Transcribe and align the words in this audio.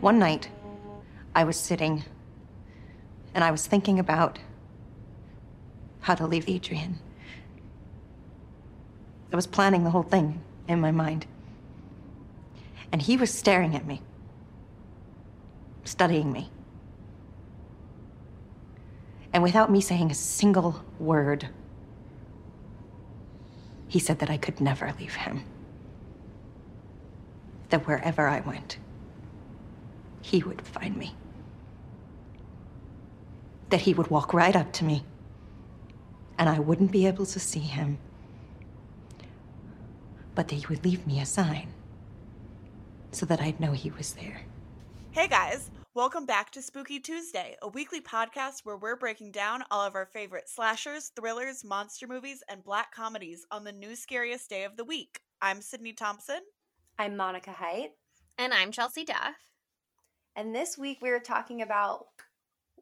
One 0.00 0.18
night, 0.18 0.48
I 1.34 1.44
was 1.44 1.56
sitting 1.56 2.04
and 3.34 3.42
I 3.42 3.50
was 3.50 3.66
thinking 3.66 3.98
about 3.98 4.38
how 6.02 6.14
to 6.14 6.26
leave 6.26 6.48
Adrian. 6.48 7.00
I 9.32 9.36
was 9.36 9.46
planning 9.46 9.82
the 9.82 9.90
whole 9.90 10.02
thing 10.02 10.40
in 10.68 10.80
my 10.80 10.90
mind. 10.90 11.26
And 12.92 13.02
he 13.02 13.16
was 13.16 13.32
staring 13.32 13.74
at 13.74 13.86
me, 13.86 14.02
studying 15.84 16.32
me. 16.32 16.50
And 19.32 19.42
without 19.42 19.70
me 19.70 19.80
saying 19.80 20.10
a 20.10 20.14
single 20.14 20.84
word, 20.98 21.48
he 23.88 23.98
said 23.98 24.20
that 24.20 24.30
I 24.30 24.36
could 24.36 24.60
never 24.60 24.94
leave 24.98 25.14
him. 25.14 25.44
That 27.70 27.86
wherever 27.86 28.28
I 28.28 28.40
went, 28.40 28.78
he 30.22 30.42
would 30.42 30.62
find 30.62 30.96
me. 30.96 31.14
That 33.70 33.80
he 33.80 33.94
would 33.94 34.08
walk 34.08 34.32
right 34.32 34.54
up 34.54 34.72
to 34.74 34.84
me, 34.84 35.04
and 36.38 36.48
I 36.48 36.60
wouldn't 36.60 36.92
be 36.92 37.06
able 37.06 37.26
to 37.26 37.40
see 37.40 37.60
him. 37.60 37.98
But 40.34 40.48
that 40.48 40.56
he 40.56 40.66
would 40.66 40.84
leave 40.84 41.06
me 41.06 41.20
a 41.20 41.26
sign 41.26 41.68
so 43.12 43.24
that 43.26 43.40
I'd 43.40 43.60
know 43.60 43.72
he 43.72 43.90
was 43.90 44.14
there. 44.14 44.42
Hey 45.12 45.28
guys, 45.28 45.70
welcome 45.94 46.26
back 46.26 46.50
to 46.52 46.62
Spooky 46.62 46.98
Tuesday, 46.98 47.56
a 47.62 47.68
weekly 47.68 48.00
podcast 48.00 48.64
where 48.64 48.76
we're 48.76 48.96
breaking 48.96 49.30
down 49.30 49.62
all 49.70 49.86
of 49.86 49.94
our 49.94 50.06
favorite 50.06 50.48
slashers, 50.48 51.12
thrillers, 51.14 51.62
monster 51.62 52.08
movies, 52.08 52.42
and 52.48 52.64
black 52.64 52.92
comedies 52.92 53.46
on 53.52 53.62
the 53.62 53.70
new 53.70 53.94
scariest 53.94 54.50
day 54.50 54.64
of 54.64 54.76
the 54.76 54.84
week. 54.84 55.20
I'm 55.40 55.62
Sydney 55.62 55.92
Thompson. 55.92 56.40
I'm 56.98 57.16
Monica 57.16 57.52
Height. 57.52 57.90
And 58.36 58.52
I'm 58.52 58.72
Chelsea 58.72 59.04
Duff. 59.04 59.36
And 60.34 60.52
this 60.52 60.76
week 60.76 60.98
we 61.00 61.10
are 61.10 61.20
talking 61.20 61.62
about 61.62 62.06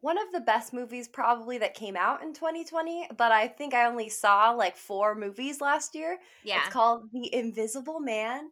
one 0.03 0.17
of 0.17 0.33
the 0.33 0.41
best 0.41 0.73
movies 0.73 1.07
probably 1.07 1.57
that 1.57 1.73
came 1.73 1.95
out 1.95 2.21
in 2.21 2.33
2020, 2.33 3.07
but 3.17 3.31
I 3.31 3.47
think 3.47 3.73
I 3.73 3.85
only 3.85 4.09
saw 4.09 4.51
like 4.51 4.75
four 4.75 5.15
movies 5.15 5.61
last 5.61 5.95
year. 5.95 6.17
Yeah. 6.43 6.59
It's 6.59 6.73
called 6.73 7.07
The 7.13 7.33
Invisible 7.33 8.01
Man. 8.01 8.51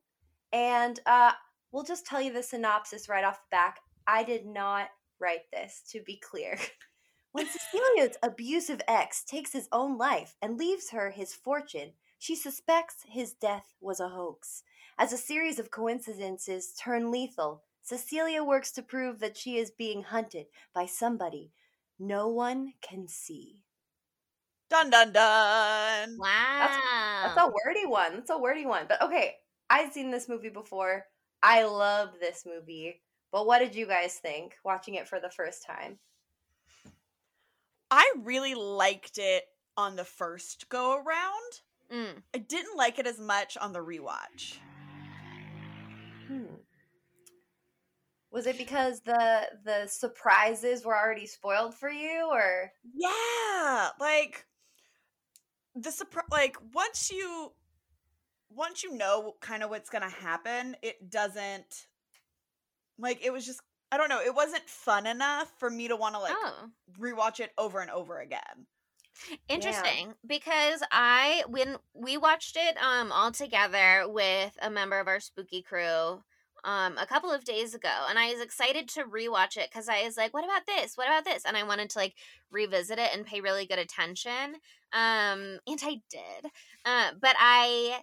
And 0.53 0.97
uh, 1.05 1.33
we'll 1.73 1.83
just 1.83 2.05
tell 2.05 2.21
you 2.21 2.31
the 2.31 2.41
synopsis 2.41 3.09
right 3.09 3.25
off 3.25 3.41
the 3.41 3.53
back. 3.53 3.81
I 4.07 4.23
did 4.23 4.45
not 4.45 4.91
write 5.19 5.51
this, 5.51 5.83
to 5.91 6.01
be 6.01 6.15
clear. 6.15 6.57
when 7.33 7.47
Cecilia's 7.47 8.15
abusive 8.23 8.79
ex 8.87 9.21
takes 9.25 9.51
his 9.51 9.67
own 9.73 9.97
life 9.97 10.37
and 10.41 10.57
leaves 10.57 10.91
her 10.91 11.11
his 11.11 11.33
fortune, 11.33 11.91
she 12.17 12.33
suspects 12.33 13.03
his 13.09 13.33
death 13.33 13.73
was 13.81 13.99
a 13.99 14.07
hoax. 14.07 14.63
As 14.97 15.11
a 15.11 15.17
series 15.17 15.59
of 15.59 15.69
coincidences 15.69 16.73
turn 16.81 17.11
lethal, 17.11 17.63
Cecilia 17.81 18.43
works 18.43 18.71
to 18.73 18.81
prove 18.81 19.19
that 19.19 19.37
she 19.37 19.57
is 19.57 19.71
being 19.71 20.03
hunted 20.03 20.47
by 20.73 20.85
somebody 20.85 21.51
no 22.01 22.29
one 22.29 22.73
can 22.81 23.07
see. 23.07 23.61
Dun 24.71 24.89
dun 24.89 25.13
dun. 25.13 26.17
Wow. 26.17 26.69
That's 27.23 27.37
a 27.37 27.51
wordy 27.65 27.85
one. 27.85 28.15
That's 28.15 28.31
a 28.31 28.39
wordy 28.39 28.65
one. 28.65 28.85
But 28.89 29.03
okay, 29.03 29.35
I've 29.69 29.93
seen 29.93 30.09
this 30.09 30.27
movie 30.27 30.49
before. 30.49 31.05
I 31.43 31.63
love 31.63 32.09
this 32.19 32.43
movie. 32.45 33.01
But 33.31 33.45
what 33.45 33.59
did 33.59 33.75
you 33.75 33.85
guys 33.85 34.15
think 34.15 34.55
watching 34.65 34.95
it 34.95 35.07
for 35.07 35.19
the 35.19 35.29
first 35.29 35.63
time? 35.65 35.99
I 37.91 38.13
really 38.23 38.55
liked 38.55 39.17
it 39.17 39.43
on 39.77 39.95
the 39.95 40.03
first 40.03 40.69
go 40.69 40.95
around. 40.95 41.61
Mm. 41.93 42.23
I 42.33 42.39
didn't 42.39 42.77
like 42.77 42.97
it 42.97 43.05
as 43.05 43.19
much 43.19 43.57
on 43.57 43.73
the 43.73 43.79
rewatch. 43.79 44.55
Was 48.31 48.47
it 48.47 48.57
because 48.57 49.01
the 49.01 49.49
the 49.63 49.87
surprises 49.87 50.85
were 50.85 50.97
already 50.97 51.27
spoiled 51.27 51.75
for 51.75 51.89
you 51.89 52.29
or 52.31 52.71
Yeah, 52.93 53.89
like 53.99 54.45
the 55.75 55.91
surprise 55.91 56.25
like 56.31 56.57
once 56.73 57.11
you 57.11 57.53
once 58.49 58.83
you 58.83 58.95
know 58.95 59.35
kind 59.41 59.63
of 59.63 59.69
what's 59.69 59.89
going 59.89 60.03
to 60.03 60.09
happen, 60.09 60.75
it 60.81 61.09
doesn't 61.09 61.87
like 62.97 63.23
it 63.23 63.31
was 63.31 63.45
just 63.45 63.61
I 63.91 63.97
don't 63.97 64.09
know, 64.09 64.21
it 64.21 64.33
wasn't 64.33 64.69
fun 64.69 65.05
enough 65.05 65.51
for 65.59 65.69
me 65.69 65.89
to 65.89 65.95
want 65.95 66.15
to 66.15 66.19
like 66.21 66.33
oh, 66.35 66.69
rewatch 66.99 67.39
it 67.39 67.51
over 67.57 67.81
and 67.81 67.91
over 67.91 68.19
again. 68.19 68.67
interesting. 69.49 70.13
Because 70.25 70.81
I 70.91 71.43
when 71.47 71.77
we 71.93 72.17
watched 72.17 72.57
it 72.57 72.77
um 72.77 73.11
all 73.11 73.31
together 73.31 74.05
with 74.07 74.57
a 74.61 74.69
member 74.69 74.99
of 74.99 75.07
our 75.07 75.19
spooky 75.19 75.61
crew 75.61 76.23
um 76.63 76.97
a 76.97 77.05
couple 77.05 77.31
of 77.31 77.43
days 77.43 77.73
ago 77.73 78.05
and 78.09 78.19
I 78.19 78.31
was 78.31 78.41
excited 78.41 78.87
to 78.89 79.03
rewatch 79.03 79.57
it 79.57 79.71
cuz 79.71 79.89
I 79.89 80.03
was 80.03 80.17
like 80.17 80.33
what 80.33 80.43
about 80.45 80.65
this? 80.67 80.95
What 80.97 81.07
about 81.07 81.25
this? 81.25 81.43
And 81.45 81.57
I 81.57 81.63
wanted 81.63 81.89
to 81.91 81.99
like 81.99 82.15
revisit 82.51 82.99
it 82.99 83.11
and 83.13 83.25
pay 83.25 83.41
really 83.41 83.65
good 83.65 83.79
attention. 83.79 84.55
Um 84.93 85.59
and 85.67 85.79
I 85.83 86.01
did. 86.09 86.51
Uh 86.85 87.11
but 87.21 87.35
I 87.39 88.01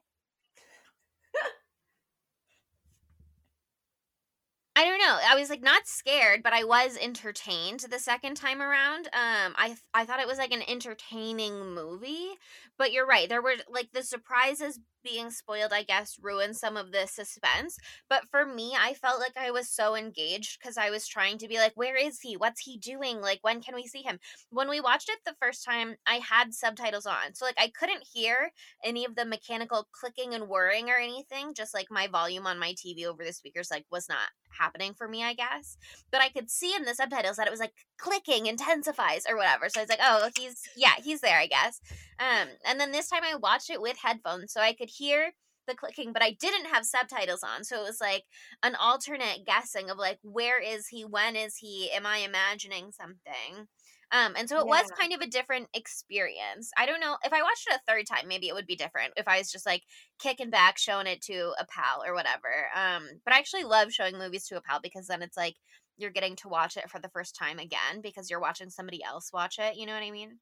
I 4.76 4.84
don't 4.84 4.98
know. 5.00 5.18
I 5.28 5.34
was 5.34 5.50
like 5.50 5.60
not 5.62 5.88
scared, 5.88 6.42
but 6.44 6.52
I 6.52 6.62
was 6.62 6.97
entertained 6.97 7.80
the 7.80 7.98
second 7.98 8.36
time 8.36 8.62
around. 8.62 9.06
Um, 9.06 9.54
I 9.56 9.76
I 9.92 10.04
thought 10.04 10.20
it 10.20 10.26
was 10.28 10.38
like 10.38 10.52
an 10.52 10.62
entertaining 10.68 11.74
movie, 11.74 12.28
but 12.76 12.92
you're 12.92 13.06
right. 13.06 13.28
There 13.28 13.42
were 13.42 13.56
like 13.68 13.91
the 13.92 14.04
surprises 14.04 14.78
being 15.08 15.30
spoiled. 15.30 15.72
I 15.72 15.82
guess 15.82 16.19
ruined 16.20 16.56
some 16.56 16.76
of 16.76 16.92
the 16.92 17.06
suspense. 17.06 17.78
But 18.08 18.28
for 18.30 18.44
me, 18.46 18.74
I 18.78 18.94
felt 18.94 19.20
like 19.20 19.36
I 19.36 19.50
was 19.50 19.69
so 19.69 19.94
engaged 19.94 20.58
because 20.58 20.76
I 20.76 20.91
was 20.91 21.06
trying 21.06 21.38
to 21.38 21.48
be 21.48 21.58
like, 21.58 21.72
where 21.74 21.96
is 21.96 22.20
he? 22.20 22.36
What's 22.36 22.60
he 22.60 22.76
doing? 22.76 23.20
Like, 23.20 23.38
when 23.42 23.60
can 23.60 23.74
we 23.74 23.86
see 23.86 24.02
him? 24.02 24.18
When 24.50 24.68
we 24.68 24.80
watched 24.80 25.08
it 25.08 25.18
the 25.24 25.36
first 25.41 25.64
time, 25.64 25.97
I 26.06 26.16
had 26.16 26.54
subtitles 26.54 27.06
on, 27.06 27.34
so 27.34 27.44
like 27.44 27.58
I 27.58 27.68
couldn't 27.68 28.06
hear 28.12 28.52
any 28.84 29.04
of 29.04 29.14
the 29.14 29.24
mechanical 29.24 29.88
clicking 29.92 30.34
and 30.34 30.48
whirring 30.48 30.91
or 30.91 30.97
anything. 30.97 31.54
Just 31.54 31.74
like 31.74 31.88
my 31.91 32.06
volume 32.06 32.47
on 32.47 32.58
my 32.58 32.72
TV 32.72 33.06
over 33.06 33.24
the 33.24 33.32
speakers 33.32 33.70
like 33.70 33.84
was 33.91 34.08
not 34.08 34.28
happening 34.50 34.94
for 34.94 35.08
me, 35.08 35.22
I 35.22 35.34
guess. 35.34 35.76
But 36.10 36.20
I 36.20 36.28
could 36.28 36.50
see 36.50 36.74
in 36.74 36.84
the 36.84 36.94
subtitles 36.94 37.36
that 37.36 37.47
it 37.47 37.50
was 37.50 37.60
like 37.60 37.74
clicking 37.97 38.47
intensifies 38.47 39.24
or 39.28 39.36
whatever. 39.36 39.68
So 39.68 39.80
I 39.80 39.82
was 39.82 39.91
like, 39.91 40.00
oh, 40.02 40.30
he's 40.38 40.62
yeah, 40.76 40.94
he's 41.02 41.20
there, 41.20 41.38
I 41.38 41.47
guess. 41.47 41.80
Um, 42.18 42.48
and 42.66 42.80
then 42.80 42.92
this 42.92 43.08
time 43.08 43.22
I 43.24 43.36
watched 43.36 43.70
it 43.70 43.80
with 43.80 43.97
headphones, 43.97 44.52
so 44.52 44.60
I 44.60 44.72
could 44.72 44.91
hear 44.98 45.32
the 45.66 45.75
clicking, 45.75 46.12
but 46.12 46.22
I 46.22 46.32
didn't 46.41 46.66
have 46.72 46.84
subtitles 46.84 47.42
on. 47.42 47.62
So 47.62 47.81
it 47.81 47.84
was 47.84 48.00
like 48.00 48.25
an 48.62 48.75
alternate 48.75 49.47
guessing 49.47 49.91
of 49.91 49.98
like, 49.98 50.19
where 50.22 50.60
is 50.60 50.88
he? 50.88 51.04
When 51.04 51.36
is 51.36 51.56
he? 51.56 51.91
Am 51.92 52.06
I 52.06 52.19
imagining 52.19 52.91
something? 52.91 53.69
Um, 54.10 54.32
and 54.38 54.48
so 54.48 54.59
it 54.59 54.66
was 54.66 54.91
kind 54.98 55.12
of 55.12 55.20
a 55.20 55.26
different 55.26 55.69
experience. 55.75 56.70
I 56.78 56.86
don't 56.86 57.00
know 57.00 57.19
if 57.25 57.32
I 57.32 57.42
watched 57.42 57.66
it 57.70 57.76
a 57.76 57.81
third 57.86 58.06
time, 58.06 58.26
maybe 58.26 58.48
it 58.48 58.54
would 58.54 58.66
be 58.66 58.75
different 58.75 59.12
if 59.16 59.28
I 59.28 59.36
was 59.36 59.53
just 59.53 59.66
like 59.66 59.82
kicking 60.19 60.48
back, 60.48 60.78
showing 60.78 61.06
it 61.06 61.20
to 61.22 61.53
a 61.60 61.66
pal 61.66 62.03
or 62.06 62.15
whatever. 62.15 62.48
Um, 62.75 63.03
but 63.25 63.34
I 63.34 63.38
actually 63.38 63.65
love 63.65 63.92
showing 63.92 64.16
movies 64.16 64.47
to 64.47 64.56
a 64.56 64.62
pal 64.62 64.80
because 64.82 65.09
then 65.09 65.20
it's 65.20 65.36
like 65.36 65.56
you're 65.98 66.10
getting 66.10 66.36
to 66.36 66.48
watch 66.48 66.78
it 66.78 66.88
for 66.88 66.98
the 66.98 67.10
first 67.10 67.36
time 67.36 67.59
again 67.59 68.00
because 68.03 68.30
you're 68.30 68.41
watching 68.41 68.70
somebody 68.70 69.04
else 69.04 69.30
watch 69.32 69.59
it. 69.59 69.76
You 69.76 69.84
know 69.84 69.92
what 69.92 70.03
I 70.03 70.10
mean? 70.10 70.38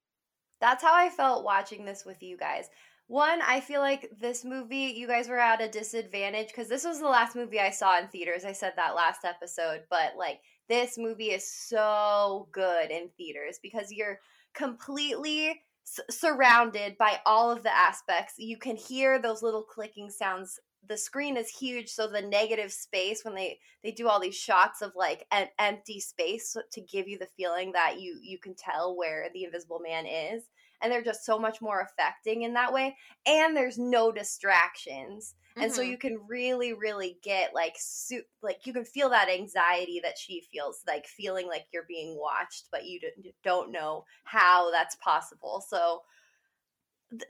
That's 0.61 0.83
how 0.83 0.95
I 0.95 1.11
felt 1.11 1.45
watching 1.45 1.85
this 1.85 2.05
with 2.05 2.23
you 2.23 2.37
guys. 2.37 2.69
One, 3.09 3.41
I 3.41 3.61
feel 3.61 3.81
like 3.81 4.11
this 4.19 4.45
movie, 4.45 4.93
you 4.97 5.07
guys 5.07 5.29
were 5.29 5.39
at 5.39 5.63
a 5.63 5.69
disadvantage 5.69 6.49
because 6.49 6.69
this 6.69 6.85
was 6.85 6.99
the 6.99 7.07
last 7.09 7.37
movie 7.37 7.61
I 7.61 7.71
saw 7.71 7.99
in 8.01 8.09
theaters. 8.09 8.45
I 8.45 8.53
said 8.53 8.73
that 8.77 8.97
last 8.97 9.25
episode, 9.25 9.85
but 9.89 10.15
like 10.19 10.41
this 10.69 10.99
movie 10.99 11.31
is 11.31 11.49
so 11.49 12.49
good 12.51 12.91
in 12.91 13.11
theaters 13.17 13.61
because 13.63 13.93
you're 13.93 14.19
completely 14.55 15.61
s- 15.87 16.01
surrounded 16.11 16.99
by 16.99 17.21
all 17.25 17.49
of 17.53 17.63
the 17.63 17.75
aspects. 17.75 18.35
You 18.39 18.57
can 18.59 18.77
hear 18.77 19.21
those 19.21 19.43
little 19.43 19.63
clicking 19.63 20.11
sounds. 20.11 20.59
The 20.89 20.97
screen 20.99 21.37
is 21.37 21.49
huge, 21.49 21.89
so 21.91 22.09
the 22.09 22.23
negative 22.23 22.73
space 22.73 23.25
when 23.25 23.37
they 23.37 23.61
they 23.85 23.93
do 23.93 24.09
all 24.09 24.19
these 24.21 24.37
shots 24.37 24.83
of 24.83 24.93
like 24.97 25.27
an 25.31 25.47
empty 25.61 26.01
space 26.01 26.57
to 26.73 26.81
give 26.81 27.07
you 27.07 27.19
the 27.19 27.29
feeling 27.37 27.71
that 27.73 28.01
you 28.01 28.19
you 28.21 28.39
can 28.39 28.55
tell 28.57 28.97
where 28.97 29.29
the 29.33 29.45
invisible 29.45 29.81
man 29.81 30.07
is 30.07 30.45
and 30.81 30.91
they're 30.93 31.03
just 31.03 31.25
so 31.25 31.39
much 31.39 31.61
more 31.61 31.81
affecting 31.81 32.43
in 32.43 32.55
that 32.55 32.73
way 32.73 32.97
and 33.27 33.57
there's 33.57 33.79
no 33.79 34.13
distractions 34.13 35.35
and 35.59 35.73
so 35.73 35.81
Mhm. 35.81 35.83
you 35.83 35.99
can 35.99 36.19
really 36.29 36.73
really 36.73 37.19
get 37.23 37.55
like 37.55 37.75
su- 37.79 38.23
like 38.43 38.67
you 38.67 38.73
can 38.73 38.85
feel 38.85 39.09
that 39.11 39.29
anxiety 39.29 40.01
that 40.01 40.19
she 40.19 40.41
feels 40.53 40.83
like 40.87 41.07
feeling 41.07 41.47
like 41.47 41.67
you're 41.73 41.87
being 41.89 42.17
watched 42.19 42.69
but 42.71 42.85
you 42.87 43.01
d- 43.01 43.35
don't 43.43 43.71
know 43.73 44.05
how 44.25 44.71
that's 44.71 44.97
possible 44.97 45.61
so 45.67 46.03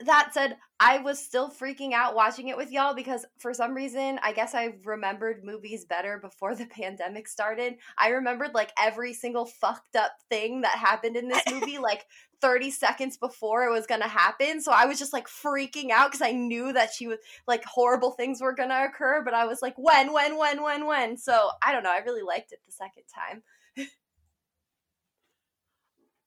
that 0.01 0.29
said, 0.33 0.57
I 0.79 0.99
was 0.99 1.23
still 1.23 1.49
freaking 1.49 1.93
out 1.93 2.15
watching 2.15 2.47
it 2.47 2.57
with 2.57 2.71
y'all 2.71 2.95
because 2.95 3.25
for 3.37 3.53
some 3.53 3.75
reason, 3.75 4.19
I 4.23 4.31
guess 4.31 4.55
I 4.55 4.75
remembered 4.83 5.43
movies 5.43 5.85
better 5.85 6.17
before 6.17 6.55
the 6.55 6.65
pandemic 6.71 7.27
started. 7.27 7.75
I 7.97 8.09
remembered 8.09 8.53
like 8.55 8.71
every 8.81 9.13
single 9.13 9.45
fucked 9.45 9.95
up 9.95 10.13
thing 10.29 10.61
that 10.61 10.77
happened 10.77 11.15
in 11.15 11.27
this 11.27 11.43
movie, 11.51 11.77
like 11.77 12.05
30 12.41 12.71
seconds 12.71 13.17
before 13.17 13.65
it 13.65 13.71
was 13.71 13.85
gonna 13.85 14.07
happen. 14.07 14.61
So 14.61 14.71
I 14.71 14.85
was 14.85 14.97
just 14.97 15.13
like 15.13 15.27
freaking 15.27 15.91
out 15.91 16.11
because 16.11 16.25
I 16.25 16.31
knew 16.31 16.73
that 16.73 16.93
she 16.93 17.07
was 17.07 17.19
like 17.47 17.63
horrible 17.65 18.11
things 18.11 18.41
were 18.41 18.53
gonna 18.53 18.85
occur, 18.85 19.23
but 19.23 19.35
I 19.35 19.45
was 19.45 19.61
like, 19.61 19.75
when, 19.77 20.11
when, 20.11 20.37
when, 20.37 20.63
when, 20.63 20.85
when? 20.87 21.17
So 21.17 21.49
I 21.63 21.71
don't 21.71 21.83
know. 21.83 21.91
I 21.91 21.99
really 21.99 22.23
liked 22.23 22.51
it 22.51 22.59
the 22.65 22.71
second 22.71 23.03
time. 23.13 23.43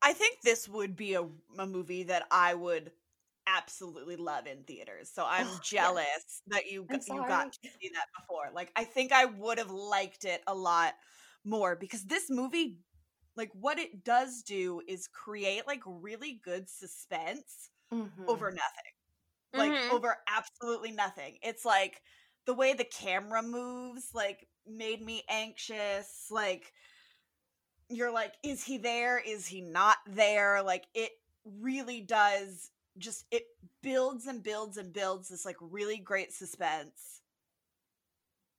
I 0.02 0.14
think 0.14 0.41
this 0.43 0.69
would 0.69 0.97
be 0.97 1.14
a, 1.14 1.26
a 1.58 1.67
movie 1.67 2.05
that 2.05 2.26
I 2.31 2.55
would 2.55 2.91
absolutely 3.56 4.17
love 4.17 4.47
in 4.47 4.64
theaters. 4.64 5.11
So 5.11 5.25
I'm 5.26 5.49
Oh, 5.49 5.61
yes. 5.81 5.91
jealous 6.00 6.43
that 6.49 6.70
you 6.70 6.91
I'm 6.91 7.00
you 7.06 7.25
sorry. 7.25 7.25
got 7.25 7.52
to 7.52 7.58
see 7.81 7.91
that 7.94 8.06
before. 8.19 8.50
Like 8.55 8.73
I 8.76 8.85
think 8.85 9.12
I 9.12 9.25
would 9.26 9.58
have 9.58 9.70
liked 9.70 10.25
it 10.25 10.43
a 10.47 10.55
lot 10.55 10.94
more 11.44 11.76
because 11.76 12.05
this 12.05 12.31
movie 12.31 12.79
like 13.37 13.50
what 13.55 13.79
it 13.79 14.05
does 14.05 14.43
do 14.43 14.82
is 14.88 15.08
create 15.08 15.67
like 15.67 15.82
really 15.87 16.41
good 16.44 16.69
suspense 16.69 17.70
Mhm. 17.93 18.29
over 18.29 18.50
nothing. 18.50 18.93
Like 19.56 19.75
Mhm. 19.75 19.91
over 19.91 20.17
absolutely 20.29 20.93
nothing. 20.93 21.38
It's 21.43 21.64
like 21.64 22.02
the 22.47 22.55
way 22.55 22.75
the 22.75 22.85
camera 22.85 23.43
moves 23.43 24.11
like 24.14 24.49
made 24.67 25.02
me 25.02 25.25
anxious. 25.29 26.26
Like 26.31 26.73
you're 27.88 28.12
like 28.12 28.35
is 28.43 28.64
he 28.64 28.79
there? 28.79 29.19
Is 29.19 29.47
he 29.47 29.61
not 29.61 29.99
there? 30.06 30.62
Like 30.62 30.87
it 30.94 31.12
really 31.44 32.00
does 32.00 32.70
just 32.98 33.25
it 33.31 33.44
builds 33.82 34.26
and 34.26 34.42
builds 34.42 34.76
and 34.76 34.92
builds 34.92 35.28
this 35.28 35.44
like 35.44 35.56
really 35.60 35.98
great 35.98 36.32
suspense. 36.32 37.22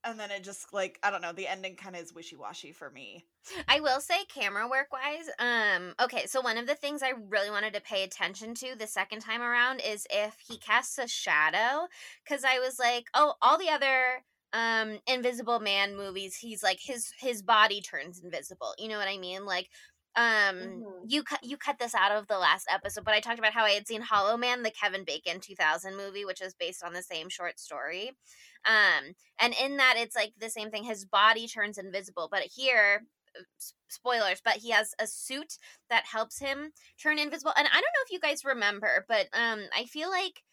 And 0.04 0.20
then 0.20 0.32
it 0.32 0.44
just 0.44 0.74
like 0.74 0.98
I 1.04 1.12
don't 1.12 1.22
know, 1.22 1.32
the 1.34 1.48
ending 1.48 1.76
kind 1.76 1.96
of 1.96 2.02
is 2.02 2.14
wishy-washy 2.14 2.72
for 2.72 2.90
me. 2.90 3.26
I 3.68 3.80
will 3.80 4.02
say 4.02 4.26
camera 4.26 4.68
work 4.68 4.88
wise, 4.92 5.30
um, 5.40 5.94
okay, 6.02 6.26
so 6.28 6.42
one 6.42 6.58
of 6.58 6.68
the 6.68 6.76
things 6.76 7.04
I 7.04 7.14
really 7.30 7.50
wanted 7.50 7.74
to 7.74 7.82
pay 7.82 8.04
attention 8.04 8.54
to 8.56 8.76
the 8.78 8.88
second 8.88 9.20
time 9.20 9.42
around 9.42 9.82
is 9.82 10.08
if 10.12 10.38
he 10.48 10.58
casts 10.58 10.98
a 10.98 11.08
shadow. 11.08 11.88
Cause 12.28 12.44
I 12.44 12.60
was 12.60 12.80
like, 12.80 13.06
oh, 13.14 13.36
all 13.42 13.58
the 13.58 13.70
other 13.70 14.24
um 14.54 15.00
invisible 15.08 15.60
man 15.60 15.96
movies, 15.96 16.36
he's 16.36 16.64
like 16.64 16.80
his 16.82 17.14
his 17.20 17.42
body 17.42 17.80
turns 17.82 18.20
invisible. 18.24 18.74
You 18.78 18.90
know 18.90 18.98
what 18.98 19.08
I 19.08 19.18
mean? 19.18 19.46
Like 19.46 19.70
um 20.16 20.56
Mhm. 20.58 20.84
you 21.08 21.24
cut 21.24 21.44
you 21.44 21.58
cut 21.58 21.80
this 21.80 21.96
out 21.96 22.12
of 22.12 22.28
the 22.28 22.38
last 22.38 22.68
episode 22.70 23.06
but 23.06 23.14
i 23.14 23.20
talked 23.22 23.40
about 23.40 23.54
how 23.54 23.64
i 23.64 23.72
had 23.72 23.88
seen 23.88 24.02
hollow 24.02 24.36
man 24.38 24.62
the 24.64 24.72
kevin 24.72 25.04
bacon 25.06 25.40
2000 25.40 25.96
movie 25.96 26.26
which 26.26 26.42
is 26.42 26.54
based 26.54 26.84
on 26.84 26.94
the 26.94 27.02
same 27.04 27.30
short 27.30 27.60
story 27.60 28.12
um 28.66 29.14
and 29.40 29.54
in 29.62 29.78
that 29.78 29.96
it's 29.98 30.16
like 30.16 30.34
the 30.40 30.50
same 30.50 30.70
thing 30.70 30.84
his 30.84 31.06
body 31.06 31.48
turns 31.48 31.78
invisible 31.78 32.28
but 32.30 32.44
here 32.44 33.04
uh, 33.40 33.44
spoilers 33.88 34.42
but 34.44 34.58
he 34.58 34.72
has 34.72 34.94
a 35.00 35.08
suit 35.08 35.58
that 35.90 36.04
helps 36.06 36.40
him 36.40 36.72
turn 37.02 37.18
invisible 37.18 37.54
and 37.56 37.68
i 37.68 37.72
don't 37.74 37.82
know 37.82 38.06
if 38.06 38.12
you 38.12 38.20
guys 38.20 38.44
remember 38.44 39.06
but 39.08 39.28
um 39.34 39.62
i 39.76 39.86
feel 39.86 40.10
like 40.10 40.44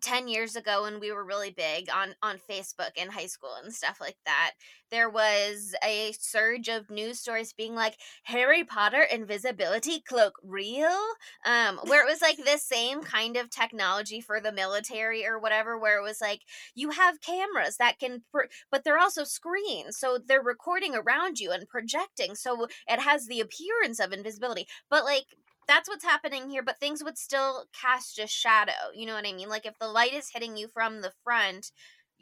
10 0.00 0.28
years 0.28 0.56
ago 0.56 0.82
when 0.82 1.00
we 1.00 1.12
were 1.12 1.24
really 1.24 1.50
big 1.50 1.88
on 1.94 2.14
on 2.22 2.38
Facebook 2.38 2.90
in 2.96 3.10
high 3.10 3.26
school 3.26 3.54
and 3.62 3.72
stuff 3.72 3.98
like 4.00 4.16
that 4.26 4.52
there 4.90 5.10
was 5.10 5.74
a 5.84 6.12
surge 6.18 6.68
of 6.68 6.90
news 6.90 7.20
stories 7.20 7.52
being 7.52 7.74
like 7.74 7.96
Harry 8.24 8.64
Potter 8.64 9.02
invisibility 9.02 10.00
cloak 10.00 10.34
real? 10.42 10.98
Um 11.44 11.78
where 11.84 12.06
it 12.06 12.10
was 12.10 12.22
like 12.22 12.36
the 12.38 12.58
same 12.58 13.02
kind 13.02 13.36
of 13.36 13.50
technology 13.50 14.20
for 14.20 14.40
the 14.40 14.52
military 14.52 15.26
or 15.26 15.38
whatever 15.38 15.78
where 15.78 15.98
it 15.98 16.02
was 16.02 16.20
like 16.20 16.42
you 16.74 16.90
have 16.90 17.20
cameras 17.20 17.76
that 17.76 17.98
can 17.98 18.22
but 18.70 18.84
they're 18.84 18.98
also 18.98 19.24
screens 19.24 19.98
so 19.98 20.18
they're 20.18 20.42
recording 20.42 20.94
around 20.94 21.38
you 21.38 21.50
and 21.50 21.68
projecting 21.68 22.34
so 22.34 22.66
it 22.86 23.00
has 23.00 23.26
the 23.26 23.40
appearance 23.40 24.00
of 24.00 24.12
invisibility 24.12 24.66
but 24.90 25.04
like 25.04 25.26
that's 25.68 25.88
what's 25.88 26.04
happening 26.04 26.50
here, 26.50 26.62
but 26.62 26.80
things 26.80 27.04
would 27.04 27.18
still 27.18 27.66
cast 27.72 28.18
a 28.18 28.26
shadow. 28.26 28.90
You 28.94 29.06
know 29.06 29.14
what 29.14 29.26
I 29.26 29.32
mean? 29.32 29.48
Like 29.48 29.66
if 29.66 29.78
the 29.78 29.88
light 29.88 30.14
is 30.14 30.30
hitting 30.30 30.56
you 30.56 30.68
from 30.68 31.02
the 31.02 31.12
front, 31.24 31.72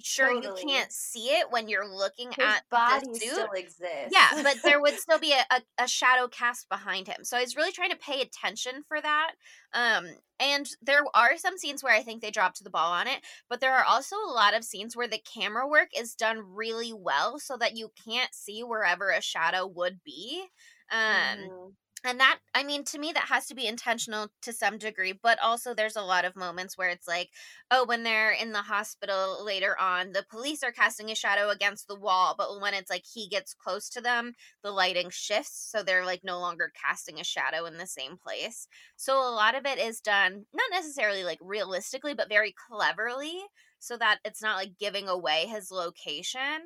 sure 0.03 0.31
Totally. 0.31 0.43
you 0.43 0.53
can't 0.53 0.93
see 0.93 1.31
it 1.31 1.51
when 1.51 1.69
you're 1.69 1.89
looking 1.89 2.35
His 2.37 2.55
at 2.55 2.65
body 2.71 3.07
the 3.13 3.19
suit. 3.19 3.33
still 3.33 3.51
exists. 3.53 4.09
Yeah, 4.09 4.31
but 4.41 4.59
there 4.65 4.81
would 4.81 4.99
still 4.99 5.19
be 5.19 5.33
a, 5.35 5.45
a, 5.51 5.63
a 5.79 5.89
shadow 5.89 6.29
cast 6.29 6.69
behind 6.69 7.09
him. 7.09 7.25
So 7.25 7.37
I 7.37 7.41
was 7.41 7.57
really 7.57 7.73
trying 7.73 7.91
to 7.91 7.97
pay 7.97 8.21
attention 8.21 8.85
for 8.87 9.01
that. 9.01 9.33
Um, 9.73 10.07
and 10.39 10.69
there 10.81 11.03
are 11.15 11.37
some 11.39 11.59
scenes 11.59 11.83
where 11.83 11.95
I 11.95 12.03
think 12.03 12.23
they 12.23 12.31
dropped 12.31 12.63
the 12.63 12.71
ball 12.71 12.93
on 12.93 13.09
it, 13.09 13.25
but 13.49 13.61
there 13.61 13.75
are 13.75 13.85
also 13.85 14.15
a 14.17 14.31
lot 14.33 14.55
of 14.55 14.65
scenes 14.65 14.95
where 14.97 15.09
the 15.09 15.19
camera 15.19 15.67
work 15.69 15.89
is 15.97 16.15
done 16.15 16.39
really 16.55 16.93
well 16.93 17.41
so 17.41 17.57
that 17.57 17.77
you 17.77 17.91
can't 18.05 18.33
see 18.33 18.63
wherever 18.63 19.11
a 19.11 19.21
shadow 19.21 19.67
would 19.67 20.03
be. 20.05 20.47
Um, 20.91 21.39
Mhm. 21.39 21.77
And 22.05 22.21
that 22.21 22.39
i 22.55 22.63
mean 22.63 22.85
to 22.85 22.99
me 22.99 23.11
that 23.13 23.25
has 23.29 23.47
to 23.47 23.55
be 23.55 23.67
intentional 23.67 24.29
to 24.43 24.53
some 24.53 24.79
degree 24.79 25.13
but 25.23 25.39
also 25.43 25.75
there's 25.75 25.97
a 25.97 26.03
lot 26.03 26.25
of 26.25 26.37
moments 26.37 26.77
where 26.77 26.89
it's 26.89 27.09
like 27.09 27.31
oh 27.71 27.85
when 27.87 28.03
they're 28.03 28.33
in 28.33 28.53
the 28.53 28.63
hospital 28.63 29.45
later 29.45 29.77
on 29.81 30.13
the 30.13 30.25
police 30.31 30.63
are 30.63 30.73
casting 30.73 31.11
a 31.11 31.15
shadow 31.15 31.49
against 31.51 31.89
the 31.89 31.99
wall 31.99 32.35
but 32.37 32.61
when 32.61 32.75
it's 32.75 32.91
like 32.91 33.05
he 33.05 33.29
gets 33.29 33.55
close 33.55 33.89
to 33.89 34.01
them 34.01 34.35
the 34.63 34.71
lighting 34.71 35.09
shifts 35.11 35.69
so 35.71 35.83
they're 35.83 36.05
like 36.05 36.23
no 36.23 36.39
longer 36.39 36.71
casting 36.81 37.19
a 37.19 37.25
shadow 37.25 37.65
in 37.65 37.79
the 37.79 37.87
same 37.87 38.17
place 38.17 38.69
so 38.97 39.19
a 39.19 39.33
lot 39.35 39.55
of 39.55 39.67
it 39.67 39.79
is 39.79 40.01
done 40.01 40.45
not 40.55 40.71
necessarily 40.71 41.25
like 41.25 41.39
realistically 41.41 42.15
but 42.15 42.29
very 42.29 42.55
cleverly 42.69 43.41
so 43.79 43.97
that 43.97 44.19
it's 44.25 44.43
not 44.43 44.57
like 44.57 44.79
giving 44.79 45.09
away 45.09 45.47
his 45.47 45.71
location 45.71 46.61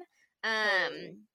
um. 0.45 1.27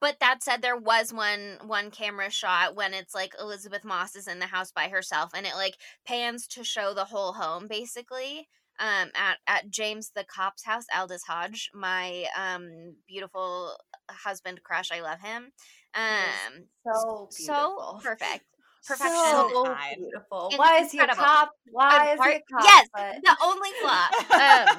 But 0.00 0.20
that 0.20 0.42
said 0.42 0.60
there 0.62 0.76
was 0.76 1.12
one 1.12 1.58
one 1.64 1.90
camera 1.90 2.30
shot 2.30 2.74
when 2.74 2.92
it's 2.92 3.14
like 3.14 3.32
elisabeth 3.40 3.84
moss 3.84 4.14
is 4.16 4.26
in 4.28 4.38
the 4.40 4.46
house 4.46 4.70
by 4.72 4.88
herself 4.88 5.30
and 5.34 5.46
it 5.46 5.54
like 5.54 5.76
pans 6.06 6.46
to 6.48 6.64
show 6.64 6.92
the 6.92 7.04
whole 7.06 7.32
home 7.32 7.66
basically 7.68 8.48
um 8.78 9.10
at 9.16 9.38
at 9.46 9.70
james 9.70 10.10
the 10.14 10.24
cop's 10.24 10.64
house 10.64 10.84
aldis 10.94 11.22
hodge 11.24 11.70
my 11.74 12.26
um 12.36 12.94
beautiful 13.08 13.72
husband 14.10 14.60
crush 14.62 14.90
i 14.92 15.00
love 15.00 15.20
him 15.20 15.50
um 15.94 16.64
So 16.84 17.28
so 17.30 17.52
beautiful. 17.54 18.00
perfect 18.02 18.44
perfection 18.86 19.32
So 19.32 19.76
beautiful. 19.96 20.48
It's 20.50 20.58
Why 20.58 20.78
is 20.80 20.92
he 20.92 20.98
a 20.98 21.06
cop? 21.08 21.50
Why 21.72 22.12
is 22.12 22.20
he 22.22 22.30
a 22.32 22.42
cop? 22.52 22.64
yes, 22.64 22.88
But- 22.92 23.16
the 23.24 23.36
only 23.42 23.70
flaw 23.80 24.06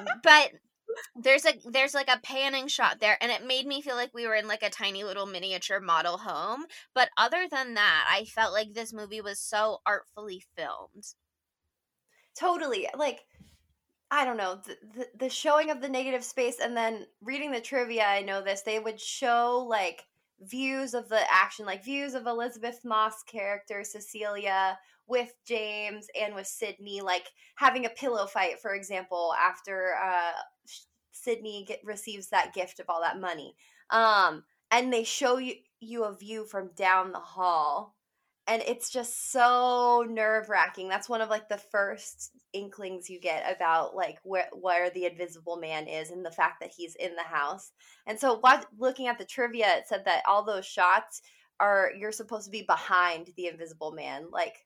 um 0.00 0.06
but 0.22 0.50
there's 1.16 1.44
a 1.44 1.52
there's 1.70 1.94
like 1.94 2.08
a 2.08 2.20
panning 2.22 2.68
shot 2.68 3.00
there 3.00 3.18
and 3.20 3.30
it 3.30 3.46
made 3.46 3.66
me 3.66 3.82
feel 3.82 3.96
like 3.96 4.14
we 4.14 4.26
were 4.26 4.34
in 4.34 4.48
like 4.48 4.62
a 4.62 4.70
tiny 4.70 5.04
little 5.04 5.26
miniature 5.26 5.80
model 5.80 6.18
home 6.18 6.64
but 6.94 7.08
other 7.16 7.46
than 7.50 7.74
that 7.74 8.08
i 8.10 8.24
felt 8.24 8.52
like 8.52 8.72
this 8.72 8.92
movie 8.92 9.20
was 9.20 9.38
so 9.40 9.78
artfully 9.86 10.42
filmed. 10.56 11.14
Totally 12.38 12.86
like 12.96 13.20
i 14.10 14.24
don't 14.24 14.36
know 14.36 14.60
the, 14.64 14.76
the, 14.94 15.06
the 15.18 15.28
showing 15.28 15.70
of 15.70 15.80
the 15.80 15.88
negative 15.88 16.22
space 16.22 16.60
and 16.62 16.76
then 16.76 17.04
reading 17.20 17.50
the 17.50 17.60
trivia 17.60 18.04
i 18.04 18.22
know 18.22 18.40
this 18.40 18.62
they 18.62 18.78
would 18.78 19.00
show 19.00 19.66
like 19.68 20.04
views 20.40 20.94
of 20.94 21.08
the 21.08 21.20
action 21.32 21.66
like 21.66 21.84
views 21.84 22.14
of 22.14 22.26
elisabeth 22.26 22.84
moss 22.84 23.24
character 23.24 23.82
cecilia 23.82 24.78
with 25.08 25.34
james 25.44 26.06
and 26.20 26.32
with 26.32 26.46
sydney 26.46 27.00
like 27.00 27.26
having 27.56 27.86
a 27.86 27.90
pillow 27.90 28.24
fight 28.24 28.60
for 28.60 28.74
example 28.74 29.34
after 29.36 29.94
uh 30.00 30.32
sydney 31.22 31.64
get, 31.66 31.80
receives 31.84 32.28
that 32.28 32.54
gift 32.54 32.80
of 32.80 32.86
all 32.88 33.00
that 33.00 33.20
money 33.20 33.54
um 33.90 34.44
and 34.70 34.92
they 34.92 35.04
show 35.04 35.38
you 35.38 35.54
you 35.80 36.04
a 36.04 36.16
view 36.16 36.44
from 36.44 36.70
down 36.76 37.12
the 37.12 37.18
hall 37.18 37.94
and 38.48 38.62
it's 38.66 38.88
just 38.88 39.30
so 39.30 40.06
nerve 40.08 40.48
wracking. 40.48 40.88
That's 40.88 41.08
one 41.08 41.20
of 41.20 41.28
like 41.28 41.50
the 41.50 41.58
first 41.58 42.30
inklings 42.54 43.10
you 43.10 43.20
get 43.20 43.54
about 43.54 43.94
like 43.94 44.18
where 44.24 44.48
where 44.58 44.88
the 44.88 45.04
invisible 45.04 45.58
man 45.58 45.86
is 45.86 46.10
and 46.10 46.24
the 46.24 46.30
fact 46.30 46.60
that 46.60 46.72
he's 46.74 46.94
in 46.94 47.14
the 47.14 47.22
house. 47.22 47.72
And 48.06 48.18
so, 48.18 48.38
what 48.38 48.66
looking 48.78 49.06
at 49.06 49.18
the 49.18 49.26
trivia, 49.26 49.76
it 49.76 49.84
said 49.86 50.06
that 50.06 50.22
all 50.26 50.42
those 50.42 50.64
shots 50.64 51.20
are 51.60 51.92
you're 51.98 52.10
supposed 52.10 52.46
to 52.46 52.50
be 52.50 52.62
behind 52.62 53.30
the 53.36 53.48
invisible 53.48 53.92
man, 53.92 54.28
like 54.32 54.64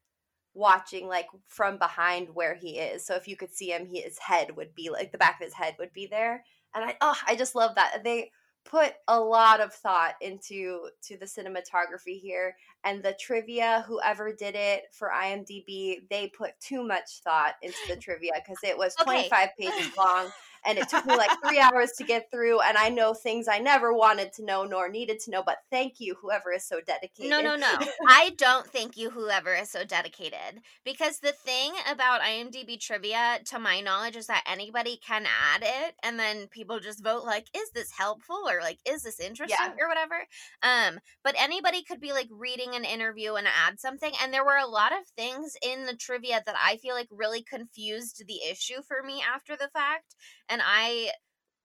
watching 0.54 1.08
like 1.08 1.26
from 1.48 1.78
behind 1.78 2.28
where 2.34 2.54
he 2.54 2.78
is. 2.78 3.04
So 3.04 3.14
if 3.14 3.26
you 3.26 3.36
could 3.36 3.54
see 3.54 3.70
him, 3.70 3.86
he, 3.86 4.00
his 4.00 4.18
head 4.18 4.56
would 4.56 4.74
be 4.74 4.90
like 4.90 5.12
the 5.12 5.18
back 5.18 5.40
of 5.40 5.46
his 5.46 5.54
head 5.54 5.76
would 5.78 5.92
be 5.92 6.06
there. 6.06 6.44
And 6.74 6.84
I 6.84 6.96
oh, 7.00 7.16
I 7.26 7.36
just 7.36 7.54
love 7.54 7.74
that 7.76 8.02
they 8.04 8.30
put 8.64 8.94
a 9.08 9.18
lot 9.18 9.60
of 9.60 9.72
thought 9.72 10.14
into 10.20 10.88
to 11.02 11.16
the 11.16 11.26
cinematography 11.26 12.20
here 12.20 12.54
and 12.84 13.02
the 13.02 13.16
trivia 13.18 13.84
whoever 13.88 14.32
did 14.32 14.54
it 14.54 14.84
for 14.92 15.10
imdb 15.14 16.08
they 16.10 16.30
put 16.36 16.52
too 16.60 16.84
much 16.86 17.20
thought 17.24 17.54
into 17.62 17.76
the 17.88 17.96
trivia 18.00 18.32
because 18.36 18.58
it 18.62 18.76
was 18.76 18.94
Okay. 19.00 19.28
25 19.28 19.48
pages 19.58 19.96
long 19.96 20.30
and 20.64 20.78
it 20.78 20.88
took 20.88 21.04
me 21.06 21.16
like 21.16 21.30
three 21.46 21.58
hours 21.58 21.92
to 21.98 22.04
get 22.04 22.30
through. 22.30 22.60
And 22.60 22.76
I 22.76 22.88
know 22.88 23.14
things 23.14 23.48
I 23.48 23.58
never 23.58 23.92
wanted 23.92 24.32
to 24.34 24.44
know 24.44 24.64
nor 24.64 24.88
needed 24.88 25.20
to 25.20 25.30
know. 25.30 25.42
But 25.44 25.58
thank 25.70 25.94
you, 25.98 26.16
whoever 26.20 26.52
is 26.52 26.64
so 26.64 26.80
dedicated. 26.80 27.30
No, 27.30 27.40
no, 27.40 27.56
no. 27.56 27.72
I 28.08 28.32
don't 28.36 28.66
thank 28.66 28.96
you, 28.96 29.10
whoever 29.10 29.54
is 29.54 29.70
so 29.70 29.84
dedicated. 29.84 30.62
Because 30.84 31.18
the 31.18 31.32
thing 31.32 31.72
about 31.90 32.20
IMDb 32.20 32.78
trivia, 32.80 33.40
to 33.46 33.58
my 33.58 33.80
knowledge, 33.80 34.16
is 34.16 34.26
that 34.26 34.44
anybody 34.46 34.98
can 35.04 35.24
add 35.26 35.62
it, 35.62 35.94
and 36.02 36.18
then 36.18 36.46
people 36.48 36.80
just 36.80 37.02
vote 37.02 37.24
like, 37.24 37.46
"Is 37.56 37.70
this 37.72 37.92
helpful?" 37.92 38.42
or 38.48 38.60
like, 38.60 38.78
"Is 38.86 39.02
this 39.02 39.20
interesting?" 39.20 39.56
Yeah. 39.58 39.84
or 39.84 39.88
whatever. 39.88 40.26
Um, 40.62 41.00
but 41.24 41.34
anybody 41.38 41.82
could 41.82 42.00
be 42.00 42.12
like 42.12 42.28
reading 42.30 42.74
an 42.74 42.84
interview 42.84 43.34
and 43.34 43.46
add 43.46 43.80
something, 43.80 44.12
and 44.22 44.32
there 44.32 44.44
were 44.44 44.56
a 44.56 44.66
lot 44.66 44.92
of 44.92 45.06
things 45.16 45.56
in 45.62 45.86
the 45.86 45.96
trivia 45.96 46.42
that 46.44 46.56
I 46.62 46.76
feel 46.76 46.94
like 46.94 47.08
really 47.10 47.42
confused 47.42 48.24
the 48.26 48.40
issue 48.50 48.82
for 48.86 49.02
me 49.02 49.22
after 49.22 49.56
the 49.56 49.68
fact, 49.68 50.14
and 50.52 50.62
I 50.64 51.10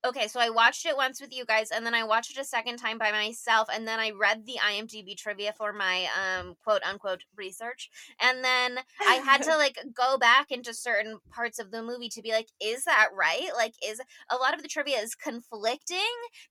okay, 0.06 0.28
so 0.28 0.40
I 0.40 0.50
watched 0.50 0.86
it 0.86 0.96
once 0.96 1.20
with 1.20 1.34
you 1.36 1.44
guys, 1.46 1.72
and 1.72 1.86
then 1.86 1.94
I 1.94 2.04
watched 2.04 2.32
it 2.32 2.40
a 2.40 2.46
second 2.46 2.78
time 2.78 2.98
by 2.98 3.12
myself, 3.12 3.68
and 3.74 3.88
then 3.88 4.00
I 4.00 4.12
read 4.12 4.46
the 4.46 4.58
IMDb 4.64 5.18
trivia 5.18 5.54
for 5.54 5.74
my 5.74 6.08
um 6.18 6.56
quote 6.64 6.84
unquote 6.84 7.26
research, 7.36 7.90
and 8.22 8.44
then 8.44 8.80
I 9.06 9.16
had 9.16 9.44
to 9.44 9.58
like 9.58 9.78
go 9.94 10.18
back 10.18 10.52
into 10.52 10.74
certain 10.74 11.20
parts 11.32 11.60
of 11.60 11.72
the 11.72 11.84
movie 11.84 12.10
to 12.10 12.22
be 12.22 12.32
like, 12.32 12.48
is 12.62 12.86
that 12.86 13.10
right? 13.14 13.50
Like, 13.56 13.74
is 13.86 14.02
a 14.30 14.36
lot 14.38 14.54
of 14.56 14.62
the 14.62 14.70
trivia 14.70 14.98
is 15.00 15.16
conflicting 15.16 15.98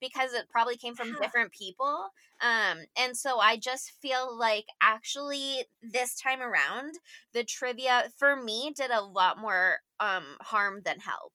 because 0.00 0.32
it 0.34 0.48
probably 0.50 0.76
came 0.76 0.94
from 0.94 1.14
different 1.14 1.52
people. 1.52 2.08
Um, 2.40 2.78
and 2.98 3.16
so 3.16 3.38
I 3.38 3.56
just 3.56 3.92
feel 4.02 4.36
like 4.36 4.66
actually 4.82 5.64
this 5.82 6.20
time 6.20 6.42
around, 6.42 6.94
the 7.32 7.44
trivia 7.44 8.10
for 8.18 8.36
me 8.36 8.72
did 8.76 8.90
a 8.90 9.02
lot 9.02 9.38
more 9.38 9.78
um 10.00 10.36
harm 10.42 10.82
than 10.84 11.00
help. 11.00 11.32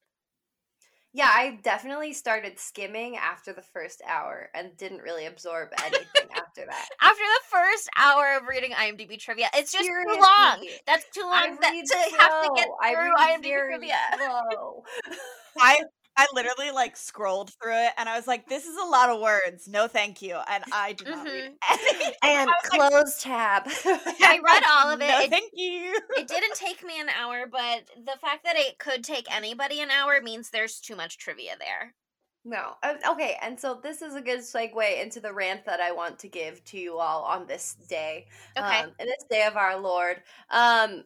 Yeah, 1.14 1.30
I 1.30 1.60
definitely 1.62 2.14
started 2.14 2.58
skimming 2.58 3.18
after 3.18 3.52
the 3.52 3.62
first 3.62 4.02
hour 4.08 4.50
and 4.56 4.78
didn't 4.78 5.02
really 5.02 5.26
absorb 5.26 5.70
anything 5.84 6.30
after 6.34 6.66
that. 6.66 6.88
after 7.02 7.22
the 7.22 7.50
first 7.50 7.90
hour 7.98 8.38
of 8.38 8.48
reading 8.48 8.72
IMDb 8.72 9.20
trivia. 9.20 9.50
It's 9.54 9.74
just 9.74 9.86
too 9.86 10.04
long. 10.08 10.66
That's 10.88 11.06
too 11.14 11.24
long 11.24 11.58
that, 11.60 11.74
to 11.74 12.18
have 12.18 12.44
to 12.44 12.52
get 12.56 12.66
slow. 12.66 12.78
I 12.82 12.94
through 12.94 13.14
read 13.18 13.42
IMDb 13.42 13.68
trivia. 13.68 13.98
slow. 14.16 14.84
I 15.60 15.82
I 16.18 16.28
literally 16.34 16.72
like 16.72 16.98
scrolled 16.98 17.52
through 17.62 17.78
it 17.86 17.92
and 17.98 18.08
I 18.10 18.16
was 18.18 18.28
like, 18.28 18.48
this 18.48 18.66
is 18.66 18.76
a 18.78 18.86
lot 18.86 19.10
of 19.10 19.22
words. 19.22 19.68
No, 19.68 19.88
thank 19.88 20.22
you. 20.22 20.38
And 20.50 20.64
I 20.72 20.94
did 20.94 21.08
not 21.08 21.26
read 21.26 21.54
any. 21.72 22.16
and 22.24 22.50
was 22.50 22.70
like, 22.78 22.92
close 22.92 23.22
tab. 23.22 23.64
I 23.86 24.40
read 24.44 24.64
all 24.70 24.90
of 24.92 25.02
it. 25.02 25.08
No, 25.08 25.20
It- 25.22 25.30
thank 25.30 25.52
you. 25.54 25.94
It 26.18 26.28
didn't 26.28 26.56
take 26.56 26.84
me 26.84 27.00
an 27.00 27.10
hour, 27.10 27.46
but 27.52 27.84
the 28.06 28.18
fact 28.20 28.44
that 28.44 28.56
it 28.58 28.78
could 28.78 29.04
take 29.04 29.34
anybody 29.34 29.80
an 29.82 29.90
hour 29.90 30.22
means 30.22 30.50
there's 30.50 30.80
too 30.80 30.96
much 30.96 31.18
trivia 31.18 31.54
there. 31.60 31.96
No. 32.44 32.74
Okay, 33.08 33.38
and 33.42 33.60
so 33.60 33.80
this 33.84 34.02
is 34.02 34.16
a 34.16 34.22
good 34.22 34.40
segue 34.40 35.02
into 35.02 35.20
the 35.20 35.32
rant 35.32 35.64
that 35.66 35.80
I 35.80 35.92
want 35.92 36.18
to 36.20 36.28
give 36.28 36.64
to 36.66 36.78
you 36.80 36.98
all 36.98 37.22
on 37.24 37.46
this 37.46 37.76
day. 37.88 38.26
Okay. 38.58 38.80
Um, 38.80 38.92
this 39.00 39.24
day 39.30 39.46
of 39.46 39.56
our 39.58 39.78
Lord. 39.80 40.22
Um, 40.50 41.04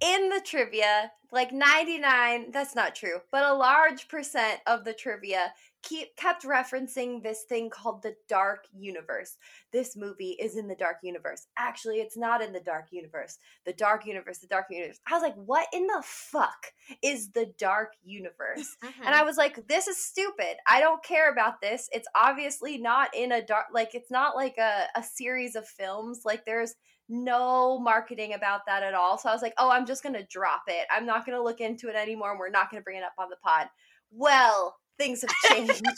in 0.00 0.28
the 0.28 0.40
trivia, 0.44 1.12
like 1.32 1.52
99, 1.52 2.50
that's 2.50 2.74
not 2.74 2.94
true, 2.94 3.20
but 3.30 3.44
a 3.44 3.54
large 3.54 4.08
percent 4.08 4.60
of 4.66 4.84
the 4.84 4.92
trivia 4.92 5.52
keep 5.88 6.16
kept 6.16 6.44
referencing 6.44 7.22
this 7.22 7.44
thing 7.48 7.70
called 7.70 8.02
the 8.02 8.14
dark 8.28 8.64
universe. 8.76 9.36
This 9.72 9.96
movie 9.96 10.36
is 10.40 10.56
in 10.56 10.68
the 10.68 10.74
dark 10.74 10.96
universe. 11.02 11.46
Actually, 11.58 11.96
it's 11.96 12.16
not 12.16 12.42
in 12.42 12.52
the 12.52 12.60
dark 12.60 12.86
universe. 12.90 13.38
The 13.64 13.72
dark 13.72 14.06
universe, 14.06 14.38
the 14.38 14.46
dark 14.46 14.66
universe. 14.70 14.98
I 15.08 15.14
was 15.14 15.22
like, 15.22 15.36
what 15.36 15.68
in 15.72 15.86
the 15.86 16.02
fuck 16.04 16.72
is 17.02 17.30
the 17.30 17.52
dark 17.58 17.92
universe? 18.04 18.76
Mhm. 18.82 18.92
And 19.06 19.14
I 19.14 19.22
was 19.22 19.36
like, 19.36 19.68
this 19.68 19.86
is 19.86 19.96
stupid. 20.02 20.56
I 20.66 20.80
don't 20.80 21.02
care 21.04 21.30
about 21.30 21.60
this. 21.60 21.88
It's 21.92 22.08
obviously 22.14 22.76
not 22.78 23.14
in 23.14 23.30
a 23.32 23.44
dark, 23.44 23.66
like, 23.72 23.94
it's 23.94 24.10
not 24.10 24.34
like 24.34 24.56
a, 24.58 24.86
a 24.96 25.02
series 25.02 25.54
of 25.54 25.68
films. 25.68 26.22
Like, 26.24 26.44
there's 26.44 26.74
no 27.08 27.78
marketing 27.78 28.34
about 28.34 28.62
that 28.66 28.82
at 28.82 28.94
all. 28.94 29.16
So 29.18 29.28
I 29.28 29.32
was 29.32 29.42
like, 29.42 29.54
oh, 29.58 29.70
I'm 29.70 29.86
just 29.86 30.02
going 30.02 30.14
to 30.14 30.26
drop 30.28 30.62
it. 30.66 30.86
I'm 30.90 31.06
not 31.06 31.24
going 31.24 31.38
to 31.38 31.42
look 31.44 31.60
into 31.60 31.88
it 31.88 31.94
anymore. 31.94 32.30
And 32.30 32.38
we're 32.40 32.50
not 32.50 32.68
going 32.70 32.80
to 32.80 32.84
bring 32.84 32.96
it 32.98 33.04
up 33.04 33.14
on 33.18 33.28
the 33.30 33.36
pod. 33.36 33.68
Well, 34.10 34.76
things 34.98 35.22
have 35.22 35.50
changed. 35.50 35.82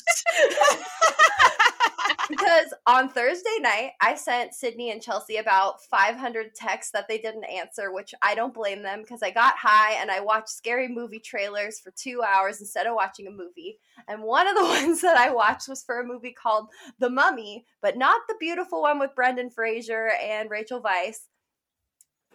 because 2.29 2.75
on 2.87 3.09
Thursday 3.09 3.59
night, 3.61 3.93
I 4.01 4.15
sent 4.15 4.55
Sydney 4.55 4.91
and 4.91 5.01
Chelsea 5.01 5.37
about 5.37 5.83
500 5.85 6.55
texts 6.55 6.93
that 6.93 7.09
they 7.09 7.19
didn't 7.19 7.45
answer, 7.45 7.93
which 7.93 8.15
I 8.23 8.35
don't 8.35 8.53
blame 8.53 8.83
them 8.83 9.01
because 9.03 9.23
I 9.23 9.31
got 9.31 9.55
high 9.57 9.95
and 9.95 10.11
I 10.11 10.21
watched 10.21 10.51
scary 10.51 10.89
movie 10.89 11.21
trailers 11.21 11.81
for 11.81 11.91
two 11.97 12.23
hours 12.23 12.61
instead 12.61 12.87
of 12.87 12.95
watching 12.95 13.27
a 13.27 13.31
movie. 13.31 13.79
And 14.09 14.23
one 14.23 14.47
of 14.47 14.57
the 14.57 14.65
ones 14.85 15.01
that 15.01 15.17
I 15.17 15.31
watched 15.31 15.69
was 15.69 15.83
for 15.83 16.01
a 16.01 16.07
movie 16.07 16.33
called 16.33 16.69
The 16.99 17.11
Mummy, 17.11 17.65
but 17.81 17.97
not 17.97 18.21
the 18.29 18.37
beautiful 18.39 18.83
one 18.83 18.99
with 18.99 19.15
Brendan 19.15 19.51
Fraser 19.51 20.11
and 20.23 20.51
Rachel 20.51 20.83
Weisz. 20.83 21.27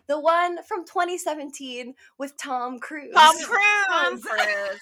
The 0.07 0.19
one 0.19 0.61
from 0.63 0.85
2017 0.85 1.93
with 2.17 2.35
Tom 2.37 2.79
Cruise. 2.79 3.13
Tom 3.13 3.35
Tom 3.89 4.19
Cruise. 4.19 4.23
Cruise. 4.25 4.79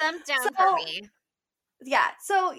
Thumbs 0.00 0.22
down 0.26 0.42
So- 0.42 0.50
for 0.56 0.74
me. 0.76 1.08
Yeah 1.84 2.08
so 2.20 2.54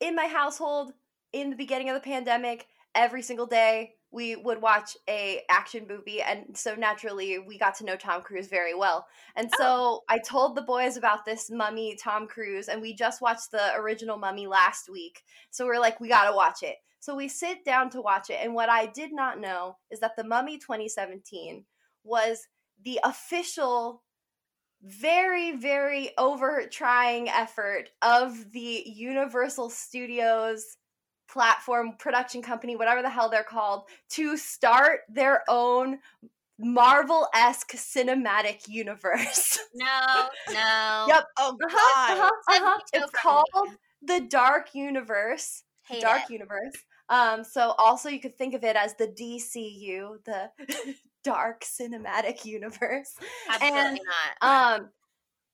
in 0.00 0.14
my 0.14 0.26
household 0.26 0.92
in 1.32 1.50
the 1.50 1.56
beginning 1.56 1.88
of 1.88 1.94
the 1.94 2.00
pandemic 2.00 2.66
every 2.94 3.22
single 3.22 3.46
day 3.46 3.94
we 4.14 4.36
would 4.36 4.62
watch 4.62 4.96
a 5.08 5.42
action 5.50 5.86
movie 5.88 6.22
and 6.22 6.56
so 6.56 6.76
naturally 6.76 7.40
we 7.40 7.58
got 7.58 7.74
to 7.74 7.84
know 7.84 7.96
tom 7.96 8.22
cruise 8.22 8.46
very 8.46 8.74
well. 8.74 9.06
And 9.34 9.50
oh. 9.54 9.58
so 9.58 10.04
i 10.08 10.18
told 10.18 10.54
the 10.54 10.62
boys 10.62 10.96
about 10.96 11.24
this 11.24 11.50
mummy 11.50 11.98
tom 12.00 12.28
cruise 12.28 12.68
and 12.68 12.80
we 12.80 12.94
just 12.94 13.20
watched 13.20 13.50
the 13.50 13.74
original 13.74 14.16
mummy 14.16 14.46
last 14.46 14.88
week. 14.88 15.22
So 15.50 15.66
we're 15.66 15.80
like 15.80 16.00
we 16.00 16.08
gotta 16.08 16.34
watch 16.34 16.62
it. 16.62 16.76
So 17.00 17.14
we 17.14 17.28
sit 17.28 17.64
down 17.64 17.90
to 17.90 18.00
watch 18.00 18.30
it 18.30 18.38
and 18.40 18.54
what 18.54 18.70
i 18.70 18.86
did 18.86 19.12
not 19.12 19.40
know 19.40 19.76
is 19.90 20.00
that 20.00 20.16
the 20.16 20.24
mummy 20.24 20.58
2017 20.58 21.64
was 22.04 22.46
the 22.84 23.00
official 23.02 24.02
very 24.84 25.56
very 25.56 26.10
over 26.18 26.64
trying 26.70 27.28
effort 27.30 27.88
of 28.02 28.52
the 28.52 28.82
universal 28.86 29.70
studios 29.70 30.76
platform 31.26 31.92
production 31.98 32.42
company 32.42 32.76
whatever 32.76 33.00
the 33.00 33.08
hell 33.08 33.30
they're 33.30 33.42
called 33.42 33.84
to 34.10 34.36
start 34.36 35.00
their 35.08 35.42
own 35.48 35.98
marvel-esque 36.58 37.72
cinematic 37.72 38.68
universe 38.68 39.58
No, 39.74 40.28
no. 40.50 41.06
Yep. 41.08 41.24
Oh 41.38 41.56
uh-huh, 41.62 41.68
god. 41.68 42.18
uh-huh, 42.18 42.30
uh-huh. 42.48 42.80
it's 42.92 43.10
called 43.10 43.68
the 44.02 44.20
dark 44.20 44.74
universe 44.74 45.62
Hate 45.88 46.02
dark 46.02 46.24
it. 46.28 46.32
universe 46.32 46.74
um 47.08 47.42
so 47.42 47.74
also 47.78 48.10
you 48.10 48.20
could 48.20 48.36
think 48.36 48.54
of 48.54 48.62
it 48.64 48.76
as 48.76 48.94
the 48.96 49.08
dcu 49.08 50.22
the 50.24 50.50
dark 51.24 51.64
cinematic 51.64 52.44
universe. 52.44 53.14
Absolutely 53.50 53.80
and- 53.80 54.00
not. 54.42 54.76
um 54.76 54.88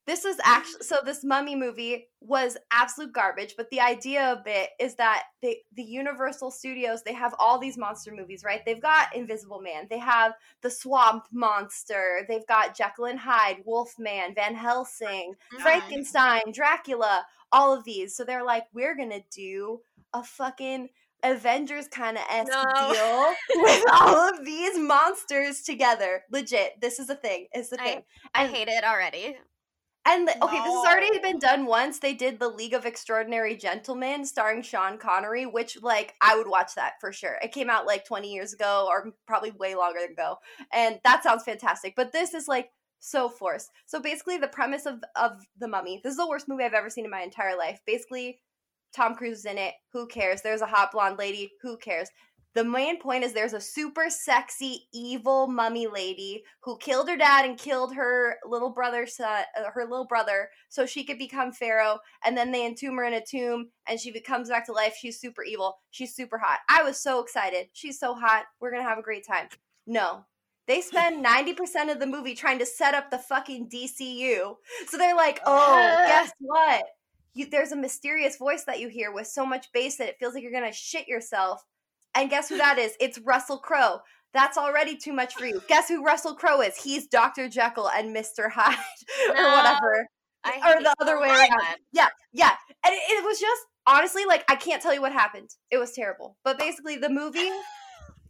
this 0.06 0.24
is 0.24 0.40
actually 0.44 0.82
so 0.82 0.96
this 1.04 1.22
mummy 1.22 1.54
movie 1.54 2.08
was 2.20 2.56
absolute 2.72 3.12
garbage 3.12 3.54
but 3.56 3.68
the 3.70 3.78
idea 3.78 4.32
of 4.32 4.38
it 4.46 4.70
is 4.80 4.94
that 4.96 5.24
they 5.42 5.58
the 5.76 5.82
universal 5.82 6.50
studios 6.50 7.02
they 7.02 7.12
have 7.12 7.34
all 7.38 7.58
these 7.58 7.78
monster 7.78 8.10
movies 8.12 8.42
right? 8.42 8.62
They've 8.64 8.80
got 8.80 9.14
invisible 9.14 9.60
man 9.60 9.86
they 9.88 9.98
have 9.98 10.32
the 10.62 10.70
swamp 10.70 11.26
monster 11.30 12.24
they've 12.28 12.46
got 12.46 12.76
jekyll 12.76 13.04
and 13.04 13.18
hyde 13.18 13.58
wolfman 13.64 14.34
van 14.34 14.54
helsing 14.54 15.34
frankenstein 15.60 16.50
dracula 16.50 17.24
all 17.52 17.72
of 17.72 17.84
these. 17.84 18.14
So 18.14 18.24
they're 18.24 18.44
like 18.44 18.64
we're 18.72 18.96
gonna 18.96 19.22
do 19.30 19.80
a 20.12 20.22
fucking 20.22 20.88
avengers 21.24 21.88
kind 21.88 22.16
of 22.16 22.22
esque 22.30 22.50
No. 22.52 22.92
deal 22.92 23.34
with 23.62 23.84
all 23.92 24.16
of 24.30 24.44
these 24.44 24.78
monsters 24.78 25.62
together 25.62 26.22
legit 26.30 26.80
this 26.80 26.98
is 26.98 27.10
a 27.10 27.14
thing 27.16 27.46
it's 27.52 27.70
the 27.70 27.76
thing 27.76 28.02
I 28.34 28.44
and- 28.44 28.54
hate 28.54 28.68
it 28.68 28.84
already. 28.84 29.36
and 30.06 30.26
the, 30.26 30.44
okay, 30.44 30.56
this 30.58 30.74
has 30.74 30.86
already 30.86 31.18
been 31.18 31.38
done 31.38 31.66
once. 31.66 31.98
They 31.98 32.14
did 32.14 32.38
the 32.40 32.48
League 32.48 32.72
of 32.72 32.86
Extraordinary 32.86 33.54
Gentlemen 33.54 34.24
starring 34.24 34.62
Sean 34.62 34.96
Connery, 34.96 35.44
which 35.44 35.82
like 35.82 36.14
I 36.22 36.36
would 36.36 36.48
watch 36.48 36.74
that 36.76 36.94
for 37.00 37.12
sure. 37.12 37.36
It 37.42 37.52
came 37.52 37.68
out 37.68 37.86
like 37.86 38.06
20 38.06 38.32
years 38.32 38.54
ago 38.54 38.86
or 38.88 39.12
probably 39.26 39.50
way 39.50 39.74
longer 39.74 40.00
ago. 40.10 40.36
And 40.72 41.00
that 41.04 41.22
sounds 41.22 41.42
fantastic. 41.44 41.92
But 41.96 42.12
this 42.12 42.32
is 42.32 42.48
like 42.48 42.70
so 42.98 43.28
forced. 43.28 43.70
So 43.84 44.00
basically 44.00 44.38
the 44.38 44.48
premise 44.48 44.86
of 44.86 45.00
of 45.16 45.32
The 45.58 45.68
Mummy. 45.68 46.00
This 46.02 46.12
is 46.12 46.16
the 46.16 46.28
worst 46.28 46.48
movie 46.48 46.64
I've 46.64 46.72
ever 46.72 46.88
seen 46.90 47.04
in 47.04 47.10
my 47.10 47.20
entire 47.22 47.56
life. 47.56 47.80
Basically 47.86 48.40
Tom 48.94 49.14
Cruise 49.14 49.40
is 49.40 49.44
in 49.44 49.58
it. 49.58 49.74
Who 49.92 50.06
cares? 50.06 50.42
There's 50.42 50.62
a 50.62 50.66
hot 50.66 50.92
blonde 50.92 51.18
lady. 51.18 51.50
Who 51.62 51.76
cares? 51.76 52.08
The 52.52 52.64
main 52.64 53.00
point 53.00 53.22
is 53.22 53.32
there's 53.32 53.52
a 53.52 53.60
super 53.60 54.10
sexy 54.10 54.88
evil 54.92 55.46
mummy 55.46 55.86
lady 55.86 56.42
who 56.64 56.76
killed 56.78 57.08
her 57.08 57.16
dad 57.16 57.44
and 57.44 57.56
killed 57.56 57.94
her 57.94 58.36
little 58.44 58.70
brother 58.70 59.06
son, 59.06 59.44
uh, 59.56 59.70
her 59.72 59.84
little 59.84 60.06
brother 60.06 60.50
so 60.68 60.84
she 60.84 61.04
could 61.04 61.18
become 61.18 61.52
pharaoh 61.52 62.00
and 62.24 62.36
then 62.36 62.50
they 62.50 62.66
entomb 62.66 62.96
her 62.96 63.04
in 63.04 63.14
a 63.14 63.24
tomb 63.24 63.68
and 63.86 64.00
she 64.00 64.18
comes 64.20 64.48
back 64.48 64.66
to 64.66 64.72
life 64.72 64.96
she's 65.00 65.20
super 65.20 65.44
evil 65.44 65.78
she's 65.92 66.14
super 66.14 66.38
hot 66.38 66.58
i 66.68 66.82
was 66.82 67.00
so 67.00 67.20
excited 67.20 67.68
she's 67.72 68.00
so 68.00 68.14
hot 68.14 68.46
we're 68.60 68.72
gonna 68.72 68.82
have 68.82 68.98
a 68.98 69.02
great 69.02 69.24
time 69.24 69.46
no 69.86 70.24
They 70.66 70.80
spend 70.80 71.24
90% 71.24 71.90
of 71.90 72.00
the 72.00 72.06
movie 72.06 72.34
trying 72.34 72.58
to 72.60 72.66
set 72.66 72.94
up 72.94 73.10
the 73.10 73.18
fucking 73.18 73.68
DCU. 73.68 74.54
So 74.86 74.98
they're 74.98 75.16
like, 75.16 75.40
oh, 75.44 76.04
guess 76.06 76.30
what? 76.38 76.84
You, 77.34 77.48
there's 77.48 77.72
a 77.72 77.76
mysterious 77.76 78.36
voice 78.36 78.64
that 78.64 78.80
you 78.80 78.88
hear 78.88 79.12
with 79.12 79.26
so 79.26 79.46
much 79.46 79.66
bass 79.72 79.96
that 79.96 80.08
it 80.08 80.16
feels 80.18 80.34
like 80.34 80.42
you're 80.42 80.52
to 80.52 80.72
shit 80.72 81.08
yourself. 81.08 81.62
And 82.14 82.28
guess 82.28 82.48
who 82.48 82.58
that 82.58 82.78
is? 82.78 82.94
It's 83.00 83.18
Russell 83.20 83.58
Crowe. 83.58 84.00
That's 84.32 84.56
already 84.58 84.96
too 84.96 85.12
much 85.12 85.34
for 85.34 85.46
you. 85.46 85.60
Guess 85.68 85.88
who 85.88 86.04
Russell 86.04 86.34
Crowe 86.34 86.60
is? 86.60 86.76
He's 86.76 87.06
Dr. 87.06 87.48
Jekyll 87.48 87.88
and 87.88 88.14
Mr. 88.14 88.50
Hyde 88.50 88.76
or 89.30 89.34
No, 89.34 89.56
whatever. 89.56 90.06
Or 90.46 90.82
the 90.82 90.94
other 91.00 91.20
way 91.20 91.28
around. 91.28 91.76
Yeah, 91.92 92.08
yeah. 92.32 92.52
And 92.84 92.94
it, 92.94 93.02
it 93.10 93.24
was 93.24 93.38
just 93.38 93.62
honestly 93.86 94.24
like 94.24 94.44
I 94.48 94.56
can't 94.56 94.82
tell 94.82 94.94
you 94.94 95.00
what 95.00 95.12
happened. 95.12 95.50
It 95.70 95.78
was 95.78 95.92
terrible. 95.92 96.36
But 96.44 96.58
basically 96.58 96.96
the 96.96 97.10
movie 97.10 97.50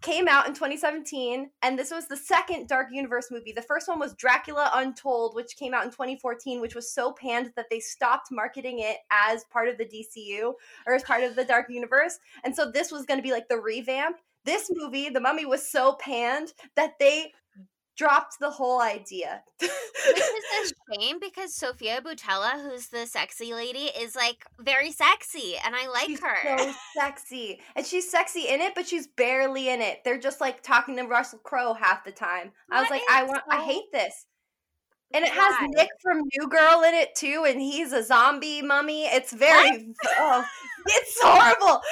came 0.01 0.29
out 0.29 0.47
in 0.47 0.55
2017 0.55 1.51
and 1.63 1.79
this 1.79 1.91
was 1.91 2.07
the 2.07 2.17
second 2.17 2.69
Dark 2.69 2.89
Universe 2.91 3.31
movie. 3.31 3.53
The 3.53 3.63
first 3.63 3.89
one 3.89 3.99
was 3.99 4.15
Dracula 4.15 4.71
Untold 4.75 5.35
which 5.35 5.57
came 5.57 5.75
out 5.75 5.85
in 5.85 5.91
2014 5.91 6.61
which 6.61 6.75
was 6.75 6.91
so 6.91 7.13
panned 7.13 7.53
that 7.57 7.67
they 7.71 7.81
stopped 7.81 8.31
marketing 8.31 8.79
it 8.81 8.99
as 9.11 9.45
part 9.45 9.69
of 9.69 9.77
the 9.79 9.85
DCU 9.85 10.55
or 10.87 10.95
as 10.95 11.03
part 11.03 11.23
of 11.23 11.37
the 11.37 11.45
Dark 11.45 11.67
Universe. 11.69 12.19
And 12.45 12.55
so 12.55 12.71
this 12.71 12.91
was 12.91 13.05
going 13.05 13.19
to 13.19 13.23
be 13.23 13.33
like 13.33 13.49
the 13.49 13.61
revamp. 13.61 14.17
This 14.45 14.71
movie, 14.73 15.11
The 15.11 15.21
Mummy 15.21 15.45
was 15.45 15.69
so 15.69 15.95
panned 16.01 16.55
that 16.75 16.99
they 16.99 17.33
dropped 18.01 18.39
the 18.41 18.51
whole 18.51 18.81
idea. 18.81 19.43
Which 19.61 19.71
is 19.71 20.73
a 20.73 20.95
shame 20.95 21.19
because 21.21 21.53
Sofia 21.53 22.01
Boutella, 22.01 22.53
who's 22.63 22.87
the 22.87 23.05
sexy 23.05 23.53
lady, 23.53 23.91
is 24.01 24.17
like 24.17 24.47
very 24.59 24.91
sexy 24.91 25.57
and 25.63 25.77
I 25.77 25.87
like 25.87 26.07
she's 26.07 26.21
her. 26.21 26.59
so 26.59 26.73
sexy. 26.97 27.61
And 27.77 27.85
she's 27.85 28.11
sexy 28.11 28.49
in 28.49 28.63
it, 28.63 28.75
but 28.75 28.87
she's 28.87 29.07
barely 29.07 29.69
in 29.69 29.83
it. 29.83 29.99
They're 30.03 30.19
just 30.19 30.41
like 30.41 30.63
talking 30.63 30.97
to 30.97 31.03
Russell 31.03 31.41
Crowe 31.41 31.75
half 31.75 32.03
the 32.03 32.11
time. 32.11 32.53
I 32.73 32.81
was 32.81 32.89
like, 32.89 33.03
I 33.11 33.25
want 33.25 33.43
I 33.51 33.63
hate 33.63 33.93
this. 33.93 34.25
And 35.13 35.23
it 35.23 35.33
has? 35.33 35.69
Nick 35.75 35.91
from 36.03 36.23
New 36.39 36.49
Girl 36.49 36.83
in 36.87 36.95
it 36.95 37.15
too, 37.15 37.45
and 37.47 37.61
he's 37.61 37.93
a 37.93 38.03
zombie 38.03 38.63
mummy. 38.63 39.03
It's 39.07 39.33
very 39.33 39.93
oh, 40.19 40.45
it's 40.87 41.19
horrible. 41.21 41.83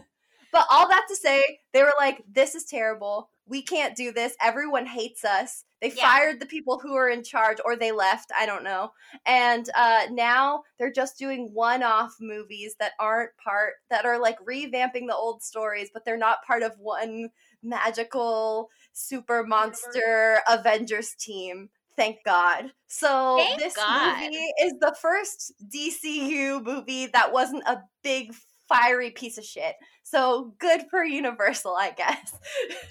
but 0.52 0.66
all 0.70 0.88
that 0.88 1.06
to 1.08 1.16
say, 1.16 1.60
they 1.72 1.82
were 1.82 1.94
like, 1.98 2.22
This 2.30 2.54
is 2.54 2.64
terrible. 2.64 3.30
We 3.46 3.62
can't 3.62 3.96
do 3.96 4.12
this. 4.12 4.36
Everyone 4.40 4.86
hates 4.86 5.24
us. 5.24 5.64
They 5.80 5.90
Yeah. 5.90 6.02
fired 6.02 6.40
the 6.40 6.46
people 6.46 6.78
who 6.78 6.92
were 6.92 7.08
in 7.08 7.24
charge, 7.24 7.58
or 7.64 7.74
they 7.74 7.90
left. 7.90 8.30
I 8.38 8.46
don't 8.46 8.62
know. 8.62 8.92
And 9.26 9.68
uh, 9.74 10.06
now 10.10 10.62
they're 10.78 10.92
just 10.92 11.18
doing 11.18 11.50
one-off 11.52 12.14
movies 12.20 12.76
that 12.78 12.92
aren't 13.00 13.36
part 13.42 13.74
that 13.90 14.04
are 14.04 14.18
like 14.20 14.38
revamping 14.44 15.06
the 15.08 15.16
old 15.16 15.42
stories, 15.42 15.90
but 15.92 16.04
they're 16.04 16.16
not 16.16 16.44
part 16.46 16.62
of 16.62 16.78
one 16.78 17.30
magical 17.62 18.70
super 18.92 19.42
monster 19.44 20.40
Avengers 20.48 21.14
team. 21.18 21.70
Thank 21.96 22.18
God. 22.24 22.72
So 22.86 23.36
Thank 23.38 23.58
this 23.60 23.74
God. 23.74 24.20
movie 24.20 24.52
is 24.62 24.74
the 24.80 24.94
first 25.00 25.52
DCU 25.68 26.62
movie 26.64 27.06
that 27.08 27.32
wasn't 27.32 27.64
a 27.66 27.82
big 28.02 28.32
fiery 28.70 29.10
piece 29.10 29.36
of 29.36 29.44
shit. 29.44 29.74
So 30.02 30.54
good 30.58 30.82
for 30.90 31.04
Universal, 31.10 31.74
I 31.76 31.90
guess. 31.90 32.32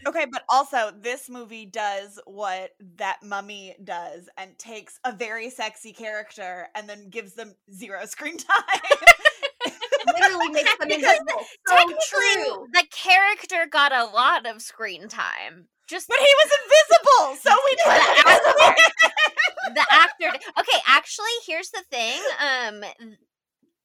Okay, 0.06 0.26
but 0.32 0.44
also 0.50 0.92
this 1.00 1.30
movie 1.30 1.66
does 1.66 2.20
what 2.26 2.72
that 2.98 3.20
mummy 3.24 3.76
does 3.84 4.30
and 4.38 4.58
takes 4.58 5.00
a 5.06 5.12
very 5.12 5.50
sexy 5.50 5.94
character 5.94 6.68
and 6.76 6.88
then 6.88 7.10
gives 7.10 7.34
them 7.34 7.56
zero 7.74 8.06
screen 8.06 8.38
time. 8.38 8.82
Literally 10.14 10.50
makes 10.50 10.78
them 10.78 10.92
invisible. 10.92 11.46
So 11.68 11.76
Technically, 11.76 12.00
true. 12.10 12.68
the 12.74 12.84
character 12.92 13.68
got 13.70 13.92
a 13.92 14.06
lot 14.06 14.46
of 14.46 14.62
screen 14.62 15.08
time. 15.08 15.68
Just 15.88 16.08
but 16.08 16.18
he 16.20 16.34
was 16.44 16.52
invisible, 16.64 17.36
so 17.42 17.58
we 17.66 17.76
didn't. 17.76 18.78
the 19.76 19.86
actor. 19.92 20.30
Okay, 20.60 20.80
actually, 20.88 21.26
here's 21.48 21.72
the 21.72 21.84
thing. 21.90 22.22
Um, 22.40 22.84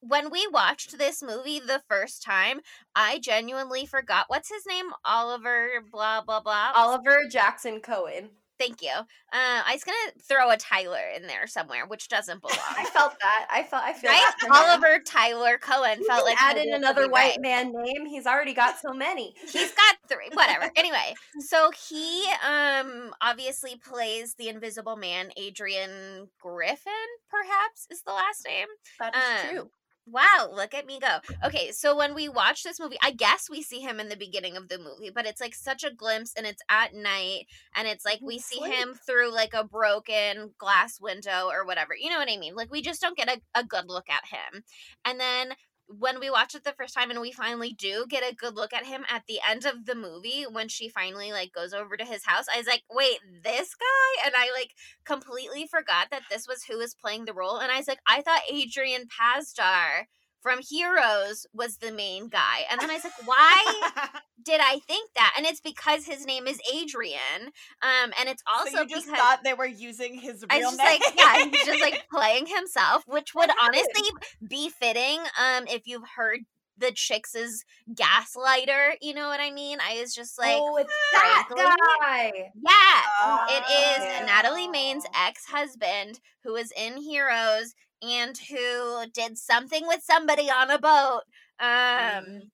when 0.07 0.31
we 0.31 0.47
watched 0.53 0.99
this 0.99 1.23
movie 1.23 1.61
the 1.61 1.83
first 1.89 2.23
time, 2.23 2.61
I 2.95 3.19
genuinely 3.19 3.87
forgot 3.87 4.27
what's 4.29 4.49
his 4.49 4.65
name. 4.67 4.87
Oliver, 5.05 5.69
blah 5.91 6.23
blah 6.23 6.41
blah. 6.41 6.73
Oliver 6.75 7.23
Jackson 7.31 7.81
Cohen. 7.81 8.31
Thank 8.59 8.83
you. 8.83 8.91
Uh, 8.91 9.03
I 9.33 9.73
was 9.73 9.83
gonna 9.83 9.97
throw 10.23 10.51
a 10.51 10.57
Tyler 10.57 11.01
in 11.17 11.27
there 11.27 11.47
somewhere, 11.47 11.87
which 11.87 12.09
doesn't 12.09 12.41
belong. 12.41 12.59
I 12.79 12.85
felt 12.85 13.15
that. 13.21 13.47
I 13.51 13.65
felt. 13.65 13.83
I 13.83 13.93
feel 13.93 14.11
right? 14.11 14.33
that. 14.43 14.71
Oliver 14.71 15.01
Tyler 15.05 15.59
Cohen 15.59 15.99
You 15.99 16.07
felt 16.07 16.25
like 16.25 16.41
add 16.41 16.57
in 16.57 16.73
another 16.73 17.09
white 17.09 17.37
right. 17.37 17.41
man 17.41 17.73
name. 17.73 18.07
He's 18.07 18.27
already 18.27 18.55
got 18.55 18.79
so 18.79 18.93
many. 18.93 19.35
He's 19.53 19.73
got 19.73 19.97
three. 20.09 20.31
Whatever. 20.33 20.71
Anyway, 20.85 21.15
so 21.39 21.71
he 21.89 22.27
um 22.47 23.15
obviously 23.21 23.77
plays 23.77 24.35
the 24.35 24.49
Invisible 24.49 24.97
Man. 24.97 25.31
Adrian 25.37 26.29
Griffin, 26.41 26.93
perhaps, 27.31 27.87
is 27.91 28.03
the 28.03 28.13
last 28.13 28.45
name. 28.47 28.67
That 28.99 29.15
is 29.17 29.51
true. 29.51 29.71
Wow, 30.07 30.51
look 30.53 30.75
at 30.75 30.85
me 30.85 31.01
go. 31.01 31.17
Okay, 31.47 31.73
so 31.73 31.97
when 31.97 32.15
we 32.15 32.29
watch 32.29 32.63
this 32.63 32.79
movie, 32.79 32.99
I 33.03 33.11
guess 33.11 33.49
we 33.49 33.63
see 33.63 33.81
him 33.81 33.99
in 33.99 34.11
the 34.11 34.17
beginning 34.17 34.55
of 34.55 34.69
the 34.69 34.79
movie, 34.79 35.11
but 35.15 35.25
it's 35.27 35.41
like 35.41 35.55
such 35.55 35.83
a 35.83 35.91
glimpse 35.95 36.35
and 36.37 36.45
it's 36.47 36.61
at 36.69 36.93
night 36.95 37.47
and 37.75 37.89
it's 37.89 38.05
like 38.05 38.21
we 38.23 38.39
see 38.39 38.61
him 38.61 38.93
through 39.07 39.33
like 39.33 39.55
a 39.55 39.65
broken 39.65 40.53
glass 40.59 41.01
window 41.01 41.49
or 41.51 41.65
whatever. 41.65 41.95
You 41.99 42.11
know 42.11 42.19
what 42.19 42.31
I 42.31 42.37
mean? 42.37 42.55
Like 42.55 42.71
we 42.71 42.83
just 42.83 43.01
don't 43.01 43.17
get 43.17 43.31
a, 43.31 43.41
a 43.59 43.65
good 43.65 43.87
look 43.89 44.05
at 44.11 44.27
him. 44.27 44.63
And 45.07 45.19
then 45.19 45.55
when 45.87 46.19
we 46.19 46.31
watch 46.31 46.55
it 46.55 46.65
the 46.65 46.73
first 46.73 46.95
time 46.95 47.11
and 47.11 47.21
we 47.21 47.31
finally 47.31 47.73
do 47.73 48.07
get 48.09 48.23
a 48.23 48.35
good 48.35 48.57
look 48.57 48.73
at 48.73 48.87
him 48.87 49.05
at 49.11 49.23
the 49.29 49.39
end 49.49 49.65
of 49.65 49.85
the 49.85 49.95
movie 49.95 50.45
when 50.51 50.69
she 50.69 50.89
finally 50.89 51.31
like 51.31 51.53
goes 51.53 51.73
over 51.73 51.97
to 51.97 52.05
his 52.05 52.25
house 52.25 52.47
i 52.53 52.59
was 52.59 52.67
like 52.67 52.83
wait 52.91 53.19
this 53.43 53.75
guy? 53.75 54.27
And 54.27 54.35
i 54.37 54.51
like 54.53 54.75
completely 55.05 55.67
forgot 55.67 56.09
that 56.11 56.23
this 56.31 56.47
was 56.49 56.65
who 56.65 56.79
was 56.79 56.95
playing 56.95 57.27
the 57.27 57.35
role 57.35 57.59
and 57.59 57.71
i 57.71 57.79
was 57.79 57.89
like 57.89 58.01
i 58.07 58.23
thought 58.23 58.41
adrian 58.51 59.07
pasdar 59.09 60.07
from 60.41 60.61
heroes 60.61 61.47
was 61.55 61.79
the 61.79 61.91
main 61.91 62.29
guy. 62.29 62.67
And 62.71 62.81
then 62.81 62.91
i 62.91 62.95
was 62.95 63.05
like 63.05 63.27
why 63.27 64.09
did 64.45 64.61
i 64.63 64.79
think 64.87 65.11
that 65.15 65.33
and 65.37 65.47
it's 65.47 65.61
because 65.61 66.05
his 66.07 66.27
name 66.27 66.47
is 66.47 66.61
adrian 66.75 67.51
um 67.83 68.13
and 68.19 68.29
it's 68.29 68.43
also 68.53 68.79
so 68.79 68.85
just 68.85 69.07
because 69.07 69.19
thought 69.19 69.41
they 69.45 69.55
were 69.55 69.67
using 69.67 70.15
his 70.19 70.45
I 70.51 70.59
real 70.59 70.71
was 70.71 70.77
just 70.79 70.91
name. 70.91 71.01
like, 71.01 71.17
yeah, 71.17 71.45
he's 71.51 71.67
just 71.67 71.81
like 71.81 72.05
playing 72.11 72.47
himself, 72.47 73.05
which 73.07 73.35
would 73.35 73.51
honestly 73.63 74.11
be 74.47 74.69
fitting. 74.69 75.21
Um, 75.41 75.65
if 75.69 75.87
you've 75.87 76.07
heard 76.17 76.41
the 76.77 76.91
chicks' 76.93 77.65
gaslighter, 77.93 78.93
you 79.01 79.15
know 79.15 79.29
what 79.29 79.41
I 79.41 79.51
mean? 79.51 79.79
I 79.81 80.01
was 80.01 80.15
just 80.15 80.39
like, 80.39 80.57
oh, 80.59 80.77
it's 80.77 80.93
that 81.13 81.49
guy. 81.57 82.51
yeah, 82.55 83.47
it 83.49 83.65
is 83.71 84.21
Oh. 84.23 84.27
Natalie 84.27 84.69
Maines' 84.69 85.05
ex-husband 85.15 86.21
who 86.43 86.53
was 86.55 86.73
in 86.77 86.97
Heroes 87.01 87.75
and 88.03 88.37
who 88.51 89.05
did 89.13 89.39
something 89.39 89.87
with 89.87 90.03
somebody 90.03 90.51
on 90.51 90.71
a 90.71 90.79
boat. 90.79 91.23
Um, 91.61 92.51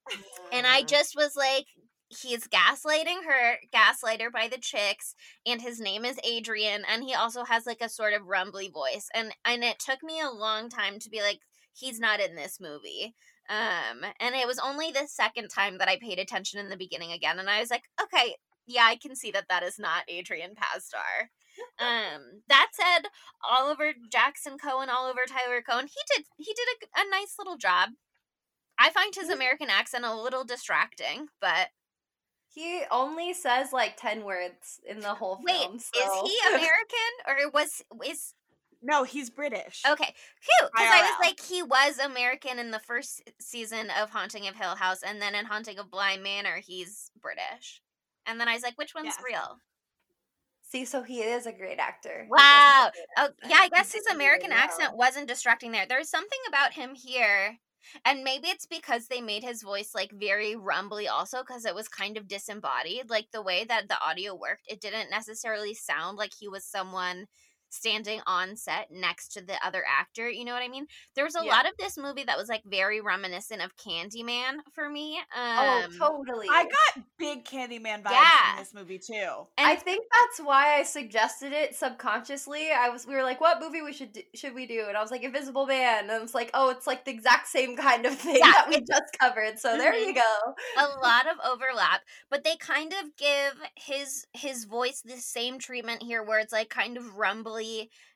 and 0.52 0.66
I 0.66 0.82
just 0.86 1.16
was 1.16 1.34
like, 1.34 1.64
he's 2.10 2.48
gaslighting 2.48 3.24
her, 3.26 3.58
gaslighter 3.72 4.30
by 4.32 4.48
the 4.48 4.58
chicks, 4.58 5.14
and 5.46 5.62
his 5.62 5.80
name 5.80 6.04
is 6.04 6.18
Adrian, 6.24 6.82
and 6.90 7.04
he 7.04 7.14
also 7.14 7.44
has 7.44 7.66
like 7.66 7.80
a 7.80 7.88
sort 7.88 8.12
of 8.12 8.26
rumbly 8.26 8.68
voice. 8.68 9.08
And 9.14 9.32
and 9.44 9.64
it 9.64 9.78
took 9.78 10.02
me 10.02 10.20
a 10.20 10.30
long 10.30 10.68
time 10.68 10.98
to 10.98 11.10
be 11.10 11.22
like, 11.22 11.38
he's 11.72 12.00
not 12.00 12.20
in 12.20 12.34
this 12.34 12.58
movie. 12.60 13.14
Um, 13.48 14.04
and 14.20 14.34
it 14.34 14.46
was 14.46 14.58
only 14.58 14.92
the 14.92 15.08
second 15.08 15.48
time 15.48 15.78
that 15.78 15.88
I 15.88 15.98
paid 15.98 16.18
attention 16.18 16.60
in 16.60 16.68
the 16.68 16.76
beginning 16.76 17.12
again, 17.12 17.38
and 17.38 17.48
I 17.48 17.60
was 17.60 17.70
like, 17.70 17.84
okay, 18.02 18.36
yeah, 18.66 18.84
I 18.84 18.96
can 18.96 19.16
see 19.16 19.30
that 19.32 19.46
that 19.48 19.62
is 19.62 19.78
not 19.78 20.04
Adrian 20.08 20.52
Pasdar. 20.54 21.30
Um, 21.78 22.42
that 22.48 22.68
said, 22.72 23.08
Oliver 23.48 23.92
Jackson 24.10 24.56
Cohen, 24.58 24.88
Oliver 24.88 25.22
Tyler 25.28 25.62
Cohen, 25.62 25.86
he 25.86 26.00
did 26.14 26.26
he 26.36 26.52
did 26.54 26.68
a, 26.68 27.00
a 27.00 27.10
nice 27.10 27.34
little 27.38 27.56
job. 27.56 27.90
I 28.78 28.90
find 28.90 29.14
his 29.14 29.28
American 29.28 29.68
accent 29.68 30.04
a 30.04 30.14
little 30.14 30.44
distracting, 30.44 31.26
but 31.40 31.68
He 32.52 32.82
only 32.90 33.32
says 33.32 33.72
like 33.72 33.96
ten 33.96 34.24
words 34.24 34.80
in 34.88 35.00
the 35.00 35.14
whole 35.14 35.36
thing. 35.36 35.44
wait, 35.46 35.82
film. 35.82 36.26
is 36.26 36.30
he 36.32 36.38
American 36.48 37.12
or 37.26 37.50
was 37.52 37.82
is 38.04 38.34
no, 38.82 39.04
he's 39.04 39.28
British. 39.30 39.82
okay? 39.86 40.14
Phew, 40.40 40.68
because 40.74 40.88
I 40.90 41.02
was 41.02 41.14
like, 41.20 41.40
he 41.40 41.62
was 41.62 41.98
American 41.98 42.58
in 42.58 42.70
the 42.70 42.78
first 42.78 43.30
season 43.38 43.90
of 44.00 44.08
Haunting 44.10 44.48
of 44.48 44.56
Hill 44.56 44.74
House, 44.74 45.02
and 45.02 45.20
then 45.20 45.34
in 45.34 45.44
Haunting 45.44 45.78
of 45.78 45.90
Bly 45.90 46.16
Manor, 46.16 46.56
he's 46.64 47.10
British. 47.20 47.82
And 48.26 48.40
then 48.40 48.48
I 48.48 48.54
was 48.54 48.62
like, 48.62 48.78
which 48.78 48.94
one's 48.94 49.06
Yes. 49.06 49.22
real? 49.24 49.58
See, 50.62 50.84
so 50.84 51.02
he 51.02 51.20
is 51.20 51.46
a 51.46 51.52
great 51.52 51.78
actor. 51.78 52.26
Wow. 52.30 52.90
doesn't 52.90 52.94
do 52.94 53.34
Oh, 53.44 53.48
yeah, 53.50 53.58
I 53.60 53.68
guess 53.68 53.92
his 53.92 54.06
American 54.06 54.50
well. 54.50 54.60
accent 54.60 54.96
wasn't 54.96 55.28
distracting 55.28 55.72
there. 55.72 55.84
There's 55.86 56.08
something 56.08 56.38
about 56.48 56.72
him 56.72 56.94
here. 56.94 57.58
And 58.04 58.24
maybe 58.24 58.48
it's 58.48 58.66
because 58.66 59.06
they 59.08 59.20
made 59.20 59.42
his 59.42 59.62
voice 59.62 59.94
like 59.94 60.12
very 60.12 60.54
rumbly 60.56 61.08
also 61.08 61.38
because 61.40 61.64
it 61.64 61.74
was 61.74 61.88
kind 61.88 62.16
of 62.16 62.28
disembodied. 62.28 63.10
Like 63.10 63.28
the 63.32 63.42
way 63.42 63.64
that 63.64 63.88
the 63.88 64.00
audio 64.02 64.34
worked, 64.34 64.64
it 64.68 64.80
didn't 64.80 65.10
necessarily 65.10 65.74
sound 65.74 66.18
like 66.18 66.32
he 66.38 66.48
was 66.48 66.64
someone 66.64 67.26
standing 67.70 68.20
on 68.26 68.56
set 68.56 68.90
next 68.90 69.28
to 69.32 69.40
the 69.40 69.54
other 69.64 69.82
actor. 69.88 70.28
You 70.28 70.44
know 70.44 70.52
what 70.52 70.62
I 70.62 70.68
mean? 70.68 70.86
There 71.14 71.24
was 71.24 71.34
a 71.36 71.44
Yeah. 71.44 71.52
lot 71.52 71.66
of 71.66 71.72
this 71.78 71.96
movie 71.96 72.24
that 72.24 72.36
was 72.36 72.48
like 72.48 72.62
very 72.64 73.00
reminiscent 73.00 73.62
of 73.62 73.76
Candyman 73.76 74.58
for 74.72 74.88
me. 74.88 75.20
oh, 75.34 75.82
Um, 75.84 75.92
totally. 75.98 76.48
I 76.50 76.64
got 76.64 77.04
big 77.18 77.44
Candyman 77.44 78.02
vibes 78.02 78.10
Yeah. 78.12 78.52
in 78.52 78.58
this 78.58 78.74
movie 78.74 78.98
too. 78.98 79.46
and 79.58 79.66
I 79.66 79.76
think 79.76 80.04
that's 80.12 80.40
why 80.46 80.74
I 80.78 80.82
suggested 80.82 81.52
it 81.52 81.74
subconsciously. 81.76 82.70
I 82.72 82.88
was 82.90 83.06
we 83.06 83.14
were 83.14 83.22
like, 83.22 83.40
"What 83.40 83.60
movie 83.60 83.82
we 83.82 83.92
should 83.92 84.12
do, 84.12 84.22
should 84.34 84.54
we 84.54 84.66
do?" 84.66 84.86
And 84.88 84.96
I 84.96 85.02
was 85.02 85.10
like, 85.10 85.22
"Invisible 85.22 85.66
Man," 85.66 86.10
and 86.10 86.22
it's 86.22 86.34
like, 86.34 86.50
"Oh, 86.54 86.70
it's 86.70 86.86
like 86.86 87.04
the 87.04 87.10
exact 87.12 87.48
same 87.48 87.76
kind 87.76 88.04
of 88.06 88.18
thing 88.18 88.36
Yeah, 88.36 88.50
that 88.52 88.68
we 88.68 88.80
just 88.80 89.16
covered." 89.20 89.58
So 89.58 89.76
there 89.78 89.94
you 89.94 90.14
go. 90.14 90.54
a 90.76 90.86
lot 91.02 91.26
of 91.26 91.36
overlap 91.44 92.00
but 92.30 92.44
they 92.44 92.56
kind 92.56 92.92
of 92.92 93.16
give 93.16 93.54
his 93.76 94.26
his 94.32 94.64
voice 94.64 95.02
the 95.04 95.16
same 95.16 95.58
treatment 95.58 96.02
here 96.02 96.22
where 96.22 96.38
it's 96.40 96.52
like 96.52 96.68
kind 96.70 96.96
of 96.96 97.16
rumbly 97.16 97.59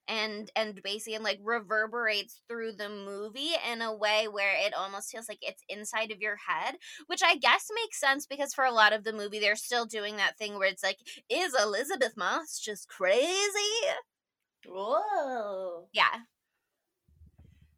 and 0.08 0.50
and 0.56 0.82
bassy 0.82 1.14
and 1.14 1.24
like 1.24 1.38
reverberates 1.42 2.42
through 2.48 2.72
the 2.72 2.88
movie 2.88 3.52
in 3.72 3.80
a 3.82 3.94
way 3.94 4.28
where 4.30 4.54
it 4.66 4.74
almost 4.74 5.10
feels 5.10 5.28
like 5.28 5.38
it's 5.42 5.62
inside 5.68 6.10
of 6.10 6.20
your 6.20 6.36
head 6.36 6.76
which 7.06 7.22
i 7.24 7.36
guess 7.36 7.68
makes 7.74 7.98
sense 8.00 8.26
because 8.26 8.52
for 8.54 8.64
a 8.64 8.72
lot 8.72 8.92
of 8.92 9.04
the 9.04 9.12
movie 9.12 9.38
they're 9.40 9.56
still 9.56 9.86
doing 9.86 10.16
that 10.16 10.36
thing 10.38 10.58
where 10.58 10.68
it's 10.68 10.82
like 10.82 10.98
is 11.30 11.54
elisabeth 11.60 12.16
moss 12.16 12.58
just 12.58 12.88
crazy 12.88 13.30
Whoa. 14.66 15.88
yeah 15.92 16.18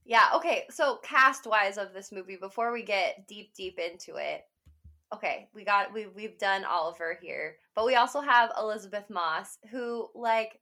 Yeah, 0.05 0.27
okay. 0.37 0.67
So 0.71 0.99
cast 1.03 1.47
wise 1.47 1.79
of 1.79 1.93
this 1.93 2.13
movie, 2.13 2.37
before 2.37 2.73
we 2.73 2.83
get 2.83 3.27
deep, 3.27 3.55
deep 3.55 3.79
into 3.79 4.17
it, 4.17 4.43
okay, 5.15 5.49
we 5.55 5.65
got 5.65 5.93
we 5.93 6.07
we've 6.09 6.39
done 6.39 6.65
Oliver 6.65 7.19
here, 7.21 7.57
but 7.75 7.87
we 7.87 7.97
also 7.97 8.21
have 8.21 8.53
Elisabeth 8.59 9.11
Moss, 9.11 9.59
who 9.71 10.09
like 10.15 10.61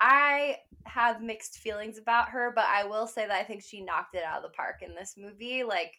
I 0.00 0.58
have 0.86 1.20
mixed 1.22 1.58
feelings 1.58 1.98
about 1.98 2.30
her, 2.30 2.52
but 2.54 2.64
I 2.66 2.84
will 2.84 3.06
say 3.06 3.26
that 3.26 3.36
I 3.38 3.42
think 3.44 3.62
she 3.62 3.82
knocked 3.82 4.14
it 4.14 4.22
out 4.24 4.38
of 4.38 4.42
the 4.44 4.56
park 4.56 4.76
in 4.82 4.94
this 4.94 5.14
movie. 5.16 5.64
Like 5.64 5.92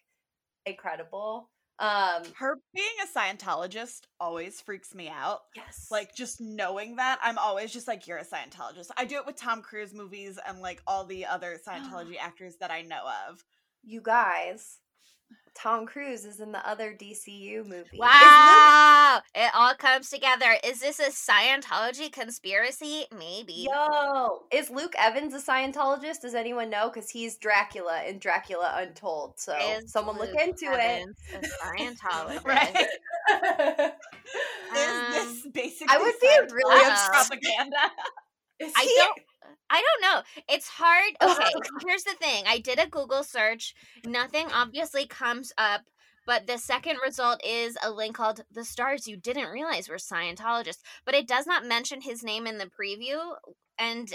incredible. 0.66 1.50
Um 1.78 2.22
Her 2.36 2.58
being 2.74 2.86
a 3.02 3.18
Scientologist 3.18 4.02
always 4.18 4.60
freaks 4.60 4.94
me 4.94 5.08
out. 5.08 5.40
yes. 5.56 5.86
Like 5.90 6.14
just 6.14 6.40
knowing 6.40 6.96
that, 6.96 7.18
I'm 7.22 7.38
always 7.38 7.72
just 7.72 7.88
like, 7.88 8.06
you're 8.06 8.18
a 8.18 8.24
Scientologist. 8.24 8.90
I 8.96 9.04
do 9.06 9.16
it 9.16 9.26
with 9.26 9.36
Tom 9.36 9.62
Cruise 9.62 9.94
movies 9.94 10.38
and 10.46 10.60
like 10.60 10.82
all 10.86 11.04
the 11.04 11.24
other 11.26 11.58
Scientology 11.66 12.16
actors 12.20 12.56
that 12.60 12.70
I 12.70 12.82
know 12.82 13.02
of. 13.28 13.42
you 13.82 14.00
guys, 14.02 14.78
Tom 15.54 15.84
Cruise 15.86 16.24
is 16.24 16.40
in 16.40 16.52
the 16.52 16.66
other 16.68 16.92
DCU 16.98 17.64
movie. 17.64 17.76
Is 17.92 17.98
Luke 17.98 18.00
wow 18.00 19.20
it 19.34 19.50
all 19.54 19.74
comes 19.74 20.08
together 20.08 20.46
is 20.64 20.80
this 20.80 21.00
a 21.00 21.10
scientology 21.10 22.10
conspiracy 22.10 23.04
maybe 23.16 23.66
Yo, 23.70 24.42
is 24.52 24.70
Luke 24.70 24.94
Evans 24.98 25.34
a 25.34 25.38
Scientologist? 25.38 26.20
Does 26.22 26.34
anyone 26.34 26.70
know? 26.70 26.88
Because 26.88 27.10
he's 27.10 27.36
Dracula 27.36 28.02
in 28.08 28.18
Dracula 28.18 28.74
Untold. 28.78 29.34
So 29.38 29.54
Is 29.78 29.90
someone 29.92 30.16
look 30.18 30.34
into 30.40 30.66
Evans 30.66 31.16
a 31.34 31.38
Scientologist? 31.64 32.44
Right? 32.46 32.76
it. 33.28 33.94
Is 34.72 35.14
this 35.14 35.44
Um, 35.46 35.50
basically 35.52 35.86
I 35.90 35.98
would 35.98 36.14
be 36.20 36.26
Scientology 36.28 36.52
really 36.52 36.84
upset. 36.90 37.10
propaganda? 37.12 37.76
Is 38.60 38.72
I 38.76 38.82
he- 38.82 38.94
don't. 38.98 39.18
I 39.70 39.82
don't 39.82 40.02
know. 40.02 40.22
It's 40.48 40.68
hard. 40.68 41.14
Okay, 41.22 41.50
here's 41.86 42.04
the 42.04 42.14
thing. 42.14 42.44
I 42.46 42.58
did 42.58 42.78
a 42.78 42.88
Google 42.88 43.22
search. 43.24 43.74
Nothing 44.04 44.48
obviously 44.52 45.06
comes 45.06 45.52
up, 45.58 45.82
but 46.26 46.46
the 46.46 46.58
second 46.58 46.98
result 47.04 47.40
is 47.44 47.76
a 47.82 47.90
link 47.90 48.16
called 48.16 48.42
"The 48.50 48.64
Stars 48.64 49.06
You 49.06 49.16
Didn't 49.16 49.50
Realize 49.50 49.88
Were 49.88 49.96
Scientologists," 49.96 50.82
but 51.04 51.14
it 51.14 51.28
does 51.28 51.46
not 51.46 51.66
mention 51.66 52.00
his 52.00 52.22
name 52.22 52.46
in 52.46 52.58
the 52.58 52.70
preview, 52.70 53.34
and 53.78 54.12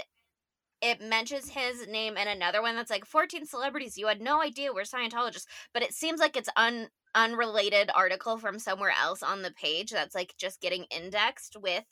it 0.82 1.00
mentions 1.00 1.50
his 1.50 1.86
name 1.88 2.16
in 2.16 2.28
another 2.28 2.60
one 2.62 2.76
that's 2.76 2.90
like 2.90 3.06
14 3.06 3.46
celebrities 3.46 3.96
you 3.96 4.06
had 4.06 4.20
no 4.20 4.42
idea 4.42 4.72
were 4.72 4.82
Scientologists, 4.82 5.46
but 5.72 5.82
it 5.82 5.92
seems 5.94 6.20
like 6.20 6.36
it's 6.36 6.50
un 6.56 6.88
unrelated 7.14 7.90
article 7.94 8.36
from 8.36 8.58
somewhere 8.58 8.92
else 9.00 9.22
on 9.22 9.40
the 9.40 9.50
page 9.52 9.90
that's 9.90 10.14
like 10.14 10.34
just 10.38 10.60
getting 10.60 10.84
indexed 10.84 11.56
with 11.60 11.84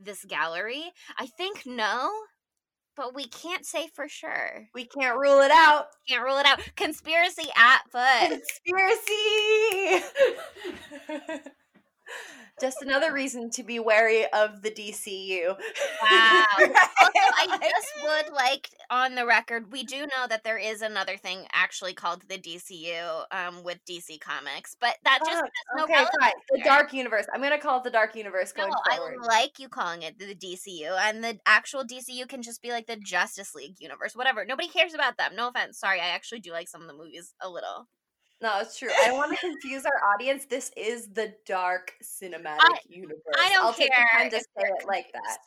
this 0.00 0.24
gallery. 0.24 0.92
I 1.18 1.26
think 1.26 1.62
no, 1.64 2.10
but 2.98 3.14
we 3.14 3.26
can't 3.28 3.64
say 3.64 3.88
for 3.94 4.08
sure. 4.08 4.68
We 4.74 4.84
can't 4.84 5.16
rule 5.16 5.40
it 5.40 5.52
out. 5.52 5.86
Can't 6.08 6.24
rule 6.24 6.36
it 6.38 6.44
out. 6.44 6.60
Conspiracy 6.76 7.48
at 7.56 7.82
foot. 7.90 8.42
Conspiracy. 8.66 10.04
Just 12.60 12.82
another 12.82 13.12
reason 13.12 13.50
to 13.50 13.62
be 13.62 13.78
wary 13.78 14.26
of 14.32 14.62
the 14.62 14.70
DCU. 14.70 15.56
Wow. 16.02 16.44
Also, 17.00 17.20
I 17.38 17.58
just 17.62 17.92
would 18.02 18.34
like 18.34 18.68
on 18.90 19.14
the 19.14 19.24
record, 19.24 19.70
we 19.70 19.84
do 19.84 20.00
know 20.00 20.26
that 20.28 20.42
there 20.44 20.58
is 20.58 20.82
another 20.82 21.16
thing 21.16 21.46
actually 21.52 21.94
called 21.94 22.22
the 22.28 22.36
DCU 22.36 23.24
um, 23.30 23.62
with 23.62 23.78
DC 23.88 24.20
Comics, 24.20 24.76
but 24.80 24.96
that 25.04 25.20
just 25.24 25.30
Fuck, 25.30 25.44
has 25.44 25.76
no 25.76 25.84
okay, 25.84 26.06
fine. 26.20 26.32
The 26.50 26.62
dark 26.64 26.92
universe. 26.92 27.26
I'm 27.32 27.40
gonna 27.40 27.58
call 27.58 27.78
it 27.78 27.84
the 27.84 27.90
dark 27.90 28.16
universe 28.16 28.52
No, 28.56 28.64
going 28.64 28.74
I 28.86 28.98
like 29.26 29.58
you 29.58 29.68
calling 29.68 30.02
it 30.02 30.18
the 30.18 30.34
DCU, 30.34 30.98
and 31.00 31.22
the 31.22 31.38
actual 31.46 31.84
DCU 31.84 32.28
can 32.28 32.42
just 32.42 32.62
be 32.62 32.70
like 32.70 32.86
the 32.86 32.96
Justice 32.96 33.54
League 33.54 33.76
universe, 33.78 34.16
whatever. 34.16 34.44
Nobody 34.44 34.68
cares 34.68 34.94
about 34.94 35.16
them. 35.16 35.36
No 35.36 35.48
offense. 35.48 35.78
Sorry, 35.78 36.00
I 36.00 36.08
actually 36.08 36.40
do 36.40 36.52
like 36.52 36.68
some 36.68 36.82
of 36.82 36.88
the 36.88 36.94
movies 36.94 37.34
a 37.40 37.48
little. 37.48 37.88
No, 38.40 38.60
it's 38.60 38.78
true. 38.78 38.88
I 39.02 39.06
don't 39.08 39.16
want 39.16 39.32
to 39.32 39.38
confuse 39.38 39.84
our 39.84 40.12
audience. 40.14 40.44
This 40.44 40.70
is 40.76 41.08
the 41.08 41.34
dark 41.44 41.92
cinematic 42.02 42.58
I- 42.60 42.78
universe. 42.88 43.18
I 43.36 43.48
don't 43.50 43.64
I'll 43.64 43.72
take 43.72 43.90
the 43.90 44.06
time 44.16 44.30
to 44.30 44.38
say 44.38 44.46
it 44.56 44.86
like 44.86 45.12
that. 45.12 45.38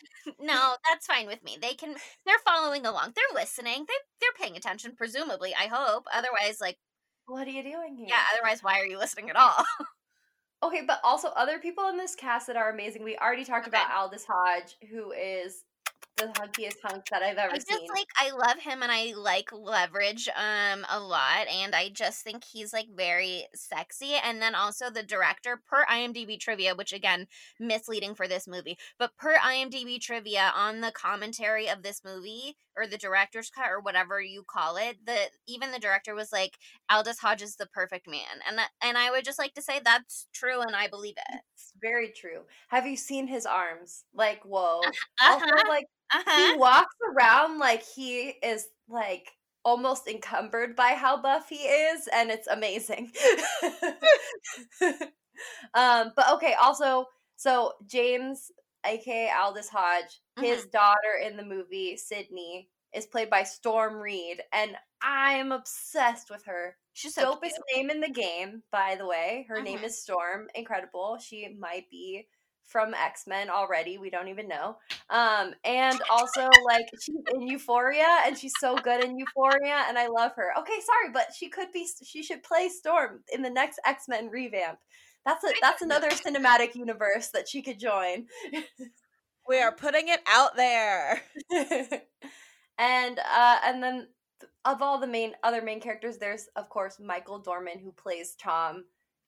no, 0.41 0.75
that's 0.89 1.07
fine 1.07 1.25
with 1.27 1.41
me. 1.43 1.57
They 1.61 1.73
can. 1.73 1.95
They're 2.25 2.35
following 2.45 2.85
along. 2.85 3.13
They're 3.15 3.39
listening. 3.41 3.85
They 3.87 3.93
they're 4.19 4.29
paying 4.37 4.57
attention. 4.57 4.93
Presumably, 4.97 5.53
I 5.57 5.67
hope. 5.67 6.05
Otherwise, 6.13 6.59
like 6.59 6.77
What 7.27 7.47
are 7.47 7.51
you 7.51 7.63
doing 7.63 7.95
here? 7.95 8.07
yeah. 8.09 8.23
Otherwise, 8.33 8.61
why 8.61 8.79
are 8.81 8.85
you 8.85 8.97
listening 8.97 9.29
at 9.29 9.35
all? 9.37 9.63
Okay, 10.63 10.83
but 10.85 10.99
also 11.03 11.29
other 11.29 11.57
people 11.57 11.87
in 11.89 11.97
this 11.97 12.13
cast 12.13 12.45
that 12.45 12.55
are 12.55 12.69
amazing. 12.69 13.03
We 13.03 13.17
already 13.17 13.43
talked 13.45 13.65
about 13.67 13.85
Okay. 13.85 13.93
Aldis 13.97 14.25
Hodge, 14.29 14.77
who 14.91 15.11
is 15.11 15.63
the 16.21 16.39
hunkiest 16.39 16.77
hunk 16.83 17.05
that 17.11 17.23
I've 17.23 17.37
ever 17.37 17.53
I 17.53 17.55
just 17.57 17.67
seen. 17.67 17.87
like 17.89 18.07
I 18.17 18.31
love 18.31 18.59
him 18.59 18.83
and 18.83 18.91
I 18.91 19.13
like 19.17 19.49
Leverage 19.51 20.29
um 20.29 20.85
a 20.89 20.99
lot 20.99 21.47
and 21.51 21.73
I 21.73 21.89
just 21.89 22.23
think 22.23 22.43
he's 22.43 22.73
like 22.73 22.87
very 22.95 23.47
sexy 23.55 24.13
and 24.23 24.41
then 24.41 24.55
also 24.55 24.89
the 24.89 25.03
director 25.03 25.61
per 25.67 25.85
IMDb 25.85 26.39
trivia 26.39 26.75
which 26.75 26.93
again 26.93 27.27
misleading 27.59 28.15
for 28.15 28.27
this 28.27 28.47
movie 28.47 28.77
but 28.99 29.17
per 29.17 29.35
IMDb 29.37 29.99
trivia 29.99 30.51
on 30.55 30.81
the 30.81 30.91
commentary 30.91 31.67
of 31.69 31.83
this 31.83 32.01
movie 32.05 32.55
or 32.77 32.87
the 32.87 32.97
director's 32.97 33.49
cut 33.49 33.69
or 33.69 33.79
whatever 33.79 34.21
you 34.21 34.43
call 34.43 34.77
it 34.77 34.97
the 35.05 35.17
even 35.47 35.71
the 35.71 35.79
director 35.79 36.15
was 36.15 36.31
like 36.31 36.57
Aldis 36.91 37.19
Hodge 37.19 37.41
is 37.41 37.55
the 37.55 37.67
perfect 37.67 38.07
man 38.07 38.41
and 38.47 38.57
that, 38.57 38.69
and 38.83 38.97
I 38.97 39.11
would 39.11 39.25
just 39.25 39.39
like 39.39 39.53
to 39.55 39.61
say 39.61 39.79
that's 39.83 40.27
true 40.33 40.61
and 40.61 40.75
I 40.75 40.87
believe 40.87 41.15
it 41.17 41.41
it's 41.53 41.73
very 41.81 42.09
true. 42.09 42.41
Have 42.69 42.85
you 42.85 42.97
seen 42.97 43.27
his 43.27 43.45
arms? 43.45 44.03
Like, 44.13 44.43
whoa. 44.43 44.81
uh-huh, 44.85 45.33
Also, 45.33 45.69
like 45.69 45.85
uh-huh. 46.13 46.53
he 46.53 46.57
walks 46.57 46.95
around 47.13 47.59
like 47.59 47.83
he 47.83 48.33
is 48.43 48.67
like 48.89 49.29
almost 49.63 50.07
encumbered 50.07 50.75
by 50.75 50.89
how 50.89 51.21
buff 51.21 51.47
he 51.47 51.55
is 51.55 52.09
and 52.11 52.31
it's 52.31 52.47
amazing 52.47 53.11
um 55.75 56.11
but 56.15 56.31
okay 56.31 56.55
also 56.59 57.05
so 57.35 57.73
james 57.85 58.51
aka 58.87 59.29
aldis 59.39 59.69
hodge 59.69 60.19
his 60.41 60.65
daughter 60.65 61.13
in 61.25 61.37
the 61.37 61.43
movie 61.45 61.97
sydney 61.97 62.69
is 62.93 63.05
played 63.05 63.29
by 63.29 63.43
storm 63.43 63.95
reid 63.95 64.41
and 64.51 64.75
i'm 65.01 65.51
obsessed 65.51 66.29
with 66.29 66.43
her. 66.45 66.75
She's 66.93 67.13
so 67.15 67.33
dopest 67.35 67.41
cute. 67.41 67.63
name 67.75 67.89
in 67.89 68.01
the 68.01 68.09
game 68.09 68.63
by 68.71 68.95
the 68.97 69.05
way. 69.07 69.45
Her 69.47 69.61
name 69.61 69.79
Mhm. 69.79 69.85
is 69.85 70.01
storm. 70.01 70.49
Incredible. 70.55 71.17
She 71.19 71.47
might 71.57 71.89
be 71.89 72.27
from 72.63 72.93
x-men 72.93 73.49
already. 73.49 73.97
We 73.97 74.09
don't 74.09 74.27
even 74.27 74.47
know. 74.49 74.77
Um 75.09 75.55
and 75.63 75.99
also 76.09 76.49
like 76.65 76.85
she's 77.01 77.15
in 77.33 77.41
euphoria 77.47 78.07
and 78.25 78.37
she's 78.37 78.53
so 78.59 78.75
good 78.75 79.03
in 79.03 79.17
euphoria 79.17 79.85
and 79.87 79.97
i 79.97 80.07
love 80.07 80.33
her. 80.35 80.51
Okay 80.59 80.79
sorry 80.85 81.11
but 81.13 81.33
she 81.33 81.49
could 81.49 81.71
be 81.71 81.87
she 82.03 82.21
should 82.23 82.43
play 82.43 82.67
storm 82.69 83.23
in 83.33 83.41
the 83.41 83.49
next 83.49 83.79
x-men 83.85 84.29
revamp. 84.29 84.79
That's 85.25 85.43
a 85.45 85.53
that's 85.61 85.81
another 85.81 86.09
cinematic 86.09 86.75
universe 86.75 87.29
that 87.29 87.47
she 87.47 87.61
could 87.61 87.79
join 87.79 88.27
We 89.47 89.59
are 89.59 89.71
putting 89.73 90.07
it 90.07 90.21
out 90.27 90.55
there. 90.55 91.21
and 92.77 93.19
uh 93.19 93.57
and 93.65 93.81
then 93.81 94.07
of 94.65 94.81
all 94.81 94.99
the 94.99 95.07
main 95.07 95.33
other 95.43 95.61
main 95.61 95.79
characters 95.79 96.17
there's 96.17 96.47
of 96.55 96.69
course 96.69 96.99
michael 96.99 97.39
dorman 97.39 97.79
who 97.79 97.91
plays 97.91 98.35
tom 98.41 98.83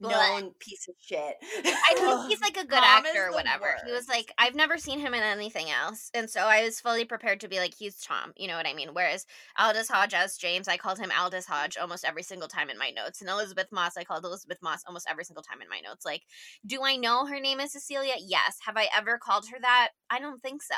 known 0.10 0.52
piece 0.60 0.88
of 0.88 0.96
shit. 1.00 1.36
I 1.66 1.94
think 1.96 2.26
he's 2.30 2.42
like 2.42 2.58
a 2.58 2.66
good 2.66 2.84
actor 2.84 3.28
or 3.28 3.32
whatever. 3.32 3.76
He 3.86 3.92
was 3.92 4.08
like, 4.08 4.32
I've 4.38 4.56
never 4.56 4.78
seen 4.78 5.00
him 5.00 5.14
in 5.14 5.24
anything 5.24 5.70
else. 5.70 6.10
And 6.14 6.30
so 6.30 6.42
I 6.42 6.64
was 6.64 6.80
fully 6.80 7.06
prepared 7.06 7.40
to 7.42 7.48
be 7.48 7.58
like, 7.58 7.74
he's 7.74 8.00
Tom. 8.00 8.34
You 8.38 8.48
know 8.48 8.58
what 8.58 8.68
I 8.68 8.74
mean? 8.74 8.90
Whereas 8.94 9.26
Aldis 9.58 9.90
Hodge 9.90 10.14
as 10.14 10.38
James, 10.38 10.68
I 10.68 10.78
called 10.78 11.00
him 11.00 11.12
Aldis 11.18 11.46
Hodge 11.46 11.78
almost 11.78 12.06
every 12.06 12.24
single 12.24 12.48
time 12.48 12.70
in 12.70 12.78
my 12.78 12.90
notes. 12.90 13.22
And 13.22 13.30
Elisabeth 13.30 13.68
Moss, 13.72 13.98
I 13.98 14.04
called 14.04 14.26
Elisabeth 14.26 14.60
Moss 14.62 14.84
almost 14.88 15.08
every 15.10 15.24
single 15.24 15.44
time 15.44 15.62
in 15.62 15.70
my 15.70 15.80
notes. 15.80 16.06
Like, 16.06 16.24
do 16.66 16.84
I 16.84 16.96
know 16.96 17.26
her 17.26 17.40
name 17.40 17.60
is 17.60 17.74
Cecilia? 17.74 18.14
Yes. 18.20 18.58
Have 18.66 18.78
I 18.78 18.88
ever 18.96 19.18
called 19.18 19.48
her 19.50 19.58
that? 19.62 19.90
I 20.10 20.20
don't 20.20 20.42
think 20.42 20.62
so. 20.62 20.76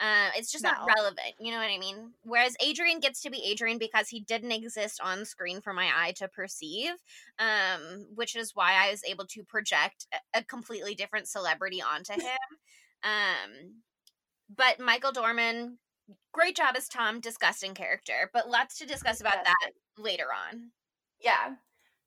Uh, 0.00 0.30
it's 0.36 0.50
just 0.50 0.64
not 0.64 0.86
relevant. 0.96 1.34
You 1.38 1.52
know 1.52 1.58
what 1.58 1.70
I 1.70 1.78
mean? 1.78 2.12
Whereas 2.22 2.56
Adrian 2.64 3.00
gets 3.00 3.20
to 3.20 3.30
be 3.30 3.42
Adrian 3.44 3.76
because 3.78 4.08
he 4.08 4.20
didn't 4.20 4.52
exist 4.52 4.98
on 5.02 5.26
screen 5.26 5.60
for 5.60 5.74
my 5.74 5.90
eye 5.94 6.12
to 6.12 6.28
perceive, 6.28 6.92
um, 7.38 8.06
which 8.14 8.34
is 8.34 8.52
why 8.54 8.59
I 8.68 8.90
was 8.90 9.02
able 9.04 9.26
to 9.26 9.44
project 9.44 10.06
a, 10.12 10.40
a 10.40 10.44
completely 10.44 10.94
different 10.94 11.28
celebrity 11.28 11.82
onto 11.82 12.14
him. 12.14 12.38
um, 13.02 13.82
but 14.54 14.80
Michael 14.80 15.12
Dorman, 15.12 15.78
great 16.32 16.56
job 16.56 16.74
as 16.76 16.88
Tom, 16.88 17.20
disgusting 17.20 17.74
character. 17.74 18.30
But 18.32 18.48
lots 18.48 18.78
to 18.78 18.86
discuss 18.86 19.20
about 19.20 19.44
that 19.44 19.70
later 19.96 20.26
on. 20.26 20.70
Yeah. 21.20 21.54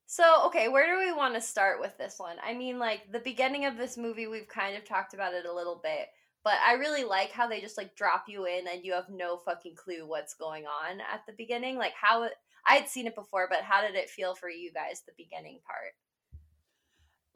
So, 0.06 0.46
okay, 0.46 0.68
where 0.68 0.86
do 0.86 0.98
we 0.98 1.12
want 1.16 1.34
to 1.34 1.40
start 1.40 1.80
with 1.80 1.96
this 1.96 2.16
one? 2.18 2.36
I 2.44 2.54
mean, 2.54 2.78
like 2.78 3.10
the 3.10 3.20
beginning 3.20 3.64
of 3.64 3.76
this 3.76 3.96
movie, 3.96 4.26
we've 4.26 4.48
kind 4.48 4.76
of 4.76 4.84
talked 4.84 5.14
about 5.14 5.34
it 5.34 5.46
a 5.46 5.52
little 5.54 5.80
bit, 5.82 6.08
but 6.44 6.54
I 6.64 6.74
really 6.74 7.04
like 7.04 7.32
how 7.32 7.48
they 7.48 7.60
just 7.60 7.78
like 7.78 7.96
drop 7.96 8.24
you 8.28 8.44
in 8.44 8.68
and 8.68 8.84
you 8.84 8.92
have 8.92 9.08
no 9.08 9.38
fucking 9.38 9.76
clue 9.76 10.06
what's 10.06 10.34
going 10.34 10.66
on 10.66 11.00
at 11.00 11.24
the 11.26 11.32
beginning. 11.32 11.78
Like 11.78 11.94
how 11.98 12.28
I 12.66 12.74
had 12.76 12.88
seen 12.88 13.06
it 13.06 13.14
before, 13.14 13.48
but 13.48 13.62
how 13.62 13.80
did 13.80 13.94
it 13.94 14.10
feel 14.10 14.34
for 14.34 14.50
you 14.50 14.72
guys 14.72 15.02
the 15.06 15.12
beginning 15.16 15.60
part? 15.66 15.94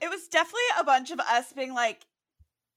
It 0.01 0.09
was 0.11 0.29
definitely 0.29 0.61
a 0.79 0.85
bunch 0.85 1.11
of 1.11 1.21
us 1.21 1.53
being 1.53 1.75
like 1.75 2.07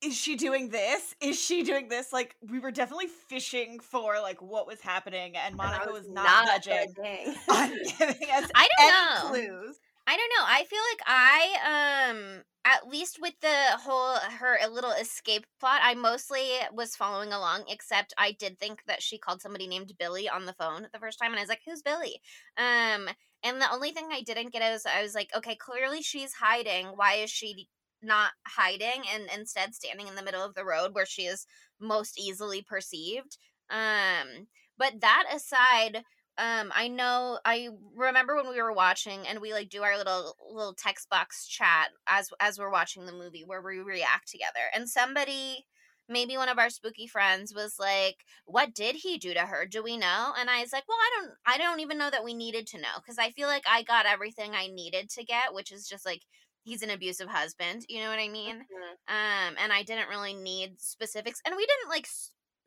is 0.02 0.16
she 0.18 0.36
doing 0.36 0.70
this 0.70 1.16
is 1.22 1.40
she 1.40 1.64
doing 1.64 1.88
this 1.88 2.12
like 2.12 2.36
we 2.50 2.60
were 2.60 2.72
definitely 2.72 3.08
fishing 3.08 3.80
for 3.80 4.20
like 4.20 4.42
what 4.42 4.66
was 4.68 4.82
happening 4.82 5.36
and 5.38 5.56
And 5.62 5.74
I 5.74 5.86
monica 5.86 5.92
was, 5.92 6.10
not, 6.10 6.46
judging 6.46 6.96
judging. 6.96 7.36
on 7.50 7.70
giving 8.00 8.30
us 8.32 8.50
I 8.56 8.68
don't 8.68 8.80
any 8.80 8.92
know. 8.92 9.30
clues 9.30 9.80
I 10.08 10.18
don't 10.18 10.32
know. 10.38 10.46
I 10.46 10.64
feel 10.66 10.80
like 10.92 11.02
I 11.08 12.10
um 12.10 12.44
at 12.66 12.88
least 12.88 13.20
with 13.22 13.34
the 13.42 13.78
whole 13.80 14.16
her 14.16 14.58
little 14.70 14.92
escape 14.92 15.46
plot, 15.60 15.80
I 15.84 15.94
mostly 15.96 16.50
was 16.74 16.96
following 16.96 17.32
along 17.34 17.66
except 17.70 18.14
I 18.18 18.32
did 18.34 18.60
think 18.60 18.84
that 18.88 19.02
she 19.02 19.18
called 19.18 19.42
somebody 19.42 19.68
named 19.68 19.94
Billy 19.98 20.28
on 20.30 20.46
the 20.46 20.54
phone 20.54 20.88
the 20.92 21.00
first 21.00 21.20
time 21.20 21.32
and 21.32 21.40
I 21.40 21.44
was 21.44 21.50
like, 21.50 21.62
"Who's 21.66 21.82
Billy?" 21.84 22.20
Um 22.58 23.10
and 23.44 23.62
the 23.62 23.72
only 23.72 23.92
thing 23.92 24.08
I 24.12 24.22
didn't 24.22 24.52
get 24.54 24.62
is 24.74 24.86
I 24.86 25.02
was 25.02 25.16
like, 25.16 25.30
"Okay, 25.36 25.56
clearly 25.56 26.02
she's 26.02 26.34
hiding. 26.34 26.88
Why 26.90 27.16
is 27.16 27.30
she 27.32 27.68
not 28.02 28.32
hiding 28.48 29.04
and 29.14 29.30
instead 29.36 29.76
standing 29.76 30.08
in 30.08 30.16
the 30.16 30.24
middle 30.24 30.44
of 30.44 30.56
the 30.56 30.66
road 30.66 30.94
where 30.96 31.06
she 31.06 31.24
is 31.26 31.46
most 31.80 32.20
easily 32.20 32.62
perceived?" 32.62 33.38
Um 33.70 34.48
but 34.78 35.02
that 35.02 35.26
aside, 35.34 36.04
um 36.38 36.72
i 36.74 36.88
know 36.88 37.40
i 37.46 37.68
remember 37.96 38.36
when 38.36 38.48
we 38.50 38.62
were 38.62 38.72
watching 38.74 39.28
and 39.28 39.42
we 39.42 39.52
like 39.54 39.70
do 39.70 39.84
our 39.84 39.98
little 39.98 40.36
little 40.54 40.74
text 40.74 41.10
box 41.10 41.46
chat 41.48 41.90
as 42.08 42.30
as 42.40 42.58
we're 42.58 42.72
watching 42.72 43.06
the 43.06 43.12
movie 43.12 43.44
where 43.46 43.62
we 43.62 43.80
react 43.80 44.30
together 44.30 44.62
and 44.74 44.90
somebody 44.90 45.66
maybe 46.12 46.38
one 46.38 46.50
of 46.50 46.60
our 46.60 46.70
spooky 46.70 47.08
friends 47.08 47.54
was 47.56 47.76
like 47.80 48.18
what 48.46 48.74
did 48.74 48.96
he 48.98 49.18
do 49.18 49.34
to 49.34 49.42
her 49.42 49.66
do 49.66 49.84
we 49.84 49.98
know 49.98 50.34
and 50.38 50.50
i 50.50 50.62
was 50.62 50.74
like 50.74 50.88
well 50.88 50.98
i 51.00 51.12
don't 51.20 51.32
i 51.46 51.58
don't 51.58 51.80
even 51.80 51.98
know 51.98 52.10
that 52.12 52.24
we 52.24 52.34
needed 52.34 52.68
to 52.68 52.78
know 52.80 52.96
because 52.98 53.18
i 53.20 53.32
feel 53.32 53.48
like 53.48 53.64
i 53.70 53.84
got 53.84 54.06
everything 54.06 54.52
i 54.54 54.68
needed 54.68 55.10
to 55.10 55.24
get 55.24 55.54
which 55.54 55.72
is 55.72 55.88
just 55.88 56.06
like 56.06 56.22
he's 56.64 56.84
an 56.84 56.90
abusive 56.92 57.30
husband 57.30 57.86
you 57.90 58.00
know 58.02 58.10
what 58.10 58.20
i 58.20 58.28
mean 58.30 58.60
Mhm. 58.60 58.98
um 59.08 59.56
and 59.58 59.72
i 59.74 59.84
didn't 59.84 60.10
really 60.10 60.34
need 60.34 60.80
specifics 60.80 61.42
and 61.46 61.56
we 61.56 61.66
didn't 61.66 61.90
like 61.90 62.08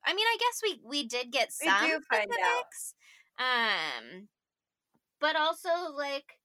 I 0.07 0.15
mean 0.15 0.27
i 0.27 0.37
guess 0.39 0.61
we 0.63 0.81
we 0.85 1.09
did 1.09 1.31
get 1.33 1.53
We 1.61 1.75
some 1.75 1.77
do 1.77 2.01
find 2.09 2.37
out. 2.39 2.67
specifics 2.67 2.95
um 3.39 4.29
but 5.21 5.37
also 5.37 5.93
like 5.97 6.39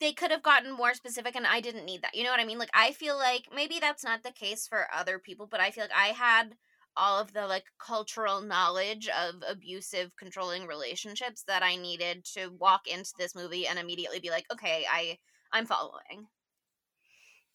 they 0.00 0.12
could 0.12 0.30
have 0.30 0.42
gotten 0.42 0.72
more 0.72 0.94
specific 0.94 1.36
and 1.36 1.46
i 1.46 1.60
didn't 1.60 1.84
need 1.84 2.02
that 2.02 2.14
you 2.14 2.22
know 2.24 2.30
what 2.30 2.40
i 2.40 2.44
mean 2.44 2.58
like 2.58 2.70
i 2.74 2.92
feel 2.92 3.16
like 3.16 3.48
maybe 3.54 3.78
that's 3.78 4.04
not 4.04 4.22
the 4.22 4.32
case 4.32 4.66
for 4.68 4.92
other 4.92 5.18
people 5.18 5.46
but 5.46 5.60
i 5.60 5.70
feel 5.70 5.84
like 5.84 5.96
i 5.96 6.08
had 6.08 6.56
all 6.96 7.18
of 7.20 7.32
the 7.32 7.46
like 7.46 7.64
cultural 7.78 8.40
knowledge 8.40 9.08
of 9.08 9.42
abusive 9.48 10.14
controlling 10.16 10.66
relationships 10.66 11.42
that 11.44 11.62
i 11.62 11.76
needed 11.76 12.24
to 12.24 12.48
walk 12.48 12.86
into 12.86 13.12
this 13.18 13.34
movie 13.34 13.66
and 13.66 13.78
immediately 13.78 14.20
be 14.20 14.30
like 14.30 14.46
okay 14.52 14.84
i 14.90 15.18
i'm 15.52 15.66
following 15.66 16.28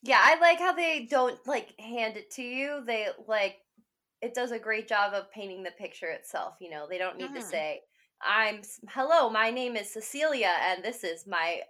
Yeah, 0.02 0.20
I 0.22 0.40
like 0.40 0.60
how 0.60 0.74
they 0.74 1.06
don't 1.06 1.46
like 1.46 1.78
hand 1.80 2.16
it 2.18 2.32
to 2.32 2.44
you. 2.44 2.84
They 2.86 3.10
like 3.28 3.58
it 4.22 4.34
does 4.34 4.52
a 4.52 4.60
great 4.60 4.88
job 4.88 5.14
of 5.14 5.32
painting 5.32 5.64
the 5.64 5.72
picture 5.72 6.10
itself, 6.10 6.58
you 6.62 6.70
know. 6.70 6.88
They 6.88 6.98
don't 6.98 7.18
need 7.18 7.34
to 7.36 7.42
Mhm. 7.42 7.42
say, 7.42 7.84
"I'm 8.22 8.62
hello, 8.90 9.30
my 9.30 9.52
name 9.52 9.76
is 9.76 9.92
Cecilia 9.94 10.56
and 10.62 10.84
this 10.84 11.04
is 11.04 11.28
my 11.28 11.64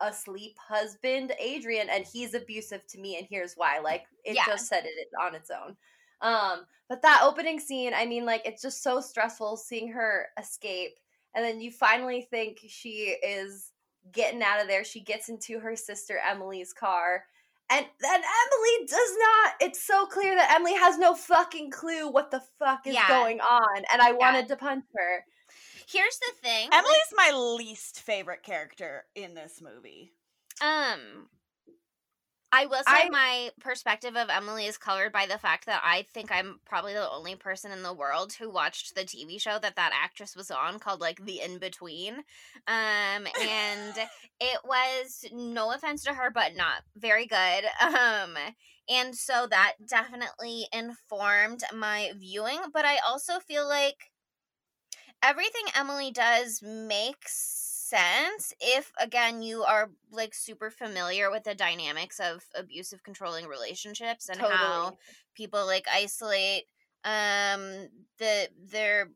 asleep 0.00 0.56
husband 0.58 1.32
Adrian 1.40 1.88
and 1.90 2.04
he's 2.04 2.34
abusive 2.34 2.86
to 2.88 2.98
me 2.98 3.16
and 3.18 3.26
here's 3.28 3.54
why." 3.54 3.78
Like 3.78 4.06
it 4.24 4.34
Yeah. 4.36 4.46
just 4.46 4.66
said 4.68 4.84
it 4.86 5.08
on 5.20 5.34
its 5.34 5.50
own. 5.50 5.76
Um 6.20 6.66
but 6.88 7.02
that 7.02 7.20
opening 7.22 7.60
scene, 7.60 7.92
I 7.94 8.06
mean 8.06 8.24
like 8.24 8.42
it's 8.46 8.62
just 8.62 8.82
so 8.82 9.00
stressful 9.00 9.56
seeing 9.56 9.88
her 9.92 10.28
escape 10.38 10.98
and 11.34 11.44
then 11.44 11.60
you 11.60 11.70
finally 11.70 12.22
think 12.22 12.58
she 12.68 13.16
is 13.22 13.72
getting 14.12 14.42
out 14.42 14.60
of 14.60 14.68
there. 14.68 14.84
She 14.84 15.00
gets 15.00 15.28
into 15.28 15.58
her 15.60 15.76
sister 15.76 16.18
Emily's 16.28 16.72
car 16.72 17.24
and 17.70 17.84
then 18.00 18.20
Emily 18.22 18.86
does 18.86 19.16
not. 19.18 19.54
It's 19.60 19.82
so 19.82 20.06
clear 20.06 20.34
that 20.34 20.54
Emily 20.54 20.72
has 20.74 20.96
no 20.96 21.14
fucking 21.14 21.70
clue 21.70 22.08
what 22.08 22.30
the 22.30 22.40
fuck 22.58 22.86
is 22.86 22.94
Yeah. 22.94 23.06
going 23.08 23.40
on. 23.40 23.84
And 23.92 24.00
I 24.00 24.12
wanted 24.12 24.48
to 24.48 24.56
punch 24.56 24.84
her. 24.96 25.24
Here's 25.90 26.18
the 26.18 26.32
thing 26.42 26.68
emily's 26.72 27.12
my 27.14 27.30
least 27.58 28.00
favorite 28.00 28.42
character 28.42 29.04
in 29.14 29.34
this 29.34 29.60
movie 29.60 30.12
Um, 30.60 31.28
I 32.50 32.64
will 32.64 32.82
say 32.82 33.04
I- 33.04 33.08
my 33.10 33.50
perspective 33.60 34.16
of 34.16 34.30
Emily 34.30 34.64
is 34.66 34.78
colored 34.78 35.12
by 35.12 35.26
the 35.26 35.36
fact 35.38 35.66
that 35.66 35.82
I 35.84 36.02
think 36.14 36.32
I'm 36.32 36.60
probably 36.64 36.94
the 36.94 37.10
only 37.10 37.36
person 37.36 37.72
in 37.72 37.82
the 37.82 37.92
world 37.92 38.32
who 38.32 38.48
watched 38.48 38.94
the 38.94 39.04
TV 39.04 39.38
show 39.38 39.58
that 39.58 39.76
that 39.76 39.92
actress 39.94 40.34
was 40.34 40.50
on 40.50 40.78
called 40.78 41.00
like 41.00 41.22
The 41.24 41.42
In 41.42 41.58
Between. 41.58 42.14
Um, 42.66 43.26
and 43.38 43.94
it 44.40 44.60
was 44.64 45.26
no 45.30 45.72
offense 45.72 46.02
to 46.04 46.14
her, 46.14 46.30
but 46.30 46.56
not 46.56 46.84
very 46.96 47.26
good. 47.26 47.64
Um, 47.98 48.36
and 48.88 49.14
so 49.14 49.46
that 49.50 49.74
definitely 49.86 50.66
informed 50.72 51.62
my 51.74 52.12
viewing, 52.16 52.60
but 52.72 52.86
I 52.86 52.98
also 53.06 53.38
feel 53.40 53.68
like 53.68 54.10
everything 55.22 55.64
Emily 55.74 56.10
does 56.10 56.62
makes 56.62 57.34
sense 57.88 58.52
if 58.60 58.92
again 59.00 59.40
you 59.42 59.62
are 59.64 59.90
like 60.12 60.34
super 60.34 60.70
familiar 60.70 61.30
with 61.30 61.44
the 61.44 61.54
dynamics 61.54 62.20
of 62.20 62.44
abusive 62.54 63.02
controlling 63.02 63.46
relationships 63.46 64.28
and 64.28 64.42
how 64.42 64.98
people 65.34 65.64
like 65.64 65.86
isolate 65.90 66.64
um 67.04 67.88
the 68.18 68.48
their 68.70 69.08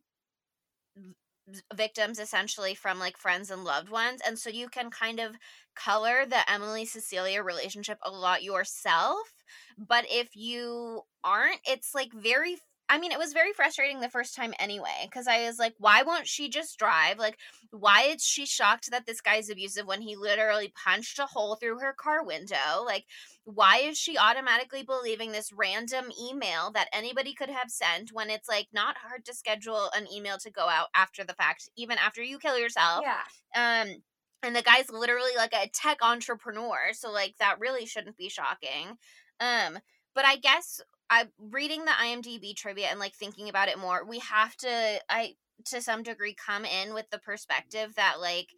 victims 1.74 2.18
essentially 2.18 2.74
from 2.74 2.98
like 2.98 3.16
friends 3.16 3.50
and 3.50 3.64
loved 3.64 3.90
ones 3.90 4.20
and 4.26 4.38
so 4.38 4.48
you 4.48 4.68
can 4.68 4.90
kind 4.90 5.18
of 5.20 5.36
color 5.74 6.24
the 6.24 6.50
Emily 6.50 6.84
Cecilia 6.86 7.42
relationship 7.42 7.98
a 8.02 8.10
lot 8.10 8.42
yourself 8.42 9.34
but 9.76 10.06
if 10.08 10.36
you 10.36 11.02
aren't 11.24 11.60
it's 11.66 11.94
like 11.94 12.12
very 12.12 12.56
I 12.92 12.98
mean, 12.98 13.10
it 13.10 13.18
was 13.18 13.32
very 13.32 13.54
frustrating 13.54 14.00
the 14.00 14.10
first 14.10 14.36
time 14.36 14.52
anyway, 14.58 15.04
because 15.04 15.26
I 15.26 15.46
was 15.46 15.58
like, 15.58 15.74
why 15.78 16.02
won't 16.02 16.26
she 16.26 16.50
just 16.50 16.78
drive? 16.78 17.18
Like, 17.18 17.38
why 17.70 18.02
is 18.02 18.22
she 18.22 18.44
shocked 18.44 18.90
that 18.90 19.06
this 19.06 19.22
guy's 19.22 19.48
abusive 19.48 19.86
when 19.86 20.02
he 20.02 20.14
literally 20.14 20.74
punched 20.76 21.18
a 21.18 21.24
hole 21.24 21.56
through 21.56 21.78
her 21.78 21.94
car 21.94 22.22
window? 22.22 22.84
Like, 22.84 23.06
why 23.44 23.78
is 23.78 23.96
she 23.96 24.18
automatically 24.18 24.82
believing 24.82 25.32
this 25.32 25.54
random 25.54 26.12
email 26.20 26.70
that 26.72 26.90
anybody 26.92 27.32
could 27.32 27.48
have 27.48 27.70
sent 27.70 28.10
when 28.12 28.28
it's 28.28 28.46
like 28.46 28.68
not 28.74 28.98
hard 28.98 29.24
to 29.24 29.34
schedule 29.34 29.88
an 29.96 30.06
email 30.12 30.36
to 30.36 30.50
go 30.50 30.68
out 30.68 30.88
after 30.94 31.24
the 31.24 31.32
fact, 31.32 31.70
even 31.74 31.96
after 31.96 32.22
you 32.22 32.38
kill 32.38 32.58
yourself? 32.58 33.06
Yeah. 33.06 33.22
Um, 33.56 34.02
and 34.42 34.54
the 34.54 34.60
guy's 34.60 34.90
literally 34.90 35.34
like 35.34 35.54
a 35.54 35.70
tech 35.72 36.02
entrepreneur, 36.02 36.92
so 36.92 37.10
like 37.10 37.36
that 37.38 37.58
really 37.58 37.86
shouldn't 37.86 38.18
be 38.18 38.28
shocking. 38.28 38.98
Um, 39.40 39.78
but 40.14 40.26
I 40.26 40.36
guess 40.36 40.82
I 41.12 41.26
reading 41.38 41.84
the 41.84 41.90
IMDb 41.90 42.56
trivia 42.56 42.86
and 42.86 42.98
like 42.98 43.14
thinking 43.14 43.50
about 43.50 43.68
it 43.68 43.78
more, 43.78 44.02
we 44.04 44.18
have 44.20 44.56
to 44.56 45.00
I 45.10 45.34
to 45.66 45.82
some 45.82 46.02
degree 46.02 46.34
come 46.34 46.64
in 46.64 46.94
with 46.94 47.10
the 47.10 47.18
perspective 47.18 47.94
that 47.96 48.18
like 48.18 48.48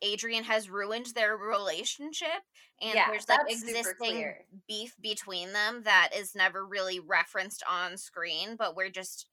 Adrian 0.00 0.44
has 0.44 0.70
ruined 0.70 1.06
their 1.14 1.36
relationship 1.36 2.42
and 2.80 2.94
Yeah, 2.94 3.10
there's 3.10 3.28
like 3.28 3.50
existing 3.50 4.32
beef 4.66 4.94
between 5.02 5.52
them 5.52 5.82
that 5.84 6.10
is 6.16 6.34
never 6.34 6.64
really 6.66 6.98
referenced 6.98 7.62
on 7.70 7.98
screen, 7.98 8.56
but 8.56 8.74
we're 8.74 8.90
just 8.90 9.26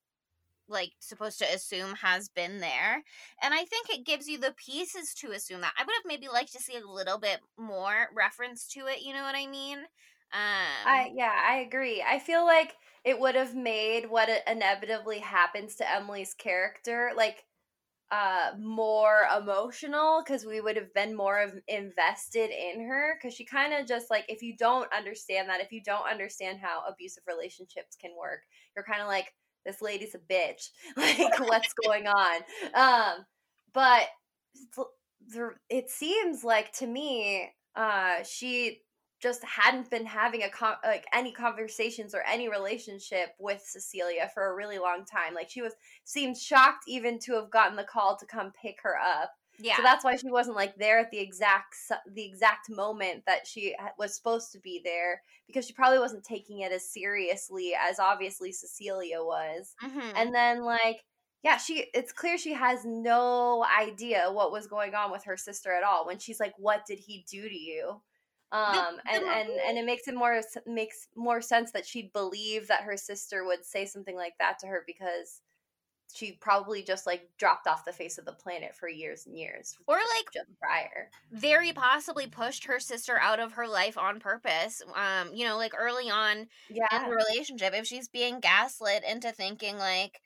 like 0.68 0.92
supposed 1.00 1.40
to 1.40 1.54
assume 1.54 1.96
has 1.96 2.30
been 2.30 2.60
there 2.62 3.04
and 3.42 3.54
i 3.54 3.66
think 3.66 3.90
it 3.90 4.06
gives 4.06 4.30
you 4.30 4.40
the 4.40 4.56
pieces 4.56 5.14
to 5.14 5.32
assume 5.32 5.60
that. 5.60 5.74
I 5.78 5.84
would 5.84 5.94
have 5.94 6.08
maybe 6.08 6.30
liked 6.30 6.54
to 6.54 6.60
see 6.62 6.78
a 6.78 6.88
little 6.90 7.20
bit 7.20 7.40
more 7.58 8.08
reference 8.16 8.66
to 8.70 8.88
it 8.88 9.02
you 9.02 9.14
know 9.14 9.24
what 9.24 9.36
i 9.36 9.46
mean 9.46 9.80
um 10.34 10.40
I 10.86 11.12
yeah, 11.16 11.32
I 11.50 11.58
agree. 11.58 12.04
I 12.08 12.20
feel 12.20 12.46
like 12.46 12.74
it 13.06 13.20
would 13.20 13.36
have 13.36 13.56
made 13.56 14.10
what 14.10 14.30
inevitably 14.48 15.20
happens 15.20 15.76
to 15.76 15.90
Emily's 15.92 16.34
character 16.34 17.12
like 17.16 17.44
uh 18.12 18.52
more 18.60 19.28
emotional 19.38 20.24
because 20.26 20.46
we 20.46 20.62
would 20.62 20.78
have 20.78 20.94
been 20.94 21.16
more 21.16 21.42
of 21.42 21.54
invested 21.68 22.52
in 22.52 22.82
her 22.88 23.16
because 23.18 23.36
she 23.36 23.46
kind 23.46 23.74
of 23.74 23.88
just 23.88 24.10
like 24.12 24.26
if 24.30 24.42
you 24.44 24.56
don't 24.58 24.92
understand 24.94 25.50
that 25.50 25.62
if 25.62 25.72
you 25.72 25.82
don't 25.84 26.10
understand 26.10 26.60
how 26.62 26.84
abusive 26.88 27.24
relationships 27.28 27.98
can 28.00 28.12
work 28.20 28.42
you're 28.76 28.86
kind 28.86 29.02
of 29.02 29.08
like 29.08 29.34
this 29.66 29.82
lady's 29.82 30.16
a 30.16 30.20
bitch 30.34 30.70
like 30.98 31.40
what's 31.50 31.74
going 31.74 32.08
on 32.08 32.42
um 32.76 33.26
but 33.74 34.08
it 35.70 35.90
seems 35.90 36.44
like 36.44 36.72
to 36.74 36.88
me 36.88 37.50
uh 37.76 38.18
she 38.24 38.80
just 39.24 39.42
hadn't 39.46 39.90
been 39.90 40.06
having 40.06 40.44
a 40.44 40.50
con- 40.50 40.76
like 40.84 41.06
any 41.14 41.32
conversations 41.32 42.14
or 42.14 42.22
any 42.28 42.50
relationship 42.50 43.30
with 43.40 43.64
Cecilia 43.66 44.30
for 44.34 44.52
a 44.52 44.56
really 44.56 44.78
long 44.78 45.06
time. 45.06 45.34
Like 45.34 45.50
she 45.50 45.62
was 45.62 45.74
seemed 46.04 46.38
shocked 46.38 46.84
even 46.88 47.18
to 47.20 47.34
have 47.36 47.50
gotten 47.50 47.78
the 47.78 47.86
call 47.86 48.18
to 48.18 48.26
come 48.26 48.52
pick 48.62 48.80
her 48.84 48.98
up. 49.00 49.32
yeah 49.60 49.78
So 49.78 49.82
that's 49.82 50.04
why 50.04 50.18
she 50.18 50.30
wasn't 50.30 50.58
like 50.58 50.76
there 50.76 51.00
at 51.00 51.10
the 51.10 51.20
exact 51.20 51.76
the 52.12 52.26
exact 52.26 52.70
moment 52.70 53.24
that 53.26 53.48
she 53.48 53.74
was 53.98 54.14
supposed 54.14 54.52
to 54.52 54.60
be 54.60 54.82
there 54.84 55.22
because 55.48 55.66
she 55.66 55.74
probably 55.74 56.00
wasn't 56.00 56.26
taking 56.26 56.60
it 56.60 56.74
as 56.74 56.92
seriously 56.92 57.74
as 57.80 58.00
obviously 58.00 58.52
Cecilia 58.52 59.24
was. 59.24 59.74
Mhm. 59.82 60.12
And 60.16 60.36
then 60.36 60.64
like 60.64 61.06
yeah, 61.44 61.58
she 61.58 61.86
it's 61.94 62.12
clear 62.12 62.38
she 62.38 62.54
has 62.54 62.84
no 62.86 63.66
idea 63.66 64.30
what 64.32 64.52
was 64.52 64.68
going 64.68 64.96
on 64.96 65.12
with 65.12 65.24
her 65.26 65.38
sister 65.38 65.72
at 65.74 65.84
all 65.84 66.06
when 66.06 66.20
she's 66.20 66.40
like 66.42 66.54
what 66.58 66.86
did 66.86 67.00
he 67.00 67.26
do 67.30 67.48
to 67.48 67.56
you? 67.56 68.02
Um 68.54 69.00
and 69.12 69.24
and 69.24 69.50
and 69.50 69.78
it 69.80 69.86
makes 69.86 70.08
it 70.08 70.16
more 70.16 70.40
makes 70.68 71.08
more 71.16 71.42
sense 71.42 71.72
that 71.72 71.88
she'd 71.88 72.14
believe 72.14 72.68
that 72.68 72.84
her 72.84 72.96
sister 72.96 73.44
would 73.46 73.66
say 73.66 73.86
something 73.86 74.16
like 74.16 74.38
that 74.40 74.60
to 74.60 74.68
her 74.68 74.84
because 74.86 75.42
she 76.14 76.34
probably 76.34 76.84
just 76.84 77.08
like 77.08 77.28
dropped 77.40 77.66
off 77.66 77.84
the 77.86 77.92
face 77.92 78.20
of 78.20 78.26
the 78.26 78.32
planet 78.32 78.76
for 78.76 78.88
years 78.88 79.26
and 79.26 79.38
years 79.38 79.76
or 79.88 79.96
like 79.96 80.32
just 80.32 80.48
prior. 80.62 81.10
very 81.32 81.74
possibly 81.74 82.28
pushed 82.28 82.66
her 82.66 82.80
sister 82.80 83.18
out 83.20 83.40
of 83.40 83.54
her 83.54 83.68
life 83.68 83.98
on 83.98 84.20
purpose 84.20 84.84
um 84.96 85.34
you 85.34 85.46
know 85.46 85.58
like 85.58 85.74
early 85.76 86.12
on 86.12 86.48
yeah. 86.70 86.88
in 86.96 87.10
the 87.10 87.16
relationship 87.16 87.74
if 87.74 87.88
she's 87.88 88.08
being 88.08 88.40
gaslit 88.40 89.04
into 89.10 89.32
thinking 89.32 89.78
like 89.78 90.22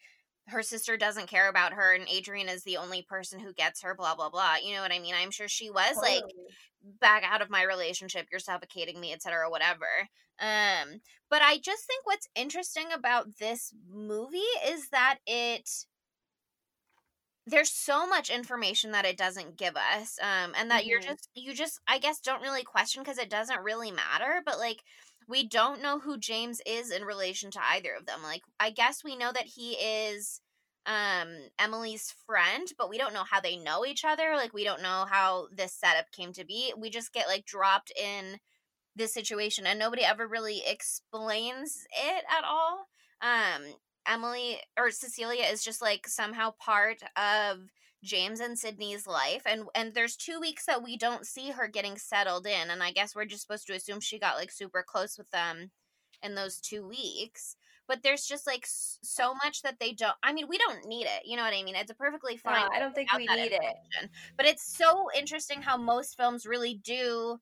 her 0.48 0.64
sister 0.64 0.98
doesn't 0.98 1.28
care 1.30 1.50
about 1.50 1.74
her 1.74 1.94
and 1.94 2.08
Adrian 2.10 2.50
is 2.50 2.64
the 2.64 2.78
only 2.78 3.02
person 3.02 3.40
who 3.40 3.54
gets 3.54 3.82
her 3.82 3.96
blah 3.96 4.16
blah 4.16 4.30
blah 4.30 4.56
you 4.64 4.74
know 4.74 4.82
what 4.82 4.92
i 4.94 5.00
mean 5.00 5.14
i'm 5.16 5.32
sure 5.32 5.48
she 5.48 5.70
was 5.70 6.02
like 6.02 6.36
back 7.02 7.24
out 7.24 7.42
of 7.42 7.50
my 7.50 7.64
relationship 7.64 8.28
you're 8.32 8.40
suffocating 8.40 9.00
me 9.00 9.14
etc 9.14 9.40
or 9.46 9.52
whatever 9.52 9.88
um 10.40 11.02
but 11.30 11.42
i 11.42 11.58
just 11.58 11.86
think 11.86 12.06
what's 12.06 12.30
interesting 12.36 12.88
about 12.94 13.38
this 13.40 13.74
movie 13.92 14.38
is 14.68 14.90
that 14.90 15.18
it 15.26 15.70
there's 17.46 17.72
so 17.72 18.06
much 18.06 18.30
information 18.30 18.92
that 18.92 19.06
it 19.06 19.18
doesn't 19.18 19.58
give 19.58 19.76
us 19.76 20.20
um 20.22 20.54
and 20.56 20.70
that 20.70 20.86
you're 20.86 21.00
Mhm. 21.00 21.06
just 21.06 21.30
you 21.34 21.54
just 21.54 21.80
i 21.88 21.98
guess 21.98 22.20
don't 22.20 22.42
really 22.42 22.64
question 22.64 23.02
because 23.04 23.18
it 23.18 23.30
doesn't 23.30 23.64
really 23.64 23.92
matter 23.92 24.42
but 24.46 24.60
like 24.60 24.84
we 25.28 25.48
don't 25.48 25.82
know 25.82 26.00
who 26.00 26.18
james 26.18 26.62
is 26.66 26.92
in 26.92 27.04
relation 27.04 27.52
to 27.52 27.60
either 27.72 27.92
of 27.98 28.06
them 28.06 28.22
like 28.24 28.42
i 28.60 28.70
guess 28.70 29.04
we 29.04 29.16
know 29.16 29.32
that 29.32 29.46
he 29.46 29.74
is 29.74 30.42
um 30.86 31.28
emily's 31.60 32.14
friend 32.26 32.72
but 32.78 32.90
we 32.90 32.98
don't 32.98 33.14
know 33.14 33.26
how 33.30 33.40
they 33.40 33.58
know 33.58 33.86
each 33.86 34.06
other 34.06 34.36
like 34.36 34.54
we 34.54 34.64
don't 34.64 34.82
know 34.82 35.06
how 35.10 35.48
this 35.54 35.74
setup 35.74 36.10
came 36.12 36.32
to 36.32 36.46
be 36.46 36.74
we 36.78 36.90
just 36.90 37.14
get 37.14 37.28
like 37.28 37.46
dropped 37.46 37.92
in 38.00 38.40
this 38.98 39.14
situation 39.14 39.66
and 39.66 39.80
nobody 39.80 40.04
ever 40.04 40.28
really 40.28 40.64
explains 40.66 41.86
it 41.92 42.24
at 42.30 42.44
all. 42.44 42.88
Um 43.22 43.76
emily 44.08 44.58
or 44.78 44.90
cecilia 44.90 45.44
is 45.44 45.64
just 45.64 45.82
like 45.82 46.08
somehow 46.08 46.52
part 46.60 47.02
of 47.18 47.60
james 48.04 48.40
and 48.40 48.58
sydney's 48.58 49.08
life 49.08 49.42
and 49.46 49.64
and 49.76 49.94
there's 49.94 50.16
two 50.16 50.40
weeks 50.40 50.66
that 50.66 50.84
we 50.84 50.98
don't 50.98 51.26
see 51.26 51.50
her 51.50 51.68
getting 51.68 51.98
settled 51.98 52.46
in 52.46 52.70
and 52.70 52.84
i 52.84 52.92
guess 52.92 53.16
we're 53.16 53.26
just 53.26 53.42
supposed 53.42 53.66
to 53.68 53.74
assume 53.74 54.00
she 54.00 54.20
got 54.20 54.36
like 54.38 54.52
super 54.52 54.84
close 54.88 55.18
with 55.18 55.30
them 55.32 55.72
in 56.24 56.36
those 56.36 56.60
two 56.62 56.88
weeks 56.88 57.56
but 57.88 58.04
there's 58.04 58.26
just 58.26 58.46
like 58.46 58.66
so 58.68 59.34
much 59.44 59.62
that 59.62 59.80
they 59.80 59.94
don't 59.94 60.16
i 60.24 60.32
mean 60.32 60.46
we 60.48 60.58
don't 60.58 60.86
need 60.86 61.06
it 61.06 61.22
you 61.26 61.36
know 61.36 61.44
what 61.44 61.54
i 61.54 61.64
mean 61.64 61.76
it's 61.76 61.92
a 61.92 61.96
perfectly 61.96 62.38
fine 62.38 62.66
No, 62.66 62.70
I 62.76 62.80
don't 62.80 62.94
think 62.94 63.12
we 63.14 63.26
need 63.26 63.52
it. 63.54 64.10
but 64.38 64.46
it's 64.46 64.76
so 64.78 65.08
interesting 65.18 65.62
how 65.62 65.78
most 65.78 66.18
films 66.18 66.46
really 66.46 66.76
do 66.84 67.40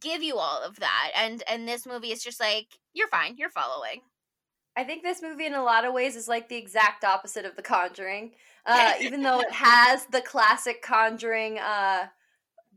give 0.00 0.22
you 0.22 0.36
all 0.38 0.62
of 0.62 0.76
that 0.80 1.10
and 1.16 1.42
and 1.48 1.68
this 1.68 1.86
movie 1.86 2.10
is 2.12 2.22
just 2.22 2.40
like 2.40 2.66
you're 2.94 3.08
fine 3.08 3.36
you're 3.36 3.50
following 3.50 4.00
I 4.76 4.84
think 4.84 5.02
this 5.02 5.22
movie, 5.22 5.46
in 5.46 5.54
a 5.54 5.62
lot 5.62 5.84
of 5.84 5.94
ways, 5.94 6.16
is 6.16 6.28
like 6.28 6.48
the 6.48 6.56
exact 6.56 7.04
opposite 7.04 7.44
of 7.44 7.56
The 7.56 7.62
Conjuring. 7.62 8.32
Uh, 8.66 8.94
even 9.00 9.22
though 9.22 9.40
it 9.40 9.52
has 9.52 10.06
the 10.06 10.20
classic 10.20 10.82
Conjuring 10.82 11.58
uh, 11.58 12.06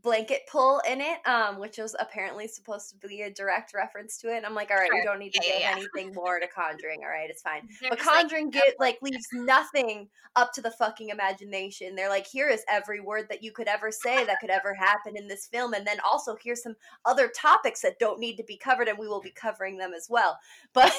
blanket 0.02 0.42
pull 0.50 0.80
in 0.88 1.00
it, 1.00 1.26
um, 1.26 1.58
which 1.58 1.78
was 1.78 1.94
apparently 1.98 2.46
supposed 2.46 2.90
to 2.90 3.08
be 3.08 3.22
a 3.22 3.30
direct 3.30 3.74
reference 3.74 4.18
to 4.18 4.32
it. 4.32 4.36
And 4.36 4.46
I'm 4.46 4.54
like, 4.54 4.70
all 4.70 4.76
right, 4.76 4.90
we 4.92 5.02
don't 5.02 5.18
need 5.18 5.32
to 5.34 5.40
Yeah, 5.42 5.52
give 5.52 5.60
yeah, 5.60 5.72
anything 5.72 6.14
more 6.14 6.38
to 6.38 6.46
Conjuring. 6.46 7.00
All 7.02 7.10
right, 7.10 7.28
it's 7.30 7.42
fine. 7.42 7.68
They're 7.80 7.90
But 7.90 7.98
just 7.98 8.08
like, 8.10 8.20
Conjuring 8.22 8.50
get 8.50 8.74
like 8.78 8.98
leaves 9.02 9.26
nothing 9.32 10.08
up 10.36 10.52
to 10.54 10.62
the 10.62 10.70
fucking 10.70 11.08
imagination. 11.08 11.94
They're 11.96 12.08
like, 12.08 12.26
here 12.26 12.48
is 12.48 12.64
every 12.68 13.00
word 13.00 13.26
that 13.28 13.42
you 13.42 13.52
could 13.52 13.68
ever 13.68 13.90
say 13.90 14.24
that 14.24 14.40
could 14.40 14.50
ever 14.50 14.74
happen 14.74 15.16
in 15.16 15.26
this 15.28 15.46
film, 15.46 15.74
and 15.74 15.86
then 15.86 15.98
also 16.00 16.36
here's 16.42 16.62
some 16.62 16.76
other 17.04 17.28
topics 17.28 17.82
that 17.82 17.98
don't 17.98 18.20
need 18.20 18.36
to 18.36 18.44
be 18.44 18.56
covered, 18.56 18.88
and 18.88 18.98
we 18.98 19.08
will 19.08 19.20
be 19.20 19.30
covering 19.30 19.78
them 19.78 19.92
as 19.94 20.06
well. 20.08 20.38
But 20.74 20.94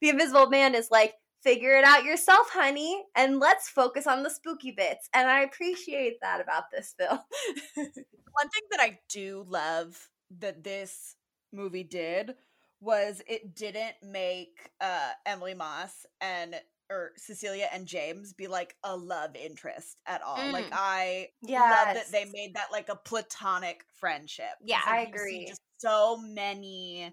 the 0.00 0.08
Invisible 0.10 0.50
Man 0.50 0.74
is 0.74 0.90
like, 0.90 1.14
figure 1.44 1.76
it 1.76 1.84
out 1.84 2.04
yourself, 2.04 2.48
honey, 2.50 3.04
and 3.14 3.38
let's 3.38 3.68
focus 3.68 4.06
on 4.06 4.22
the 4.22 4.30
spooky 4.30 4.72
bits. 4.72 5.08
And 5.12 5.28
I 5.28 5.42
appreciate 5.42 6.14
that 6.22 6.40
about 6.40 6.64
this 6.72 6.94
film. 6.98 7.18
One 7.76 8.48
thing 8.48 8.62
that 8.70 8.80
I 8.80 8.98
do 9.08 9.44
love 9.48 10.08
that 10.40 10.64
this 10.64 11.16
movie 11.52 11.84
did 11.84 12.34
was 12.80 13.22
it 13.28 13.54
didn't 13.54 13.94
make 14.02 14.70
uh 14.80 15.10
Emily 15.26 15.54
Moss 15.54 16.04
and 16.20 16.56
or 16.90 17.12
Cecilia 17.16 17.68
and 17.72 17.86
James 17.86 18.32
be 18.32 18.46
like 18.46 18.76
a 18.82 18.96
love 18.96 19.36
interest 19.36 19.98
at 20.06 20.22
all. 20.22 20.52
Like 20.52 20.66
Mm. 20.66 20.72
I 20.72 21.28
love 21.48 21.94
that 21.94 22.10
they 22.10 22.24
made 22.32 22.54
that 22.54 22.72
like 22.72 22.88
a 22.88 22.96
platonic 22.96 23.84
friendship. 24.00 24.52
Yeah, 24.62 24.80
like, 24.86 24.94
I 24.94 25.02
agree. 25.02 25.46
Just 25.48 25.60
so 25.78 26.16
many 26.16 27.12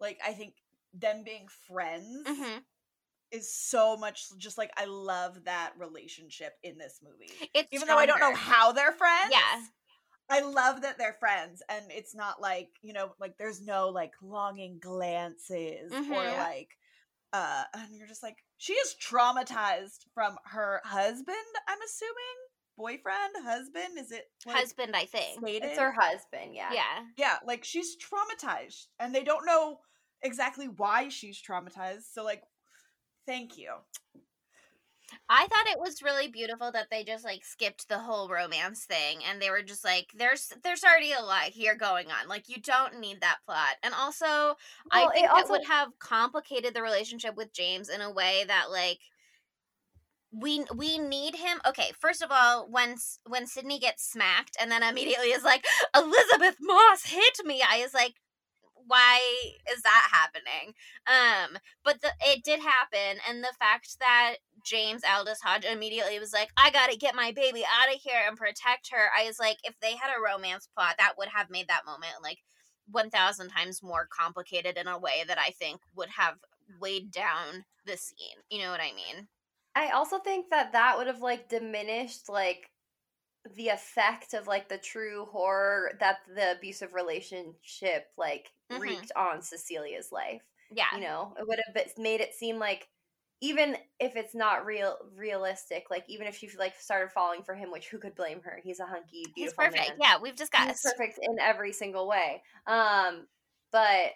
like 0.00 0.18
I 0.24 0.32
think 0.32 0.54
them 0.92 1.24
being 1.24 1.48
friends 1.66 2.26
Mhm. 2.28 2.62
Is 3.30 3.52
so 3.54 3.96
much 3.96 4.26
just 4.38 4.58
like 4.58 4.70
I 4.76 4.84
love 4.86 5.44
that 5.44 5.72
relationship 5.78 6.52
in 6.62 6.78
this 6.78 7.00
movie. 7.02 7.32
it's 7.54 7.68
Even 7.72 7.88
though 7.88 7.98
I 7.98 8.06
don't 8.06 8.20
know 8.20 8.34
how 8.34 8.72
they're 8.72 8.92
friends. 8.92 9.30
yeah 9.30 9.62
I 10.30 10.40
love 10.40 10.82
that 10.82 10.96
they're 10.96 11.16
friends 11.20 11.62
and 11.68 11.84
it's 11.90 12.14
not 12.14 12.40
like, 12.40 12.70
you 12.80 12.94
know, 12.94 13.12
like 13.20 13.36
there's 13.36 13.60
no 13.60 13.90
like 13.90 14.12
longing 14.22 14.78
glances 14.80 15.92
or 15.92 15.98
Mhm. 15.98 16.38
like 16.38 16.70
uh 17.32 17.64
and 17.74 17.94
you're 17.96 18.06
just 18.06 18.22
like 18.22 18.38
she 18.56 18.72
is 18.74 18.94
traumatized 19.02 20.06
from 20.14 20.38
her 20.46 20.80
husband, 20.84 21.36
I'm 21.68 21.78
assuming. 21.82 22.38
Boyfriend, 22.76 23.34
husband, 23.44 23.98
is 23.98 24.10
it 24.10 24.24
like, 24.46 24.56
husband 24.56 24.96
i 24.96 25.04
think 25.04 25.38
it's 25.46 25.78
her 25.78 25.92
husband, 25.92 26.54
yeah. 26.54 26.70
yeah 26.72 27.04
Yeah, 27.16 27.36
like 27.46 27.62
she's 27.62 27.96
traumatized 27.96 28.86
and 28.98 29.14
they 29.14 29.22
don't 29.22 29.46
know 29.46 29.78
exactly 30.22 30.66
why 30.66 31.08
she's 31.08 31.40
traumatized. 31.40 32.12
So 32.12 32.24
like 32.24 32.42
thank 33.26 33.58
you. 33.58 33.70
I 35.28 35.46
thought 35.46 35.68
it 35.72 35.78
was 35.78 36.02
really 36.02 36.28
beautiful 36.28 36.72
that 36.72 36.88
they 36.90 37.04
just 37.04 37.24
like 37.24 37.44
skipped 37.44 37.88
the 37.88 37.98
whole 37.98 38.28
romance 38.28 38.84
thing 38.84 39.18
and 39.28 39.40
they 39.40 39.50
were 39.50 39.62
just 39.62 39.84
like 39.84 40.06
there's 40.16 40.52
there's 40.64 40.82
already 40.82 41.12
a 41.12 41.22
lot 41.22 41.44
here 41.44 41.76
going 41.76 42.06
on. 42.08 42.28
Like 42.28 42.48
you 42.48 42.60
don't 42.60 42.98
need 42.98 43.20
that 43.20 43.38
plot. 43.46 43.76
And 43.82 43.94
also 43.94 44.56
I 44.90 45.02
Well, 45.02 45.10
it 45.10 45.14
think 45.14 45.30
also- 45.30 45.44
it 45.44 45.50
would 45.50 45.66
have 45.68 45.98
complicated 45.98 46.74
the 46.74 46.82
relationship 46.82 47.36
with 47.36 47.52
James 47.52 47.88
in 47.88 48.00
a 48.00 48.10
way 48.10 48.44
that 48.48 48.70
like 48.70 48.98
we 50.32 50.64
we 50.74 50.98
need 50.98 51.36
him. 51.36 51.60
Okay, 51.66 51.92
first 52.00 52.20
of 52.22 52.30
all, 52.32 52.66
when 52.68 52.96
when 53.26 53.46
Sydney 53.46 53.78
gets 53.78 54.04
smacked 54.10 54.56
and 54.60 54.70
then 54.70 54.82
immediately 54.82 55.28
is 55.28 55.44
like 55.44 55.64
Elisabeth 55.94 56.56
Moss 56.60 57.04
hit 57.06 57.38
me, 57.44 57.62
I 57.62 57.82
was 57.82 57.94
like 57.94 58.14
why 58.86 59.20
is 59.72 59.82
that 59.82 60.08
happening? 60.12 60.74
Um, 61.06 61.58
but 61.84 62.00
the 62.00 62.10
it 62.20 62.44
did 62.44 62.60
happen, 62.60 63.20
and 63.28 63.42
the 63.42 63.54
fact 63.58 63.98
that 64.00 64.36
James 64.64 65.02
Aldis 65.04 65.40
Hodge 65.42 65.64
immediately 65.64 66.18
was 66.18 66.32
like, 66.32 66.50
"I 66.56 66.70
gotta 66.70 66.96
get 66.96 67.14
my 67.14 67.32
baby 67.32 67.64
out 67.64 67.94
of 67.94 68.00
here 68.00 68.22
and 68.26 68.36
protect 68.36 68.90
her," 68.92 69.10
I 69.16 69.26
was 69.26 69.38
like, 69.38 69.58
if 69.64 69.74
they 69.80 69.96
had 69.96 70.10
a 70.16 70.22
romance 70.22 70.68
plot, 70.74 70.96
that 70.98 71.14
would 71.18 71.28
have 71.28 71.50
made 71.50 71.68
that 71.68 71.86
moment 71.86 72.22
like 72.22 72.38
one 72.90 73.10
thousand 73.10 73.50
times 73.50 73.82
more 73.82 74.06
complicated 74.10 74.76
in 74.76 74.88
a 74.88 74.98
way 74.98 75.24
that 75.26 75.38
I 75.38 75.50
think 75.50 75.80
would 75.94 76.10
have 76.10 76.36
weighed 76.80 77.10
down 77.10 77.64
the 77.86 77.96
scene. 77.96 78.38
You 78.50 78.62
know 78.62 78.70
what 78.70 78.80
I 78.80 78.92
mean? 78.92 79.28
I 79.74 79.90
also 79.90 80.18
think 80.18 80.50
that 80.50 80.72
that 80.72 80.96
would 80.96 81.06
have 81.06 81.20
like 81.20 81.48
diminished 81.48 82.28
like 82.28 82.70
the 83.54 83.68
effect 83.68 84.34
of 84.34 84.46
like 84.46 84.68
the 84.68 84.78
true 84.78 85.26
horror 85.26 85.92
that 86.00 86.20
the 86.34 86.52
abusive 86.52 86.94
relationship 86.94 88.06
like 88.16 88.52
Mhm. 88.70 88.80
wreaked 88.80 89.12
on 89.16 89.42
Cecilia's 89.42 90.10
life. 90.12 90.42
Yeah. 90.70 90.86
You 90.90 91.00
know, 91.00 91.34
it 91.38 91.46
would 91.46 91.60
have 91.66 91.98
made 91.98 92.20
it 92.20 92.34
seem 92.34 92.58
like 92.58 92.88
even 93.40 93.76
if 94.00 94.16
it's 94.16 94.34
not 94.34 94.64
real 94.64 94.96
realistic, 95.14 95.86
like 95.90 96.04
even 96.08 96.26
if 96.26 96.36
she 96.36 96.48
like 96.56 96.76
started 96.80 97.12
falling 97.12 97.42
for 97.42 97.54
him, 97.54 97.70
which 97.70 97.88
who 97.90 97.98
could 97.98 98.14
blame 98.14 98.40
her? 98.42 98.60
He's 98.62 98.80
a 98.80 98.86
hunky, 98.86 99.32
beautiful 99.34 99.34
He's 99.34 99.52
perfect. 99.52 99.90
man. 99.90 100.00
Yeah, 100.00 100.18
we've 100.20 100.36
He's 100.56 100.76
discussed. 100.76 100.82
perfect 100.82 101.18
in 101.20 101.38
every 101.40 101.72
single 101.72 102.06
way. 102.08 102.42
Um, 102.66 103.28
but 103.72 104.12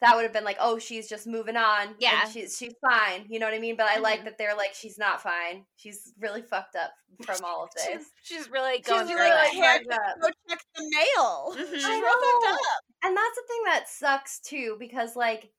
that 0.00 0.14
would 0.14 0.22
have 0.22 0.32
been 0.32 0.44
like, 0.44 0.58
oh, 0.60 0.78
she's 0.78 1.08
just 1.08 1.26
moving 1.26 1.56
on. 1.56 1.88
and 1.88 1.96
Yeah. 1.98 2.24
she's 2.28 2.56
she's 2.56 2.74
fine. 2.80 3.26
You 3.28 3.38
know 3.40 3.46
what 3.46 3.54
I 3.54 3.58
mean? 3.58 3.76
But 3.76 3.86
I 3.86 3.98
like 3.98 4.20
Mhm. 4.20 4.24
that 4.24 4.38
they're 4.38 4.54
like, 4.56 4.74
she's 4.74 4.96
not 4.98 5.20
fine. 5.22 5.64
She's 5.76 6.12
really 6.20 6.42
fucked 6.42 6.76
up 6.76 6.92
from 7.24 7.44
all 7.44 7.64
of 7.64 7.70
this. 7.74 7.84
She's, 7.86 8.06
she's 8.22 8.50
really 8.50 8.76
She's 8.76 8.86
going 8.86 9.06
through 9.06 9.16
really 9.16 9.30
like 9.30 9.52
fucked 9.52 9.92
up. 9.92 10.20
Go 10.20 10.28
check 10.48 10.60
the 10.76 10.82
mail. 10.82 11.54
Mhm. 11.56 11.74
She's 11.74 11.84
real 11.84 12.02
fucked 12.02 12.46
up. 12.52 12.58
And 13.04 13.16
that's 13.16 13.36
the 13.36 13.44
thing 13.48 13.62
that 13.66 13.88
sucks 13.88 14.38
too, 14.40 14.76
because 14.78 15.16
like 15.16 15.50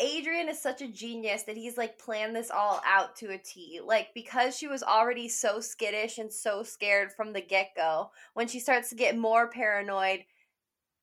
Adrian 0.00 0.48
is 0.48 0.60
such 0.60 0.82
a 0.82 0.88
genius 0.88 1.44
that 1.44 1.56
he's 1.56 1.76
like 1.76 1.96
planned 1.98 2.34
this 2.34 2.50
all 2.50 2.80
out 2.84 3.14
to 3.16 3.30
a 3.32 3.38
T. 3.38 3.80
Like 3.84 4.08
because 4.14 4.56
she 4.56 4.66
was 4.66 4.82
already 4.82 5.28
so 5.28 5.60
skittish 5.60 6.18
and 6.18 6.32
so 6.32 6.62
scared 6.64 7.12
from 7.12 7.32
the 7.32 7.40
get 7.40 7.68
go, 7.76 8.10
when 8.34 8.48
she 8.48 8.58
starts 8.58 8.88
to 8.88 8.96
get 8.96 9.16
more 9.16 9.48
paranoid, 9.48 10.24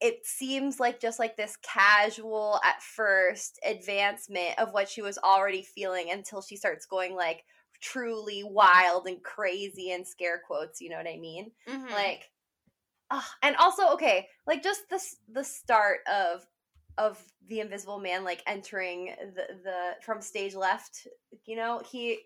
it 0.01 0.25
seems 0.25 0.79
like 0.79 0.99
just 0.99 1.19
like 1.19 1.35
this 1.35 1.57
casual 1.61 2.59
at 2.63 2.81
first 2.81 3.59
advancement 3.65 4.57
of 4.57 4.71
what 4.73 4.89
she 4.89 5.01
was 5.01 5.17
already 5.17 5.61
feeling 5.61 6.09
until 6.11 6.41
she 6.41 6.55
starts 6.55 6.85
going 6.85 7.15
like 7.15 7.43
truly 7.81 8.43
wild 8.43 9.07
and 9.07 9.21
crazy 9.23 9.91
and 9.91 10.07
scare 10.07 10.41
quotes, 10.45 10.81
you 10.81 10.89
know 10.89 10.97
what 10.97 11.07
I 11.07 11.17
mean? 11.17 11.51
Mhm. 11.67 11.91
like 11.91 12.29
uh, 13.11 13.21
and 13.41 13.55
also 13.55 13.89
okay 13.93 14.27
like 14.45 14.61
just 14.63 14.87
the 14.89 15.01
the 15.31 15.43
start 15.43 15.99
of 16.07 16.45
of 16.97 17.21
the 17.47 17.59
invisible 17.59 17.99
man 17.99 18.23
like 18.23 18.43
entering 18.45 19.15
the 19.35 19.47
the 19.63 19.95
from 20.03 20.21
stage 20.21 20.53
left 20.53 21.07
you 21.45 21.55
know 21.55 21.81
he 21.89 22.19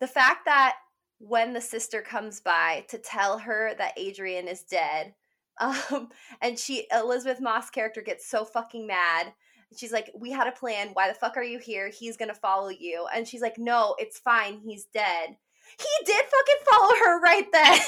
the 0.00 0.06
fact 0.06 0.44
that 0.46 0.76
when 1.18 1.52
the 1.52 1.60
sister 1.60 2.00
comes 2.00 2.40
by 2.40 2.84
to 2.88 2.96
tell 2.98 3.38
her 3.38 3.74
that 3.76 3.92
adrian 3.98 4.48
is 4.48 4.62
dead 4.62 5.14
um 5.60 6.08
and 6.40 6.58
she 6.58 6.86
elisabeth 6.92 7.40
moss 7.40 7.70
character 7.70 8.02
gets 8.02 8.26
so 8.26 8.44
fucking 8.44 8.86
mad. 8.86 9.32
She's 9.76 9.92
like 9.92 10.10
we 10.18 10.30
had 10.30 10.46
a 10.46 10.52
plan. 10.52 10.90
Why 10.92 11.08
the 11.08 11.14
fuck 11.14 11.36
are 11.36 11.42
you 11.42 11.58
here? 11.58 11.88
He's 11.90 12.16
gonna 12.16 12.34
follow 12.34 12.68
you. 12.68 13.06
And 13.14 13.26
she's 13.26 13.42
like 13.42 13.58
no 13.58 13.94
it's 13.98 14.18
fine. 14.18 14.60
He's 14.64 14.86
dead. 14.92 15.36
He 15.78 16.04
did 16.06 16.24
fucking 16.24 16.64
follow 16.70 16.94
her 17.04 17.20
right 17.20 17.46
then. 17.52 17.80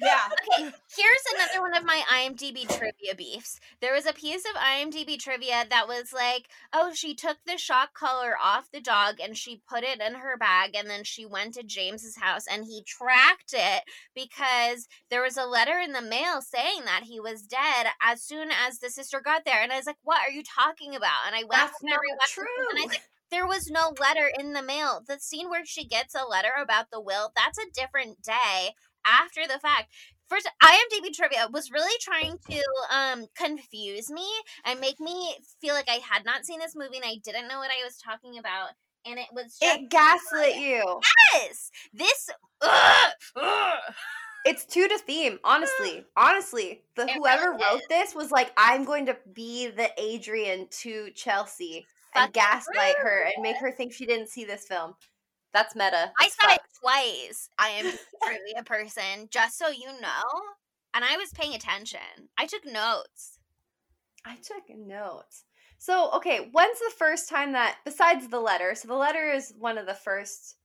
Yeah. 0.00 0.28
Okay, 0.58 0.70
here's 0.96 1.34
another 1.34 1.60
one 1.60 1.76
of 1.76 1.84
my 1.84 2.02
IMDb 2.12 2.66
trivia 2.66 3.14
beefs. 3.16 3.60
There 3.80 3.94
was 3.94 4.06
a 4.06 4.12
piece 4.12 4.44
of 4.44 4.54
IMDb 4.56 5.18
trivia 5.18 5.64
that 5.68 5.88
was 5.88 6.12
like, 6.12 6.48
oh, 6.72 6.92
she 6.94 7.14
took 7.14 7.38
the 7.46 7.58
shock 7.58 7.94
collar 7.94 8.34
off 8.42 8.70
the 8.72 8.80
dog 8.80 9.16
and 9.22 9.36
she 9.36 9.62
put 9.68 9.84
it 9.84 10.00
in 10.00 10.14
her 10.14 10.36
bag, 10.36 10.74
and 10.74 10.88
then 10.88 11.04
she 11.04 11.26
went 11.26 11.54
to 11.54 11.62
James's 11.62 12.16
house 12.16 12.44
and 12.50 12.64
he 12.64 12.82
tracked 12.86 13.54
it 13.54 13.82
because 14.14 14.88
there 15.10 15.22
was 15.22 15.36
a 15.36 15.46
letter 15.46 15.78
in 15.78 15.92
the 15.92 16.02
mail 16.02 16.40
saying 16.40 16.84
that 16.84 17.04
he 17.04 17.20
was 17.20 17.42
dead 17.42 17.88
as 18.02 18.22
soon 18.22 18.48
as 18.50 18.78
the 18.78 18.90
sister 18.90 19.20
got 19.20 19.44
there. 19.44 19.62
And 19.62 19.72
I 19.72 19.76
was 19.76 19.86
like, 19.86 19.98
what 20.02 20.20
are 20.20 20.30
you 20.30 20.42
talking 20.42 20.94
about? 20.94 21.26
And 21.26 21.34
I 21.34 21.40
went 21.40 21.50
That's 21.52 21.82
not 21.82 21.98
rewatched 21.98 22.38
and 22.38 22.78
I 22.78 22.82
was 22.82 22.92
like, 22.92 23.02
there 23.30 23.46
was 23.46 23.70
no 23.70 23.94
letter 24.00 24.30
in 24.38 24.52
the 24.52 24.62
mail. 24.62 25.02
The 25.06 25.18
scene 25.18 25.48
where 25.50 25.64
she 25.64 25.84
gets 25.84 26.14
a 26.14 26.24
letter 26.24 26.52
about 26.60 26.90
the 26.90 27.00
will, 27.00 27.32
that's 27.34 27.58
a 27.58 27.70
different 27.72 28.22
day 28.22 28.74
after 29.04 29.42
the 29.46 29.58
fact. 29.58 29.92
First, 30.34 30.50
IMDb 30.64 31.14
trivia 31.14 31.46
was 31.52 31.70
really 31.70 31.96
trying 32.00 32.38
to 32.50 32.62
um 32.90 33.26
confuse 33.36 34.10
me 34.10 34.26
and 34.64 34.80
make 34.80 34.98
me 34.98 35.36
feel 35.60 35.74
like 35.74 35.88
I 35.88 36.00
had 36.10 36.24
not 36.24 36.44
seen 36.44 36.58
this 36.58 36.74
movie 36.74 36.96
and 36.96 37.04
I 37.04 37.16
didn't 37.22 37.46
know 37.46 37.60
what 37.60 37.70
I 37.70 37.84
was 37.84 37.98
talking 37.98 38.38
about. 38.38 38.70
And 39.06 39.18
it 39.18 39.28
was 39.32 39.56
just 39.60 39.62
it 39.62 39.90
gaslit 39.90 40.56
you 40.56 41.00
yes, 41.34 41.70
this. 41.92 42.30
Ugh, 42.62 43.12
ugh. 43.36 43.94
it's 44.44 44.64
two 44.64 44.88
to 44.88 44.98
theme 44.98 45.38
honestly 45.44 46.04
honestly 46.16 46.82
the 46.96 47.04
It 47.04 47.10
whoever 47.10 47.50
really 47.50 47.62
wrote 47.62 47.80
is. 47.80 47.86
this 47.88 48.14
was 48.14 48.30
like 48.30 48.52
i'm 48.56 48.84
going 48.84 49.06
to 49.06 49.16
be 49.34 49.68
the 49.68 49.90
adrian 49.98 50.66
to 50.82 51.10
chelsea 51.14 51.86
and 52.14 52.32
gaslight 52.32 52.96
her 53.02 53.24
and 53.34 53.42
make 53.42 53.56
her 53.56 53.72
think 53.72 53.92
she 53.92 54.06
didn't 54.06 54.28
see 54.28 54.44
this 54.44 54.66
film 54.66 54.94
that's 55.54 55.74
meta 55.74 56.12
I 56.20 56.28
said 56.28 56.54
it 56.56 56.60
twice. 56.80 57.48
I 57.58 57.68
am 57.70 57.92
truly 58.24 58.54
a 58.58 58.62
person, 58.64 59.28
just 59.30 59.56
so 59.58 59.68
you 59.68 59.86
know. 60.00 60.22
And 60.94 61.04
I 61.04 61.16
was 61.16 61.30
paying 61.32 61.54
attention. 61.54 62.28
I 62.38 62.46
took 62.46 62.66
notes. 62.66 63.38
I 64.24 64.36
took 64.36 64.64
notes. 64.68 65.44
So, 65.78 66.10
okay, 66.12 66.48
when's 66.52 66.78
the 66.78 66.92
first 66.96 67.28
time 67.28 67.52
that, 67.52 67.78
besides 67.84 68.28
the 68.28 68.40
letter, 68.40 68.74
so 68.74 68.88
the 68.88 68.94
letter 68.94 69.30
is 69.30 69.54
one 69.58 69.76
of 69.78 69.86
the 69.86 69.94
first 69.94 70.56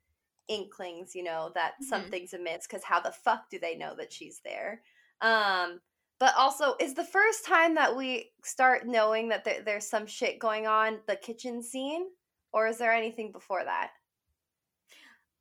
inklings, 0.47 1.15
you 1.15 1.23
know, 1.23 1.51
that 1.55 1.75
Mhm. 1.81 1.85
something's 1.85 2.33
amiss, 2.33 2.67
because 2.67 2.83
how 2.83 2.99
the 2.99 3.11
fuck 3.11 3.49
do 3.49 3.59
they 3.59 3.75
know 3.75 3.95
that 3.95 4.13
she's 4.13 4.39
there? 4.41 4.83
Um, 5.21 5.81
but 6.19 6.35
also, 6.35 6.75
is 6.79 6.93
the 6.95 7.03
first 7.05 7.45
time 7.45 7.75
that 7.75 7.95
we 7.95 8.33
start 8.43 8.85
knowing 8.87 9.29
that 9.29 9.43
there, 9.45 9.61
there's 9.61 9.87
some 9.89 10.05
shit 10.07 10.39
going 10.39 10.67
on 10.67 11.01
the 11.07 11.15
kitchen 11.15 11.61
scene? 11.63 12.07
Or 12.51 12.67
is 12.67 12.77
there 12.77 12.91
anything 12.91 13.31
before 13.31 13.63
that? 13.63 13.91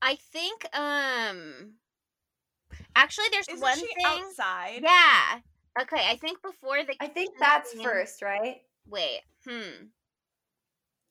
I 0.00 0.16
think 0.16 0.64
um 0.76 1.74
actually 2.94 3.26
there's 3.30 3.48
Isn't 3.48 3.60
one 3.60 3.78
she 3.78 3.86
thing. 3.94 4.24
outside? 4.24 4.80
Yeah. 4.82 5.40
Okay, 5.82 6.06
I 6.08 6.16
think 6.16 6.42
before 6.42 6.82
the 6.84 6.94
I 7.00 7.06
think 7.06 7.34
that's 7.38 7.72
scene- 7.72 7.82
first, 7.82 8.22
right? 8.22 8.62
Wait. 8.88 9.20
Hmm. 9.46 9.86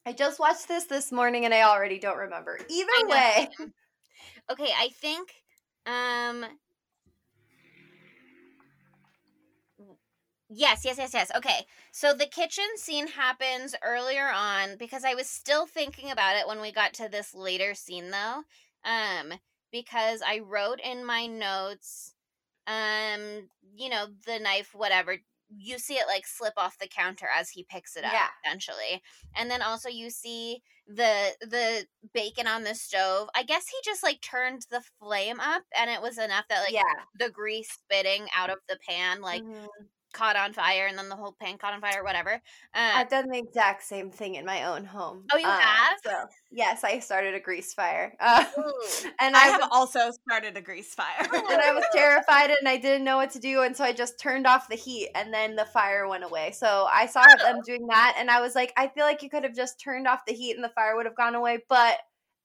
I 0.05 0.13
just 0.13 0.39
watched 0.39 0.67
this 0.67 0.85
this 0.85 1.11
morning 1.11 1.45
and 1.45 1.53
I 1.53 1.63
already 1.63 1.99
don't 1.99 2.17
remember. 2.17 2.57
Either 2.69 3.07
way, 3.09 3.49
Okay, 4.51 4.71
I 4.77 4.89
think 4.89 5.33
um 5.85 6.45
Yes, 10.49 10.85
yes, 10.85 10.97
yes, 10.97 11.13
yes. 11.13 11.29
Okay. 11.35 11.65
So 11.91 12.13
the 12.13 12.25
kitchen 12.25 12.63
scene 12.77 13.07
happens 13.07 13.75
earlier 13.83 14.29
on 14.29 14.77
because 14.77 15.03
I 15.03 15.13
was 15.13 15.29
still 15.29 15.65
thinking 15.65 16.09
about 16.09 16.38
it 16.38 16.47
when 16.47 16.61
we 16.61 16.71
got 16.71 16.93
to 16.95 17.09
this 17.09 17.35
later 17.35 17.73
scene 17.73 18.11
though. 18.11 18.43
Um 18.88 19.35
because 19.71 20.23
I 20.25 20.39
wrote 20.39 20.81
in 20.81 21.05
my 21.05 21.27
notes 21.27 22.15
um 22.67 23.49
you 23.75 23.89
know 23.89 24.07
the 24.25 24.39
knife 24.39 24.75
whatever 24.75 25.17
you 25.57 25.79
see 25.79 25.95
it 25.95 26.07
like 26.07 26.27
slip 26.27 26.53
off 26.57 26.77
the 26.79 26.88
counter 26.88 27.27
as 27.33 27.49
he 27.51 27.63
picks 27.65 27.97
it 27.97 28.03
up 28.05 28.13
Yeah. 28.13 28.29
essentially. 28.45 29.03
And 29.35 29.51
then 29.51 29.61
also 29.63 29.89
you 29.89 30.09
see 30.11 30.63
the 30.88 31.35
the 31.41 31.88
bacon 32.13 32.47
on 32.47 32.63
the 32.63 32.75
stove. 32.75 33.29
I 33.35 33.43
guess 33.43 33.67
he 33.69 33.77
just 33.85 34.03
like 34.03 34.21
turned 34.21 34.63
the 34.71 34.83
flame 34.99 35.39
up 35.41 35.63
and 35.75 35.89
it 35.91 36.01
was 36.01 36.17
enough 36.19 36.47
that 36.49 36.63
like 36.65 36.75
yeah. 36.75 37.05
the 37.15 37.31
grease 37.31 37.71
spitting 37.71 38.27
out 38.35 38.49
of 38.51 38.59
the 38.69 38.79
pan 38.88 39.21
like 39.21 39.45
Mhm. 39.45 39.88
Caught 40.18 40.36
on 40.36 40.53
fire 40.53 40.88
and 40.88 40.97
then 40.97 41.09
the 41.09 41.15
whole 41.15 41.36
pan 41.39 41.57
caught 41.57 41.74
on 41.74 41.82
fire 41.82 42.03
whatever. 42.03 42.34
Uh, 42.74 42.91
I've 42.95 43.09
done 43.09 43.30
the 43.30 43.38
exact 43.38 43.84
same 43.84 44.09
thing 44.11 44.36
in 44.36 44.45
my 44.45 44.63
own 44.63 44.84
home. 44.86 45.26
Oh, 45.32 45.38
you 45.38 45.45
Uh, 45.47 45.59
have? 45.59 45.97
So 46.03 46.11
yes, 46.51 46.84
I 46.84 46.99
started 46.99 47.36
a 47.36 47.39
grease 47.39 47.74
fire, 47.74 48.13
uh, 48.20 48.43
and 49.20 49.36
I 49.36 49.41
I 49.43 49.47
have 49.51 49.61
was, 49.61 49.70
also 49.72 50.11
started 50.11 50.57
a 50.57 50.61
grease 50.61 50.93
fire. 50.93 51.20
and 51.34 51.61
I 51.61 51.74
was 51.74 51.86
terrified, 51.93 52.49
and 52.49 52.68
I 52.68 52.78
didn't 52.78 53.03
know 53.03 53.18
what 53.18 53.32
to 53.32 53.39
do, 53.39 53.61
and 53.61 53.76
so 53.78 53.84
I 53.84 53.93
just 53.93 54.20
turned 54.20 54.47
off 54.47 54.68
the 54.70 54.76
heat, 54.76 55.09
and 55.15 55.34
then 55.34 55.55
the 55.55 55.65
fire 55.65 56.07
went 56.07 56.24
away. 56.24 56.51
So 56.51 56.88
I 56.91 57.05
saw 57.05 57.26
them 57.38 57.61
doing 57.65 57.86
that, 57.88 58.15
and 58.20 58.30
I 58.32 58.41
was 58.41 58.55
like, 58.55 58.74
I 58.78 58.88
feel 58.88 59.05
like 59.05 59.22
you 59.24 59.30
could 59.30 59.43
have 59.43 59.55
just 59.55 59.80
turned 59.80 60.07
off 60.07 60.26
the 60.26 60.34
heat, 60.34 60.55
and 60.55 60.63
the 60.63 60.70
fire 60.70 60.95
would 60.95 61.05
have 61.05 61.15
gone 61.15 61.36
away, 61.36 61.59
but 61.70 61.97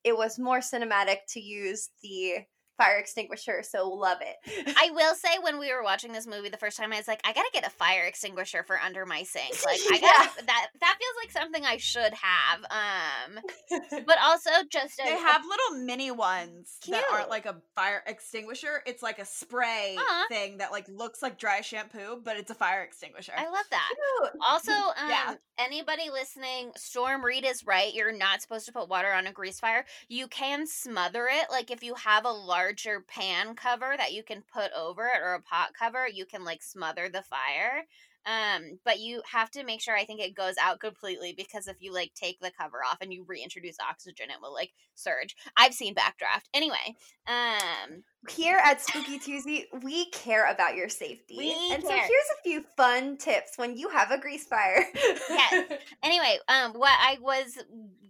it 0.05 0.17
was 0.17 0.39
more 0.39 0.59
cinematic 0.59 1.19
to 1.29 1.41
use 1.41 1.91
the 2.03 2.39
fire 2.79 2.99
extinguisher. 2.99 3.63
So 3.63 3.89
love 3.89 4.19
it. 4.21 4.75
I 4.77 4.91
will 4.95 5.15
say 5.15 5.31
when 5.43 5.59
we 5.59 5.73
were 5.73 5.83
watching 5.83 6.13
this 6.13 6.27
movie 6.27 6.49
the 6.49 6.57
first 6.57 6.77
time 6.79 6.93
I 6.93 6.97
was 6.99 7.09
like 7.09 7.21
I 7.25 7.33
got 7.33 7.43
to 7.43 7.51
get 7.53 7.67
a 7.67 7.71
fire 7.71 8.05
extinguisher 8.05 8.63
for 8.63 8.79
under 8.81 9.07
my 9.07 9.23
sink. 9.23 9.55
Like 9.65 9.81
I 9.93 9.99
got 10.01 10.47
that 10.47 10.69
that 10.81 10.99
feels 10.99 11.17
like 11.23 11.31
something 11.31 11.65
I 11.65 11.77
should 11.77 12.13
have. 12.15 12.65
Um 12.71 13.41
but 14.07 14.17
also 14.23 14.51
just 14.71 14.99
a, 15.01 15.05
They 15.05 15.11
have 15.19 15.43
little 15.45 15.85
mini 15.85 16.11
ones 16.11 16.79
that 16.89 17.05
aren't 17.13 17.31
like 17.31 17.47
a 17.47 17.57
fire 17.75 18.03
extinguisher. 18.07 18.83
It's 18.87 19.03
like 19.03 19.19
a 19.19 19.25
spray 19.25 19.97
Aw. 19.99 20.25
thing 20.29 20.59
that 20.59 20.73
like 20.73 20.89
looks 20.89 21.23
like 21.23 21.39
dry 21.39 21.61
shampoo, 21.61 22.21
but 22.25 22.37
it's 22.37 22.51
a 22.51 22.55
fire 22.55 22.83
extinguisher. 22.83 23.33
I 23.37 23.45
love 23.49 23.67
that. 23.71 23.93
Cute. 24.21 24.33
Also, 24.47 24.73
um, 24.73 25.09
Yeah. 25.09 25.35
anybody 25.59 26.11
listening, 26.11 26.73
Storm 26.77 27.25
Reid 27.25 27.45
is 27.45 27.67
right. 27.67 27.93
You're 27.95 28.17
not 28.17 28.43
supposed 28.43 28.67
to 28.67 28.73
put 28.73 28.89
water 28.89 29.13
on 29.13 29.27
a 29.27 29.33
grease 29.33 29.61
fire. 29.61 29.85
You 30.09 30.27
can 30.29 30.67
smother 30.67 31.29
it. 31.31 31.47
Like 31.51 31.71
if 31.71 31.83
you 31.83 31.95
have 31.95 32.25
a 32.25 32.33
larger 32.73 33.01
pan 33.01 33.55
cover 33.55 33.95
that 33.99 34.15
you 34.15 34.23
can 34.23 34.43
put 34.43 34.73
over 34.73 35.07
it 35.07 35.21
or 35.23 35.35
a 35.35 35.43
pot 35.43 35.75
cover, 35.79 36.09
you 36.09 36.25
can 36.25 36.43
like 36.43 36.63
smother 36.63 37.09
the 37.11 37.23
fire. 37.23 37.85
Um, 38.27 38.79
but 38.85 39.01
you 39.01 39.23
have 39.31 39.51
to 39.53 39.65
make 39.65 39.81
sure 39.81 39.97
I 39.97 40.05
think 40.05 40.21
it 40.21 40.35
goes 40.35 40.55
out 40.63 40.81
completely 40.81 41.35
because 41.37 41.67
if 41.67 41.77
you 41.81 41.93
like 41.93 42.13
take 42.15 42.41
the 42.41 42.53
cover 42.57 42.79
off 42.89 42.99
and 43.01 43.13
you 43.13 43.25
reintroduce 43.27 43.77
oxygen, 43.81 44.31
it 44.31 44.37
will 44.41 44.53
like 44.53 44.73
surge. 44.95 45.37
I've 45.57 45.75
seen 45.75 45.95
Backdraft. 45.95 46.45
Anyway, 46.55 46.97
um, 47.27 48.05
Here 48.29 48.61
at 48.65 48.81
Spooky 48.81 49.19
Tuesday, 49.19 49.67
we 49.83 50.07
care 50.11 50.51
about 50.51 50.77
your 50.77 50.89
safety. 50.89 51.37
We 51.37 51.71
and 51.73 51.83
so 51.83 51.91
here's 51.91 52.09
a 52.09 52.43
few 52.45 52.65
fun 52.77 53.17
tips 53.17 53.53
when 53.57 53.77
you 53.77 53.89
have 53.89 54.11
a 54.11 54.19
grease 54.19 54.47
fire. 54.47 54.85
Yes. 54.95 55.73
anyway, 56.03 56.39
um, 56.49 56.73
what 56.73 56.97
I 57.01 57.19
was 57.21 57.59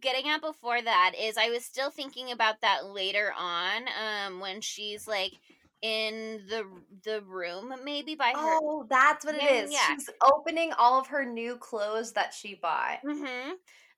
getting 0.00 0.28
at 0.28 0.42
before 0.42 0.80
that 0.82 1.12
is 1.18 1.36
I 1.38 1.50
was 1.50 1.64
still 1.64 1.90
thinking 1.90 2.30
about 2.30 2.60
that 2.60 2.86
later 2.86 3.32
on, 3.38 3.84
um, 4.02 4.40
when 4.40 4.60
she's 4.60 5.08
like 5.08 5.32
in 5.82 6.42
the 6.48 6.64
the 7.04 7.20
room 7.22 7.74
maybe 7.84 8.14
by 8.14 8.28
her. 8.28 8.34
Oh, 8.36 8.86
that's 8.88 9.24
what 9.24 9.34
it 9.34 9.42
is. 9.42 9.72
yeah. 9.72 9.94
She's 9.94 10.08
opening 10.22 10.72
all 10.78 11.00
of 11.00 11.08
her 11.08 11.24
new 11.24 11.56
clothes 11.56 12.12
that 12.12 12.32
she 12.32 12.54
bought. 12.54 12.98
Mm-hmm. 13.04 13.52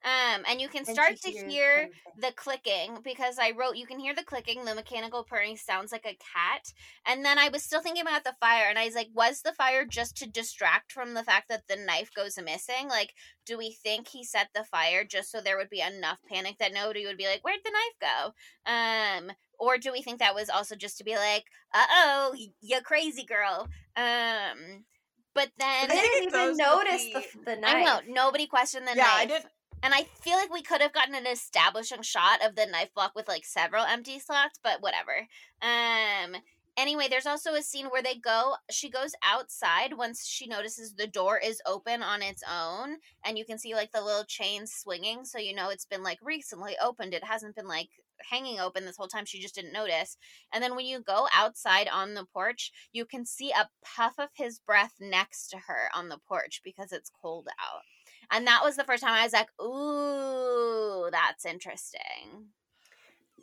Um, 0.05 0.43
and 0.47 0.61
you 0.61 0.67
can 0.69 0.85
start 0.85 1.19
to 1.21 1.31
hear 1.31 1.89
the 2.21 2.31
clicking 2.35 2.99
because 3.03 3.39
I 3.39 3.51
wrote 3.57 3.75
you 3.75 3.87
can 3.87 3.97
hear 3.97 4.13
the 4.13 4.23
clicking, 4.23 4.63
the 4.63 4.75
mechanical 4.75 5.23
purring 5.23 5.57
sounds 5.57 5.91
like 5.91 6.05
a 6.05 6.15
cat. 6.33 6.71
And 7.07 7.25
then 7.25 7.39
I 7.39 7.49
was 7.49 7.63
still 7.63 7.81
thinking 7.81 8.03
about 8.03 8.23
the 8.23 8.35
fire 8.39 8.67
and 8.69 8.77
I 8.77 8.85
was 8.85 8.93
like, 8.93 9.09
was 9.15 9.41
the 9.41 9.51
fire 9.51 9.83
just 9.83 10.15
to 10.17 10.29
distract 10.29 10.91
from 10.91 11.15
the 11.15 11.23
fact 11.23 11.49
that 11.49 11.63
the 11.67 11.75
knife 11.75 12.11
goes 12.15 12.37
missing? 12.37 12.87
Like, 12.87 13.13
do 13.47 13.57
we 13.57 13.71
think 13.71 14.07
he 14.07 14.23
set 14.23 14.49
the 14.53 14.63
fire 14.63 15.03
just 15.03 15.31
so 15.31 15.41
there 15.41 15.57
would 15.57 15.71
be 15.71 15.81
enough 15.81 16.19
panic 16.31 16.59
that 16.59 16.71
nobody 16.73 17.05
would 17.07 17.17
be 17.17 17.25
like, 17.25 17.43
Where'd 17.43 17.61
the 17.65 17.71
knife 17.71 18.11
go? 18.13 18.71
Um, 18.71 19.31
or 19.59 19.79
do 19.79 19.91
we 19.91 20.03
think 20.03 20.19
that 20.19 20.35
was 20.35 20.49
also 20.51 20.75
just 20.75 20.99
to 20.99 21.03
be 21.03 21.15
like, 21.15 21.45
uh 21.73 21.85
oh, 21.89 22.35
you 22.61 22.79
crazy 22.81 23.25
girl? 23.25 23.69
Um 23.97 24.85
but 25.33 25.49
then 25.57 25.91
I 25.91 25.95
didn't 25.95 26.33
even 26.33 26.57
notice 26.57 27.05
the, 27.11 27.23
the- 27.45 27.55
knife. 27.57 27.75
I 27.75 27.83
know 27.83 27.99
nobody 28.07 28.47
questioned 28.47 28.87
the 28.87 28.95
Yeah, 28.95 29.03
knife. 29.03 29.11
I 29.17 29.25
didn't- 29.25 29.45
And 29.85 29.93
I 29.93 30.07
feel 30.19 30.35
like 30.35 30.51
we 30.51 30.63
could 30.63 30.81
have 30.81 30.93
gotten 30.93 31.13
an 31.13 31.27
establishing 31.27 32.01
shot 32.01 32.43
of 32.43 32.55
the 32.55 32.65
knife 32.65 32.91
block 32.95 33.11
with 33.15 33.27
like 33.27 33.45
several 33.45 33.85
empty 33.85 34.17
slots, 34.17 34.59
but 34.63 34.81
whatever. 34.81 35.27
Um 35.61 36.41
anyway, 36.75 37.05
there's 37.07 37.27
also 37.27 37.53
a 37.53 37.61
scene 37.61 37.85
where 37.85 38.01
they 38.01 38.15
go 38.15 38.55
she 38.71 38.89
goes 38.89 39.13
outside 39.23 39.93
once 39.95 40.25
she 40.25 40.47
notices 40.47 40.95
the 40.95 41.05
door 41.05 41.37
is 41.37 41.61
open 41.67 42.01
on 42.01 42.23
its 42.23 42.41
own 42.51 42.95
and 43.23 43.37
you 43.37 43.45
can 43.45 43.59
see 43.59 43.75
like 43.75 43.91
the 43.91 44.01
little 44.01 44.23
chain 44.23 44.65
swinging 44.65 45.23
so 45.23 45.37
you 45.37 45.53
know 45.53 45.69
it's 45.69 45.85
been 45.85 46.01
like 46.01 46.17
recently 46.23 46.75
opened. 46.83 47.13
It 47.13 47.23
hasn't 47.23 47.55
been 47.55 47.67
like 47.67 47.89
hanging 48.27 48.59
open 48.59 48.85
this 48.85 48.97
whole 48.97 49.07
time 49.07 49.25
she 49.25 49.39
just 49.39 49.53
didn't 49.53 49.71
notice. 49.71 50.17
And 50.51 50.63
then 50.63 50.75
when 50.75 50.87
you 50.87 50.99
go 50.99 51.27
outside 51.31 51.87
on 51.93 52.15
the 52.15 52.25
porch, 52.25 52.71
you 52.91 53.05
can 53.05 53.23
see 53.23 53.51
a 53.51 53.69
puff 53.83 54.15
of 54.17 54.29
his 54.33 54.57
breath 54.57 54.95
next 54.99 55.49
to 55.49 55.57
her 55.67 55.89
on 55.93 56.09
the 56.09 56.17
porch 56.27 56.61
because 56.63 56.91
it's 56.91 57.11
cold 57.21 57.49
out. 57.61 57.83
And 58.31 58.47
that 58.47 58.61
was 58.63 58.75
the 58.75 58.83
first 58.83 59.03
time 59.03 59.13
I 59.13 59.23
was 59.23 59.33
like, 59.33 59.49
ooh, 59.61 61.09
that's 61.11 61.45
interesting. 61.45 62.49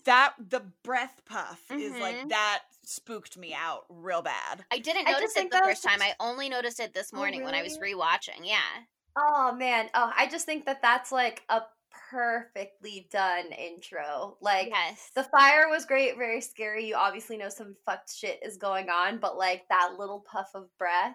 That 0.05 0.35
the 0.39 0.61
breath 0.83 1.23
puff 1.27 1.63
is 1.71 1.93
Mhm. 1.93 2.01
like 2.01 2.29
that 2.31 2.65
spooked 2.85 3.37
me 3.37 3.55
out 3.55 3.85
real 3.89 4.23
bad. 4.23 4.65
I 4.73 4.79
didn't 4.79 5.07
I 5.07 5.13
notice 5.13 5.31
it 5.31 5.35
think 5.35 5.53
the 5.53 5.59
first 5.59 5.85
time. 5.85 6.01
such- 6.01 6.09
I 6.09 6.17
only 6.19 6.49
noticed 6.49 6.81
it 6.81 6.93
this 6.93 7.11
Oh, 7.13 7.17
morning 7.17 7.45
when 7.45 7.55
I 7.55 7.63
was 7.63 7.79
rewatching. 7.79 8.41
Yeah. 8.45 8.83
Oh 9.17 9.53
man. 9.53 9.91
Oh, 9.95 10.13
I 10.17 10.27
just 10.27 10.45
think 10.47 10.67
that 10.67 10.83
that's 10.83 11.13
like 11.13 11.45
a 11.49 11.63
perfectly 12.11 13.07
done 13.11 13.47
intro. 13.53 14.37
Like 14.41 14.69
yes. 14.69 15.11
the 15.15 15.25
fire 15.25 15.69
was 15.69 15.85
great, 15.87 16.17
very 16.17 16.41
scary. 16.41 16.87
You 16.87 16.97
obviously 16.97 17.37
know 17.37 17.49
some 17.49 17.77
fucked 17.87 18.13
shit 18.13 18.41
is 18.43 18.57
going 18.57 18.91
on, 18.91 19.19
but 19.19 19.37
like 19.39 19.69
that 19.69 19.95
little 19.99 20.21
puff 20.21 20.51
of 20.55 20.69
breath. 20.79 21.15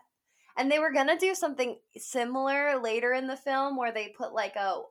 And 0.57 0.71
they 0.71 0.79
were 0.79 0.91
gonna 0.91 1.17
do 1.17 1.35
something 1.35 1.77
similar 1.97 2.79
later 2.81 3.13
in 3.13 3.27
the 3.27 3.37
film 3.37 3.77
where 3.77 3.91
they 3.91 4.09
put 4.09 4.33
like 4.33 4.55
a 4.55 4.81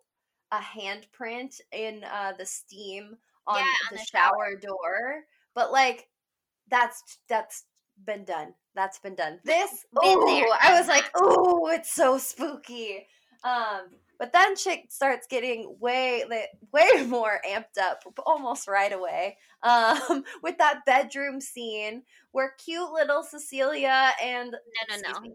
a 0.53 0.59
handprint 0.61 1.61
in 1.73 2.05
uh 2.05 2.33
the 2.39 2.47
steam 2.47 3.17
on, 3.47 3.59
Yeah, 3.59 3.65
the, 3.91 3.97
on 3.97 3.99
the 3.99 4.07
shower. 4.11 4.57
door. 4.61 5.25
But 5.55 5.73
like 5.73 6.09
that's 6.69 7.19
that's 7.29 7.65
been 8.07 8.25
done. 8.25 8.55
That's 8.75 8.99
been 8.99 9.15
done. 9.15 9.41
This 9.45 9.87
Been 10.03 10.19
ooh, 10.19 10.27
there, 10.27 10.47
I 10.61 10.79
was 10.79 10.89
like, 10.89 11.11
oh, 11.15 11.69
it's 11.73 11.93
so 11.93 12.19
spooky. 12.19 13.07
Um, 13.43 13.89
but 14.19 14.33
then 14.33 14.57
chick 14.57 14.87
starts 14.91 15.27
getting 15.27 15.77
way 15.81 16.25
way 16.73 17.07
more 17.07 17.41
amped 17.49 17.79
up 17.81 18.03
almost 18.27 18.69
right 18.69 18.93
away. 18.93 19.39
Um, 19.63 20.23
with 20.45 20.59
that 20.59 20.85
bedroom 20.87 21.41
scene 21.41 22.03
where 22.31 22.53
cute 22.65 22.93
little 22.93 23.25
Cecilia 23.25 24.13
and 24.23 24.53
no, 24.53 24.97
no, 24.97 25.13
no. 25.15 25.21
me, 25.21 25.35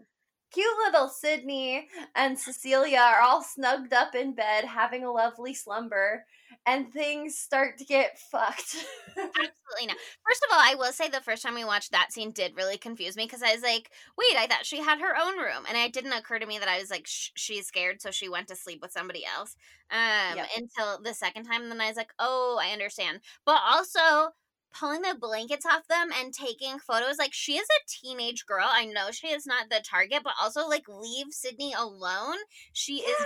cute 0.52 0.66
little 0.86 1.08
Sydney 1.08 1.88
and 2.14 2.38
Cecilia 2.38 2.98
are 2.98 3.20
all 3.20 3.42
snugged 3.42 3.92
up 3.92 4.14
in 4.14 4.34
bed 4.34 4.64
having 4.64 5.04
a 5.04 5.10
lovely 5.12 5.54
slumber, 5.54 6.24
and 6.66 6.92
things 6.92 7.36
start 7.38 7.78
to 7.78 7.84
get 7.84 8.18
fucked. 8.18 8.76
Absolutely 9.16 9.86
not. 9.86 9.96
First 10.28 10.44
of 10.48 10.52
all, 10.54 10.60
I 10.60 10.74
will 10.76 10.92
say 10.92 11.08
the 11.08 11.20
first 11.20 11.42
time 11.42 11.54
we 11.54 11.64
watched 11.64 11.92
that 11.92 12.12
scene 12.12 12.30
did 12.30 12.56
really 12.56 12.78
confuse 12.78 13.16
me 13.16 13.24
because 13.24 13.42
I 13.42 13.52
was 13.54 13.62
like, 13.62 13.90
wait, 14.18 14.36
I 14.38 14.46
thought 14.46 14.66
she 14.66 14.78
had 14.82 15.00
her 15.00 15.16
own 15.20 15.38
room. 15.38 15.64
And 15.68 15.76
it 15.76 15.92
didn't 15.92 16.12
occur 16.12 16.38
to 16.38 16.46
me 16.46 16.58
that 16.58 16.68
I 16.68 16.78
was 16.78 16.90
like, 16.90 17.04
she's 17.06 17.66
scared, 17.66 18.00
so 18.02 18.10
she 18.10 18.28
went 18.28 18.48
to 18.48 18.56
sleep 18.56 18.80
with 18.82 18.92
somebody 18.92 19.24
else. 19.24 19.56
Um, 19.90 20.36
Yep. 20.36 20.48
Until 20.56 21.02
the 21.02 21.14
second 21.14 21.44
time. 21.44 21.62
And 21.62 21.70
then 21.70 21.80
I 21.80 21.88
was 21.88 21.96
like, 21.96 22.12
oh, 22.18 22.58
I 22.62 22.72
understand. 22.72 23.20
But 23.44 23.60
also, 23.66 24.32
pulling 24.78 25.02
the 25.02 25.16
blankets 25.18 25.66
off 25.66 25.86
them 25.88 26.10
and 26.18 26.32
taking 26.32 26.78
photos 26.78 27.18
like 27.18 27.32
she 27.32 27.54
is 27.56 27.66
a 27.66 27.86
teenage 27.86 28.44
girl 28.46 28.66
i 28.68 28.84
know 28.84 29.10
she 29.10 29.28
is 29.28 29.46
not 29.46 29.68
the 29.70 29.80
target 29.88 30.20
but 30.24 30.34
also 30.40 30.66
like 30.68 30.84
leave 30.88 31.26
sydney 31.30 31.72
alone 31.72 32.36
she 32.72 32.94
is 33.00 33.16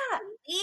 baby 0.46 0.60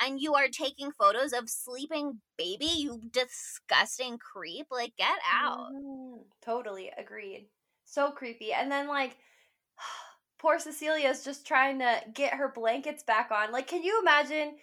and 0.00 0.20
you 0.20 0.34
are 0.34 0.48
taking 0.48 0.90
photos 0.92 1.32
of 1.32 1.48
sleeping 1.48 2.20
baby 2.36 2.66
you 2.66 3.00
disgusting 3.12 4.18
creep 4.18 4.66
like 4.70 4.92
get 4.96 5.18
out 5.32 5.68
Mhm. 5.72 6.24
Totally 6.42 6.90
agreed. 6.96 7.48
So 7.84 8.10
creepy. 8.10 8.52
And 8.52 8.70
then 8.70 8.88
like 8.88 9.16
poor 10.38 10.58
Cecilia's 10.58 11.24
just 11.24 11.46
trying 11.46 11.78
to 11.80 12.00
get 12.12 12.34
her 12.34 12.52
blankets 12.54 13.02
back 13.02 13.30
on. 13.30 13.52
Like 13.52 13.66
can 13.66 13.82
you 13.82 13.98
imagine 14.00 14.56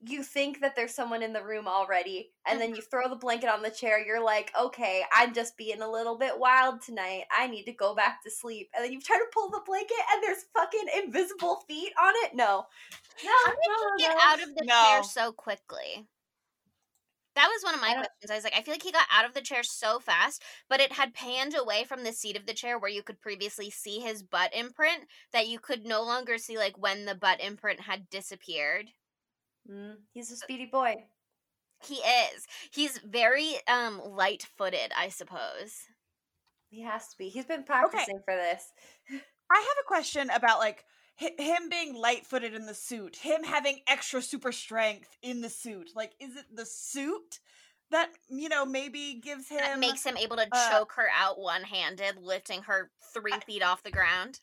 you 0.00 0.22
think 0.22 0.60
that 0.60 0.76
there's 0.76 0.94
someone 0.94 1.22
in 1.22 1.32
the 1.32 1.42
room 1.42 1.66
already 1.66 2.30
and 2.46 2.60
then 2.60 2.68
mm-hmm. 2.68 2.76
you 2.76 2.82
throw 2.82 3.08
the 3.08 3.16
blanket 3.16 3.48
on 3.48 3.62
the 3.62 3.70
chair. 3.70 4.04
You're 4.04 4.22
like, 4.22 4.52
"Okay, 4.58 5.02
I'm 5.12 5.34
just 5.34 5.56
being 5.56 5.82
a 5.82 5.90
little 5.90 6.16
bit 6.16 6.38
wild 6.38 6.82
tonight. 6.82 7.24
I 7.36 7.48
need 7.48 7.64
to 7.64 7.72
go 7.72 7.94
back 7.94 8.22
to 8.22 8.30
sleep." 8.30 8.70
And 8.74 8.84
then 8.84 8.92
you 8.92 9.00
try 9.00 9.16
to 9.16 9.24
pull 9.32 9.50
the 9.50 9.62
blanket 9.66 9.96
and 10.12 10.22
there's 10.22 10.44
fucking 10.54 10.88
invisible 11.02 11.64
feet 11.66 11.92
on 12.00 12.12
it. 12.24 12.34
No. 12.34 12.66
No, 13.24 13.32
how 13.46 13.50
did 13.50 13.58
no, 13.68 13.96
he 13.96 14.02
get 14.04 14.16
no. 14.16 14.22
out 14.22 14.42
of 14.42 14.54
the 14.54 14.66
chair 14.66 15.02
so 15.02 15.32
quickly 15.32 16.06
that 17.38 17.48
was 17.48 17.62
one 17.62 17.74
of 17.74 17.80
my 17.80 17.90
I 17.90 17.94
questions 17.94 18.30
i 18.30 18.34
was 18.34 18.44
like 18.44 18.56
i 18.56 18.62
feel 18.62 18.74
like 18.74 18.82
he 18.82 18.90
got 18.90 19.06
out 19.12 19.24
of 19.24 19.32
the 19.32 19.40
chair 19.40 19.62
so 19.62 20.00
fast 20.00 20.42
but 20.68 20.80
it 20.80 20.92
had 20.92 21.14
panned 21.14 21.54
away 21.56 21.84
from 21.84 22.02
the 22.02 22.12
seat 22.12 22.36
of 22.36 22.46
the 22.46 22.52
chair 22.52 22.78
where 22.78 22.90
you 22.90 23.02
could 23.02 23.20
previously 23.20 23.70
see 23.70 24.00
his 24.00 24.24
butt 24.24 24.52
imprint 24.52 25.04
that 25.32 25.46
you 25.46 25.60
could 25.60 25.86
no 25.86 26.02
longer 26.02 26.36
see 26.36 26.58
like 26.58 26.76
when 26.76 27.04
the 27.04 27.14
butt 27.14 27.40
imprint 27.40 27.80
had 27.80 28.10
disappeared 28.10 28.86
Mm, 29.70 29.96
he's 30.12 30.30
a 30.30 30.36
speedy 30.36 30.66
boy. 30.66 30.94
he 31.82 31.96
is 31.96 32.46
he's 32.70 32.98
very 32.98 33.56
um 33.68 34.00
light-footed 34.04 34.92
i 34.96 35.08
suppose 35.08 35.82
He 36.70 36.82
has 36.82 37.08
to 37.08 37.16
be. 37.18 37.28
He's 37.30 37.46
been 37.46 37.64
practicing 37.64 38.20
for 38.24 38.34
this. 38.36 38.72
I 39.50 39.56
have 39.56 39.78
a 39.80 39.86
question 39.86 40.28
about 40.30 40.58
like 40.58 40.84
hi- 41.18 41.32
him 41.38 41.68
being 41.70 41.94
light-footed 41.94 42.52
in 42.54 42.66
the 42.66 42.74
suit, 42.74 43.16
him 43.16 43.42
having 43.42 43.80
extra 43.86 44.20
super 44.20 44.52
strength 44.52 45.16
in 45.22 45.40
the 45.40 45.48
suit. 45.48 45.90
Like, 45.96 46.12
is 46.20 46.36
it 46.36 46.44
the 46.54 46.66
suit 46.66 47.40
that 47.90 48.10
you 48.28 48.48
know 48.50 48.66
maybe 48.66 49.20
gives 49.22 49.48
him? 49.48 49.58
that 49.60 49.78
makes 49.78 50.04
him 50.04 50.18
able 50.18 50.36
to 50.36 50.46
uh, 50.52 50.70
choke 50.70 50.92
her 50.96 51.08
out 51.16 51.38
one-handed 51.38 52.18
lifting 52.20 52.62
her 52.62 52.90
three 53.14 53.32
feet 53.46 53.62
off 53.62 53.82
the 53.82 53.90
ground 53.90 54.40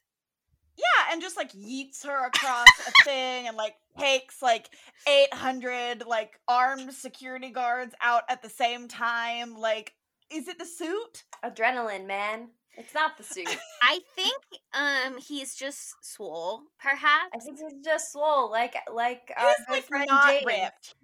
Yeah, 0.77 1.11
and 1.13 1.21
just 1.21 1.37
like 1.37 1.51
yeets 1.53 2.05
her 2.05 2.25
across 2.27 2.67
a 2.87 3.03
thing 3.03 3.47
and 3.47 3.55
like 3.55 3.75
takes 3.97 4.41
like 4.41 4.69
800 5.07 6.05
like 6.05 6.39
armed 6.47 6.93
security 6.93 7.49
guards 7.49 7.95
out 8.01 8.23
at 8.29 8.41
the 8.41 8.49
same 8.49 8.87
time. 8.87 9.55
Like, 9.57 9.93
is 10.31 10.47
it 10.47 10.59
the 10.59 10.65
suit? 10.65 11.23
Adrenaline, 11.43 12.05
man. 12.07 12.49
It's 12.77 12.93
not 12.93 13.17
the 13.17 13.23
suit. 13.23 13.47
I 13.81 13.99
think 14.15 14.41
um 14.73 15.17
he's 15.17 15.55
just 15.55 15.95
swole, 16.01 16.63
perhaps. 16.79 17.29
I 17.33 17.39
think 17.39 17.57
he's 17.59 17.85
just 17.85 18.11
swole, 18.11 18.51
like 18.51 18.75
like 18.93 19.31
our 19.37 19.47
He's 19.47 19.65
good 19.67 19.73
like 19.75 19.83
friend 19.85 20.05
not 20.09 20.33
Jaden. 20.33 20.45
ripped. 20.45 20.95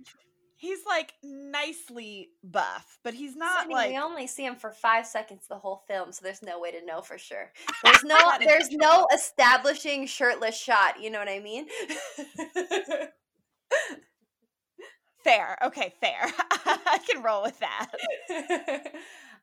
He's 0.61 0.85
like 0.85 1.13
nicely 1.23 2.29
buff, 2.43 2.99
but 3.03 3.15
he's 3.15 3.35
not 3.35 3.61
Sydney, 3.61 3.73
like 3.73 3.89
we 3.89 3.97
only 3.97 4.27
see 4.27 4.45
him 4.45 4.55
for 4.55 4.69
five 4.71 5.07
seconds 5.07 5.47
the 5.49 5.57
whole 5.57 5.81
film, 5.87 6.11
so 6.11 6.19
there's 6.21 6.43
no 6.43 6.59
way 6.59 6.69
to 6.69 6.85
know 6.85 7.01
for 7.01 7.17
sure. 7.17 7.51
There's 7.83 8.03
no 8.03 8.33
there's 8.39 8.69
no 8.69 9.07
establishing 9.11 10.05
shirtless 10.05 10.55
shot. 10.55 11.01
You 11.01 11.09
know 11.09 11.17
what 11.17 11.29
I 11.29 11.39
mean? 11.39 11.65
fair. 15.23 15.57
Okay, 15.63 15.95
fair. 15.99 16.31
I 16.65 16.99
can 17.09 17.23
roll 17.23 17.41
with 17.41 17.59
that. 17.59 17.87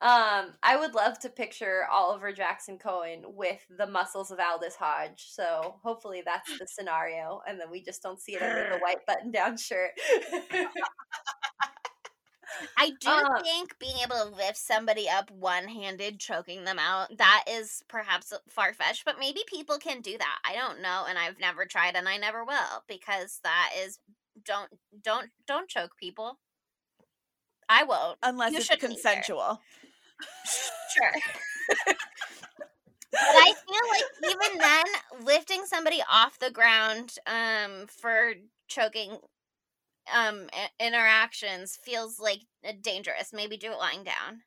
Um, 0.01 0.55
I 0.63 0.77
would 0.79 0.95
love 0.95 1.19
to 1.21 1.29
picture 1.29 1.85
Oliver 1.91 2.33
Jackson 2.33 2.79
Cohen 2.79 3.25
with 3.27 3.59
the 3.69 3.87
muscles 3.87 4.31
of 4.31 4.39
Aldis 4.39 4.77
Hodge. 4.77 5.27
So 5.31 5.81
hopefully 5.83 6.23
that's 6.25 6.57
the 6.57 6.69
scenario, 6.69 7.41
and 7.49 7.59
then 7.61 7.69
we 7.71 7.83
just 7.83 8.01
don't 8.03 8.21
see 8.21 8.37
it 8.37 8.43
under 8.43 8.65
the 8.65 8.79
white 8.81 9.05
button-down 9.07 9.57
shirt. 9.57 9.91
I 12.77 12.91
do 13.01 13.11
Uh, 13.11 13.43
think 13.43 13.79
being 13.79 13.97
able 14.03 14.17
to 14.17 14.35
lift 14.37 14.57
somebody 14.57 15.09
up 15.09 15.31
one 15.31 15.69
handed, 15.69 16.19
choking 16.19 16.65
them 16.65 16.79
out, 16.79 17.17
that 17.19 17.45
is 17.49 17.83
perhaps 17.89 18.33
far 18.49 18.73
fetched, 18.73 19.05
but 19.05 19.19
maybe 19.19 19.43
people 19.47 19.79
can 19.79 20.01
do 20.01 20.17
that. 20.17 20.39
I 20.45 20.55
don't 20.55 20.81
know, 20.81 21.05
and 21.09 21.19
I've 21.19 21.39
never 21.39 21.67
tried 21.67 21.97
and 21.97 22.09
I 22.09 22.17
never 22.17 22.45
will 22.45 22.85
because 22.89 23.41
that 23.45 23.73
is 23.77 23.99
don't 24.45 24.71
don't 25.03 25.31
don't 25.47 25.69
choke 25.69 25.97
people. 25.99 26.39
I 27.69 27.85
won't. 27.85 28.19
Unless 28.23 28.53
You 28.53 28.59
it's 28.59 28.67
shouldn't 28.67 28.99
either. 28.99 29.59
Sure. 30.97 31.13
but 31.87 31.97
I 33.21 33.53
feel 33.67 33.89
like 33.91 34.35
even 34.37 34.59
then, 34.59 34.85
lifting 35.25 35.65
somebody 35.67 36.03
off 36.11 36.39
the 36.39 36.51
ground 36.51 37.15
um 37.27 37.87
for 37.89 38.35
choking 38.69 39.19
um 40.15 40.49
interactions 40.81 41.79
feels 41.83 42.19
like 42.21 42.41
uh, 42.67 42.73
dangerous. 42.81 43.33
Maybe 43.33 43.57
do 43.57 43.73
it 43.73 43.79
lying 43.79 44.05
down. 44.05 44.43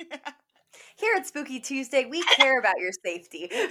Here 0.96 1.14
at 1.16 1.26
Spooky 1.26 1.60
Tuesday, 1.60 2.06
we 2.06 2.22
care 2.22 2.58
about 2.58 2.78
your 2.78 2.92
safety. 3.04 3.48
Here- 3.50 3.68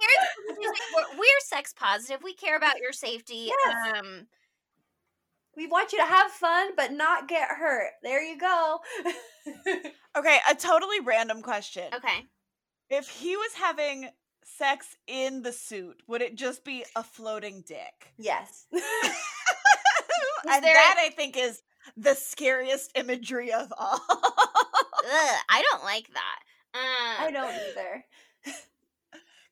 here's 0.00 0.70
we're, 0.94 1.18
we're 1.18 1.40
sex 1.40 1.72
positive. 1.72 2.22
We 2.22 2.34
care 2.34 2.56
about 2.56 2.78
your 2.78 2.92
safety. 2.92 3.50
Yes. 3.66 3.94
Um, 3.98 4.26
we 5.56 5.66
want 5.66 5.92
you 5.92 5.98
to 5.98 6.04
have 6.04 6.30
fun, 6.30 6.70
but 6.76 6.92
not 6.92 7.28
get 7.28 7.48
hurt. 7.48 7.90
There 8.02 8.22
you 8.22 8.38
go. 8.38 8.78
okay, 10.16 10.38
a 10.50 10.54
totally 10.54 11.00
random 11.00 11.42
question. 11.42 11.84
okay. 11.94 12.26
If 12.88 13.08
he 13.08 13.36
was 13.36 13.52
having 13.54 14.08
sex 14.44 14.96
in 15.06 15.42
the 15.42 15.52
suit, 15.52 16.02
would 16.08 16.22
it 16.22 16.34
just 16.34 16.64
be 16.64 16.84
a 16.96 17.02
floating 17.02 17.62
dick? 17.66 18.12
yes. 18.18 18.66
and 18.72 18.82
there- 20.64 20.74
that 20.74 20.96
I 20.98 21.10
think 21.10 21.36
is 21.36 21.62
the 21.96 22.14
scariest 22.14 22.92
imagery 22.94 23.52
of 23.52 23.72
all. 23.76 24.00
Ugh, 24.08 25.38
I 25.48 25.62
don't 25.70 25.84
like 25.84 26.08
that. 26.12 26.38
Um, 26.74 27.26
I 27.26 27.30
don't 27.32 27.54
either. 27.54 28.04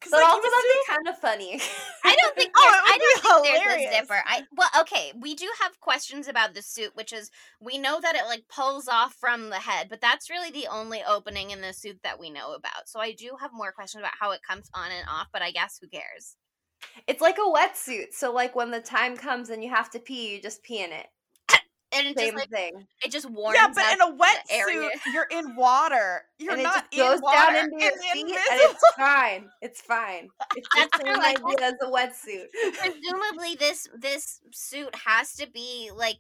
But 0.03 0.13
like, 0.13 0.25
also 0.25 0.43
that'd 0.43 0.53
be 0.53 0.95
kind 0.95 1.09
of 1.09 1.19
funny. 1.19 1.61
I 2.05 2.15
don't 2.15 2.35
think. 2.37 2.53
Oh, 2.57 2.63
it 2.63 2.83
would 2.83 2.93
I 2.93 2.99
don't 2.99 3.43
be 3.43 3.49
think 3.49 3.65
there's 3.65 3.83
a 3.83 4.01
zipper. 4.01 4.23
I 4.27 4.43
well, 4.57 4.69
okay. 4.81 5.13
We 5.21 5.35
do 5.35 5.49
have 5.63 5.81
questions 5.81 6.29
about 6.29 6.55
the 6.55 6.63
suit, 6.63 6.93
which 6.95 7.13
is 7.13 7.31
we 7.61 7.79
know 7.79 8.01
that 8.01 8.15
it 8.15 8.27
like 8.27 8.45
pulls 8.49 8.89
off 8.89 9.15
from 9.15 9.51
the 9.51 9.57
head, 9.57 9.89
but 9.91 10.01
that's 10.01 10.31
really 10.31 10.51
the 10.51 10.69
only 10.69 11.03
opening 11.07 11.51
in 11.51 11.61
the 11.61 11.73
suit 11.73 11.99
that 12.05 12.21
we 12.21 12.31
know 12.31 12.55
about. 12.55 12.89
So 12.89 13.01
I 13.01 13.13
do 13.13 13.33
have 13.41 13.51
more 13.53 13.73
questions 13.73 14.03
about 14.03 14.15
how 14.19 14.31
it 14.31 14.41
comes 14.49 14.71
on 14.75 14.91
and 14.91 15.07
off, 15.09 15.29
but 15.33 15.43
I 15.43 15.51
guess 15.51 15.79
who 15.81 15.89
cares? 15.89 16.37
it's 17.07 17.21
like 17.21 17.37
a 17.39 17.41
wetsuit. 17.41 18.13
So 18.13 18.33
like 18.33 18.55
when 18.55 18.71
the 18.71 18.81
time 18.81 19.17
comes 19.17 19.51
and 19.51 19.63
you 19.63 19.71
have 19.71 19.91
to 19.91 19.99
pee, 19.99 20.35
you 20.35 20.43
just 20.43 20.63
pee 20.63 20.83
in 20.83 20.93
it. 20.93 21.07
And 21.91 22.07
it 22.07 22.19
Same 22.19 22.35
just 22.35 22.37
like 22.37 22.51
thing. 22.51 22.87
it 23.03 23.11
just 23.11 23.31
warms. 23.31 23.57
yeah, 23.57 23.69
but 23.75 23.83
up 23.85 23.93
in 23.95 24.01
a 24.03 24.17
wetsuit, 24.19 24.89
you're 25.13 25.27
in 25.31 25.57
water. 25.57 26.23
You're 26.39 26.53
and 26.53 26.61
it 26.61 26.65
not 26.65 26.91
just 26.93 27.13
goes 27.13 27.23
water. 27.23 27.37
down 27.55 27.57
into 27.65 27.77
your 27.83 27.93
feet 28.13 28.25
and 28.27 28.61
it's 28.61 28.85
fine. 28.97 29.49
It's 29.63 29.81
fine. 29.81 30.29
It's 30.57 30.69
the 30.75 30.87
That's 30.93 30.97
same 30.99 31.15
true, 31.15 31.23
I 31.25 31.31
idea 31.31 31.67
as 31.67 31.75
a 31.83 31.87
wetsuit. 31.91 32.73
presumably 32.79 33.55
this 33.59 33.89
this 33.99 34.41
suit 34.53 34.95
has 34.95 35.33
to 35.37 35.49
be 35.51 35.91
like 35.97 36.19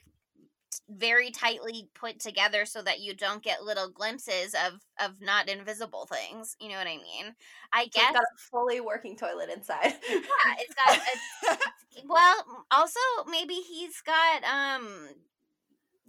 very 0.91 1.31
tightly 1.31 1.89
put 1.95 2.19
together 2.19 2.64
so 2.64 2.81
that 2.83 3.01
you 3.01 3.14
don't 3.14 3.43
get 3.43 3.62
little 3.62 3.91
glimpses 3.91 4.55
of 4.55 4.81
of 5.05 5.21
not 5.21 5.49
invisible 5.49 6.07
things 6.07 6.57
you 6.61 6.69
know 6.69 6.77
what 6.77 6.87
i 6.87 6.97
mean 6.97 7.35
i 7.73 7.87
guess 7.87 8.05
it's 8.05 8.12
got 8.12 8.23
a 8.23 8.39
fully 8.51 8.81
working 8.81 9.16
toilet 9.16 9.51
inside. 9.55 9.95
yeah, 10.09 10.21
it's 10.59 10.75
got 10.75 10.99
a, 10.99 11.59
well 12.09 12.64
also 12.71 13.01
maybe 13.31 13.55
he's 13.55 14.01
got 14.03 14.45
um 14.45 15.09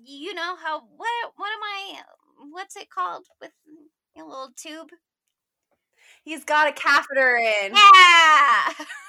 you 0.06 0.34
know 0.34 0.56
how 0.56 0.80
what 0.98 1.34
what 1.36 1.48
am 1.52 1.64
i 1.64 2.02
what's 2.52 2.76
it 2.76 2.90
called 2.90 3.26
with 3.42 3.52
a 4.18 4.24
little 4.24 4.50
tube 4.56 4.90
He's 6.24 6.44
got 6.44 6.68
a 6.68 6.72
catheter 6.74 7.38
in. 7.38 7.74
yeah 7.74 8.74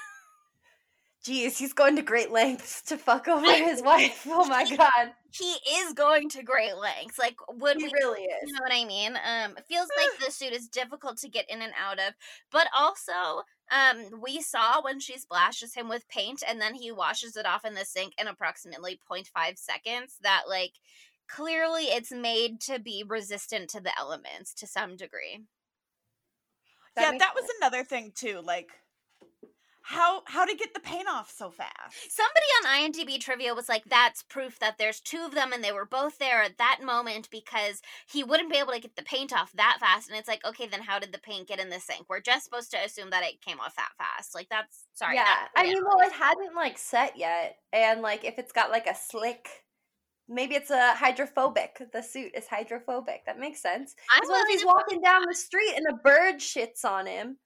Jeez, 1.23 1.57
he's 1.57 1.73
going 1.73 1.95
to 1.97 2.01
great 2.01 2.31
lengths 2.31 2.81
to 2.83 2.97
fuck 2.97 3.27
over 3.27 3.45
his 3.45 3.83
wife. 3.83 4.25
Oh 4.27 4.47
my 4.47 4.67
god. 4.75 5.13
he 5.31 5.55
is 5.69 5.93
going 5.93 6.29
to 6.29 6.41
great 6.41 6.75
lengths 6.75 7.19
like 7.19 7.35
would 7.47 7.77
He 7.77 7.83
we 7.85 7.91
really 7.93 8.23
is. 8.23 8.49
You 8.49 8.53
know 8.53 8.61
what 8.61 8.73
I 8.73 8.85
mean? 8.85 9.13
Um, 9.15 9.55
it 9.55 9.65
feels 9.67 9.87
like 9.97 10.17
the 10.25 10.31
suit 10.31 10.51
is 10.51 10.67
difficult 10.67 11.17
to 11.17 11.29
get 11.29 11.49
in 11.49 11.61
and 11.61 11.73
out 11.79 11.99
of, 11.99 12.15
but 12.51 12.67
also, 12.75 13.43
um, 13.71 14.19
we 14.19 14.41
saw 14.41 14.81
when 14.81 14.99
she 14.99 15.17
splashes 15.19 15.75
him 15.75 15.87
with 15.87 16.09
paint 16.09 16.43
and 16.47 16.59
then 16.59 16.73
he 16.73 16.91
washes 16.91 17.37
it 17.37 17.45
off 17.45 17.65
in 17.65 17.75
the 17.75 17.85
sink 17.85 18.13
in 18.19 18.27
approximately 18.27 18.99
0.5 19.09 19.57
seconds. 19.59 20.17
That 20.21 20.43
like 20.49 20.73
clearly 21.27 21.83
it's 21.83 22.11
made 22.11 22.59
to 22.61 22.79
be 22.79 23.03
resistant 23.07 23.69
to 23.69 23.79
the 23.79 23.97
elements 23.97 24.53
to 24.55 24.67
some 24.67 24.95
degree. 24.95 25.41
yeah, 26.97 27.11
makes 27.11 27.23
that 27.23 27.35
was 27.35 27.45
another 27.59 27.83
thing 27.83 28.11
too. 28.13 28.41
Like, 28.43 28.71
how 29.83 30.21
how 30.25 30.45
to 30.45 30.55
get 30.55 30.73
the 30.73 30.79
paint 30.79 31.07
off 31.09 31.31
so 31.35 31.49
fast? 31.49 31.71
Somebody 32.09 32.45
on 32.59 32.91
IMDb 32.91 33.19
trivia 33.19 33.53
was 33.53 33.69
like, 33.69 33.83
"That's 33.85 34.23
proof 34.23 34.59
that 34.59 34.77
there's 34.77 34.99
two 34.99 35.23
of 35.25 35.33
them, 35.33 35.53
and 35.53 35.63
they 35.63 35.71
were 35.71 35.85
both 35.85 36.17
there 36.17 36.43
at 36.43 36.57
that 36.57 36.79
moment 36.83 37.29
because 37.31 37.81
he 38.07 38.23
wouldn't 38.23 38.51
be 38.51 38.57
able 38.57 38.73
to 38.73 38.79
get 38.79 38.95
the 38.95 39.03
paint 39.03 39.33
off 39.33 39.51
that 39.53 39.77
fast." 39.79 40.09
And 40.09 40.17
it's 40.17 40.27
like, 40.27 40.45
okay, 40.45 40.67
then 40.67 40.81
how 40.81 40.99
did 40.99 41.11
the 41.11 41.19
paint 41.19 41.47
get 41.47 41.59
in 41.59 41.69
the 41.69 41.79
sink? 41.79 42.05
We're 42.09 42.21
just 42.21 42.45
supposed 42.45 42.71
to 42.71 42.83
assume 42.83 43.09
that 43.11 43.23
it 43.23 43.41
came 43.41 43.59
off 43.59 43.75
that 43.75 43.91
fast. 43.97 44.35
Like 44.35 44.49
that's 44.49 44.85
sorry. 44.93 45.15
yeah. 45.15 45.25
that's 45.25 45.51
I 45.55 45.63
the 45.63 45.73
mean, 45.75 45.83
well, 45.83 46.07
it 46.07 46.13
hadn't 46.13 46.55
like 46.55 46.77
set 46.77 47.17
yet. 47.17 47.57
And 47.73 48.01
like 48.01 48.23
if 48.23 48.37
it's 48.37 48.51
got 48.51 48.71
like 48.71 48.87
a 48.87 48.95
slick 48.95 49.47
maybe 50.31 50.55
it's 50.55 50.71
a 50.71 50.93
hydrophobic. 50.95 51.81
The 51.91 52.01
suit 52.01 52.31
is 52.35 52.47
hydrophobic. 52.47 53.25
That 53.25 53.37
makes 53.37 53.61
sense. 53.61 53.95
I'm 54.11 54.23
As 54.23 54.29
well 54.29 54.41
as 54.41 54.47
he's 54.49 54.65
walking 54.65 55.01
down 55.01 55.23
the 55.27 55.35
street 55.35 55.73
and 55.75 55.85
a 55.89 55.93
bird 55.93 56.35
shits 56.39 56.85
on 56.85 57.05
him. 57.05 57.37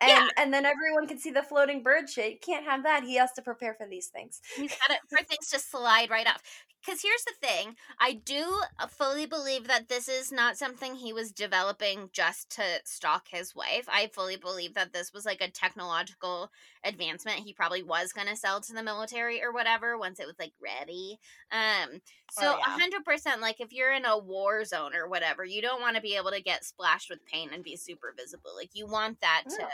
And 0.00 0.10
Yeah. 0.10 0.28
and 0.36 0.52
then 0.52 0.64
everyone 0.66 1.06
can 1.08 1.18
see 1.18 1.30
the 1.30 1.42
floating 1.42 1.82
bird 1.82 2.10
shit. 2.10 2.32
You 2.32 2.38
can't 2.38 2.64
have 2.64 2.82
that. 2.84 3.04
He 3.04 3.16
has 3.16 3.32
to 3.32 3.42
prepare 3.42 3.74
for 3.74 3.86
these 3.88 4.08
things. 4.08 4.40
He's 4.56 4.74
got 4.76 4.90
it 4.96 5.00
for 5.08 5.18
things 5.24 5.48
to 5.50 5.58
slide 5.58 6.10
right 6.10 6.26
off. 6.26 6.42
Because 6.84 7.00
here's 7.00 7.24
the 7.24 7.46
thing 7.46 7.76
I 7.98 8.12
do 8.12 8.60
uh, 8.78 8.86
fully 8.88 9.24
believe 9.24 9.66
that 9.68 9.88
this 9.88 10.06
is 10.06 10.30
not 10.30 10.58
something 10.58 10.94
he 10.94 11.14
was 11.14 11.32
developing 11.32 12.10
just 12.12 12.50
to 12.56 12.62
stalk 12.84 13.28
his 13.28 13.54
wife. 13.54 13.86
I 13.88 14.08
fully 14.08 14.36
believe 14.36 14.74
that 14.74 14.92
this 14.92 15.12
was 15.12 15.24
like 15.24 15.40
a 15.40 15.50
technological 15.50 16.50
advancement 16.84 17.38
he 17.38 17.54
probably 17.54 17.82
was 17.82 18.12
going 18.12 18.26
to 18.28 18.36
sell 18.36 18.60
to 18.60 18.72
the 18.74 18.82
military 18.82 19.42
or 19.42 19.50
whatever 19.52 19.96
once 19.96 20.20
it 20.20 20.26
was 20.26 20.38
like 20.38 20.52
ready. 20.62 21.18
Um, 21.50 22.00
so 22.28 22.52
Oh, 22.52 22.56
a 22.56 22.58
yeah. 22.58 22.64
100% 22.68 23.40
like 23.40 23.60
if 23.60 23.72
you're 23.72 23.92
in 23.92 24.04
a 24.04 24.18
war 24.18 24.64
zone 24.64 24.94
or 24.94 25.08
whatever, 25.08 25.44
you 25.44 25.62
don't 25.62 25.80
want 25.80 25.96
to 25.96 26.02
be 26.02 26.16
able 26.16 26.32
to 26.32 26.42
get 26.42 26.64
splashed 26.64 27.08
with 27.08 27.24
paint 27.24 27.52
and 27.54 27.64
be 27.64 27.76
super 27.76 28.14
visible. 28.16 28.50
Like 28.54 28.70
you 28.74 28.86
want 28.86 29.20
that 29.22 29.44
to, 29.50 29.66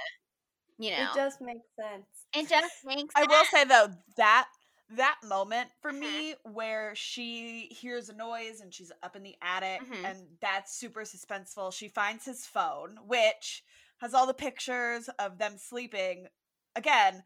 you 0.78 0.90
know, 0.92 1.12
It 1.12 1.14
just 1.14 1.40
makes 1.40 1.66
sense. 1.76 2.26
it 2.34 2.48
just 2.48 2.84
makes 2.84 3.14
sense. 3.14 3.14
I 3.16 3.24
will 3.24 3.44
say 3.46 3.64
though 3.64 3.88
that 4.16 4.48
that 4.90 5.16
moment 5.22 5.70
for 5.80 5.92
Mhm. 5.92 5.98
me 6.00 6.34
where 6.44 6.94
she 6.94 7.66
hears 7.68 8.08
a 8.08 8.12
noise 8.14 8.60
and 8.60 8.72
she's 8.74 8.90
up 9.02 9.14
in 9.16 9.22
the 9.22 9.36
attic 9.40 9.82
Mhm. 9.82 10.04
and 10.04 10.38
that's 10.40 10.72
super 10.74 11.02
suspenseful. 11.02 11.72
She 11.72 11.88
finds 11.88 12.24
his 12.24 12.46
phone, 12.46 13.06
which 13.06 13.64
has 13.98 14.14
all 14.14 14.26
the 14.26 14.34
pictures 14.34 15.08
of 15.18 15.38
them 15.38 15.58
sleeping. 15.58 16.28
Again, 16.74 17.24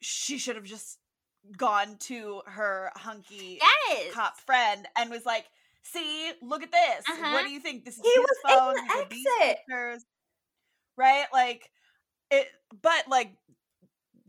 she 0.00 0.38
should 0.38 0.56
have 0.56 0.64
just 0.64 0.98
gone 1.56 1.96
to 1.98 2.42
her 2.46 2.92
hunky 2.96 3.58
Yes. 3.60 4.12
cop 4.12 4.38
friend 4.40 4.88
and 4.96 5.10
was 5.10 5.24
like, 5.26 5.50
"See, 5.82 6.32
look 6.42 6.62
at 6.62 6.72
this. 6.72 7.08
Uh-huh. 7.08 7.32
What 7.32 7.44
do 7.44 7.50
you 7.50 7.60
think? 7.60 7.84
This 7.84 7.98
is 7.98 8.04
He 8.04 8.10
his 8.12 8.38
phone. 8.42 8.74
the 8.74 8.92
exit." 8.94 9.58
pictures." 9.66 10.06
Right? 10.96 11.26
Like 11.32 11.70
it 12.30 12.48
but 12.82 13.08
like 13.08 13.36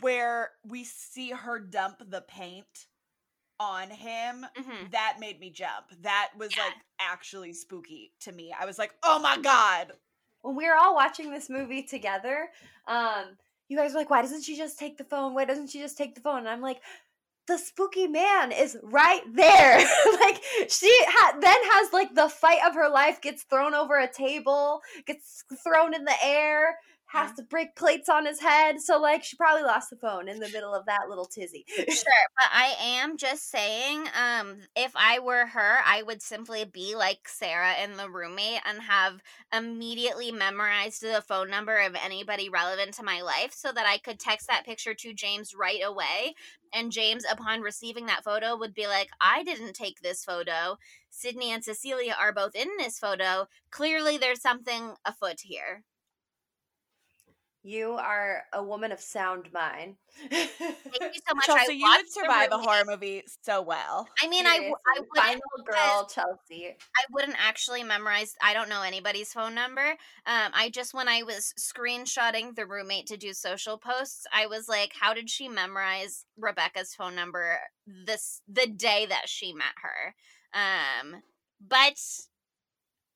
where 0.02 0.52
we 0.66 0.84
see 0.84 1.32
her 1.32 1.60
dump 1.60 2.02
the 2.10 2.22
paint 2.22 2.88
on 3.60 3.90
him, 3.90 4.46
Mhm. 4.58 4.92
that 4.92 5.18
made 5.20 5.40
me 5.40 5.50
jump. 5.50 5.88
That 6.02 6.32
was 6.38 6.56
Yeah. 6.56 6.64
like 6.66 6.76
actually 7.00 7.54
spooky 7.54 8.14
to 8.22 8.32
me. 8.32 8.54
I 8.58 8.66
was 8.66 8.78
like, 8.80 8.94
"Oh 9.04 9.20
my 9.20 9.38
god." 9.38 9.94
when 10.42 10.56
we 10.56 10.66
were 10.66 10.76
all 10.76 10.96
watching 10.96 11.30
this 11.32 11.50
movie 11.50 11.84
together, 11.84 12.50
um, 12.88 13.38
you 13.68 13.76
guys 13.76 13.92
were 13.92 14.00
like, 14.00 14.10
why 14.10 14.22
doesn't 14.22 14.42
she 14.44 14.56
just 14.56 14.80
take 14.80 14.98
the 14.98 15.04
phone? 15.04 15.34
Why 15.34 15.44
doesn't 15.44 15.68
she 15.68 15.82
just 15.82 15.98
take 15.98 16.16
the 16.16 16.22
phone? 16.22 16.38
And 16.40 16.48
I'm 16.48 16.62
like, 16.62 16.82
the 17.48 17.58
spooky 17.58 18.08
man 18.08 18.54
is 18.54 18.78
right 18.82 19.22
there. 19.36 19.78
like 20.22 20.42
she 20.70 20.90
ha- 21.10 21.38
then 21.42 21.58
has 21.74 21.92
like 21.92 22.16
the 22.16 22.30
fight 22.30 22.60
of 22.66 22.74
her 22.76 22.88
life, 22.88 23.20
gets 23.20 23.44
thrown 23.44 23.74
over 23.74 23.98
a 24.00 24.08
table, 24.10 24.82
gets 25.06 25.44
thrown 25.62 25.94
in 25.94 26.06
the 26.06 26.16
air, 26.24 26.80
has 27.10 27.34
to 27.34 27.42
break 27.42 27.76
plates 27.76 28.08
on 28.08 28.26
his 28.26 28.40
head. 28.40 28.80
So 28.80 29.00
like 29.00 29.24
she 29.24 29.36
probably 29.36 29.64
lost 29.64 29.90
the 29.90 29.96
phone 29.96 30.30
in 30.30 30.40
the 30.40 30.50
middle 30.50 30.76
of 30.76 30.86
that 30.86 31.10
little 31.10 31.26
tizzy. 31.26 31.66
sure, 31.68 31.86
but 31.88 32.52
I 32.54 32.76
am 32.80 33.18
just 33.18 33.50
saying, 33.50 34.06
um, 34.16 34.58
if 34.76 34.92
I 34.96 35.18
were 35.18 35.48
her, 35.48 35.78
I 35.84 36.04
would 36.04 36.22
simply 36.22 36.66
be 36.66 36.96
like 36.96 37.28
Sarah 37.28 37.74
in 37.84 37.98
the 37.98 38.10
roommate 38.10 38.62
and 38.64 38.84
have 38.84 39.22
immediately 39.52 40.32
memorized 40.32 41.02
the 41.02 41.24
phone 41.28 41.50
number 41.50 41.78
of 41.78 41.96
anybody 41.96 42.48
relevant 42.48 42.94
to 42.96 43.04
my 43.04 43.22
life 43.22 43.54
so 43.54 43.72
that 43.72 43.88
I 43.88 43.98
could 43.98 44.20
text 44.20 44.48
that 44.48 44.66
picture 44.66 44.94
to 44.94 45.14
James 45.14 45.56
right 45.56 45.82
away. 45.84 46.36
And 46.72 46.92
James, 46.92 47.26
upon 47.30 47.62
receiving 47.62 48.06
that 48.06 48.24
photo, 48.24 48.56
would 48.56 48.76
be 48.76 48.86
like, 48.86 49.10
I 49.20 49.44
didn't 49.44 49.74
take 49.74 50.02
this 50.02 50.24
photo. 50.24 50.78
Sydney 51.10 51.52
and 51.52 51.64
Cecilia 51.64 52.16
are 52.20 52.32
both 52.32 52.56
in 52.56 52.68
this 52.78 53.00
photo. 53.00 53.48
Clearly, 53.72 54.18
there's 54.18 54.42
something 54.42 54.94
afoot 55.04 55.40
here. 55.42 55.84
You 57.62 57.92
are 57.92 58.44
a 58.54 58.64
woman 58.64 58.94
of 58.94 59.02
sound 59.02 59.50
mind. 59.54 59.96
Thank 60.30 60.50
you 60.60 61.22
so 61.28 61.34
much. 61.36 61.46
Chelsea, 61.46 61.74
I 61.74 61.76
you 61.76 61.94
would 61.98 62.10
survive 62.10 62.50
a 62.54 62.58
horror 62.58 62.84
movie 62.86 63.24
so 63.42 63.62
well. 63.62 64.08
I 64.24 64.30
mean, 64.30 64.48
I, 64.48 64.72
I 64.96 65.02
final 65.14 65.42
girl 65.66 66.08
Chelsea. 66.08 66.68
I 66.70 67.04
wouldn't 67.12 67.36
actually 67.38 67.84
memorize. 67.84 68.34
I 68.42 68.54
don't 68.54 68.70
know 68.70 68.82
anybody's 68.82 69.34
phone 69.34 69.56
number. 69.56 69.90
Um, 70.26 70.52
I 70.54 70.70
just 70.74 70.94
when 70.94 71.10
I 71.10 71.24
was 71.24 71.54
screenshotting 71.60 72.56
the 72.56 72.66
roommate 72.66 73.08
to 73.08 73.18
do 73.18 73.34
social 73.34 73.78
posts, 73.78 74.26
I 74.34 74.48
was 74.48 74.70
like, 74.70 74.94
how 74.98 75.14
did 75.14 75.30
she 75.30 75.50
memorize 75.50 76.26
Rebecca's 76.38 76.96
phone 76.96 77.16
number 77.16 77.58
this 77.86 78.42
the 78.48 78.68
day 78.68 79.06
that 79.10 79.28
she 79.28 79.52
met 79.52 79.76
her? 79.82 80.16
Um, 80.54 81.22
but 81.60 82.00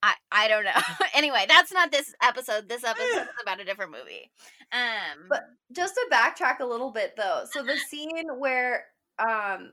I 0.03 0.13
I 0.31 0.47
don't 0.47 0.65
know. 0.65 0.71
anyway, 1.15 1.45
that's 1.47 1.71
not 1.71 1.91
this 1.91 2.13
episode. 2.21 2.67
This 2.69 2.83
episode 2.83 3.05
is 3.21 3.27
about 3.41 3.59
a 3.61 3.65
different 3.65 3.91
movie. 3.91 4.29
Um, 4.71 5.27
But 5.29 5.43
just 5.71 5.95
to 5.95 6.05
backtrack 6.11 6.59
a 6.59 6.65
little 6.65 6.91
bit 6.91 7.15
though, 7.15 7.45
so 7.51 7.63
the 7.63 7.77
scene 7.77 8.27
where 8.37 8.83
um 9.17 9.71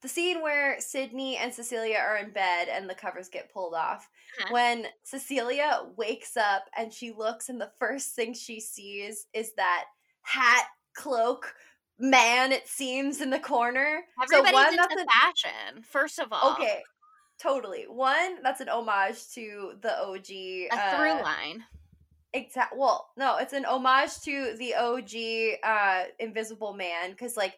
the 0.00 0.08
scene 0.08 0.42
where 0.42 0.76
Sydney 0.78 1.36
and 1.38 1.52
Cecilia 1.52 1.96
are 1.98 2.18
in 2.18 2.30
bed 2.30 2.68
and 2.70 2.88
the 2.88 2.94
covers 2.94 3.28
get 3.28 3.52
pulled 3.52 3.74
off. 3.74 4.08
Uh-huh. 4.40 4.54
When 4.54 4.86
Cecilia 5.02 5.80
wakes 5.96 6.36
up 6.36 6.66
and 6.76 6.92
she 6.92 7.10
looks 7.10 7.48
and 7.48 7.60
the 7.60 7.72
first 7.80 8.14
thing 8.14 8.32
she 8.32 8.60
sees 8.60 9.26
is 9.34 9.54
that 9.56 9.86
hat 10.22 10.66
cloak 10.94 11.52
man 11.98 12.52
it 12.52 12.68
seems 12.68 13.20
in 13.20 13.30
the 13.30 13.40
corner. 13.40 14.02
everybody's 14.22 14.54
one, 14.54 14.92
into 14.92 15.04
fashion. 15.20 15.82
First 15.82 16.20
of 16.20 16.28
all, 16.32 16.52
Okay. 16.52 16.82
Totally. 17.40 17.84
One, 17.88 18.42
that's 18.42 18.60
an 18.60 18.68
homage 18.68 19.28
to 19.34 19.74
the 19.80 19.96
OG 20.00 20.30
a 20.30 20.68
uh, 20.72 20.96
through 20.96 21.22
line. 21.22 21.64
Exact. 22.32 22.74
Well, 22.76 23.10
no, 23.16 23.36
it's 23.38 23.52
an 23.52 23.64
homage 23.64 24.20
to 24.24 24.56
the 24.58 24.74
OG 24.74 25.58
uh, 25.62 26.04
Invisible 26.18 26.74
Man 26.74 27.10
because, 27.10 27.36
like, 27.36 27.54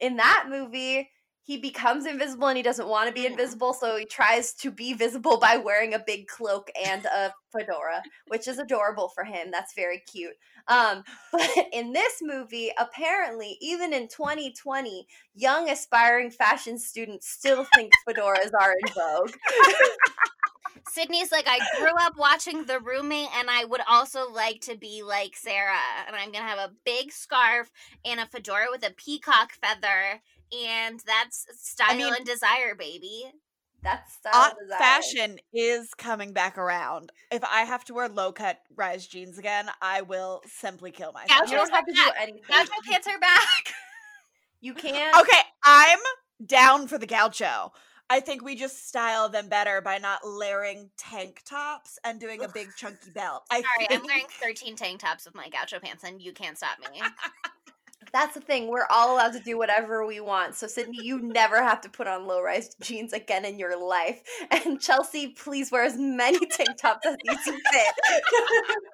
in 0.00 0.16
that 0.16 0.46
movie, 0.48 1.08
he 1.44 1.58
becomes 1.58 2.06
invisible 2.06 2.48
and 2.48 2.56
he 2.56 2.62
doesn't 2.62 2.88
want 2.88 3.08
to 3.08 3.14
be 3.14 3.26
invisible, 3.26 3.74
so 3.74 3.96
he 3.96 4.04
tries 4.04 4.52
to 4.54 4.70
be 4.70 4.94
visible 4.94 5.38
by 5.38 5.56
wearing 5.56 5.92
a 5.92 6.02
big 6.06 6.28
cloak 6.28 6.70
and 6.84 7.04
a 7.06 7.32
fedora, 7.50 8.02
which 8.28 8.46
is 8.46 8.58
adorable 8.58 9.08
for 9.08 9.24
him. 9.24 9.50
That's 9.50 9.74
very 9.74 10.02
cute. 10.10 10.34
Um, 10.68 11.02
but 11.32 11.50
in 11.72 11.92
this 11.92 12.20
movie, 12.22 12.70
apparently, 12.78 13.58
even 13.60 13.92
in 13.92 14.08
2020, 14.08 15.06
young 15.34 15.68
aspiring 15.68 16.30
fashion 16.30 16.78
students 16.78 17.28
still 17.28 17.66
think 17.74 17.92
fedoras 18.08 18.52
are 18.58 18.72
in 18.72 18.94
vogue. 18.94 19.32
Sydney's 20.88 21.32
like, 21.32 21.46
I 21.48 21.58
grew 21.78 21.92
up 22.00 22.16
watching 22.18 22.64
The 22.64 22.80
Roommate, 22.80 23.28
and 23.38 23.48
I 23.48 23.64
would 23.64 23.80
also 23.88 24.30
like 24.30 24.60
to 24.62 24.76
be 24.76 25.02
like 25.02 25.36
Sarah. 25.36 25.78
And 26.06 26.14
I'm 26.14 26.32
gonna 26.32 26.44
have 26.44 26.58
a 26.58 26.74
big 26.84 27.12
scarf 27.12 27.70
and 28.04 28.20
a 28.20 28.26
fedora 28.26 28.66
with 28.70 28.86
a 28.86 28.92
peacock 28.92 29.52
feather, 29.52 30.20
and 30.52 31.00
that's 31.06 31.46
style 31.58 31.96
mean- 31.96 32.14
and 32.14 32.26
desire, 32.26 32.74
baby. 32.74 33.24
That's 33.82 34.12
style 34.14 34.32
Aunt 34.34 34.54
desire. 34.60 34.78
fashion 34.78 35.38
is 35.52 35.92
coming 35.94 36.32
back 36.32 36.56
around. 36.56 37.10
If 37.32 37.42
I 37.42 37.62
have 37.62 37.84
to 37.86 37.94
wear 37.94 38.08
low 38.08 38.30
cut 38.30 38.58
rise 38.76 39.08
jeans 39.08 39.38
again, 39.38 39.68
I 39.80 40.02
will 40.02 40.40
simply 40.46 40.92
kill 40.92 41.10
myself. 41.12 41.50
You 41.50 41.56
don't 41.56 41.70
have 41.72 41.86
to 41.86 41.92
do 41.92 42.02
anything. 42.20 42.42
Gaucho 42.48 42.70
pants 42.88 43.08
are 43.08 43.18
back. 43.18 43.74
You 44.64 44.74
can't. 44.74 45.16
Okay, 45.20 45.40
I'm 45.64 45.98
down 46.46 46.86
for 46.86 46.96
the 46.96 47.06
gaucho. 47.06 47.72
I 48.08 48.20
think 48.20 48.44
we 48.44 48.54
just 48.54 48.86
style 48.86 49.28
them 49.28 49.48
better 49.48 49.80
by 49.80 49.98
not 49.98 50.20
layering 50.24 50.90
tank 50.96 51.42
tops 51.44 51.98
and 52.04 52.20
doing 52.20 52.44
a 52.44 52.48
big 52.48 52.68
chunky 52.76 53.10
belt. 53.12 53.42
I 53.50 53.62
Sorry, 53.62 53.88
I'm 53.90 54.06
wearing 54.06 54.26
13 54.40 54.76
tank 54.76 55.00
tops 55.00 55.24
with 55.24 55.34
my 55.34 55.48
gaucho 55.48 55.80
pants, 55.80 56.04
and 56.04 56.22
you 56.22 56.32
can't 56.32 56.56
stop 56.56 56.78
me. 56.78 57.00
That's 58.12 58.34
the 58.34 58.40
thing. 58.40 58.68
We're 58.68 58.86
all 58.90 59.14
allowed 59.14 59.32
to 59.32 59.40
do 59.40 59.56
whatever 59.56 60.04
we 60.06 60.20
want. 60.20 60.54
So, 60.54 60.66
Sydney, 60.66 60.98
you 61.02 61.20
never 61.20 61.62
have 61.62 61.80
to 61.80 61.88
put 61.88 62.06
on 62.06 62.26
low 62.26 62.42
rise 62.42 62.74
jeans 62.80 63.14
again 63.14 63.44
in 63.46 63.58
your 63.58 63.82
life. 63.82 64.22
And 64.50 64.80
Chelsea, 64.80 65.28
please 65.28 65.72
wear 65.72 65.84
as 65.84 65.96
many 65.96 66.44
tank 66.50 66.76
tops 66.76 67.06
as 67.06 67.16
you 67.24 67.34
see 67.42 67.58
fit. 67.72 67.94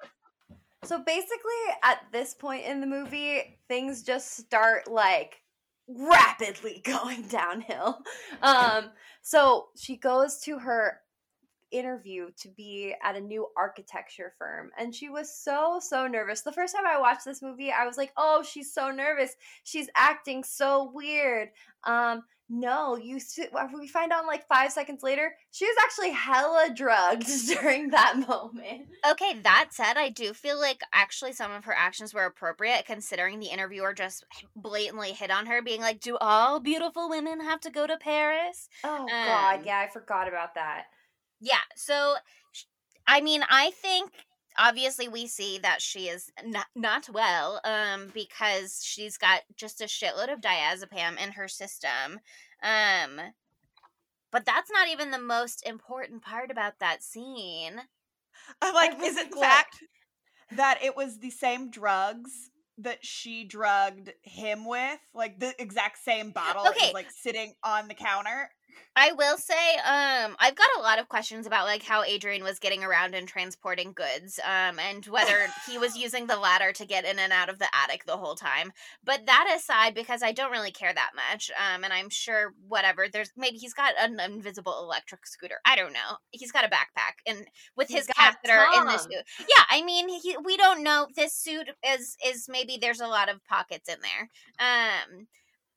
so, 0.83 0.99
basically, 0.99 1.61
at 1.83 1.99
this 2.13 2.33
point 2.33 2.65
in 2.65 2.79
the 2.79 2.87
movie, 2.87 3.57
things 3.67 4.03
just 4.03 4.37
start 4.37 4.89
like 4.89 5.41
rapidly 5.87 6.81
going 6.85 7.23
downhill. 7.23 7.99
Um, 8.41 8.91
so, 9.21 9.67
she 9.75 9.97
goes 9.97 10.39
to 10.41 10.59
her 10.59 11.01
interview 11.71 12.29
to 12.39 12.49
be 12.49 12.93
at 13.03 13.15
a 13.15 13.21
new 13.21 13.47
architecture 13.57 14.33
firm 14.37 14.71
and 14.77 14.93
she 14.93 15.09
was 15.09 15.33
so 15.35 15.79
so 15.81 16.07
nervous. 16.07 16.41
The 16.41 16.51
first 16.51 16.75
time 16.75 16.85
i 16.87 16.99
watched 16.99 17.25
this 17.25 17.41
movie 17.41 17.71
i 17.71 17.85
was 17.85 17.97
like 17.97 18.11
oh 18.17 18.43
she's 18.43 18.73
so 18.73 18.91
nervous. 18.91 19.35
She's 19.63 19.89
acting 19.95 20.43
so 20.43 20.91
weird. 20.93 21.49
Um 21.83 22.23
no 22.51 22.95
you 22.95 23.17
s- 23.17 23.39
we 23.77 23.87
find 23.87 24.11
out 24.11 24.25
like 24.25 24.47
five 24.47 24.71
seconds 24.71 25.03
later 25.03 25.35
she 25.51 25.65
was 25.65 25.75
actually 25.83 26.09
hella 26.09 26.69
drugged 26.75 27.27
during 27.47 27.89
that 27.91 28.17
moment. 28.27 28.87
Okay, 29.09 29.39
that 29.43 29.67
said, 29.71 29.97
I 29.97 30.09
do 30.09 30.33
feel 30.33 30.59
like 30.59 30.81
actually 30.91 31.33
some 31.33 31.51
of 31.51 31.65
her 31.65 31.75
actions 31.77 32.11
were 32.13 32.25
appropriate 32.25 32.85
considering 32.87 33.39
the 33.39 33.47
interviewer 33.47 33.93
just 33.93 34.25
blatantly 34.55 35.11
hit 35.11 35.29
on 35.31 35.45
her, 35.45 35.61
being 35.61 35.79
like, 35.81 35.99
Do 35.99 36.17
all 36.19 36.59
beautiful 36.59 37.07
women 37.07 37.39
have 37.41 37.59
to 37.61 37.69
go 37.69 37.85
to 37.85 37.97
Paris? 37.97 38.67
oh 38.83 39.05
god. 39.07 39.59
Um, 39.59 39.65
yeah 39.65 39.79
i 39.79 39.87
forgot 39.87 40.27
about 40.27 40.55
that 40.55 40.85
Yeah, 41.39 41.61
so 41.75 42.15
I 43.07 43.21
mean, 43.21 43.43
I 43.49 43.71
think 43.71 44.25
obviously 44.57 45.07
we 45.07 45.27
see 45.27 45.59
that 45.59 45.81
she 45.81 46.09
is 46.09 46.31
not, 46.45 46.67
not 46.75 47.09
well 47.09 47.61
um 47.65 48.09
because 48.13 48.83
she's 48.83 49.17
got 49.17 49.43
just 49.55 49.81
a 49.81 49.85
shitload 49.85 50.33
of 50.33 50.41
diazepam 50.41 51.19
in 51.21 51.33
her 51.33 51.47
system. 51.47 52.19
Um 52.63 53.33
but 54.31 54.43
that's 54.45 54.71
not 54.71 54.87
even 54.87 55.11
the 55.11 55.19
most 55.19 55.63
important 55.67 56.23
part 56.23 56.49
about 56.51 56.79
that 56.79 57.03
scene. 57.03 57.87
I'm 58.61 58.73
like, 58.73 58.93
is 59.03 59.17
it 59.17 59.33
fact 59.33 59.83
that 60.51 60.79
it 60.83 60.95
was 60.95 61.19
the 61.19 61.29
same 61.31 61.71
drugs 61.71 62.51
that 62.77 63.05
she 63.05 63.45
drugged 63.45 64.11
him 64.23 64.65
with? 64.65 64.99
Like 65.13 65.39
the 65.39 65.55
exact 65.61 65.99
same 65.99 66.31
bottle 66.31 66.71
Okay. 66.71 66.79
is 66.79 66.93
like 66.93 67.11
sitting 67.11 67.55
on 67.63 67.87
the 67.87 67.95
counter. 67.95 68.51
I 68.95 69.13
will 69.13 69.37
say, 69.37 69.75
um, 69.85 70.35
I've 70.39 70.55
got 70.55 70.67
a 70.77 70.81
lot 70.81 70.99
of 70.99 71.07
questions 71.07 71.47
about 71.47 71.65
like 71.65 71.83
how 71.83 72.03
Adrian 72.03 72.43
was 72.43 72.59
getting 72.59 72.83
around 72.83 73.15
and 73.15 73.27
transporting 73.27 73.93
goods, 73.93 74.39
um, 74.43 74.79
and 74.79 75.05
whether 75.05 75.47
he 75.69 75.77
was 75.77 75.97
using 75.97 76.27
the 76.27 76.37
ladder 76.37 76.71
to 76.73 76.85
get 76.85 77.05
in 77.05 77.19
and 77.19 77.31
out 77.31 77.49
of 77.49 77.59
the 77.59 77.67
attic 77.73 78.05
the 78.05 78.17
whole 78.17 78.35
time. 78.35 78.71
But 79.03 79.25
that 79.27 79.53
aside, 79.55 79.93
because 79.93 80.21
I 80.21 80.31
don't 80.31 80.51
really 80.51 80.71
care 80.71 80.93
that 80.93 81.11
much, 81.15 81.51
um, 81.51 81.83
and 81.83 81.93
I'm 81.93 82.09
sure 82.09 82.53
whatever, 82.67 83.07
there's 83.11 83.31
maybe 83.37 83.57
he's 83.57 83.73
got 83.73 83.93
an 83.99 84.19
invisible 84.19 84.79
electric 84.83 85.25
scooter. 85.25 85.59
I 85.65 85.75
don't 85.75 85.93
know. 85.93 86.17
He's 86.31 86.51
got 86.51 86.65
a 86.65 86.69
backpack 86.69 87.13
and 87.25 87.47
with 87.77 87.87
He's 87.87 87.99
his 87.99 88.07
catheter 88.07 88.65
in 88.75 88.85
the 88.85 88.97
suit. 88.97 89.23
Yeah, 89.39 89.63
I 89.69 89.81
mean, 89.83 90.09
he, 90.09 90.35
we 90.43 90.57
don't 90.57 90.83
know. 90.83 91.07
This 91.15 91.33
suit 91.33 91.69
is 91.85 92.17
is 92.25 92.47
maybe 92.49 92.77
there's 92.81 93.01
a 93.01 93.07
lot 93.07 93.29
of 93.29 93.45
pockets 93.45 93.87
in 93.87 93.97
there. 94.01 94.29
Um, 94.59 95.27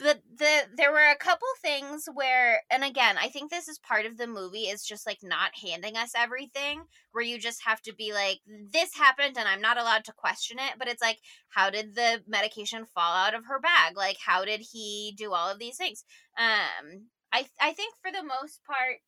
but 0.03 0.20
the 0.38 0.62
there 0.76 0.92
were 0.92 1.11
a 1.11 1.16
couple 1.16 1.46
things 1.62 2.09
where 2.12 2.62
and 2.70 2.84
again 2.84 3.16
i 3.18 3.28
think 3.28 3.50
this 3.50 3.68
is 3.68 3.78
part 3.78 4.07
of 4.07 4.16
the 4.16 4.26
movie 4.26 4.64
is 4.64 4.84
just 4.84 5.07
like 5.07 5.18
not 5.22 5.50
handing 5.64 5.96
us 5.96 6.12
everything 6.16 6.82
where 7.12 7.24
you 7.24 7.38
just 7.38 7.62
have 7.64 7.80
to 7.80 7.94
be 7.94 8.12
like 8.12 8.40
this 8.72 8.96
happened 8.96 9.36
and 9.38 9.48
i'm 9.48 9.61
not 9.61 9.78
allowed 9.78 10.05
to 10.05 10.12
question 10.12 10.59
it 10.59 10.74
but 10.78 10.88
it's 10.88 11.03
like 11.03 11.18
how 11.53 11.70
did 11.70 11.94
the 11.94 12.22
medication 12.26 12.86
fall 12.86 13.14
out 13.14 13.34
of 13.34 13.46
her 13.46 13.61
bag? 13.61 13.96
Like 13.96 14.16
how 14.24 14.44
did 14.44 14.61
he 14.72 15.14
do 15.16 15.32
all 15.32 15.50
of 15.50 15.59
these 15.59 15.76
things? 15.76 16.05
Um 16.38 17.09
i 17.32 17.46
i 17.61 17.72
think 17.72 17.94
for 18.03 18.11
the 18.11 18.22
most 18.22 18.61
part 18.64 18.98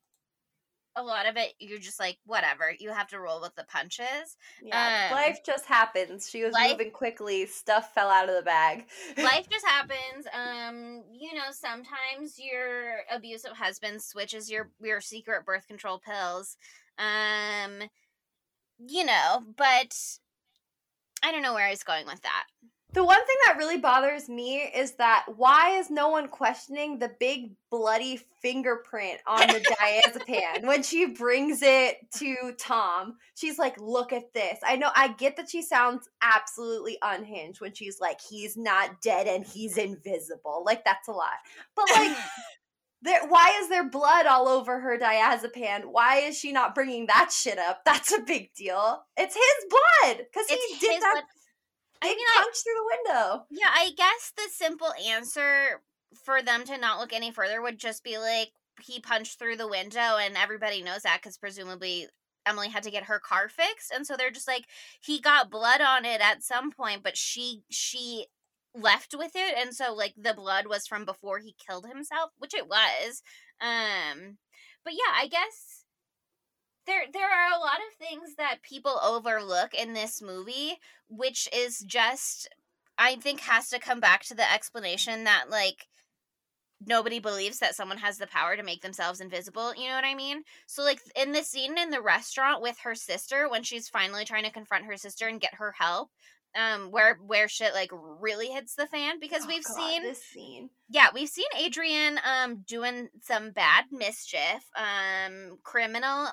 a 0.96 1.02
lot 1.02 1.26
of 1.26 1.36
it 1.36 1.52
you're 1.58 1.78
just 1.78 1.98
like 1.98 2.18
whatever 2.24 2.72
you 2.78 2.90
have 2.90 3.08
to 3.08 3.18
roll 3.18 3.40
with 3.40 3.54
the 3.56 3.64
punches 3.64 4.36
yeah 4.62 5.08
um, 5.10 5.14
life 5.14 5.38
just 5.44 5.66
happens 5.66 6.28
she 6.28 6.44
was 6.44 6.52
life- 6.52 6.72
moving 6.72 6.90
quickly 6.90 7.46
stuff 7.46 7.92
fell 7.94 8.08
out 8.08 8.28
of 8.28 8.34
the 8.34 8.42
bag 8.42 8.86
life 9.18 9.46
just 9.50 9.66
happens 9.66 10.26
um 10.32 11.02
you 11.12 11.34
know 11.34 11.50
sometimes 11.50 12.38
your 12.38 12.98
abusive 13.12 13.52
husband 13.52 14.00
switches 14.00 14.50
your 14.50 14.70
your 14.80 15.00
secret 15.00 15.44
birth 15.44 15.66
control 15.66 15.98
pills 15.98 16.56
um 16.98 17.88
you 18.78 19.04
know 19.04 19.42
but 19.56 19.94
I 21.24 21.32
don't 21.32 21.42
know 21.42 21.54
where 21.54 21.66
I 21.66 21.70
was 21.70 21.82
going 21.82 22.04
with 22.04 22.20
that. 22.20 22.44
The 22.94 23.04
one 23.04 23.26
thing 23.26 23.36
that 23.46 23.56
really 23.58 23.78
bothers 23.78 24.28
me 24.28 24.58
is 24.58 24.92
that 24.92 25.24
why 25.34 25.70
is 25.78 25.90
no 25.90 26.10
one 26.10 26.28
questioning 26.28 27.00
the 27.00 27.10
big 27.18 27.50
bloody 27.68 28.20
fingerprint 28.40 29.18
on 29.26 29.48
the 29.48 29.60
diazepam 29.80 30.64
when 30.64 30.84
she 30.84 31.06
brings 31.06 31.60
it 31.62 31.96
to 32.18 32.52
Tom? 32.56 33.16
She's 33.34 33.58
like, 33.58 33.80
"Look 33.80 34.12
at 34.12 34.32
this." 34.32 34.60
I 34.64 34.76
know 34.76 34.90
I 34.94 35.08
get 35.08 35.36
that 35.38 35.50
she 35.50 35.60
sounds 35.60 36.08
absolutely 36.22 36.96
unhinged 37.02 37.60
when 37.60 37.74
she's 37.74 38.00
like, 38.00 38.20
"He's 38.20 38.56
not 38.56 39.00
dead 39.02 39.26
and 39.26 39.44
he's 39.44 39.76
invisible." 39.76 40.62
Like 40.64 40.84
that's 40.84 41.08
a 41.08 41.12
lot. 41.12 41.38
But 41.74 41.86
like 41.96 42.16
there 43.02 43.26
why 43.26 43.58
is 43.60 43.68
there 43.70 43.90
blood 43.90 44.26
all 44.26 44.46
over 44.46 44.78
her 44.78 44.96
diazepam? 44.96 45.86
Why 45.86 46.18
is 46.18 46.38
she 46.38 46.52
not 46.52 46.76
bringing 46.76 47.06
that 47.06 47.32
shit 47.32 47.58
up? 47.58 47.84
That's 47.84 48.12
a 48.12 48.20
big 48.20 48.54
deal. 48.54 49.04
It's 49.16 49.34
his 49.34 49.68
blood 49.68 50.26
cuz 50.32 50.48
he 50.48 50.76
did 50.78 51.02
that 51.02 51.12
blood. 51.14 51.24
I 52.04 52.14
mean, 52.14 52.26
I- 52.28 52.50
through 52.52 52.74
the 52.74 52.96
window. 53.12 53.46
Yeah, 53.50 53.70
I 53.72 53.90
guess 53.96 54.32
the 54.36 54.48
simple 54.52 54.92
answer 55.06 55.82
for 56.24 56.42
them 56.42 56.64
to 56.64 56.78
not 56.78 56.98
look 57.00 57.12
any 57.12 57.30
further 57.30 57.60
would 57.60 57.78
just 57.78 58.04
be 58.04 58.18
like 58.18 58.52
he 58.82 59.00
punched 59.00 59.38
through 59.38 59.56
the 59.56 59.68
window, 59.68 60.16
and 60.18 60.36
everybody 60.36 60.82
knows 60.82 61.02
that 61.02 61.20
because 61.22 61.38
presumably 61.38 62.08
Emily 62.46 62.68
had 62.68 62.82
to 62.84 62.90
get 62.90 63.04
her 63.04 63.18
car 63.18 63.48
fixed, 63.48 63.90
and 63.92 64.06
so 64.06 64.16
they're 64.16 64.30
just 64.30 64.48
like 64.48 64.64
he 65.00 65.20
got 65.20 65.50
blood 65.50 65.80
on 65.80 66.04
it 66.04 66.20
at 66.20 66.42
some 66.42 66.70
point, 66.70 67.02
but 67.02 67.16
she 67.16 67.62
she 67.70 68.26
left 68.74 69.14
with 69.16 69.32
it, 69.34 69.54
and 69.56 69.74
so 69.74 69.94
like 69.94 70.14
the 70.16 70.34
blood 70.34 70.66
was 70.66 70.86
from 70.86 71.04
before 71.04 71.38
he 71.38 71.54
killed 71.64 71.86
himself, 71.86 72.30
which 72.38 72.54
it 72.54 72.68
was. 72.68 73.22
Um, 73.60 74.38
but 74.84 74.92
yeah, 74.94 75.14
I 75.16 75.28
guess 75.28 75.83
there 76.86 77.04
there 77.12 77.28
are 77.30 77.52
a 77.56 77.60
lot 77.60 77.78
of 77.78 78.06
things 78.06 78.34
that 78.36 78.62
people 78.62 78.98
overlook 79.02 79.74
in 79.74 79.92
this 79.92 80.20
movie 80.22 80.74
which 81.08 81.48
is 81.54 81.78
just 81.80 82.48
i 82.98 83.16
think 83.16 83.40
has 83.40 83.68
to 83.68 83.78
come 83.78 84.00
back 84.00 84.22
to 84.24 84.34
the 84.34 84.52
explanation 84.52 85.24
that 85.24 85.44
like 85.50 85.86
nobody 86.86 87.18
believes 87.18 87.58
that 87.60 87.74
someone 87.74 87.98
has 87.98 88.18
the 88.18 88.26
power 88.26 88.56
to 88.56 88.62
make 88.62 88.82
themselves 88.82 89.20
invisible 89.20 89.74
you 89.74 89.88
know 89.88 89.94
what 89.94 90.04
i 90.04 90.14
mean 90.14 90.42
so 90.66 90.82
like 90.82 91.00
in 91.16 91.32
the 91.32 91.42
scene 91.42 91.78
in 91.78 91.90
the 91.90 92.02
restaurant 92.02 92.60
with 92.60 92.76
her 92.80 92.94
sister 92.94 93.48
when 93.48 93.62
she's 93.62 93.88
finally 93.88 94.24
trying 94.24 94.44
to 94.44 94.50
confront 94.50 94.84
her 94.84 94.96
sister 94.96 95.26
and 95.28 95.40
get 95.40 95.54
her 95.54 95.72
help 95.78 96.10
um 96.56 96.90
where 96.90 97.16
where 97.24 97.48
shit 97.48 97.72
like 97.74 97.90
really 97.92 98.48
hits 98.48 98.74
the 98.74 98.86
fan 98.86 99.18
because 99.20 99.44
Oh, 99.44 99.48
we've 99.48 99.64
God, 99.64 99.76
seen 99.76 100.02
this 100.02 100.22
scene. 100.22 100.70
yeah, 100.88 101.08
we've 101.14 101.28
seen 101.28 101.46
Adrian 101.56 102.18
um 102.24 102.62
doing 102.66 103.08
some 103.22 103.50
bad 103.52 103.86
mischief, 103.90 104.64
um 104.76 105.58
criminal 105.62 106.28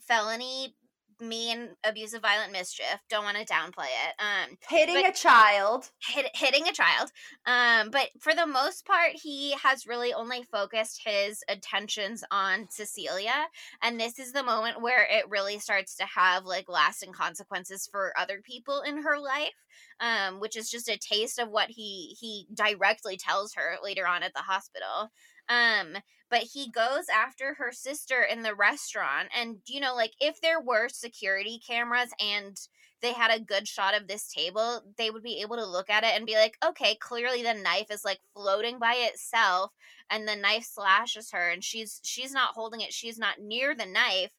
felony 0.00 0.74
mean 1.18 1.70
abusive 1.82 2.20
violent 2.20 2.52
mischief. 2.52 3.00
Don't 3.08 3.24
want 3.24 3.38
to 3.38 3.44
downplay 3.46 3.86
it. 3.86 4.14
Um 4.18 4.58
Hitting 4.68 4.96
But- 4.96 5.08
a 5.08 5.12
child. 5.14 5.90
hit, 6.06 6.26
hitting 6.34 6.68
a 6.68 6.72
child. 6.72 7.10
Um 7.46 7.88
but 7.90 8.10
for 8.20 8.34
the 8.34 8.46
most 8.46 8.84
part 8.84 9.12
he 9.14 9.52
has 9.62 9.86
really 9.86 10.12
only 10.12 10.42
focused 10.52 11.00
his 11.06 11.42
attentions 11.48 12.22
on 12.30 12.66
Cecilia 12.70 13.46
and 13.80 13.98
this 13.98 14.18
is 14.18 14.32
the 14.32 14.42
moment 14.42 14.82
where 14.82 15.04
it 15.10 15.24
really 15.30 15.58
starts 15.58 15.96
to 15.96 16.04
have 16.04 16.44
like 16.44 16.68
lasting 16.68 17.12
consequences 17.14 17.88
for 17.90 18.12
other 18.18 18.42
people 18.42 18.82
in 18.82 18.98
her 19.02 19.18
life. 19.18 19.54
Um 20.00 20.38
which 20.38 20.54
is 20.54 20.68
just 20.70 20.86
a 20.90 20.98
taste 20.98 21.38
of 21.38 21.48
what 21.48 21.70
he 21.70 22.14
he 22.20 22.46
directly 22.52 23.16
tells 23.16 23.54
her 23.54 23.76
later 23.82 24.06
on 24.06 24.22
at 24.22 24.34
the 24.34 24.40
hospital. 24.42 25.10
Um 25.48 25.96
but 26.30 26.42
he 26.42 26.70
goes 26.70 27.04
after 27.14 27.54
her 27.54 27.72
sister 27.72 28.22
in 28.22 28.42
the 28.42 28.54
restaurant 28.54 29.28
and 29.36 29.58
you 29.66 29.80
know 29.80 29.94
like 29.94 30.12
if 30.20 30.40
there 30.40 30.60
were 30.60 30.88
security 30.88 31.60
cameras 31.66 32.10
and 32.20 32.58
they 33.02 33.12
had 33.12 33.30
a 33.30 33.42
good 33.42 33.68
shot 33.68 33.94
of 33.94 34.08
this 34.08 34.28
table, 34.32 34.82
they 34.96 35.10
would 35.10 35.22
be 35.22 35.40
able 35.40 35.56
to 35.56 35.66
look 35.66 35.90
at 35.90 36.04
it 36.04 36.14
and 36.16 36.26
be 36.26 36.34
like, 36.34 36.56
okay, 36.64 36.96
clearly 36.96 37.42
the 37.42 37.54
knife 37.54 37.90
is 37.90 38.04
like 38.04 38.20
floating 38.34 38.78
by 38.78 38.94
itself 38.96 39.72
and 40.10 40.26
the 40.26 40.36
knife 40.36 40.64
slashes 40.64 41.30
her 41.30 41.50
and 41.50 41.62
she's 41.62 42.00
she's 42.02 42.32
not 42.32 42.54
holding 42.54 42.80
it, 42.80 42.92
she's 42.92 43.18
not 43.18 43.40
near 43.40 43.74
the 43.74 43.86
knife. 43.86 44.30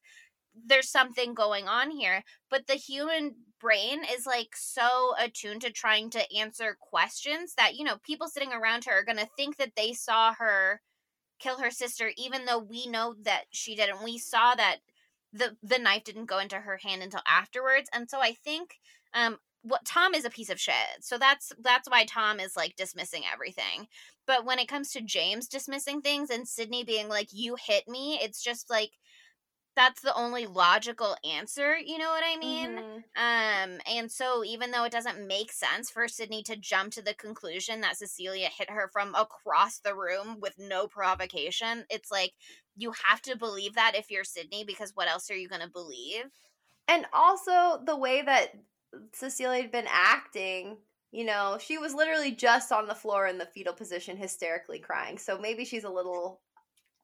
There's 0.66 0.90
something 0.90 1.34
going 1.34 1.68
on 1.68 1.90
here, 1.90 2.24
but 2.50 2.66
the 2.66 2.74
human 2.74 3.36
brain 3.60 4.02
is 4.12 4.26
like 4.26 4.56
so 4.56 5.14
attuned 5.18 5.62
to 5.62 5.70
trying 5.70 6.10
to 6.10 6.36
answer 6.36 6.76
questions 6.80 7.54
that 7.56 7.76
you 7.76 7.84
know, 7.84 7.98
people 8.04 8.28
sitting 8.28 8.52
around 8.52 8.84
her 8.84 8.92
are 9.00 9.04
going 9.04 9.18
to 9.18 9.28
think 9.36 9.56
that 9.58 9.76
they 9.76 9.92
saw 9.92 10.34
her 10.34 10.80
kill 11.38 11.58
her 11.58 11.70
sister 11.70 12.10
even 12.16 12.44
though 12.44 12.58
we 12.58 12.86
know 12.86 13.14
that 13.22 13.44
she 13.50 13.74
didn't. 13.74 14.02
We 14.02 14.18
saw 14.18 14.54
that 14.54 14.78
the 15.32 15.56
the 15.62 15.78
knife 15.78 16.04
didn't 16.04 16.26
go 16.26 16.38
into 16.38 16.56
her 16.56 16.78
hand 16.78 17.02
until 17.02 17.22
afterwards. 17.26 17.88
And 17.92 18.08
so 18.08 18.20
i 18.20 18.32
think 18.32 18.78
um 19.14 19.38
what 19.62 19.84
tom 19.84 20.14
is 20.14 20.24
a 20.24 20.30
piece 20.30 20.50
of 20.50 20.60
shit. 20.60 20.74
So 21.00 21.18
that's 21.18 21.52
that's 21.60 21.88
why 21.90 22.04
tom 22.04 22.40
is 22.40 22.56
like 22.56 22.76
dismissing 22.76 23.22
everything. 23.30 23.88
But 24.26 24.44
when 24.44 24.58
it 24.58 24.68
comes 24.68 24.92
to 24.92 25.00
james 25.02 25.48
dismissing 25.48 26.00
things 26.02 26.30
and 26.30 26.46
sydney 26.48 26.84
being 26.84 27.08
like 27.08 27.28
you 27.32 27.56
hit 27.66 27.88
me 27.88 28.18
it's 28.22 28.42
just 28.42 28.70
like 28.70 28.90
that's 29.78 30.02
the 30.02 30.14
only 30.16 30.44
logical 30.44 31.16
answer 31.24 31.78
you 31.78 31.98
know 31.98 32.10
what 32.10 32.24
i 32.26 32.36
mean 32.36 32.70
Mhm. 32.78 33.04
um, 33.16 33.80
and 33.86 34.10
so 34.10 34.44
even 34.44 34.72
though 34.72 34.82
it 34.84 34.92
doesn't 34.92 35.26
make 35.26 35.50
sense 35.52 35.90
for 35.90 36.06
Sydney 36.08 36.42
to 36.44 36.56
jump 36.56 36.92
to 36.92 37.02
the 37.02 37.14
conclusion 37.14 37.80
that 37.80 37.96
Cecilia 37.96 38.48
hit 38.48 38.70
her 38.70 38.88
from 38.92 39.14
across 39.14 39.78
the 39.80 39.94
room 39.94 40.38
with 40.40 40.54
no 40.58 40.86
provocation, 40.86 41.84
it's 41.90 42.12
like 42.12 42.32
you 42.76 42.92
have 43.08 43.20
to 43.22 43.36
believe 43.36 43.74
that 43.74 43.94
if 43.96 44.10
you're 44.10 44.22
Sydney, 44.24 44.64
because 44.64 44.92
what 44.94 45.08
else 45.08 45.30
are 45.30 45.36
you 45.36 45.48
gonna 45.48 45.68
believe? 45.68 46.26
And 46.86 47.06
also 47.12 47.82
the 47.84 47.96
way 47.96 48.22
that 48.22 48.52
Cecilia 49.14 49.62
had 49.62 49.72
been 49.72 49.88
acting, 49.88 50.78
you 51.10 51.24
know, 51.24 51.58
she 51.60 51.78
was 51.78 51.94
literally 51.94 52.32
just 52.32 52.70
on 52.72 52.86
the 52.86 52.94
floor 52.94 53.26
in 53.26 53.38
the 53.38 53.46
fetal 53.46 53.74
position, 53.74 54.16
hysterically 54.16 54.78
crying. 54.78 55.18
So 55.18 55.38
maybe 55.38 55.64
she's 55.64 55.84
a 55.84 55.90
little 55.90 56.40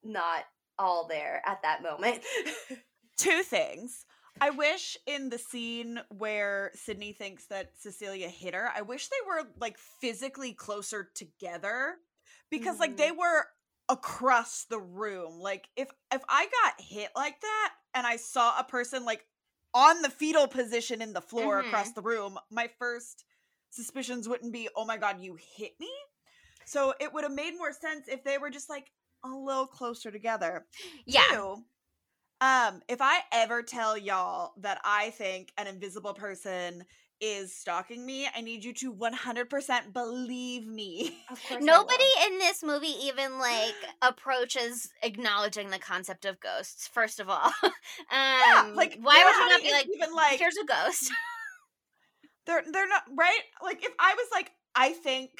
not 0.05 0.45
all 0.79 1.07
there 1.09 1.43
at 1.47 1.63
that 1.63 1.83
moment. 1.83 2.23
Two 3.17 3.43
things. 3.43 4.05
I 4.41 4.51
wish 4.51 4.97
in 5.07 5.29
the 5.29 5.39
scene 5.39 6.01
where 6.09 6.73
Sydney 6.75 7.13
thinks 7.13 7.47
that 7.47 7.71
Cecilia 7.79 8.29
hit 8.29 8.55
her, 8.55 8.69
I 8.75 8.83
wish 8.83 9.09
they 9.09 9.17
were 9.27 9.49
like 9.61 9.79
physically 9.79 10.53
closer 10.53 11.09
together 11.15 11.97
because 12.51 12.81
like 12.81 12.97
they 12.97 13.11
mm-hmm. 13.11 13.19
were 13.19 13.47
across 13.89 14.65
the 14.65 14.81
room. 14.81 15.41
Like 15.41 15.69
if 15.77 15.89
if 16.13 16.23
I 16.29 16.47
got 16.47 16.85
hit 16.85 17.11
like 17.15 17.41
that 17.41 17.73
and 17.95 18.07
I 18.07 18.17
saw 18.17 18.59
a 18.59 18.65
person 18.65 19.05
like 19.05 19.25
on 19.73 20.03
the 20.03 20.11
fetal 20.11 20.49
position 20.49 21.03
in 21.03 21.13
the 21.13 21.21
floor 21.21 21.61
across 21.61 21.89
mm-hmm. 21.89 22.01
the 22.01 22.09
room, 22.09 22.39
my 22.51 22.69
first 22.79 23.25
suspicions 23.71 24.29
wouldn't 24.29 24.53
be, 24.53 24.69
"Oh 24.77 24.85
my 24.85 24.97
god, 24.97 25.21
you 25.21 25.37
hit 25.57 25.73
me?" 25.79 25.91
So 26.65 26.95
it 27.01 27.13
would 27.13 27.25
have 27.25 27.33
made 27.33 27.57
more 27.57 27.73
sense 27.73 28.09
if 28.09 28.25
they 28.25 28.39
were 28.39 28.51
just 28.51 28.71
like 28.71 28.91
a 29.25 29.29
little 29.29 29.67
closer 29.67 30.11
together. 30.11 30.67
Yeah. 31.07 31.23
Two, 31.31 31.57
um, 32.41 32.83
if 32.89 33.01
I 33.01 33.21
ever 33.33 33.63
tell 33.63 33.97
y'all 33.97 34.53
that 34.59 34.81
I 34.85 35.11
think 35.11 35.53
an 35.57 35.67
invisible 35.67 36.15
person 36.15 36.85
is 37.21 37.57
stalking 37.57 38.05
me, 38.05 38.29
I 38.35 38.41
need 38.41 38.65
you 38.65 38.75
to 38.75 38.93
100% 38.93 39.93
believe 39.93 40.67
me. 40.67 41.17
of 41.31 41.43
course. 41.49 41.63
I 41.63 41.65
Nobody 41.65 42.05
in 42.27 42.39
this 42.39 42.63
movie 42.63 42.95
even 43.05 43.39
like 43.39 43.75
approaches 44.03 44.91
acknowledging 45.03 45.71
the 45.71 45.79
concept 45.79 46.25
of 46.25 46.41
ghosts. 46.41 46.89
First 46.89 47.21
of 47.21 47.31
all, 47.31 47.47
um, 47.63 47.73
yeah, 48.11 48.73
like 48.75 48.99
why 49.01 49.25
would 49.25 49.45
you 49.45 49.49
not 49.49 49.63
be 49.63 49.73
like, 49.73 49.89
even 49.95 50.15
like 50.15 50.39
here's 50.39 50.57
a 50.57 50.67
ghost? 50.67 51.11
they're 52.47 52.65
they're 52.71 52.89
not 52.89 53.05
right? 53.17 53.41
Like 53.63 53.83
if 53.85 53.93
I 53.99 54.15
was 54.15 54.29
like 54.33 54.51
I 54.75 54.91
think 54.91 55.31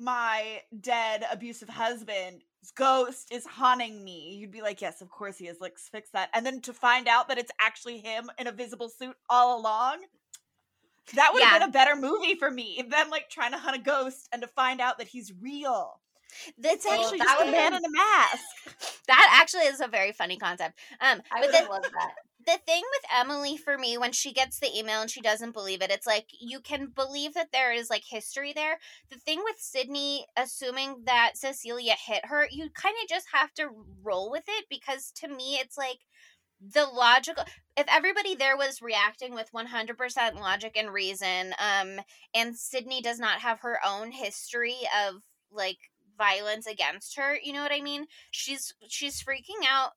my 0.00 0.60
dead 0.80 1.24
abusive 1.30 1.68
husband's 1.68 2.42
ghost 2.72 3.32
is 3.32 3.46
haunting 3.46 4.02
me, 4.04 4.36
you'd 4.38 4.50
be 4.50 4.62
like, 4.62 4.80
"Yes, 4.80 5.00
of 5.00 5.10
course 5.10 5.38
he 5.38 5.46
is. 5.48 5.58
Let's 5.60 5.88
fix 5.88 6.10
that." 6.10 6.30
And 6.34 6.44
then 6.44 6.60
to 6.62 6.72
find 6.72 7.08
out 7.08 7.28
that 7.28 7.38
it's 7.38 7.52
actually 7.60 7.98
him 7.98 8.30
in 8.38 8.46
a 8.46 8.52
visible 8.52 8.88
suit 8.88 9.16
all 9.28 9.58
along, 9.60 10.04
that 11.14 11.30
would 11.32 11.42
have 11.42 11.60
been 11.60 11.68
a 11.68 11.72
better 11.72 11.96
movie 11.96 12.34
for 12.34 12.50
me 12.50 12.82
than 12.88 13.10
like 13.10 13.28
trying 13.28 13.52
to 13.52 13.58
hunt 13.58 13.76
a 13.76 13.80
ghost 13.80 14.28
and 14.32 14.40
to 14.42 14.48
find 14.48 14.80
out 14.80 14.98
that 14.98 15.08
he's 15.08 15.32
real. 15.40 16.00
This 16.58 16.74
It's 16.74 16.86
actually 16.86 17.18
that 17.18 17.36
just 17.38 17.42
a 17.48 17.50
man 17.52 17.72
been- 17.72 17.78
in 17.78 17.84
a 17.84 17.90
mask. 17.90 19.02
that 19.06 19.38
actually 19.40 19.64
is 19.66 19.80
a 19.80 19.86
very 19.86 20.12
funny 20.12 20.36
concept. 20.36 20.78
Um, 21.00 21.20
I 21.30 21.40
but 21.40 21.40
would 21.42 21.52
the, 21.52 21.58
have 21.58 21.68
loved 21.68 21.84
that. 21.92 22.14
The 22.46 22.58
thing 22.66 22.82
with 22.82 23.10
Emily 23.14 23.56
for 23.56 23.78
me 23.78 23.98
when 23.98 24.12
she 24.12 24.32
gets 24.32 24.58
the 24.58 24.76
email 24.76 25.00
and 25.00 25.10
she 25.10 25.20
doesn't 25.20 25.52
believe 25.52 25.82
it, 25.82 25.90
it's 25.90 26.06
like 26.06 26.26
you 26.38 26.60
can 26.60 26.86
believe 26.86 27.34
that 27.34 27.52
there 27.52 27.72
is 27.72 27.90
like 27.90 28.04
history 28.08 28.52
there. 28.52 28.78
The 29.10 29.18
thing 29.18 29.40
with 29.44 29.56
Sydney 29.58 30.26
assuming 30.36 31.02
that 31.06 31.32
Cecilia 31.36 31.94
hit 32.06 32.26
her, 32.26 32.46
you 32.50 32.70
kind 32.70 32.94
of 33.02 33.08
just 33.08 33.26
have 33.32 33.52
to 33.54 33.68
roll 34.02 34.30
with 34.30 34.44
it 34.48 34.66
because 34.70 35.12
to 35.16 35.28
me 35.28 35.58
it's 35.60 35.76
like 35.78 35.98
the 36.60 36.86
logical 36.86 37.44
if 37.76 37.86
everybody 37.88 38.34
there 38.34 38.56
was 38.56 38.80
reacting 38.80 39.34
with 39.34 39.50
100% 39.52 40.40
logic 40.40 40.76
and 40.76 40.92
reason 40.92 41.52
um 41.58 42.00
and 42.34 42.56
Sydney 42.56 43.02
does 43.02 43.18
not 43.18 43.40
have 43.40 43.60
her 43.60 43.78
own 43.84 44.12
history 44.12 44.76
of 45.06 45.22
like 45.52 45.78
violence 46.16 46.66
against 46.66 47.16
her, 47.16 47.36
you 47.42 47.52
know 47.52 47.62
what 47.62 47.72
I 47.72 47.80
mean? 47.80 48.06
She's 48.30 48.74
she's 48.88 49.22
freaking 49.22 49.66
out 49.68 49.92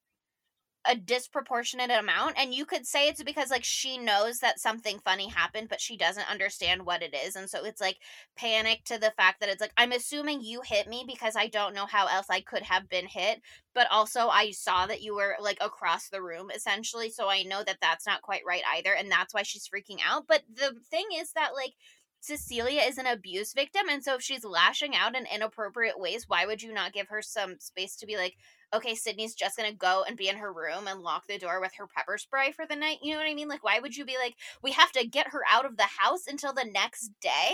a 0.87 0.95
disproportionate 0.95 1.91
amount 1.91 2.35
and 2.37 2.53
you 2.53 2.65
could 2.65 2.85
say 2.85 3.07
it's 3.07 3.23
because 3.23 3.49
like 3.51 3.63
she 3.63 3.97
knows 3.97 4.39
that 4.39 4.59
something 4.59 4.99
funny 4.99 5.27
happened 5.27 5.67
but 5.69 5.81
she 5.81 5.97
doesn't 5.97 6.29
understand 6.29 6.85
what 6.85 7.01
it 7.01 7.13
is 7.13 7.35
and 7.35 7.49
so 7.49 7.63
it's 7.63 7.81
like 7.81 7.97
panic 8.35 8.83
to 8.85 8.97
the 8.97 9.13
fact 9.17 9.39
that 9.39 9.49
it's 9.49 9.61
like 9.61 9.73
I'm 9.77 9.91
assuming 9.91 10.41
you 10.41 10.61
hit 10.63 10.87
me 10.87 11.03
because 11.07 11.35
I 11.35 11.47
don't 11.47 11.75
know 11.75 11.85
how 11.85 12.07
else 12.07 12.27
I 12.29 12.41
could 12.41 12.63
have 12.63 12.89
been 12.89 13.07
hit 13.07 13.41
but 13.75 13.87
also 13.91 14.27
I 14.27 14.51
saw 14.51 14.87
that 14.87 15.01
you 15.01 15.15
were 15.15 15.35
like 15.41 15.57
across 15.61 16.09
the 16.09 16.21
room 16.21 16.49
essentially 16.55 17.09
so 17.09 17.29
I 17.29 17.43
know 17.43 17.63
that 17.65 17.77
that's 17.81 18.07
not 18.07 18.21
quite 18.21 18.41
right 18.47 18.63
either 18.75 18.93
and 18.93 19.11
that's 19.11 19.33
why 19.33 19.43
she's 19.43 19.67
freaking 19.67 19.99
out 20.07 20.25
but 20.27 20.43
the 20.53 20.73
thing 20.89 21.05
is 21.15 21.33
that 21.33 21.51
like 21.53 21.73
Cecilia 22.19 22.81
is 22.81 22.97
an 22.97 23.05
abuse 23.05 23.53
victim. 23.53 23.83
And 23.89 24.03
so 24.03 24.15
if 24.15 24.21
she's 24.21 24.43
lashing 24.43 24.95
out 24.95 25.15
in 25.15 25.25
inappropriate 25.33 25.99
ways, 25.99 26.25
why 26.27 26.45
would 26.45 26.61
you 26.61 26.73
not 26.73 26.93
give 26.93 27.07
her 27.09 27.21
some 27.21 27.59
space 27.59 27.95
to 27.97 28.05
be 28.05 28.17
like, 28.17 28.35
okay, 28.73 28.95
Sydney's 28.95 29.35
just 29.35 29.57
to 29.57 29.71
go 29.71 30.03
and 30.07 30.17
be 30.17 30.29
in 30.29 30.37
her 30.37 30.51
room 30.51 30.87
and 30.87 31.01
lock 31.01 31.27
the 31.27 31.37
door 31.37 31.61
with 31.61 31.73
her 31.77 31.87
pepper 31.87 32.17
spray 32.17 32.51
for 32.51 32.65
the 32.65 32.75
night? 32.75 32.97
You 33.01 33.13
know 33.13 33.19
what 33.19 33.29
I 33.29 33.33
mean? 33.33 33.47
Like, 33.47 33.63
why 33.63 33.79
would 33.79 33.95
you 33.95 34.05
be 34.05 34.17
like, 34.21 34.35
we 34.61 34.71
have 34.71 34.91
to 34.93 35.07
get 35.07 35.29
her 35.29 35.41
out 35.49 35.65
of 35.65 35.77
the 35.77 35.83
house 35.83 36.27
until 36.27 36.53
the 36.53 36.65
next 36.65 37.11
day? 37.21 37.53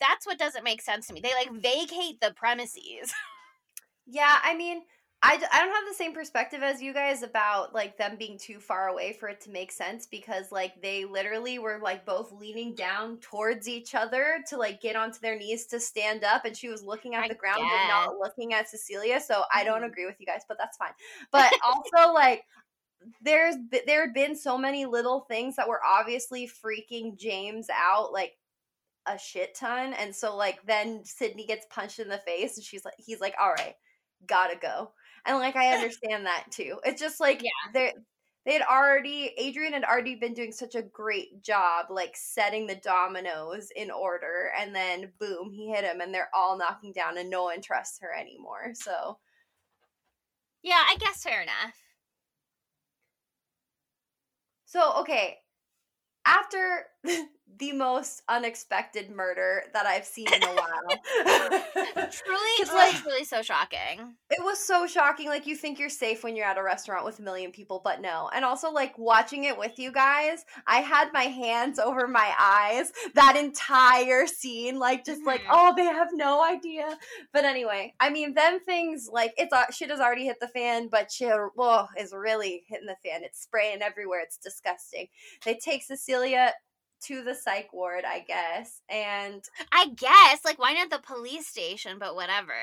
That's 0.00 0.26
what 0.26 0.38
doesn't 0.38 0.64
make 0.64 0.82
sense 0.82 1.06
to 1.06 1.14
me. 1.14 1.20
They 1.20 1.32
like 1.34 1.52
vacate 1.52 2.20
the 2.20 2.32
premises. 2.34 3.12
Yeah, 4.06 4.38
I 4.42 4.54
mean, 4.54 4.82
I, 5.22 5.34
I 5.52 5.58
don't 5.64 5.74
have 5.74 5.88
the 5.88 5.94
same 5.94 6.12
perspective 6.12 6.62
as 6.62 6.80
you 6.82 6.92
guys 6.92 7.22
about 7.22 7.74
like 7.74 7.96
them 7.96 8.16
being 8.18 8.38
too 8.38 8.60
far 8.60 8.88
away 8.88 9.12
for 9.14 9.28
it 9.28 9.40
to 9.42 9.50
make 9.50 9.72
sense 9.72 10.06
because 10.06 10.52
like 10.52 10.80
they 10.82 11.04
literally 11.04 11.58
were 11.58 11.80
like 11.82 12.04
both 12.04 12.30
leaning 12.32 12.74
down 12.74 13.16
towards 13.18 13.66
each 13.66 13.94
other 13.94 14.38
to 14.48 14.56
like 14.56 14.80
get 14.80 14.94
onto 14.94 15.18
their 15.20 15.36
knees 15.36 15.66
to 15.66 15.80
stand 15.80 16.22
up 16.22 16.44
and 16.44 16.56
she 16.56 16.68
was 16.68 16.82
looking 16.84 17.14
at 17.14 17.24
I 17.24 17.28
the 17.28 17.34
ground 17.34 17.60
guess. 17.62 17.78
and 17.80 17.88
not 17.88 18.18
looking 18.20 18.52
at 18.52 18.68
Cecilia 18.68 19.18
so 19.20 19.42
I 19.52 19.64
don't 19.64 19.82
Mhm. 19.82 19.86
agree 19.88 20.06
with 20.06 20.16
you 20.20 20.26
guys 20.26 20.42
but 20.46 20.58
that's 20.58 20.76
fine 20.76 20.92
but 21.32 21.52
also 21.64 22.12
like 22.12 22.44
there's 23.22 23.56
there 23.86 24.02
had 24.02 24.14
been 24.14 24.36
so 24.36 24.56
many 24.58 24.84
little 24.86 25.20
things 25.22 25.56
that 25.56 25.68
were 25.68 25.80
obviously 25.84 26.46
freaking 26.48 27.18
James 27.18 27.68
out 27.72 28.12
like 28.12 28.36
a 29.06 29.18
shit 29.18 29.54
ton 29.54 29.92
and 29.94 30.14
so 30.14 30.36
like 30.36 30.60
then 30.66 31.04
Sydney 31.04 31.46
gets 31.46 31.66
punched 31.70 32.00
in 32.00 32.08
the 32.08 32.18
face 32.18 32.56
and 32.56 32.64
she's 32.64 32.84
like 32.84 32.94
he's 32.98 33.20
like 33.20 33.34
all 33.40 33.52
right 33.52 33.74
gotta 34.26 34.56
go 34.56 34.92
and 35.26 35.38
like 35.38 35.56
I 35.56 35.72
understand 35.74 36.26
that 36.26 36.46
too. 36.50 36.78
It's 36.84 37.00
just 37.00 37.20
like 37.20 37.42
Yeah. 37.42 37.50
they 37.72 37.92
they 38.44 38.52
had 38.54 38.62
already 38.62 39.32
Adrian 39.38 39.72
had 39.72 39.84
already 39.84 40.14
been 40.14 40.34
doing 40.34 40.52
such 40.52 40.74
a 40.74 40.82
great 40.82 41.42
job 41.42 41.86
like 41.90 42.16
setting 42.16 42.66
the 42.66 42.76
dominoes 42.76 43.70
in 43.74 43.90
order 43.90 44.52
and 44.58 44.74
then 44.74 45.12
boom, 45.18 45.50
he 45.50 45.68
hit 45.70 45.84
him 45.84 46.00
and 46.00 46.14
they're 46.14 46.30
all 46.34 46.56
knocking 46.58 46.92
down 46.92 47.18
and 47.18 47.28
no 47.30 47.44
one 47.44 47.60
trusts 47.62 48.00
her 48.00 48.14
anymore. 48.14 48.72
So 48.74 49.18
yeah, 50.62 50.82
I 50.86 50.96
guess 50.96 51.22
fair 51.22 51.42
enough. 51.42 51.74
so 54.64 55.00
okay, 55.00 55.38
after 56.26 56.86
the 57.58 57.72
most 57.72 58.22
unexpected 58.28 59.08
murder 59.10 59.62
that 59.72 59.86
I've 59.86 60.04
seen 60.04 60.26
in 60.32 60.42
a 60.42 60.46
while. 60.54 60.98
Truly, 62.10 62.52
'Cause, 62.58 62.68
it 62.70 62.74
like- 62.74 62.92
was 62.92 63.04
really 63.04 63.24
so 63.24 63.40
shocking. 63.42 64.14
It 64.30 64.42
was 64.44 64.58
so 64.58 64.86
shocking. 64.86 65.28
Like 65.28 65.46
you 65.46 65.56
think 65.56 65.78
you're 65.78 65.88
safe 65.88 66.22
when 66.24 66.36
you're 66.36 66.44
at 66.46 66.58
a 66.58 66.62
restaurant 66.62 67.04
with 67.04 67.18
a 67.18 67.22
million 67.22 67.52
people, 67.52 67.80
but 67.82 68.00
no. 68.00 68.28
And 68.34 68.44
also 68.44 68.70
like 68.70 68.98
watching 68.98 69.44
it 69.44 69.56
with 69.56 69.78
you 69.78 69.92
guys, 69.92 70.44
I 70.66 70.78
had 70.80 71.12
my 71.12 71.22
hands 71.22 71.78
over 71.78 72.06
my 72.08 72.32
eyes 72.38 72.92
that 73.14 73.36
entire 73.36 74.26
scene, 74.26 74.78
like 74.78 75.04
just 75.06 75.24
like, 75.24 75.40
Mhm. 75.42 75.48
oh, 75.50 75.72
they 75.76 75.84
have 75.84 76.08
no 76.12 76.44
idea. 76.44 76.98
But 77.32 77.44
anyway, 77.44 77.94
I 78.00 78.10
mean, 78.10 78.34
them 78.34 78.60
things 78.60 79.08
like 79.10 79.32
it's 79.38 79.52
uh, 79.52 79.70
shit 79.70 79.90
has 79.90 80.00
already 80.00 80.26
hit 80.26 80.40
the 80.40 80.48
fan, 80.48 80.88
but 80.88 81.10
shit 81.10 81.32
whoa, 81.54 81.86
is 81.96 82.12
really 82.12 82.64
hitting 82.66 82.86
the 82.86 82.96
fan. 83.08 83.22
It's 83.24 83.40
spraying 83.40 83.80
everywhere. 83.82 84.20
It's 84.20 84.36
disgusting. 84.36 85.06
They 85.44 85.54
take 85.54 85.84
Cecilia 85.84 86.52
to 87.04 87.22
the 87.22 87.34
psych 87.34 87.72
ward, 87.72 88.04
I 88.06 88.20
guess, 88.20 88.80
and 88.88 89.42
I 89.72 89.88
guess, 89.88 90.44
like, 90.44 90.58
why 90.58 90.72
not 90.72 90.90
the 90.90 90.98
police 90.98 91.46
station? 91.46 91.98
But 91.98 92.14
whatever. 92.14 92.54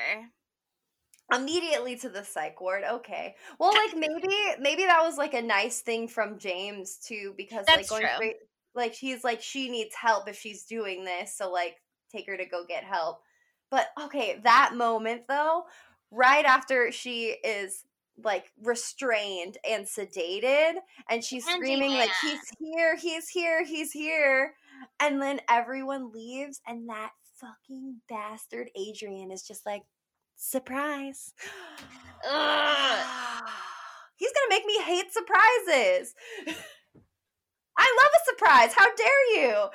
immediately 1.34 1.96
to 1.96 2.10
the 2.10 2.22
psych 2.22 2.60
ward 2.60 2.84
okay 2.84 3.34
well 3.58 3.72
like 3.72 3.94
maybe 3.96 4.34
maybe 4.60 4.84
that 4.84 5.02
was 5.02 5.16
like 5.16 5.32
a 5.32 5.40
nice 5.40 5.80
thing 5.80 6.06
from 6.06 6.38
james 6.38 6.98
too 6.98 7.32
because 7.38 7.64
like 7.66 7.88
going 7.88 8.02
true. 8.02 8.10
straight 8.14 8.36
like 8.74 8.94
he's 8.94 9.24
like 9.24 9.40
she 9.40 9.70
needs 9.70 9.94
help 9.94 10.28
if 10.28 10.36
she's 10.36 10.64
doing 10.64 11.02
this 11.02 11.34
so 11.34 11.50
like 11.50 11.76
take 12.12 12.26
her 12.26 12.36
to 12.36 12.44
go 12.44 12.64
get 12.68 12.84
help 12.84 13.20
but 13.70 13.88
okay 14.02 14.38
that 14.44 14.74
moment 14.74 15.22
though 15.26 15.62
right 16.10 16.44
after 16.44 16.92
she 16.92 17.28
is 17.42 17.84
like 18.22 18.52
restrained 18.62 19.58
and 19.68 19.86
sedated 19.86 20.74
and 21.10 21.24
she's 21.24 21.44
screaming 21.44 21.90
like 21.90 22.10
he's 22.22 22.40
here 22.60 22.96
he's 22.96 23.28
here 23.28 23.64
he's 23.64 23.90
here 23.90 24.54
and 25.00 25.20
then 25.20 25.40
everyone 25.50 26.12
leaves 26.12 26.60
and 26.66 26.88
that 26.88 27.10
fucking 27.40 27.96
bastard 28.08 28.70
adrian 28.76 29.32
is 29.32 29.42
just 29.42 29.66
like 29.66 29.82
surprise. 30.36 31.32
He's 34.16 34.30
gonna 34.32 34.48
make 34.48 34.64
me 34.64 34.80
hate 34.82 35.12
surprises. 35.12 36.14
I 37.76 37.96
love 38.02 38.10
a 38.14 38.24
surprise 38.30 38.72
how 38.72 38.86
dare 38.94 39.34
you? 39.34 39.66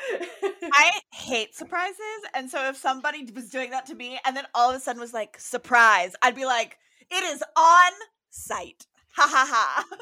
I 0.74 0.92
hate 1.14 1.54
surprises, 1.54 1.98
and 2.34 2.50
so 2.50 2.70
if 2.70 2.78
somebody 2.78 3.30
was 3.36 3.50
doing 3.50 3.72
that 3.72 3.86
to 3.88 3.96
me 3.96 4.20
and 4.26 4.38
then 4.38 4.46
all 4.56 4.70
of 4.70 4.76
a 4.76 4.80
sudden 4.80 5.02
was 5.02 5.14
like 5.14 5.38
surprise, 5.40 6.16
I'd 6.22 6.36
be 6.36 6.46
like, 6.46 6.78
it 7.12 7.24
is 7.24 7.44
on 7.58 7.92
sight. 8.30 8.86
Ha 9.16 9.28
ha 9.28 9.46
ha. 9.50 9.86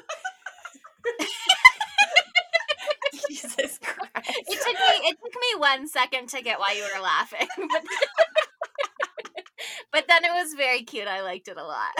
jesus 3.29 3.79
christ 3.81 4.29
It 4.47 4.59
took 4.59 4.75
me. 4.75 5.09
It 5.09 5.17
took 5.23 5.33
me 5.33 5.59
one 5.59 5.87
second 5.87 6.29
to 6.29 6.41
get 6.41 6.59
why 6.59 6.73
you 6.73 6.83
were 6.83 7.01
laughing, 7.01 7.47
but, 7.57 7.83
but 9.91 10.05
then 10.07 10.23
it 10.25 10.31
was 10.33 10.53
very 10.55 10.83
cute. 10.83 11.07
I 11.07 11.21
liked 11.21 11.47
it 11.47 11.57
a 11.57 11.63
lot. 11.63 11.91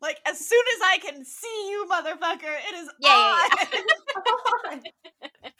Like 0.00 0.20
as 0.26 0.38
soon 0.38 0.62
as 0.76 0.80
I 0.84 0.98
can 0.98 1.24
see 1.24 1.70
you, 1.70 1.86
motherfucker, 1.90 2.56
it 2.70 2.74
is 2.74 2.88
Yeah, 3.00 3.12
on. 3.12 3.50
yeah, 3.56 4.72
on. 4.72 4.82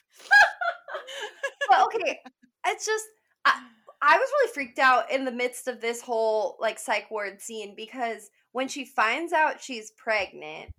but 1.68 1.80
okay, 1.86 2.18
it's 2.66 2.84
just 2.84 3.04
I, 3.44 3.62
I 4.02 4.18
was 4.18 4.28
really 4.32 4.52
freaked 4.52 4.78
out 4.80 5.10
in 5.12 5.24
the 5.24 5.30
midst 5.30 5.68
of 5.68 5.80
this 5.80 6.02
whole 6.02 6.56
like 6.60 6.78
psych 6.78 7.08
ward 7.10 7.40
scene 7.40 7.74
because 7.76 8.30
when 8.50 8.66
she 8.68 8.84
finds 8.84 9.32
out 9.32 9.60
she's 9.62 9.92
pregnant 9.92 10.74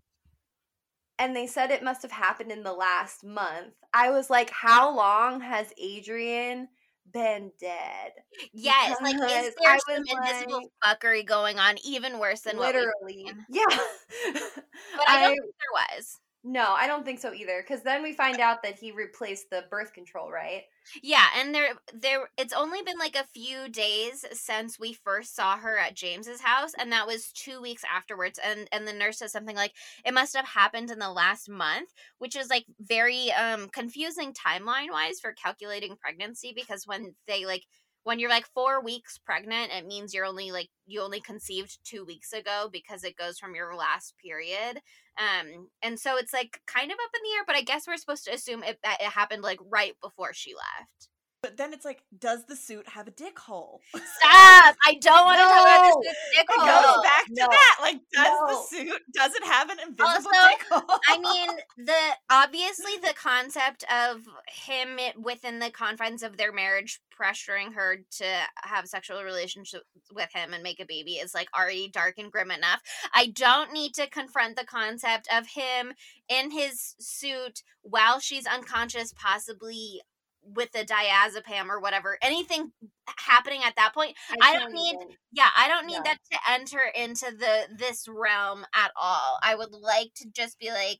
and 1.18 1.36
they 1.36 1.48
said 1.48 1.72
it 1.72 1.84
must 1.84 2.02
have 2.02 2.12
happened 2.12 2.52
in 2.52 2.64
the 2.64 2.74
last 2.74 3.24
month, 3.24 3.76
I 3.94 4.10
was 4.10 4.30
like, 4.30 4.50
how 4.50 4.94
long 4.94 5.40
has 5.40 5.72
Adrian 5.82 6.68
been 7.14 7.52
dead? 7.62 8.12
Yes, 8.52 8.98
like 9.02 9.16
is 9.16 9.56
there 9.62 9.78
some 9.88 10.04
invisible 10.06 10.70
fuckery 10.84 11.26
going 11.26 11.60
on, 11.60 11.76
even 11.86 12.20
worse 12.20 12.42
than 12.42 12.58
Literally. 12.58 13.32
Yeah. 13.50 13.64
But 13.70 15.08
I 15.08 15.22
don't 15.22 15.24
I- 15.24 15.28
think 15.30 15.42
there 15.42 15.98
was. 15.98 16.20
No, 16.44 16.74
I 16.74 16.88
don't 16.88 17.06
think 17.06 17.20
so 17.20 17.34
either. 17.34 17.62
Because 17.62 17.84
then 17.84 18.04
we 18.04 18.14
find 18.14 18.40
out 18.40 18.64
that 18.64 18.80
he 18.80 18.92
replaced 18.92 19.50
the 19.50 19.66
birth 19.70 19.94
control, 19.94 20.32
right? 20.32 20.64
Yeah, 21.02 21.28
and 21.38 21.56
there 21.56 21.76
there 21.94 22.30
it's 22.38 22.54
only 22.54 22.82
been 22.82 22.98
like 22.98 23.16
a 23.16 23.24
few 23.34 23.70
days 23.70 24.26
since 24.34 24.78
we 24.78 24.94
first 24.94 25.34
saw 25.34 25.58
her 25.58 25.78
at 25.78 25.96
James's 25.96 26.42
house 26.42 26.74
and 26.78 26.92
that 26.92 27.08
was 27.08 27.32
2 27.32 27.62
weeks 27.62 27.84
afterwards 27.90 28.38
and 28.44 28.68
and 28.72 28.86
the 28.86 28.92
nurse 28.94 29.20
says 29.20 29.32
something 29.32 29.56
like 29.56 29.74
it 30.06 30.14
must 30.14 30.36
have 30.36 30.46
happened 30.46 30.92
in 30.92 31.00
the 31.00 31.10
last 31.12 31.50
month, 31.50 31.94
which 32.18 32.36
is 32.36 32.50
like 32.50 32.66
very 32.80 33.32
um 33.32 33.70
confusing 33.70 34.34
timeline-wise 34.34 35.20
for 35.22 35.32
calculating 35.34 35.96
pregnancy 35.96 36.52
because 36.54 36.86
when 36.86 37.16
they 37.28 37.46
like 37.46 37.64
when 38.04 38.20
you're 38.20 38.30
like 38.30 38.46
4 38.54 38.84
weeks 38.84 39.18
pregnant, 39.18 39.72
it 39.72 39.86
means 39.86 40.14
you're 40.14 40.26
only 40.26 40.52
like 40.52 40.70
you 40.86 41.02
only 41.02 41.22
conceived 41.22 41.80
2 41.86 42.06
weeks 42.06 42.34
ago 42.34 42.70
because 42.72 43.04
it 43.04 43.16
goes 43.18 43.40
from 43.40 43.56
your 43.56 43.76
last 43.76 44.16
period. 44.24 44.82
Um 45.18 45.70
and 45.82 46.00
so 46.00 46.18
it's 46.18 46.34
like 46.34 46.60
kind 46.68 46.92
of 46.92 46.98
up 47.04 47.12
in 47.16 47.22
the 47.24 47.36
air, 47.38 47.44
but 47.48 47.56
I 47.56 47.62
guess 47.62 47.88
we're 47.88 47.98
supposed 47.98 48.26
to 48.26 48.34
assume 48.34 48.64
it 48.64 48.80
that 48.84 48.98
it 49.02 49.08
happened 49.08 49.44
like 49.44 49.60
right 49.72 49.94
before 50.02 50.34
she 50.34 50.54
left. 50.56 51.10
But 51.44 51.58
then 51.58 51.74
it's 51.74 51.84
like, 51.84 52.02
does 52.18 52.46
the 52.46 52.56
suit 52.56 52.88
have 52.88 53.06
a 53.06 53.12
dick 53.12 53.38
hole? 53.38 53.82
Stop! 53.94 54.76
I 54.86 54.94
don't 55.02 55.26
want 55.26 55.38
to 55.38 55.44
talk 55.44 55.62
about 55.62 55.84
No. 55.84 56.02
this 56.02 56.18
dick 56.36 56.46
It 56.50 56.58
goes 56.58 57.04
back 57.04 57.26
to 57.26 57.34
no, 57.34 57.48
that. 57.50 57.78
Like, 57.82 58.00
does 58.14 58.28
no. 58.28 58.48
the 58.48 58.64
suit 58.78 59.02
does 59.14 59.36
it 59.36 59.44
have 59.44 59.70
an 59.70 59.78
invisible 59.86 60.08
Also, 60.08 60.30
dick 60.50 60.66
hole? 60.72 61.00
I 61.10 61.20
mean, 61.20 61.50
the 61.86 62.00
obviously 62.30 62.94
the 63.02 63.14
concept 63.22 63.84
of 63.92 64.22
him 64.48 64.98
within 65.22 65.60
the 65.60 65.70
confines 65.70 66.24
of 66.24 66.38
their 66.38 66.54
marriage 66.54 67.02
pressuring 67.14 67.74
her 67.74 67.98
to 68.20 68.26
have 68.64 68.88
sexual 68.88 69.22
relationships 69.24 69.84
with 70.14 70.30
him 70.34 70.54
and 70.54 70.64
make 70.64 70.80
a 70.80 70.86
baby 70.86 71.16
is 71.16 71.34
like 71.36 71.50
already 71.58 71.90
dark 71.90 72.16
and 72.20 72.32
grim 72.32 72.52
enough. 72.52 72.82
I 73.14 73.28
don't 73.28 73.74
need 73.74 73.94
to 73.96 74.10
confront 74.10 74.56
the 74.56 74.66
concept 74.66 75.28
of 75.32 75.48
him 75.48 75.94
in 76.30 76.52
his 76.52 76.96
suit 77.00 77.64
while 77.82 78.22
she's 78.22 78.48
unconscious, 78.48 79.14
possibly 79.14 80.02
with 80.46 80.72
the 80.72 80.80
diazepam 80.86 81.70
or 81.70 81.80
whatever 81.80 82.18
anything 82.22 82.72
happening 83.18 83.62
at 83.64 83.76
that 83.76 83.94
point 83.94 84.16
I 84.42 84.58
don't 84.60 84.74
need- 84.74 84.96
even. 84.96 85.08
yeah 85.32 85.50
i 85.58 85.68
don't 85.68 85.86
need 85.86 85.98
No. 85.98 86.04
that 86.04 86.18
to 86.32 86.38
enter 86.52 86.80
into 86.96 87.26
the 87.38 87.68
this 87.78 88.08
realm 88.08 88.66
at 88.76 88.92
all 88.96 89.40
i 89.44 89.56
would 89.56 89.72
like 89.72 90.14
to 90.18 90.30
just 90.32 90.60
be 90.60 90.70
like 90.70 91.00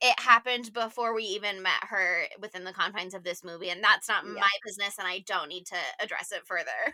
it 0.00 0.18
happened 0.20 0.72
before 0.72 1.14
we 1.14 1.22
even 1.24 1.62
met 1.62 1.82
her 1.84 2.24
within 2.40 2.64
the 2.64 2.72
confines 2.72 3.14
of 3.14 3.22
this 3.24 3.44
movie 3.44 3.70
and 3.70 3.82
that's 3.82 4.08
not 4.08 4.24
Yeah. 4.24 4.32
my 4.40 4.50
business 4.64 4.98
and 4.98 5.06
i 5.08 5.20
don't 5.26 5.48
need 5.48 5.66
to 5.66 5.76
address 6.00 6.32
it 6.32 6.46
further 6.46 6.92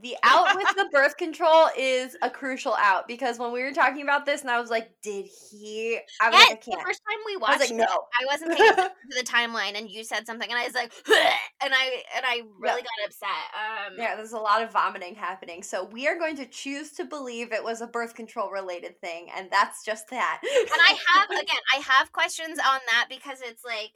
The 0.00 0.16
out 0.22 0.54
with 0.54 0.68
the 0.76 0.88
birth 0.92 1.16
control 1.16 1.68
is 1.76 2.16
a 2.22 2.30
crucial 2.30 2.74
out 2.74 3.08
because 3.08 3.38
when 3.38 3.52
we 3.52 3.62
were 3.62 3.72
talking 3.72 4.02
about 4.02 4.26
this, 4.26 4.42
and 4.42 4.50
I 4.50 4.60
was 4.60 4.70
like, 4.70 4.90
"Did 5.02 5.26
he?" 5.50 5.98
I 6.20 6.30
was 6.30 6.38
yes, 6.38 6.50
like, 6.50 6.58
"I 6.58 6.70
the 6.70 6.76
can't." 6.76 6.86
first 6.86 7.00
time 7.08 7.18
we 7.26 7.36
I 7.46 7.50
watched 7.50 7.58
was 7.58 7.70
like, 7.70 7.70
it, 7.70 7.76
"No." 7.76 7.84
I 7.86 8.24
wasn't 8.26 8.52
paying 8.52 8.68
attention 8.70 8.94
to 9.10 9.18
the 9.18 9.26
timeline, 9.26 9.76
and 9.76 9.90
you 9.90 10.04
said 10.04 10.26
something, 10.26 10.48
and 10.48 10.58
I 10.58 10.64
was 10.64 10.74
like, 10.74 10.92
and 11.08 11.74
I 11.74 12.02
and 12.16 12.24
I 12.24 12.42
really 12.60 12.82
got 12.82 13.06
upset. 13.06 13.28
Um, 13.54 13.94
Yeah, 13.98 14.14
there's 14.16 14.32
a 14.32 14.38
lot 14.38 14.62
of 14.62 14.70
vomiting 14.72 15.14
happening. 15.14 15.62
So 15.62 15.84
we 15.84 16.06
are 16.06 16.16
going 16.18 16.36
to 16.36 16.46
choose 16.46 16.92
to 16.92 17.04
believe 17.04 17.52
it 17.52 17.64
was 17.64 17.80
a 17.80 17.86
birth 17.86 18.14
control 18.14 18.50
related 18.50 19.00
thing, 19.00 19.28
and 19.36 19.50
that's 19.50 19.84
just 19.84 20.10
that. 20.10 20.40
and 20.42 20.80
I 20.80 20.96
have 21.14 21.30
again, 21.30 21.62
I 21.74 21.78
have 21.80 22.12
questions 22.12 22.58
on 22.58 22.80
that 22.86 23.06
because 23.08 23.40
it's 23.42 23.64
like, 23.64 23.90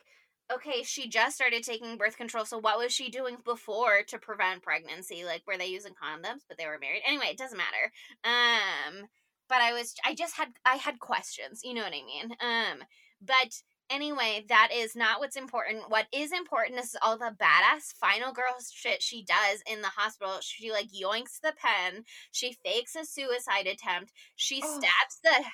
okay, 0.54 0.82
she 0.82 1.08
just 1.08 1.36
started 1.36 1.62
taking 1.62 1.96
birth 1.96 2.16
control, 2.16 2.44
so 2.44 2.58
what 2.58 2.78
was 2.78 2.92
she 2.92 3.10
doing 3.10 3.36
before 3.44 4.02
to 4.08 4.18
prevent 4.18 4.62
pregnancy? 4.62 5.24
Like, 5.24 5.42
were 5.46 5.56
they 5.58 5.66
using 5.66 5.92
condoms, 5.92 6.42
but 6.48 6.58
they 6.58 6.66
were 6.66 6.78
married? 6.80 7.02
Anyway, 7.06 7.26
it 7.30 7.38
doesn't 7.38 7.58
matter. 7.58 7.92
Um, 8.24 9.08
but 9.48 9.60
I 9.60 9.72
was, 9.72 9.94
I 10.04 10.14
just 10.14 10.36
had, 10.36 10.48
I 10.64 10.76
had 10.76 10.98
questions. 10.98 11.60
You 11.64 11.74
know 11.74 11.82
what 11.82 11.92
I 11.94 12.02
mean? 12.04 12.32
Um, 12.40 12.84
but 13.20 13.62
anyway, 13.90 14.44
that 14.48 14.68
is 14.74 14.96
not 14.96 15.20
what's 15.20 15.36
important. 15.36 15.90
What 15.90 16.06
is 16.12 16.32
important 16.32 16.80
is 16.80 16.96
all 17.02 17.18
the 17.18 17.36
badass 17.38 17.92
final 18.00 18.32
girl 18.32 18.54
shit 18.72 19.02
she 19.02 19.22
does 19.24 19.62
in 19.70 19.82
the 19.82 19.88
hospital. 19.88 20.38
She 20.40 20.72
like 20.72 20.88
yoinks 20.88 21.40
the 21.42 21.52
pen. 21.56 22.04
She 22.30 22.56
fakes 22.64 22.96
a 22.96 23.04
suicide 23.04 23.66
attempt. 23.66 24.12
She 24.36 24.62
Oh. 24.64 24.78
stabs 24.78 25.20
the 25.22 25.44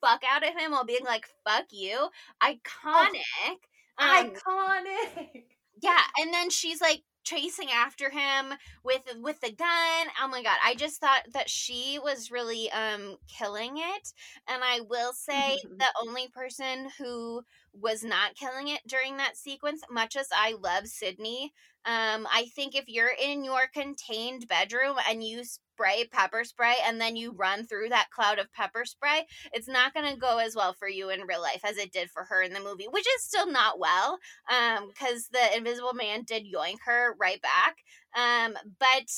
fuck 0.00 0.22
out 0.30 0.42
of 0.46 0.54
him 0.60 0.72
while 0.72 0.84
being 0.84 1.04
like, 1.04 1.26
fuck 1.46 1.66
you. 1.70 2.08
Iconic. 2.42 3.58
Um, 3.98 4.32
Iconic. 4.32 5.44
yeah, 5.82 6.02
and 6.18 6.32
then 6.32 6.50
she's 6.50 6.80
like 6.80 7.02
chasing 7.24 7.68
after 7.70 8.08
him 8.10 8.54
with 8.84 9.02
with 9.20 9.40
the 9.40 9.52
gun. 9.52 10.06
Oh 10.22 10.28
my 10.28 10.42
god, 10.42 10.58
I 10.64 10.74
just 10.74 11.00
thought 11.00 11.22
that 11.32 11.48
she 11.50 11.98
was 12.02 12.30
really 12.30 12.70
um 12.72 13.16
killing 13.28 13.78
it. 13.78 14.12
And 14.48 14.62
I 14.62 14.80
will 14.80 15.12
say 15.12 15.56
the 15.78 15.88
only 16.06 16.28
person 16.28 16.88
who 16.98 17.42
was 17.80 18.02
not 18.04 18.34
killing 18.34 18.68
it 18.68 18.80
during 18.86 19.16
that 19.18 19.36
sequence, 19.36 19.82
much 19.90 20.16
as 20.16 20.28
I 20.34 20.54
love 20.62 20.86
Sydney, 20.86 21.52
um 21.84 22.26
I 22.32 22.46
think 22.54 22.74
if 22.74 22.88
you're 22.88 23.12
in 23.22 23.44
your 23.44 23.66
contained 23.72 24.48
bedroom 24.48 24.96
and 25.08 25.22
you 25.22 25.44
spray 25.44 26.08
pepper 26.10 26.42
spray 26.44 26.74
and 26.84 27.00
then 27.00 27.16
you 27.16 27.32
run 27.32 27.66
through 27.66 27.90
that 27.90 28.10
cloud 28.10 28.38
of 28.38 28.52
pepper 28.52 28.84
spray, 28.84 29.26
it's 29.52 29.68
not 29.68 29.94
going 29.94 30.10
to 30.12 30.18
go 30.18 30.38
as 30.38 30.56
well 30.56 30.72
for 30.72 30.88
you 30.88 31.10
in 31.10 31.20
real 31.22 31.42
life 31.42 31.60
as 31.64 31.76
it 31.76 31.92
did 31.92 32.10
for 32.10 32.24
her 32.24 32.42
in 32.42 32.52
the 32.52 32.60
movie, 32.60 32.86
which 32.90 33.06
is 33.06 33.22
still 33.22 33.50
not 33.50 33.78
well 33.78 34.18
um 34.50 34.88
because 34.88 35.28
the 35.32 35.56
invisible 35.56 35.94
man 35.94 36.22
did 36.24 36.44
yoink 36.44 36.78
her 36.84 37.14
right 37.20 37.40
back 37.42 37.76
um 38.16 38.54
but 38.80 39.10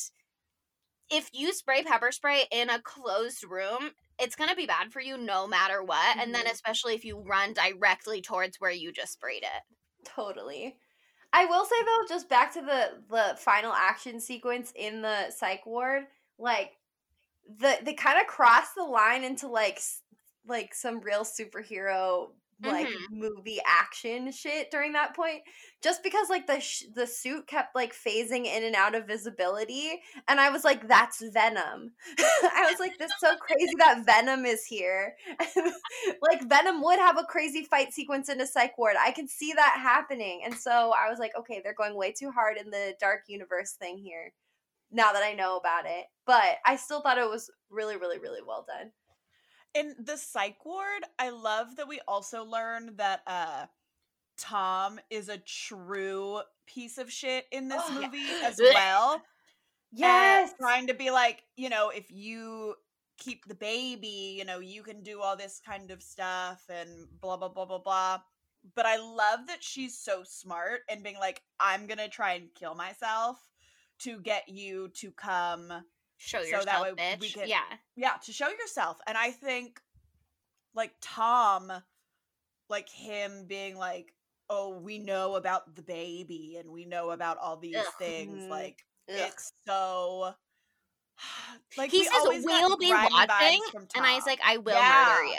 if 1.10 1.30
you 1.32 1.52
spray 1.52 1.82
pepper 1.82 2.12
spray 2.12 2.44
in 2.50 2.68
a 2.70 2.80
closed 2.82 3.44
room 3.44 3.90
it's 4.18 4.36
going 4.36 4.50
to 4.50 4.56
be 4.56 4.66
bad 4.66 4.92
for 4.92 5.00
you 5.00 5.16
no 5.16 5.46
matter 5.46 5.82
what 5.82 6.18
and 6.18 6.34
then 6.34 6.46
Mhm. 6.46 6.52
especially 6.52 6.94
if 6.94 7.04
you 7.04 7.18
run 7.20 7.52
directly 7.52 8.20
towards 8.22 8.60
where 8.60 8.70
you 8.70 8.92
just 8.92 9.12
sprayed 9.12 9.42
it 9.44 9.62
Totally. 10.04 10.78
I 11.32 11.44
will 11.44 11.64
say 11.64 11.76
though, 11.84 12.06
just 12.08 12.28
back 12.28 12.52
to 12.54 12.62
the 12.62 13.04
the 13.08 13.36
final 13.38 13.72
action 13.72 14.20
sequence 14.20 14.72
in 14.74 15.02
the 15.02 15.30
psych 15.30 15.66
ward, 15.66 16.04
like 16.38 16.78
the 17.46 17.78
they 17.82 17.94
kind 17.94 18.20
of 18.20 18.26
cross 18.28 18.74
the 18.74 18.84
line 18.84 19.24
into 19.24 19.48
like 19.48 19.80
like 20.46 20.74
some 20.74 21.00
real 21.00 21.24
superhero 21.24 22.32
like 22.64 22.88
Mhm. 22.88 23.10
movie 23.10 23.60
action 23.64 24.32
shit 24.32 24.70
during 24.70 24.92
that 24.92 25.14
point 25.14 25.42
just 25.82 26.02
because 26.02 26.28
like 26.28 26.46
the 26.48 26.58
sh- 26.60 26.84
the 26.94 27.06
suit 27.06 27.46
kept 27.46 27.74
like 27.74 27.94
phasing 27.94 28.46
in 28.46 28.64
and 28.64 28.74
out 28.74 28.96
of 28.96 29.06
visibility 29.06 30.00
and 30.26 30.40
i 30.40 30.50
was 30.50 30.64
like 30.64 30.88
that's 30.88 31.22
venom. 31.32 31.92
I 32.18 32.66
was 32.70 32.80
like 32.80 32.98
this 32.98 33.10
is 33.12 33.20
so 33.20 33.36
crazy 33.36 33.72
that 33.78 34.04
venom 34.04 34.44
is 34.46 34.64
here. 34.64 35.14
Like 36.22 36.48
venom 36.48 36.82
would 36.82 36.98
have 36.98 37.18
a 37.18 37.24
crazy 37.24 37.64
fight 37.64 37.92
sequence 37.92 38.28
in 38.28 38.40
a 38.40 38.46
psych 38.46 38.76
ward. 38.78 38.96
I 38.98 39.12
can 39.12 39.28
see 39.28 39.52
that 39.52 39.78
happening 39.80 40.42
and 40.44 40.54
so 40.54 40.92
i 41.00 41.08
was 41.10 41.18
like 41.18 41.32
okay 41.38 41.60
they're 41.62 41.74
going 41.74 41.94
way 41.96 42.12
too 42.12 42.30
hard 42.30 42.56
in 42.56 42.70
the 42.70 42.94
dark 43.00 43.22
universe 43.28 43.72
thing 43.72 43.98
here 43.98 44.32
now 44.90 45.12
that 45.12 45.22
i 45.22 45.32
know 45.34 45.56
about 45.58 45.86
it. 45.86 46.06
But 46.26 46.58
i 46.66 46.76
still 46.76 47.00
thought 47.02 47.18
it 47.18 47.28
was 47.28 47.50
really 47.70 47.96
really 47.96 48.18
really 48.18 48.40
well 48.46 48.66
done 48.66 48.92
in 49.74 49.94
the 49.98 50.16
psych 50.16 50.64
ward 50.64 51.02
i 51.18 51.30
love 51.30 51.76
that 51.76 51.88
we 51.88 52.00
also 52.08 52.44
learned 52.44 52.96
that 52.98 53.22
uh 53.26 53.66
tom 54.36 54.98
is 55.10 55.28
a 55.28 55.38
true 55.38 56.40
piece 56.66 56.98
of 56.98 57.10
shit 57.10 57.46
in 57.52 57.68
this 57.68 57.82
Oh, 57.88 58.00
yeah. 58.00 58.06
movie 58.06 58.28
as 58.44 58.60
well 58.60 59.22
yes 59.92 60.50
and 60.50 60.58
trying 60.60 60.86
to 60.86 60.94
be 60.94 61.10
like 61.10 61.42
you 61.56 61.68
know 61.68 61.90
if 61.90 62.10
you 62.10 62.74
keep 63.18 63.44
the 63.46 63.54
baby 63.54 64.36
you 64.38 64.44
know 64.44 64.60
you 64.60 64.82
can 64.82 65.02
do 65.02 65.20
all 65.20 65.36
this 65.36 65.60
kind 65.64 65.90
of 65.90 66.02
stuff 66.02 66.62
and 66.68 67.08
blah 67.20 67.36
blah 67.36 67.48
blah 67.48 67.64
blah 67.64 67.78
blah 67.78 68.18
but 68.74 68.86
i 68.86 68.96
love 68.96 69.40
that 69.46 69.62
she's 69.62 69.98
so 69.98 70.22
smart 70.24 70.80
and 70.88 71.02
being 71.02 71.18
like 71.18 71.42
i'm 71.58 71.86
gonna 71.86 72.08
try 72.08 72.34
and 72.34 72.48
kill 72.54 72.74
myself 72.74 73.38
to 73.98 74.20
get 74.20 74.48
you 74.48 74.88
to 74.94 75.10
come 75.12 75.72
show 76.18 76.42
So 76.42 76.50
that 76.50 76.52
yourself 76.66 76.82
way 76.84 76.92
bitch 76.96 77.20
we 77.20 77.30
can- 77.30 77.48
yeah 77.48 77.62
yeah 77.96 78.14
to 78.24 78.32
show 78.32 78.48
yourself 78.48 78.98
and 79.06 79.16
i 79.16 79.30
think 79.30 79.80
like 80.74 80.92
tom 81.00 81.72
like 82.68 82.88
him 82.90 83.46
being 83.46 83.76
like 83.76 84.12
oh 84.50 84.78
we 84.78 84.98
know 84.98 85.36
about 85.36 85.74
the 85.74 85.82
baby 85.82 86.56
and 86.58 86.70
we 86.70 86.84
know 86.84 87.10
about 87.10 87.38
all 87.38 87.56
these 87.56 87.76
Ugh. 87.76 87.84
things 87.98 88.44
Mhm. 88.44 88.48
like 88.50 88.84
Ugh. 89.08 89.16
it's 89.18 89.52
so 89.66 90.34
like 91.76 91.92
he 91.94 92.04
we 92.04 92.08
says 92.08 92.26
we'll 92.26 92.76
be 92.78 92.94
watching 92.94 93.60
and 93.94 94.06
i 94.06 94.14
was 94.14 94.26
like 94.26 94.40
i 94.44 94.56
will 94.56 94.82
Yeah. 94.82 94.84
murder 94.84 95.22
you 95.22 95.38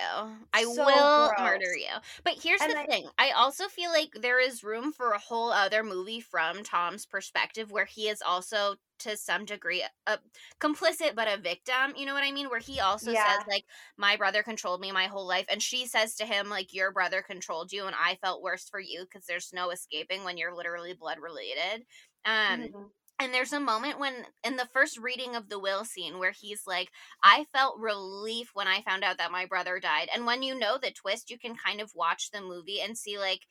i 0.53 0.65
So 0.65 0.83
will 0.85 1.11
gross. 1.13 1.35
murder 1.37 1.75
you 1.75 1.87
but 2.23 2.35
here's 2.41 2.63
And 2.63 2.65
the 2.65 2.77
I- 2.77 2.87
thing 2.89 3.09
i 3.17 3.31
also 3.31 3.67
feel 3.67 3.91
like 3.91 4.09
there 4.13 4.39
is 4.39 4.63
room 4.63 4.91
for 4.91 5.11
a 5.11 5.19
whole 5.19 5.51
other 5.51 5.83
movie 5.83 6.21
from 6.21 6.63
tom's 6.63 7.05
perspective 7.05 7.71
where 7.71 7.85
he 7.85 8.07
is 8.09 8.21
also 8.21 8.75
to 8.99 9.15
some 9.15 9.45
degree 9.45 9.85
a 10.07 10.19
complicit 10.59 11.15
but 11.15 11.27
a 11.27 11.37
victim 11.41 11.93
you 11.95 12.05
know 12.05 12.13
what 12.13 12.23
i 12.23 12.31
mean 12.31 12.49
where 12.49 12.59
he 12.59 12.79
also 12.81 13.13
Yeah. 13.13 13.15
says 13.15 13.43
like 13.47 13.63
my 13.97 14.17
brother 14.17 14.43
controlled 14.43 14.81
me 14.81 14.91
my 14.91 15.05
whole 15.07 15.25
life 15.27 15.45
and 15.49 15.61
she 15.63 15.85
says 15.85 16.15
to 16.15 16.25
him 16.25 16.49
like 16.49 16.73
your 16.73 16.91
brother 16.91 17.21
controlled 17.21 17.71
you 17.71 17.85
and 17.85 17.95
i 17.97 18.15
felt 18.21 18.41
worse 18.41 18.67
for 18.69 18.79
you 18.79 19.03
because 19.03 19.25
there's 19.25 19.53
no 19.53 19.69
escaping 19.71 20.23
when 20.25 20.37
you're 20.37 20.53
literally 20.55 20.93
blood 20.93 21.19
related 21.19 21.85
um 22.25 22.69
Mhm. 22.69 22.91
And 23.19 23.33
there's 23.33 23.53
a 23.53 23.59
moment 23.59 23.99
when, 23.99 24.13
in 24.43 24.55
the 24.55 24.67
first 24.73 24.97
reading 24.97 25.35
of 25.35 25.49
the 25.49 25.59
will 25.59 25.85
scene, 25.85 26.19
where 26.19 26.31
he's 26.31 26.63
like, 26.65 26.89
I 27.23 27.45
felt 27.53 27.79
relief 27.79 28.51
when 28.53 28.67
I 28.67 28.81
found 28.81 29.03
out 29.03 29.17
that 29.17 29.31
my 29.31 29.45
brother 29.45 29.79
died. 29.79 30.09
And 30.13 30.25
when 30.25 30.41
you 30.43 30.57
know 30.57 30.77
the 30.77 30.91
twist, 30.91 31.29
you 31.29 31.37
can 31.37 31.55
kind 31.55 31.81
of 31.81 31.91
watch 31.95 32.31
the 32.31 32.41
movie 32.41 32.81
and 32.81 32.97
see, 32.97 33.17
like, 33.19 33.41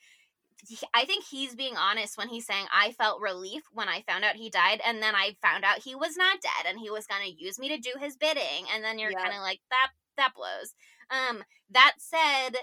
I 0.92 1.04
think 1.04 1.24
he's 1.24 1.54
being 1.54 1.76
honest 1.76 2.18
when 2.18 2.28
he's 2.28 2.46
saying, 2.46 2.66
I 2.72 2.92
felt 2.92 3.20
relief 3.20 3.62
when 3.72 3.88
I 3.88 4.02
found 4.02 4.24
out 4.24 4.34
he 4.36 4.50
died. 4.50 4.80
And 4.84 5.00
then 5.02 5.14
I 5.14 5.36
found 5.40 5.64
out 5.64 5.78
he 5.78 5.94
was 5.94 6.16
not 6.16 6.40
dead 6.40 6.68
and 6.68 6.80
he 6.80 6.90
was 6.90 7.06
going 7.06 7.22
to 7.24 7.44
use 7.44 7.58
me 7.58 7.68
to 7.68 7.78
do 7.78 7.92
his 7.98 8.16
bidding. 8.16 8.66
And 8.74 8.82
then 8.82 8.98
you're 8.98 9.10
Yep. 9.10 9.18
kind 9.22 9.34
of 9.34 9.40
like, 9.42 9.60
that, 9.70 9.90
that 10.16 10.32
blows. 10.34 10.74
Um, 11.10 11.44
that 11.70 11.94
said, 11.98 12.56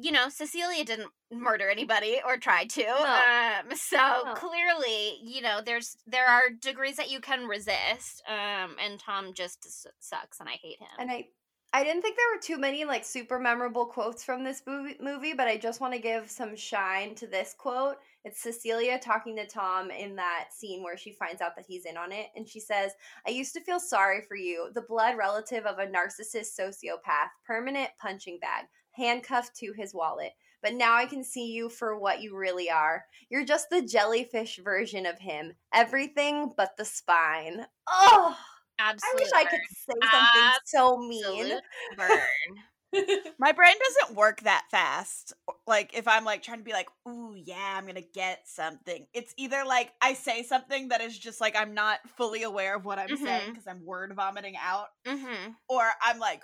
you 0.00 0.12
know, 0.12 0.28
Cecilia 0.28 0.84
didn't 0.84 1.10
murder 1.32 1.68
anybody 1.70 2.20
or 2.24 2.36
try 2.38 2.64
to. 2.64 2.86
Um, 2.88 3.74
so 3.76 3.98
No. 3.98 4.34
clearly, 4.34 5.18
you 5.22 5.40
know, 5.42 5.60
there's 5.64 5.96
there 6.06 6.26
are 6.26 6.50
degrees 6.50 6.96
that 6.96 7.10
you 7.10 7.20
can 7.20 7.46
resist. 7.46 8.22
Um, 8.28 8.76
and 8.80 8.98
Tom 8.98 9.32
just 9.34 9.64
s- 9.66 9.86
sucks, 9.98 10.40
and 10.40 10.48
I 10.48 10.52
hate 10.62 10.78
him. 10.80 10.88
And 10.98 11.10
I 11.10 11.28
I 11.72 11.84
didn't 11.84 12.02
think 12.02 12.16
there 12.16 12.34
were 12.34 12.42
too 12.42 12.58
many 12.58 12.84
like 12.84 13.04
super 13.04 13.38
memorable 13.38 13.86
quotes 13.86 14.24
from 14.24 14.42
this 14.42 14.60
movie, 14.66 14.96
movie 15.00 15.34
but 15.34 15.46
I 15.46 15.56
just 15.56 15.80
want 15.80 15.94
to 15.94 16.00
give 16.00 16.28
some 16.28 16.56
shine 16.56 17.14
to 17.14 17.28
this 17.28 17.54
quote. 17.56 17.98
It's 18.24 18.40
Cecilia 18.42 18.98
talking 18.98 19.36
to 19.36 19.46
Tom 19.46 19.92
in 19.92 20.16
that 20.16 20.48
scene 20.50 20.82
where 20.82 20.96
she 20.96 21.12
finds 21.12 21.40
out 21.40 21.54
that 21.54 21.66
he's 21.66 21.84
in 21.86 21.96
on 21.96 22.10
it 22.10 22.30
and 22.34 22.48
she 22.48 22.58
says, 22.58 22.92
"I 23.24 23.30
used 23.30 23.54
to 23.54 23.60
feel 23.60 23.78
sorry 23.78 24.20
for 24.22 24.34
you, 24.36 24.70
the 24.74 24.82
blood 24.82 25.16
relative 25.16 25.64
of 25.64 25.78
a 25.78 25.86
narcissist 25.86 26.58
sociopath, 26.58 27.28
permanent 27.46 27.90
punching 27.98 28.40
bag, 28.40 28.66
handcuffed 28.92 29.56
to 29.56 29.72
his 29.72 29.94
wallet." 29.94 30.32
But 30.62 30.74
now 30.74 30.94
I 30.94 31.06
can 31.06 31.24
see 31.24 31.46
you 31.46 31.68
for 31.70 31.98
what 31.98 32.20
you 32.20 32.36
really 32.36 32.70
are. 32.70 33.06
You're 33.30 33.44
just 33.46 33.70
the 33.70 33.80
jellyfish 33.82 34.58
version 34.58 35.06
of 35.06 35.18
him. 35.18 35.54
Everything 35.72 36.52
but 36.56 36.76
the 36.76 36.84
spine. 36.84 37.66
Oh, 37.88 38.36
I 38.82 38.90
Absolutely, 38.90 39.24
wish 39.24 39.32
I 39.34 39.44
could 39.44 39.60
say 39.70 39.94
something 40.10 40.50
so 40.64 40.96
mean. 40.98 41.60
Burn. 41.96 42.20
My 43.38 43.52
brain 43.52 43.74
doesn't 43.78 44.16
work 44.16 44.40
that 44.42 44.66
fast. 44.70 45.32
Like 45.66 45.94
if 45.96 46.08
I'm 46.08 46.24
like 46.24 46.42
trying 46.42 46.58
to 46.58 46.64
be 46.64 46.72
like, 46.72 46.88
"Ooh, 47.08 47.34
yeah, 47.36 47.76
I'm 47.76 47.84
going 47.84 47.94
to 47.94 48.02
get 48.02 48.48
something." 48.48 49.06
It's 49.14 49.32
either 49.36 49.64
like 49.64 49.92
I 50.02 50.14
say 50.14 50.42
something 50.42 50.88
that 50.88 51.00
is 51.00 51.16
just 51.18 51.40
like 51.40 51.54
I'm 51.56 51.72
not 51.74 52.00
fully 52.16 52.42
aware 52.42 52.74
of 52.76 52.84
what 52.84 52.98
I'm 52.98 53.16
saying 53.16 53.42
Mhm. 53.42 53.48
because 53.50 53.66
I'm 53.66 53.84
word 53.84 54.12
vomiting 54.14 54.56
out, 54.56 54.88
Mm-hmm. 55.06 55.52
or 55.68 55.88
I'm 56.02 56.18
like 56.18 56.42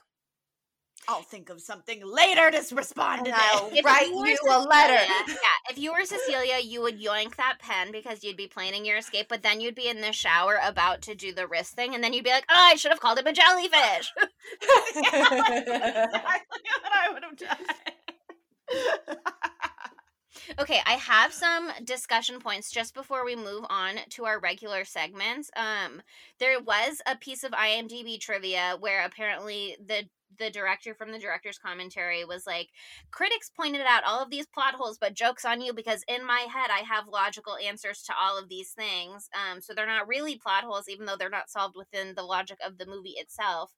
I'll 1.08 1.22
think 1.22 1.50
of 1.50 1.60
something 1.60 2.02
later 2.04 2.50
to 2.50 2.74
respond 2.74 3.26
to 3.26 3.32
And 3.32 3.40
I'll. 3.52 3.70
If 3.72 3.84
write 3.84 4.08
you 4.08 4.18
were 4.18 4.26
you 4.26 4.38
a 4.50 4.58
letter. 4.58 5.04
Yeah, 5.28 5.70
if 5.70 5.78
you 5.78 5.92
were 5.92 6.04
Cecilia, 6.04 6.58
you 6.62 6.82
would 6.82 7.00
yoink 7.00 7.36
that 7.36 7.58
pen 7.60 7.92
because 7.92 8.24
you'd 8.24 8.36
be 8.36 8.48
planning 8.48 8.84
your 8.84 8.96
escape, 8.98 9.26
but 9.28 9.42
then 9.42 9.60
you'd 9.60 9.74
be 9.74 9.88
in 9.88 10.00
the 10.00 10.12
shower 10.12 10.58
about 10.62 11.02
to 11.02 11.14
do 11.14 11.32
the 11.32 11.46
wrist 11.46 11.74
thing, 11.74 11.94
and 11.94 12.02
then 12.02 12.12
you'd 12.12 12.24
be 12.24 12.30
like, 12.30 12.46
"Oh, 12.48 12.54
I 12.54 12.74
should 12.76 12.90
have 12.90 13.00
called 13.00 13.18
him 13.18 13.26
a 13.26 13.32
jellyfish." 13.32 14.12
exactly 14.96 15.72
what 16.82 16.92
I 16.92 17.12
would 17.12 17.22
have 17.22 17.36
done. 17.36 19.16
Okay, 20.60 20.80
I 20.86 20.92
have 20.92 21.32
some 21.32 21.70
discussion 21.84 22.38
points 22.38 22.70
just 22.70 22.94
before 22.94 23.24
we 23.24 23.34
move 23.34 23.64
on 23.68 23.96
to 24.10 24.24
our 24.26 24.38
regular 24.38 24.84
segments. 24.84 25.50
Um, 25.56 26.02
there 26.38 26.60
was 26.60 27.02
a 27.06 27.16
piece 27.16 27.42
of 27.42 27.50
IMDb 27.50 28.20
trivia 28.20 28.76
where 28.78 29.04
apparently 29.04 29.76
the 29.84 30.04
the 30.38 30.50
director 30.50 30.94
from 30.94 31.12
the 31.12 31.18
director's 31.18 31.58
commentary 31.58 32.24
was 32.24 32.46
like, 32.46 32.68
critics 33.10 33.50
pointed 33.50 33.82
out 33.82 34.04
all 34.04 34.22
of 34.22 34.30
these 34.30 34.46
plot 34.46 34.74
holes, 34.74 34.98
but 35.00 35.14
jokes 35.14 35.44
on 35.44 35.60
you 35.60 35.72
because 35.72 36.04
in 36.08 36.26
my 36.26 36.46
head 36.52 36.70
I 36.70 36.80
have 36.80 37.08
logical 37.08 37.56
answers 37.56 38.02
to 38.04 38.14
all 38.18 38.38
of 38.38 38.48
these 38.48 38.70
things. 38.70 39.28
Um, 39.34 39.60
so 39.60 39.72
they're 39.74 39.86
not 39.86 40.08
really 40.08 40.36
plot 40.36 40.64
holes, 40.64 40.88
even 40.88 41.06
though 41.06 41.16
they're 41.16 41.30
not 41.30 41.50
solved 41.50 41.76
within 41.76 42.14
the 42.14 42.22
logic 42.22 42.58
of 42.64 42.78
the 42.78 42.86
movie 42.86 43.14
itself. 43.16 43.72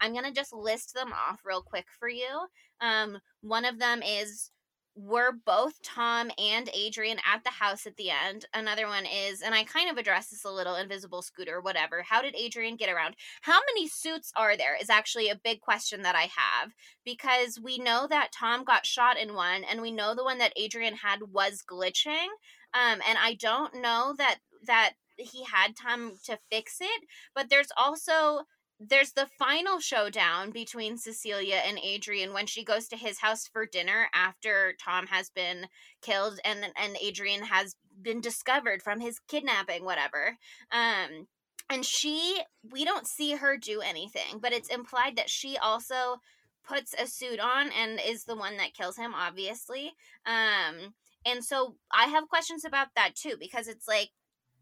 I'm 0.00 0.14
gonna 0.14 0.32
just 0.32 0.52
list 0.52 0.94
them 0.94 1.12
off 1.12 1.40
real 1.44 1.62
quick 1.62 1.86
for 1.98 2.08
you. 2.08 2.46
Um, 2.80 3.18
one 3.40 3.64
of 3.64 3.78
them 3.78 4.02
is 4.02 4.50
were 4.98 5.30
both 5.46 5.80
Tom 5.82 6.30
and 6.38 6.68
Adrian 6.74 7.18
at 7.24 7.44
the 7.44 7.50
house 7.50 7.86
at 7.86 7.96
the 7.96 8.10
end. 8.10 8.46
Another 8.52 8.88
one 8.88 9.06
is, 9.06 9.42
and 9.42 9.54
I 9.54 9.62
kind 9.62 9.88
of 9.88 9.96
addressed 9.96 10.32
this 10.32 10.44
a 10.44 10.50
little 10.50 10.74
invisible 10.74 11.22
scooter, 11.22 11.60
whatever. 11.60 12.02
How 12.02 12.20
did 12.20 12.34
Adrian 12.34 12.74
get 12.74 12.90
around? 12.90 13.14
How 13.42 13.60
many 13.72 13.86
suits 13.86 14.32
are 14.34 14.56
there 14.56 14.76
is 14.80 14.90
actually 14.90 15.28
a 15.28 15.40
big 15.42 15.60
question 15.60 16.02
that 16.02 16.16
I 16.16 16.28
have 16.34 16.74
because 17.04 17.60
we 17.60 17.78
know 17.78 18.08
that 18.10 18.32
Tom 18.32 18.64
got 18.64 18.84
shot 18.84 19.16
in 19.16 19.34
one 19.34 19.62
and 19.62 19.80
we 19.80 19.92
know 19.92 20.16
the 20.16 20.24
one 20.24 20.38
that 20.38 20.52
Adrian 20.56 20.96
had 20.96 21.20
was 21.32 21.62
glitching. 21.62 22.26
Um, 22.74 23.00
and 23.08 23.18
I 23.22 23.36
don't 23.38 23.80
know 23.80 24.14
that 24.18 24.38
that 24.66 24.94
he 25.16 25.44
had 25.44 25.76
time 25.76 26.12
to 26.24 26.38
fix 26.50 26.78
it, 26.80 27.04
but 27.34 27.50
there's 27.50 27.70
also 27.76 28.42
there's 28.80 29.12
the 29.12 29.26
final 29.38 29.80
showdown 29.80 30.50
between 30.50 30.98
Cecilia 30.98 31.60
and 31.66 31.78
Adrian 31.82 32.32
when 32.32 32.46
she 32.46 32.64
goes 32.64 32.86
to 32.88 32.96
his 32.96 33.18
house 33.18 33.48
for 33.52 33.66
dinner 33.66 34.08
after 34.14 34.74
Tom 34.82 35.06
has 35.08 35.30
been 35.30 35.66
killed 36.00 36.38
and 36.44 36.64
and 36.76 36.96
Adrian 37.02 37.42
has 37.42 37.74
been 38.00 38.20
discovered 38.20 38.82
from 38.82 39.00
his 39.00 39.18
kidnapping 39.28 39.84
whatever. 39.84 40.36
Um 40.70 41.26
and 41.68 41.84
she 41.84 42.40
we 42.70 42.84
don't 42.84 43.08
see 43.08 43.32
her 43.34 43.56
do 43.56 43.80
anything, 43.80 44.38
but 44.40 44.52
it's 44.52 44.68
implied 44.68 45.16
that 45.16 45.28
she 45.28 45.56
also 45.56 46.20
puts 46.66 46.94
a 46.94 47.06
suit 47.06 47.40
on 47.40 47.70
and 47.72 47.98
is 48.04 48.24
the 48.24 48.36
one 48.36 48.58
that 48.58 48.74
kills 48.74 48.96
him 48.96 49.12
obviously. 49.12 49.92
Um 50.24 50.94
and 51.26 51.44
so 51.44 51.74
I 51.92 52.04
have 52.04 52.28
questions 52.28 52.64
about 52.64 52.88
that 52.94 53.16
too 53.16 53.34
because 53.40 53.66
it's 53.66 53.88
like 53.88 54.10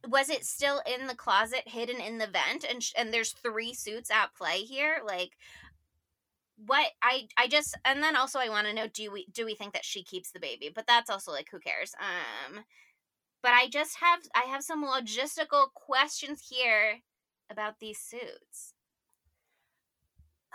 was 0.09 0.29
it 0.31 0.45
still 0.45 0.83
in 0.87 1.07
the 1.07 1.15
closet 1.15 1.63
hidden 1.67 2.01
in 2.01 2.19
the 2.19 2.27
vent 2.27 2.65
and 2.69 2.83
sh- 2.83 2.93
and 2.97 3.13
there's 3.13 3.33
three 3.33 3.75
suits 3.75 4.11
at 4.11 4.35
play 4.35 4.59
here? 4.61 5.01
Like 5.05 5.33
what 6.65 6.87
i 7.03 7.29
i 7.37 7.47
just 7.47 7.77
and 7.85 8.03
then 8.03 8.17
also 8.17 8.39
i 8.39 8.49
want 8.49 8.67
to 8.67 8.73
know 8.73 8.87
do 8.87 9.11
we 9.13 9.27
do 9.31 9.45
we 9.45 9.55
think 9.55 9.75
that 9.75 9.85
she 9.85 10.03
keeps 10.03 10.31
the 10.33 10.41
baby? 10.41 10.71
But 10.75 10.87
that's 10.87 11.11
also 11.11 11.33
like 11.33 11.49
who 11.51 11.59
cares? 11.59 11.95
Um 12.01 12.65
but 13.43 13.53
i 13.53 13.69
just 13.69 13.99
have 14.01 14.21
i 14.35 14.49
have 14.49 14.63
some 14.63 14.85
logistical 14.85 15.67
questions 15.75 16.49
here 16.51 17.01
about 17.51 17.79
these 17.81 17.99
suits 17.99 18.75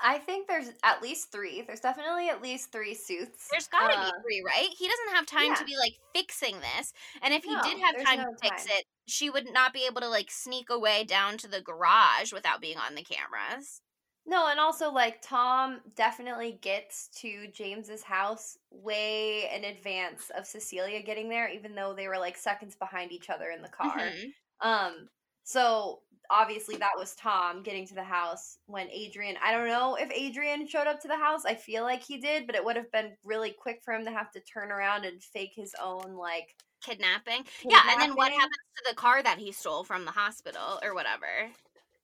I 0.02 0.18
think 0.20 0.48
there's 0.48 0.72
at 0.84 1.02
least 1.02 1.32
three. 1.32 1.62
There's 1.62 1.80
definitely 1.80 2.30
at 2.30 2.42
least 2.42 2.72
three 2.72 2.94
suits. 2.96 3.48
there's 3.52 3.68
gotta 3.68 3.98
Uh, 3.98 4.06
be 4.06 4.12
three 4.24 4.42
right 4.46 4.70
he 4.78 4.88
doesn't 4.88 5.16
have 5.16 5.26
time 5.26 5.54
to 5.56 5.64
be 5.66 5.76
like 5.78 5.94
fixing 6.16 6.60
this 6.62 6.94
and 7.22 7.34
if 7.34 7.44
he 7.44 7.58
did 7.60 7.78
have 7.80 7.98
time 7.98 8.18
no 8.18 8.24
to 8.24 8.38
fix 8.42 8.66
time. 8.66 8.68
it 8.70 8.86
she 9.08 9.30
would 9.30 9.52
not 9.52 9.74
be 9.74 9.86
able 9.86 10.00
to 10.02 10.08
like 10.08 10.32
sneak 10.32 10.70
away 10.70 11.04
down 11.04 11.38
to 11.38 11.48
the 11.48 11.62
garage 11.62 12.32
without 12.32 12.62
being 12.62 12.78
on 12.78 12.96
the 12.96 13.04
cameras 13.04 13.82
No, 14.26 14.48
and 14.48 14.60
also 14.60 14.92
like 14.92 15.22
Tom 15.22 15.82
definitely 15.96 16.54
gets 16.62 17.08
to 17.22 17.48
James's 17.48 18.04
house 18.04 18.58
way 18.70 19.50
in 19.54 19.64
advance 19.64 20.30
of 20.30 20.46
Cecilia 20.46 21.02
getting 21.02 21.28
there, 21.28 21.50
even 21.50 21.74
though 21.74 21.94
they 21.94 22.08
were 22.08 22.20
like 22.20 22.38
seconds 22.38 22.76
behind 22.76 23.12
each 23.12 23.30
other 23.32 23.50
in 23.50 23.62
the 23.64 23.70
car. 23.70 23.98
Mhm. 23.98 24.34
Um, 24.60 25.10
so 25.44 26.04
obviously 26.32 26.78
that 26.78 26.98
was 26.98 27.14
Tom 27.16 27.62
getting 27.62 27.86
to 27.88 27.94
the 27.96 28.04
house 28.04 28.58
when 28.66 28.90
Adrian. 28.90 29.36
I 29.44 29.52
don't 29.52 29.68
know 29.68 29.96
if 29.96 30.10
Adrian 30.12 30.66
showed 30.68 30.88
up 30.88 31.00
to 31.02 31.08
the 31.08 31.18
house. 31.18 31.46
I 31.46 31.54
feel 31.56 31.84
like 31.84 32.02
he 32.04 32.18
did, 32.20 32.48
but 32.48 32.56
it 32.56 32.64
would 32.66 32.78
have 32.78 32.92
been 32.92 33.16
really 33.26 33.52
quick 33.52 33.82
for 33.84 33.94
him 33.94 34.06
to 34.06 34.12
have 34.12 34.32
to 34.32 34.40
turn 34.42 34.72
around 34.72 35.06
and 35.06 35.22
fake 35.22 35.52
his 35.56 35.76
own 35.82 36.16
like. 36.16 36.56
kidnapping. 36.84 37.46
Yeah, 37.64 37.82
and 37.92 38.02
then 38.02 38.16
what 38.16 38.32
happens 38.32 38.58
to 38.78 38.84
the 38.90 38.96
car 38.96 39.22
that 39.22 39.38
he 39.38 39.52
stole 39.52 39.84
from 39.84 40.06
the 40.06 40.12
hospital 40.12 40.80
or 40.82 40.96
whatever? 40.96 41.52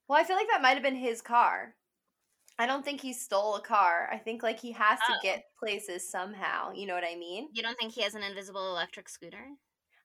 Well, 0.07 0.19
I 0.19 0.23
feel 0.23 0.35
like 0.35 0.47
that 0.49 0.61
might 0.61 0.75
have 0.75 0.83
been 0.83 0.95
his 0.95 1.21
car. 1.21 1.73
I 2.59 2.65
don't 2.67 2.83
think 2.85 3.01
he 3.01 3.13
stole 3.13 3.55
a 3.55 3.61
car. 3.61 4.09
I 4.11 4.17
think 4.17 4.43
like 4.43 4.59
he 4.59 4.71
has 4.73 4.99
to 5.07 5.13
Oh. 5.13 5.19
get 5.23 5.45
places 5.59 6.09
somehow. 6.09 6.71
You 6.73 6.85
know 6.87 6.95
what 6.95 7.03
I 7.03 7.15
mean? 7.15 7.49
You 7.53 7.61
don't 7.63 7.77
think 7.79 7.93
he 7.93 8.01
has 8.03 8.15
an 8.15 8.23
invisible 8.23 8.69
electric 8.69 9.09
scooter? 9.09 9.47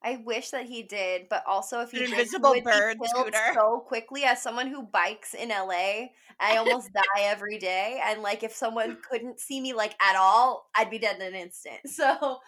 I 0.04 0.22
wish 0.24 0.50
that 0.50 0.66
he 0.66 0.82
did, 0.82 1.28
but 1.28 1.44
also 1.46 1.80
if 1.80 1.90
he 1.92 2.04
An 2.04 2.10
did, 2.10 2.12
invisible 2.12 2.50
would 2.50 2.54
be 2.54 2.60
bird 2.60 2.98
killed 3.00 3.32
scooter. 3.32 3.52
so 3.54 3.80
quickly. 3.86 4.24
As 4.24 4.42
someone 4.42 4.68
who 4.68 4.82
bikes 4.82 5.34
in 5.34 5.48
LA, 5.50 6.08
I 6.40 6.56
almost 6.56 6.92
die 6.94 7.22
every 7.22 7.58
day, 7.58 8.00
and 8.04 8.22
like 8.22 8.42
if 8.42 8.52
someone 8.54 8.98
couldn't 9.08 9.40
see 9.40 9.60
me 9.60 9.72
like 9.74 9.94
at 10.02 10.16
all, 10.16 10.68
I'd 10.74 10.90
be 10.90 10.98
dead 10.98 11.16
in 11.16 11.22
an 11.22 11.34
instant. 11.34 11.80
So, 11.86 12.38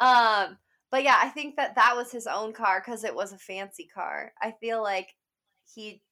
um, 0.00 0.58
but 0.90 1.04
yeah, 1.04 1.18
I 1.22 1.28
think 1.28 1.56
that 1.56 1.74
that 1.76 1.96
was 1.96 2.10
his 2.12 2.26
own 2.26 2.52
car 2.52 2.80
because 2.84 3.04
it 3.04 3.14
was 3.14 3.32
a 3.32 3.38
fancy 3.38 3.88
car. 3.92 4.32
I 4.40 4.52
feel 4.60 4.82
like 4.82 5.08
he 5.74 6.02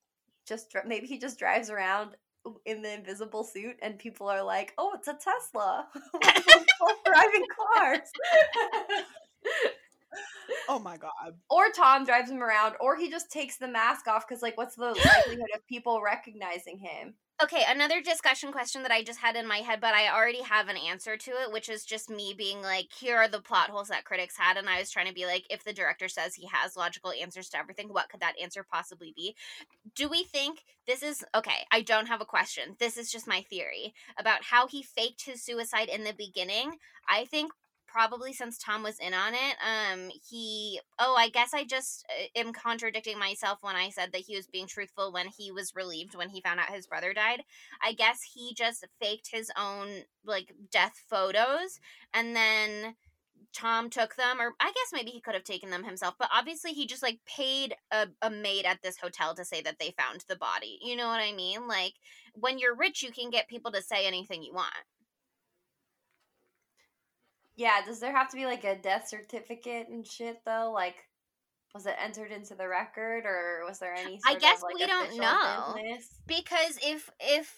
just 0.47 0.75
maybe 0.87 1.07
he 1.07 1.19
just 1.19 1.39
drives 1.39 1.71
around 1.71 2.17
in 2.65 2.83
the 2.83 2.95
invisible 2.95 3.45
suit, 3.45 3.77
and 3.83 3.99
people 3.99 4.29
are 4.29 4.43
like, 4.43 4.73
"Oh, 4.79 4.93
it's 4.95 5.09
a 5.09 5.15
Tesla, 5.15 5.89
driving 7.05 7.45
cars." 7.77 8.01
Oh 10.69 10.79
my 10.79 10.97
god. 10.97 11.35
or 11.51 11.71
Tom 11.75 12.05
drives 12.05 12.31
him 12.31 12.43
around, 12.43 12.75
or 12.81 12.97
he 12.97 13.11
just 13.11 13.31
takes 13.31 13.57
the 13.57 13.69
mask 13.69 14.09
off 14.09 14.27
because, 14.27 14.43
like, 14.43 14.57
what's 14.57 14.77
the 14.77 14.87
likelihood 15.05 15.51
of 15.55 15.67
people 15.67 16.01
recognizing 16.03 16.79
him? 16.79 17.15
Okay, 17.41 17.63
another 17.69 18.01
discussion 18.03 18.51
question 18.51 18.83
that 18.83 18.91
I 18.91 19.05
just 19.05 19.21
had 19.21 19.37
in 19.37 19.47
my 19.47 19.59
head, 19.59 19.81
but 19.81 19.95
I 19.95 20.13
already 20.13 20.43
have 20.43 20.67
an 20.67 20.77
answer 20.77 21.17
to 21.17 21.31
it, 21.31 21.53
which 21.53 21.69
is 21.69 21.85
just 21.85 22.11
me 22.11 22.35
being 22.37 22.63
like, 22.63 22.89
here 22.93 23.17
are 23.17 23.29
the 23.29 23.41
plot 23.41 23.71
holes 23.71 23.87
that 23.89 24.05
critics 24.05 24.37
had. 24.37 24.57
And 24.57 24.69
I 24.69 24.81
was 24.81 24.91
trying 24.91 25.07
to 25.07 25.15
be 25.15 25.25
like, 25.25 25.47
if 25.49 25.63
the 25.63 25.73
director 25.73 26.09
says 26.09 26.35
he 26.35 26.49
has 26.53 26.77
logical 26.77 27.13
answers 27.13 27.49
to 27.51 27.59
everything, 27.59 27.91
what 27.91 28.09
could 28.09 28.19
that 28.23 28.35
answer 28.43 28.67
possibly 28.69 29.13
be? 29.15 29.37
Do 29.95 30.09
we 30.09 30.25
think 30.25 30.65
this 30.89 31.01
is 31.05 31.25
okay? 31.33 31.65
I 31.71 31.83
don't 31.83 32.09
have 32.09 32.21
a 32.21 32.25
question. 32.25 32.75
This 32.81 32.97
is 32.97 33.09
just 33.09 33.29
my 33.29 33.43
theory 33.43 33.95
about 34.19 34.43
how 34.43 34.67
he 34.67 34.83
faked 34.83 35.25
his 35.25 35.41
suicide 35.41 35.89
in 35.89 36.03
the 36.03 36.15
beginning. 36.19 36.79
I 37.09 37.25
think 37.25 37.53
probably 37.89 38.33
since 38.33 38.59
Tom 38.59 38.83
was 38.83 38.99
in 38.99 39.15
on 39.15 39.35
it, 39.35 39.57
um, 39.65 40.11
he 40.29 40.81
oh, 40.99 41.17
I 41.19 41.29
guess 41.31 41.55
I 41.55 41.65
just 41.65 42.07
uh, 42.09 42.39
am 42.39 42.53
contradicting 42.53 43.19
myself 43.19 43.59
when 43.63 43.75
I 43.77 43.91
said 43.91 44.13
that 44.13 44.23
he 44.23 44.37
was 44.37 44.47
being 44.47 44.67
truthful 44.67 45.13
when 45.13 45.27
he 45.27 45.51
was 45.51 45.75
relieved 45.75 46.15
when 46.15 46.29
he 46.29 46.41
found 46.41 46.61
out 46.61 46.71
his 46.71 46.87
brother 46.87 47.13
died. 47.13 47.43
I 47.83 47.93
guess 47.93 48.21
he 48.35 48.55
just 48.55 48.87
faked 49.01 49.31
his 49.33 49.51
own 49.59 49.89
like 50.25 50.53
death 50.71 51.03
photos 51.09 51.81
and 52.15 52.37
then 52.37 52.95
Tom 53.55 53.89
took 53.89 54.15
them, 54.17 54.41
or 54.41 54.53
I 54.61 54.67
guess 54.67 54.93
maybe 54.93 55.11
he 55.11 55.21
could 55.21 55.35
have 55.35 55.45
taken 55.45 55.71
them 55.71 55.85
himself, 55.85 56.15
but 56.19 56.29
obviously 56.33 56.73
he 56.73 56.87
just 56.87 57.03
like 57.03 57.19
paid 57.25 57.75
a, 57.91 58.09
a 58.23 58.31
maid 58.31 58.67
at 58.67 58.83
this 58.83 58.99
hotel 58.99 59.35
to 59.35 59.45
say 59.45 59.63
that 59.63 59.79
they 59.79 59.95
found 59.99 60.25
the 60.29 60.37
body. 60.37 60.79
You 60.83 60.97
know 60.97 61.09
what 61.09 61.21
I 61.21 61.33
mean? 61.33 61.67
Like 61.67 61.95
when 62.35 62.59
you're 62.59 62.77
rich, 62.77 63.03
you 63.03 63.11
can 63.11 63.31
get 63.31 63.49
people 63.49 63.73
to 63.73 63.83
say 63.83 64.07
anything 64.07 64.43
you 64.43 64.53
want. 64.53 64.75
Yeah, 67.59 67.81
does 67.85 67.99
there 67.99 68.17
have 68.17 68.31
to 68.31 68.37
be 68.37 68.47
like 68.47 68.63
a 68.63 68.77
death 68.77 69.09
certificate 69.09 69.89
and 69.89 70.07
shit 70.07 70.39
though? 70.47 70.71
Like, 70.73 70.95
was 71.75 71.87
it 71.87 71.97
entered 72.01 72.31
into 72.31 72.55
the 72.55 72.69
record, 72.69 73.25
or 73.27 73.65
was 73.67 73.81
there 73.81 73.93
any? 73.93 74.21
I 74.25 74.37
guess 74.37 74.59
of, 74.59 74.63
like, 74.63 74.75
we 74.75 74.87
don't 74.87 75.19
know. 75.19 75.75
business? 75.75 76.09
because 76.29 76.79
if 76.87 77.11
if 77.19 77.53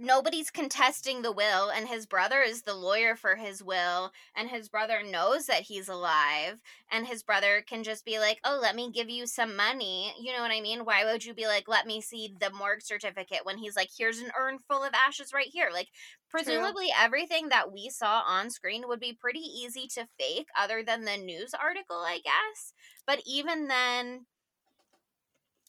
nobody's 0.00 0.50
contesting 0.50 1.20
the 1.20 1.30
will 1.30 1.68
and 1.68 1.86
his 1.86 2.06
brother 2.06 2.40
is 2.40 2.62
the 2.62 2.74
lawyer 2.74 3.14
for 3.14 3.36
his 3.36 3.62
will 3.62 4.10
and 4.34 4.48
his 4.48 4.68
brother 4.68 5.02
knows 5.02 5.46
that 5.46 5.62
he's 5.62 5.88
alive 5.88 6.58
and 6.90 7.06
his 7.06 7.22
brother 7.22 7.62
can 7.66 7.84
just 7.84 8.04
be 8.04 8.18
like 8.18 8.40
oh 8.44 8.58
let 8.60 8.74
me 8.74 8.90
give 8.90 9.10
you 9.10 9.26
some 9.26 9.54
money 9.54 10.12
you 10.18 10.32
know 10.32 10.40
what 10.40 10.50
i 10.50 10.60
mean? 10.60 10.84
Why 10.84 11.04
would 11.04 11.24
you 11.24 11.34
be 11.34 11.46
like 11.46 11.68
let 11.68 11.86
me 11.86 12.00
see 12.00 12.34
the 12.40 12.50
morgue 12.50 12.82
certificate 12.82 13.40
when 13.44 13.58
he's 13.58 13.76
like 13.76 13.90
here's 13.96 14.20
an 14.20 14.30
urn 14.38 14.58
full 14.58 14.82
of 14.82 14.92
ashes 15.06 15.32
right 15.34 15.48
here. 15.48 15.68
Like 15.72 15.88
presumably 16.30 16.88
everything 16.96 17.48
that 17.50 17.72
we 17.72 17.90
saw 17.90 18.22
on 18.26 18.50
screen 18.50 18.84
would 18.86 19.00
be 19.00 19.12
pretty 19.12 19.40
easy 19.40 19.86
to 19.88 20.08
fake 20.18 20.48
other 20.58 20.82
than 20.82 21.04
the 21.04 21.16
news 21.16 21.52
article 21.60 21.96
i 21.96 22.20
guess 22.22 22.72
but 23.06 23.20
even 23.26 23.66
then 23.68 24.26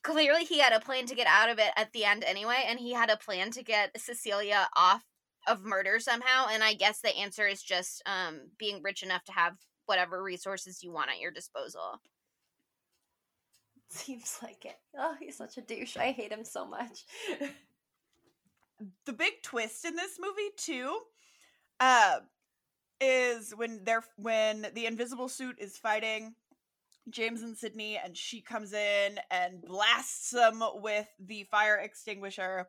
clearly 0.04 0.44
he 0.44 0.60
had 0.60 0.74
a 0.74 0.80
plan 0.80 1.06
to 1.06 1.16
get 1.16 1.28
out 1.28 1.50
of 1.50 1.60
it 1.60 1.72
at 1.76 1.92
the 1.94 2.06
end 2.06 2.24
anyway 2.24 2.64
and 2.68 2.80
he 2.80 2.94
had 2.94 3.10
a 3.10 3.18
plan 3.18 3.52
to 3.52 3.64
get 3.64 4.00
cecilia 4.00 4.68
off 4.76 5.04
of 5.48 5.64
murder 5.64 6.00
somehow 6.00 6.48
and 6.52 6.64
i 6.64 6.74
guess 6.74 7.02
the 7.02 7.16
answer 7.16 7.48
is 7.48 7.62
just 7.62 8.02
um 8.06 8.42
being 8.58 8.82
rich 8.84 9.04
enough 9.04 9.24
to 9.24 9.32
have 9.32 9.56
whatever 9.86 10.22
resources 10.24 10.84
you 10.84 10.92
want 10.92 11.10
at 11.10 11.20
your 11.20 11.32
disposal 11.32 12.00
Seems 13.92 14.40
like 14.42 14.64
it. 14.64 14.78
Oh, 14.98 15.16
he's 15.20 15.36
such 15.36 15.58
a 15.58 15.62
douche. 15.62 15.98
I 15.98 16.12
hate 16.12 16.32
him 16.32 16.46
so 16.46 16.66
much. 16.66 17.04
the 19.06 19.14
big 19.14 19.34
twist 19.44 19.84
in 19.84 19.96
this 19.96 20.18
movie 20.20 20.52
too 20.58 20.98
uh 21.80 22.20
is 23.00 23.52
when 23.52 23.84
they're 23.84 24.04
when 24.18 24.68
the 24.74 24.86
invisible 24.86 25.28
suit 25.28 25.58
is 25.60 25.78
fighting 25.78 26.34
James 27.10 27.42
and 27.42 27.58
Sydney 27.58 28.00
and 28.04 28.16
she 28.16 28.42
comes 28.42 28.74
in 28.74 29.20
and 29.30 29.62
blasts 29.62 30.32
them 30.32 30.64
with 30.76 31.08
the 31.20 31.46
fire 31.52 31.78
extinguisher 31.78 32.68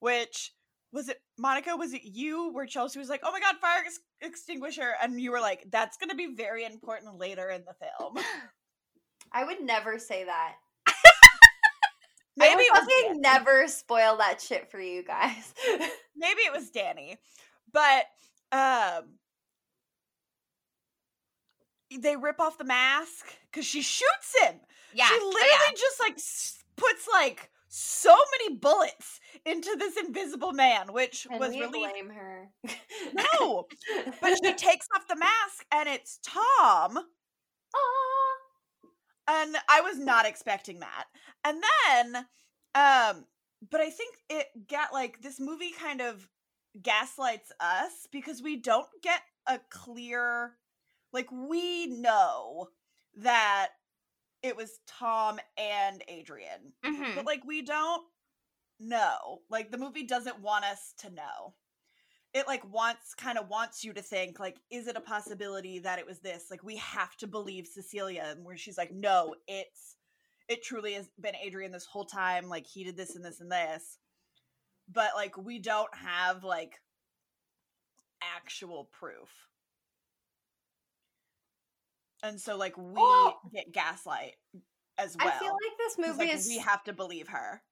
which 0.00 0.52
was 0.92 1.08
it 1.08 1.18
Monica 1.38 1.76
was 1.76 1.92
it 1.92 2.02
you 2.04 2.52
where 2.52 2.66
Chelsea 2.66 2.98
was 2.98 3.08
like 3.08 3.20
oh 3.24 3.32
my 3.32 3.40
god 3.40 3.56
fire 3.60 3.82
ex- 3.84 4.00
extinguisher 4.20 4.94
and 5.02 5.20
you 5.20 5.30
were 5.30 5.40
like 5.40 5.64
that's 5.70 5.96
going 5.96 6.10
to 6.10 6.16
be 6.16 6.34
very 6.34 6.64
important 6.64 7.18
later 7.18 7.48
in 7.50 7.62
the 7.64 7.74
film 7.74 8.24
I 9.32 9.44
would 9.44 9.60
never 9.60 9.98
say 9.98 10.24
that. 10.24 10.54
maybe 12.36 12.62
I 12.72 12.78
fucking 12.78 13.20
never 13.20 13.68
spoil 13.68 14.16
that 14.18 14.40
shit 14.40 14.70
for 14.70 14.80
you 14.80 15.02
guys. 15.04 15.52
maybe 16.16 16.40
it 16.40 16.52
was 16.52 16.70
Danny, 16.70 17.16
but 17.72 18.04
um, 18.52 19.17
they 22.00 22.16
rip 22.16 22.40
off 22.40 22.58
the 22.58 22.64
mask 22.64 23.26
because 23.50 23.64
she 23.64 23.82
shoots 23.82 24.34
him. 24.42 24.56
yeah 24.92 25.06
she 25.06 25.18
oh, 25.20 25.30
literally 25.32 25.50
yeah. 25.68 25.76
just 25.76 26.00
like 26.00 26.18
puts 26.76 27.08
like 27.12 27.50
so 27.68 28.14
many 28.38 28.56
bullets 28.56 29.20
into 29.44 29.76
this 29.78 29.96
invisible 29.96 30.52
man, 30.52 30.92
which 30.92 31.26
and 31.30 31.38
was 31.38 31.50
really 31.50 31.80
blame 31.80 32.10
her. 32.10 32.50
no. 33.14 33.66
But 34.20 34.38
she 34.42 34.52
takes 34.56 34.86
off 34.94 35.06
the 35.08 35.16
mask 35.16 35.64
and 35.72 35.88
it's 35.88 36.18
Tom. 36.22 36.98
Aw. 37.74 38.36
and 39.28 39.56
I 39.68 39.82
was 39.82 39.98
not 39.98 40.26
expecting 40.26 40.80
that. 40.80 41.04
And 41.44 41.62
then, 41.62 42.16
um, 42.74 43.26
but 43.70 43.80
I 43.80 43.90
think 43.90 44.16
it 44.30 44.46
got 44.68 44.92
like 44.92 45.20
this 45.20 45.38
movie 45.38 45.72
kind 45.78 46.00
of 46.00 46.28
gaslights 46.82 47.52
us 47.60 48.08
because 48.10 48.42
we 48.42 48.56
don't 48.56 48.88
get 49.02 49.20
a 49.46 49.60
clear, 49.70 50.52
like 51.12 51.30
we 51.32 51.86
know 51.86 52.68
that 53.16 53.68
it 54.42 54.56
was 54.56 54.80
Tom 54.86 55.40
and 55.56 56.02
Adrian, 56.08 56.72
Mhm. 56.84 57.14
but 57.16 57.24
like 57.26 57.44
we 57.44 57.62
don't 57.62 58.06
know. 58.78 59.42
Like 59.48 59.70
the 59.70 59.78
movie 59.78 60.04
doesn't 60.04 60.40
want 60.40 60.64
us 60.64 60.94
to 60.98 61.10
know. 61.10 61.54
It 62.34 62.46
like 62.46 62.62
wants 62.70 63.14
kind 63.14 63.38
of 63.38 63.48
wants 63.48 63.82
you 63.84 63.92
to 63.94 64.02
think 64.02 64.38
like 64.38 64.60
is 64.70 64.86
it 64.86 64.96
a 64.96 65.00
possibility 65.00 65.78
that 65.80 65.98
it 65.98 66.06
was 66.06 66.20
this? 66.20 66.50
Like 66.50 66.62
we 66.62 66.76
have 66.76 67.16
to 67.16 67.26
believe 67.26 67.66
Cecilia 67.66 68.26
and 68.36 68.44
where 68.44 68.56
she's 68.56 68.78
like 68.78 68.92
no, 68.92 69.34
it's 69.48 69.96
it 70.48 70.62
truly 70.62 70.94
has 70.94 71.08
been 71.20 71.34
Adrian 71.36 71.72
this 71.72 71.86
whole 71.86 72.04
time 72.04 72.48
like 72.48 72.66
he 72.66 72.84
did 72.84 72.96
this 72.96 73.16
and 73.16 73.24
this 73.24 73.40
and 73.40 73.50
this. 73.50 73.98
But 74.88 75.10
like 75.16 75.36
we 75.36 75.58
don't 75.58 75.92
have 75.94 76.44
like 76.44 76.80
actual 78.22 78.84
proof. 78.92 79.30
And 82.22 82.40
so 82.40 82.56
like 82.56 82.76
we 82.76 82.94
Oh. 82.96 83.38
get 83.52 83.72
gaslight 83.72 84.34
as 84.98 85.16
well. 85.16 85.28
I 85.28 85.38
feel 85.38 85.52
like 85.52 85.78
this 85.78 85.98
movie 85.98 86.26
like, 86.26 86.34
is 86.34 86.48
we 86.48 86.58
have 86.58 86.82
to 86.84 86.92
believe 86.92 87.28
her. 87.28 87.62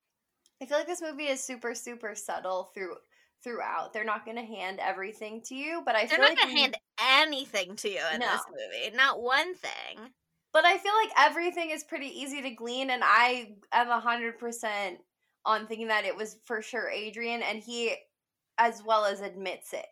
I 0.62 0.66
feel 0.66 0.78
like 0.78 0.86
this 0.86 1.02
movie 1.02 1.26
is 1.26 1.42
super 1.42 1.74
super 1.74 2.14
subtle 2.14 2.70
through 2.74 2.96
throughout. 3.44 3.92
They're 3.92 4.04
not 4.04 4.24
going 4.24 4.38
to 4.38 4.42
hand 4.42 4.80
everything 4.80 5.42
to 5.42 5.54
you, 5.54 5.82
but 5.84 5.94
I 5.94 6.06
they're 6.06 6.16
feel 6.16 6.20
not 6.20 6.30
like 6.30 6.38
gonna 6.38 6.54
we- 6.54 6.60
hand 6.60 6.76
anything 7.00 7.76
to 7.76 7.88
you 7.90 8.00
in 8.14 8.20
this 8.20 8.40
movie 8.50 8.96
not 8.96 9.20
one 9.20 9.54
thing 9.54 9.98
But 10.52 10.64
I 10.64 10.78
feel 10.78 10.94
like 10.94 11.10
everything 11.18 11.70
is 11.70 11.84
pretty 11.84 12.06
easy 12.06 12.40
to 12.42 12.50
glean, 12.50 12.88
and 12.90 13.02
I 13.04 13.56
am 13.72 13.88
hundred 14.00 14.38
percent 14.38 14.98
on 15.44 15.66
thinking 15.66 15.88
that 15.88 16.04
it 16.06 16.16
was 16.16 16.38
for 16.44 16.62
sure 16.62 16.88
Adrian, 16.88 17.42
and 17.42 17.58
he 17.62 17.94
as 18.58 18.82
well 18.82 19.04
as 19.04 19.20
admits 19.20 19.74
it 19.74 19.86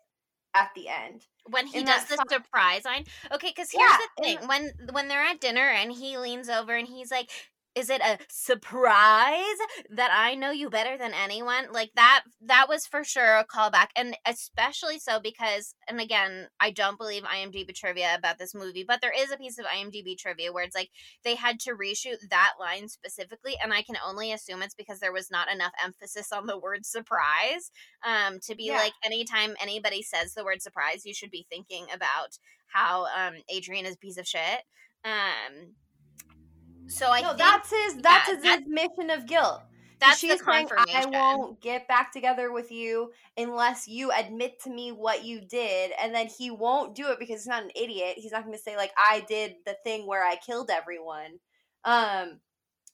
at 0.54 0.70
the 0.74 0.88
end. 0.88 1.26
when 1.50 1.66
he 1.66 1.84
does 1.84 2.06
the 2.06 2.16
fi- 2.16 2.24
surprise 2.36 2.84
line. 2.86 3.04
Okay, 3.32 3.48
because 3.48 3.70
here's 3.70 3.90
Yeah, 3.90 3.98
the 4.16 4.28
in- 4.28 4.38
thing: 4.38 4.48
when 4.48 4.72
when 4.92 5.08
they're 5.08 5.20
at 5.24 5.40
dinner 5.40 5.68
and 5.68 5.92
he 5.92 6.16
leans 6.16 6.48
over 6.48 6.74
and 6.74 6.88
he's 6.88 7.10
like, 7.10 7.30
"Is 7.74 7.90
it 7.90 8.00
a 8.00 8.18
surprise 8.28 9.58
that 9.90 10.10
I 10.12 10.34
know 10.34 10.50
you 10.50 10.70
better 10.70 10.96
than 10.98 11.12
anyone?" 11.14 11.72
Like 11.72 11.90
that. 11.94 12.24
That 12.40 12.68
was 12.68 12.86
for 12.86 13.04
sure 13.04 13.36
a 13.36 13.44
callback, 13.44 13.88
and 13.96 14.16
especially 14.26 14.98
so 14.98 15.18
because, 15.20 15.74
and 15.88 16.00
again, 16.00 16.48
I 16.60 16.70
don't 16.70 16.98
believe 16.98 17.22
IMDb 17.24 17.74
trivia 17.74 18.14
about 18.14 18.38
this 18.38 18.54
movie, 18.54 18.84
but 18.86 19.00
there 19.00 19.12
is 19.16 19.30
a 19.32 19.36
piece 19.36 19.58
of 19.58 19.66
IMDb 19.66 20.16
trivia 20.18 20.52
where 20.52 20.64
it's 20.64 20.76
like 20.76 20.90
they 21.24 21.34
had 21.34 21.58
to 21.60 21.72
reshoot 21.74 22.28
that 22.30 22.54
line 22.60 22.88
specifically, 22.88 23.56
and 23.62 23.72
I 23.72 23.82
can 23.82 23.96
only 24.06 24.32
assume 24.32 24.62
it's 24.62 24.74
because 24.74 25.00
there 25.00 25.12
was 25.12 25.30
not 25.30 25.50
enough 25.52 25.72
emphasis 25.82 26.32
on 26.32 26.46
the 26.46 26.58
word 26.58 26.84
surprise 26.86 27.70
um 28.04 28.38
to 28.40 28.54
be 28.54 28.66
Yeah. 28.66 28.76
like 28.76 28.92
anytime 29.04 29.54
anybody 29.60 30.02
says 30.02 30.34
the 30.34 30.44
word 30.44 30.62
surprise 30.62 31.04
you 31.04 31.14
should 31.14 31.30
be 31.30 31.46
thinking 31.48 31.86
about 31.92 32.38
how 32.68 33.06
um 33.06 33.34
adrian 33.48 33.86
is 33.86 33.94
a 33.94 33.98
piece 33.98 34.16
of 34.18 34.26
shit 34.26 34.62
um 35.04 35.74
so 36.86 37.10
i 37.10 37.20
no, 37.20 37.28
think 37.28 37.38
that's 37.38 37.70
his. 37.70 37.96
That's 37.96 38.28
yeah, 38.28 38.34
his 38.34 38.42
that- 38.44 38.58
admission 38.60 39.10
of 39.10 39.26
guilt. 39.26 39.62
that's 40.00 40.18
she's 40.18 40.38
the 40.38 40.44
saying, 40.44 40.68
confirmation 40.68 41.14
I 41.14 41.36
won't 41.36 41.60
get 41.60 41.88
back 41.88 42.12
together 42.12 42.52
with 42.52 42.70
you 42.70 43.12
unless 43.36 43.88
you 43.88 44.10
admit 44.12 44.62
to 44.64 44.70
me 44.70 44.92
what 44.92 45.24
you 45.24 45.40
did, 45.40 45.92
and 46.02 46.14
then 46.14 46.26
he 46.26 46.50
won't 46.50 46.94
do 46.94 47.08
it 47.10 47.18
because 47.18 47.40
he's 47.40 47.46
not 47.46 47.62
an 47.62 47.70
idiot. 47.74 48.14
He's 48.16 48.32
not 48.32 48.44
going 48.44 48.56
to 48.56 48.62
say 48.62 48.76
like 48.76 48.92
I 48.98 49.24
did 49.28 49.54
the 49.66 49.76
thing 49.84 50.06
where 50.06 50.24
I 50.24 50.36
killed 50.36 50.70
everyone. 50.70 51.38
Um, 51.84 52.40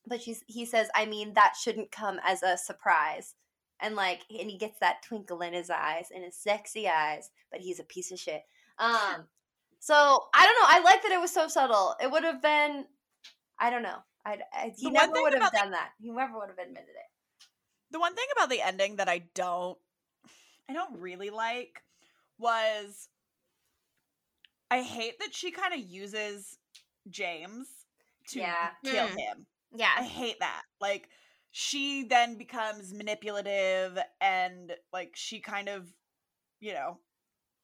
but 0.07 0.21
she's 0.23 0.43
he 0.47 0.65
says, 0.65 0.89
I 0.95 1.07
mean 1.07 1.35
that 1.35 1.55
shouldn't 1.61 1.91
come 1.93 2.19
as 2.25 2.43
a 2.43 2.57
surprise, 2.57 3.35
and 3.81 3.95
like, 3.97 4.21
and 4.31 4.51
he 4.51 4.57
gets 4.59 4.79
that 4.81 5.03
twinkle 5.03 5.41
in 5.43 5.53
his 5.53 5.71
eyes, 5.71 6.09
in 6.15 6.23
his 6.23 6.37
sexy 6.37 6.89
eyes, 6.89 7.31
but 7.51 7.61
he's 7.61 7.81
a 7.81 7.85
piece 7.85 8.11
of 8.13 8.19
shit. 8.19 8.43
Um, 8.79 9.27
so 9.79 9.95
I 10.35 10.45
don't 10.47 10.55
know. 10.61 10.69
I 10.69 10.81
like 10.85 11.03
that 11.03 11.13
it 11.13 11.21
was 11.21 11.33
so 11.33 11.49
subtle. 11.49 11.95
It 12.03 12.11
would 12.11 12.25
have 12.25 12.41
been, 12.43 12.85
I 13.61 13.71
don't 13.71 13.83
know. 13.83 13.99
I, 14.25 14.39
I 14.53 14.73
he 14.77 14.87
The 14.87 14.91
never 14.93 15.13
would 15.13 15.33
have 15.35 15.43
about 15.43 15.53
the- 15.53 15.59
done 15.59 15.71
that. 15.73 15.91
He 16.01 16.11
never 16.11 16.39
would 16.39 16.49
have 16.49 16.59
admitted 16.59 16.89
it. 16.89 17.47
The 17.91 18.01
one 18.01 18.15
thing 18.15 18.27
about 18.37 18.49
the 18.51 18.63
ending 18.63 18.97
that 18.97 19.09
I 19.09 19.19
don't 19.35 19.79
I 20.69 20.73
don't 20.73 20.99
really 20.99 21.31
like 21.31 21.83
was 22.39 23.09
I 24.71 24.83
hate 24.83 25.19
that 25.19 25.35
she 25.35 25.51
kind 25.51 25.75
of 25.75 25.81
uses 25.81 26.57
James 27.09 27.67
to 28.29 28.39
Yeah. 28.39 28.71
kill 28.85 29.09
Mm. 29.09 29.19
him. 29.19 29.47
Yeah, 29.73 29.93
I 29.97 30.05
hate 30.05 30.39
that. 30.41 30.63
Like 30.81 31.09
she 31.51 32.05
then 32.05 32.37
becomes 32.37 32.95
manipulative 32.95 33.99
and 34.21 34.77
like 34.93 35.17
she 35.17 35.41
kind 35.41 35.69
of, 35.69 35.93
you 36.61 36.73
know, 36.73 37.01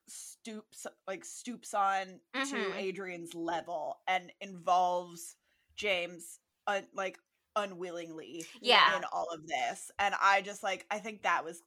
stoops 0.08 0.86
like 1.06 1.24
stoops 1.24 1.74
on 1.74 2.20
to 2.34 2.40
Mhm. 2.40 2.76
Adrian's 2.76 3.34
level 3.34 4.00
and 4.08 4.32
involves 4.40 5.36
James 5.76 6.38
un- 6.66 6.86
like 6.94 7.18
unwillingly 7.54 8.44
Yeah. 8.60 8.96
in 8.96 9.04
all 9.12 9.28
of 9.32 9.46
this. 9.46 9.90
And 9.98 10.14
I 10.20 10.42
just 10.42 10.62
like 10.62 10.86
I 10.90 10.98
think 10.98 11.22
that 11.22 11.44
was 11.44 11.62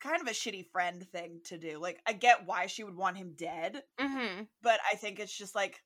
kind 0.00 0.20
of 0.20 0.26
a 0.26 0.32
shitty 0.32 0.66
friend 0.72 1.06
thing 1.12 1.40
to 1.44 1.58
do. 1.58 1.78
Like 1.78 2.00
I 2.06 2.12
get 2.12 2.46
why 2.46 2.66
she 2.66 2.84
would 2.84 2.96
want 2.96 3.16
him 3.16 3.34
dead, 3.36 3.82
mm-hmm. 4.00 4.42
but 4.62 4.80
I 4.90 4.96
think 4.96 5.20
it's 5.20 5.36
just 5.36 5.54
like 5.54 5.80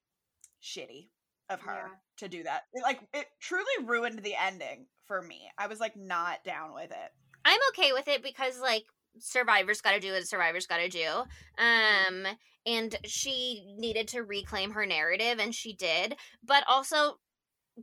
shitty 0.63 1.09
of 1.49 1.61
her 1.61 1.75
Yeah. 1.75 1.89
to 2.19 2.29
do 2.29 2.43
that. 2.45 2.63
It, 2.73 2.83
like 2.83 3.01
it 3.15 3.27
truly 3.41 3.85
ruined 3.85 4.21
the 4.23 4.35
ending 4.35 4.87
for 5.07 5.23
me. 5.23 5.49
I 5.59 5.67
was 5.69 5.79
like 5.81 5.97
not 5.97 6.43
down 6.45 6.75
with 6.75 6.91
it. 6.91 7.11
i'm 7.45 7.61
okay 7.71 7.93
with 7.93 8.09
it 8.09 8.23
because 8.25 8.59
like 8.61 8.83
survivor's 9.21 9.81
got 9.81 9.93
to 9.93 10.01
do 10.01 10.13
what 10.13 10.27
survivor's 10.27 10.67
got 10.67 10.79
to 10.79 10.89
do 10.89 11.07
um 11.59 12.27
and 12.67 12.97
she 13.05 13.65
needed 13.79 14.09
to 14.09 14.23
reclaim 14.23 14.73
her 14.73 14.85
narrative 14.85 15.39
and 15.39 15.55
she 15.55 15.73
did 15.73 16.17
but 16.45 16.65
also 16.69 17.15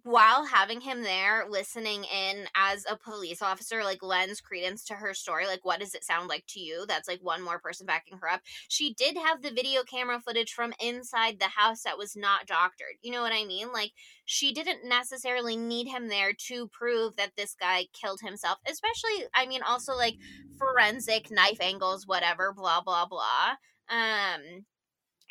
while 0.02 0.46
having 0.46 0.82
him 0.82 1.04
there 1.04 1.46
listening 1.48 2.04
in 2.06 2.46
as 2.56 2.84
a 2.90 2.98
police 2.98 3.44
officer 3.44 3.84
like 3.84 4.02
lends 4.02 4.42
credence 4.42 4.84
to 4.84 4.96
her 4.96 5.14
story 5.14 5.46
like 5.46 5.64
what 5.64 5.80
does 5.80 5.94
it 5.94 6.04
sound 6.04 6.28
like 6.28 6.44
to 6.48 6.60
you? 6.60 6.86
That's 6.88 7.08
like 7.08 7.20
one 7.22 7.44
more 7.44 7.60
person 7.60 7.86
backing 7.86 8.18
her 8.20 8.28
up. 8.28 8.42
She 8.68 8.94
did 8.96 9.16
have 9.18 9.44
the 9.44 9.52
video 9.52 9.84
camera 9.84 10.20
footage 10.20 10.52
from 10.52 10.74
inside 10.80 11.40
the 11.40 11.46
house 11.46 11.84
that 11.84 11.98
was 11.98 12.16
not 12.16 12.48
doctored 12.48 12.96
you 13.04 13.12
know 13.12 13.22
what 13.22 13.34
i 13.34 13.46
mean? 13.46 13.72
Like 13.72 13.92
she 14.26 14.52
didn't 14.52 14.88
necessarily 14.88 15.56
need 15.56 15.88
him 15.88 16.08
there 16.08 16.34
to 16.48 16.68
prove 16.70 17.16
that 17.18 17.34
this 17.38 17.56
guy 17.60 17.86
killed 17.94 18.22
himself 18.22 18.58
especially 18.66 19.28
i 19.36 19.46
mean 19.46 19.62
also 19.62 19.94
like 19.96 20.16
forensic 20.58 21.30
knife 21.30 21.60
angles 21.62 22.08
whatever 22.08 22.52
blah 22.54 22.82
blah 22.82 23.06
blah. 23.06 23.56
Um 23.90 24.66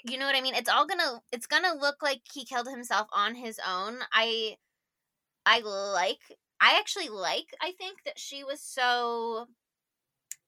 you 0.04 0.18
know 0.18 0.26
what 0.26 0.36
I 0.36 0.40
mean? 0.40 0.54
It's 0.54 0.68
all 0.68 0.86
gonna 0.86 1.22
it's 1.32 1.46
gonna 1.46 1.74
look 1.74 2.02
like 2.02 2.22
he 2.32 2.44
killed 2.44 2.68
himself 2.68 3.08
on 3.12 3.34
his 3.34 3.58
own. 3.66 4.00
I 4.12 4.58
I 5.46 5.60
like 5.60 6.22
I 6.60 6.78
actually 6.78 7.08
like 7.10 7.54
I 7.60 7.72
think 7.72 8.04
that 8.04 8.18
she 8.18 8.44
was 8.44 8.62
so 8.62 9.48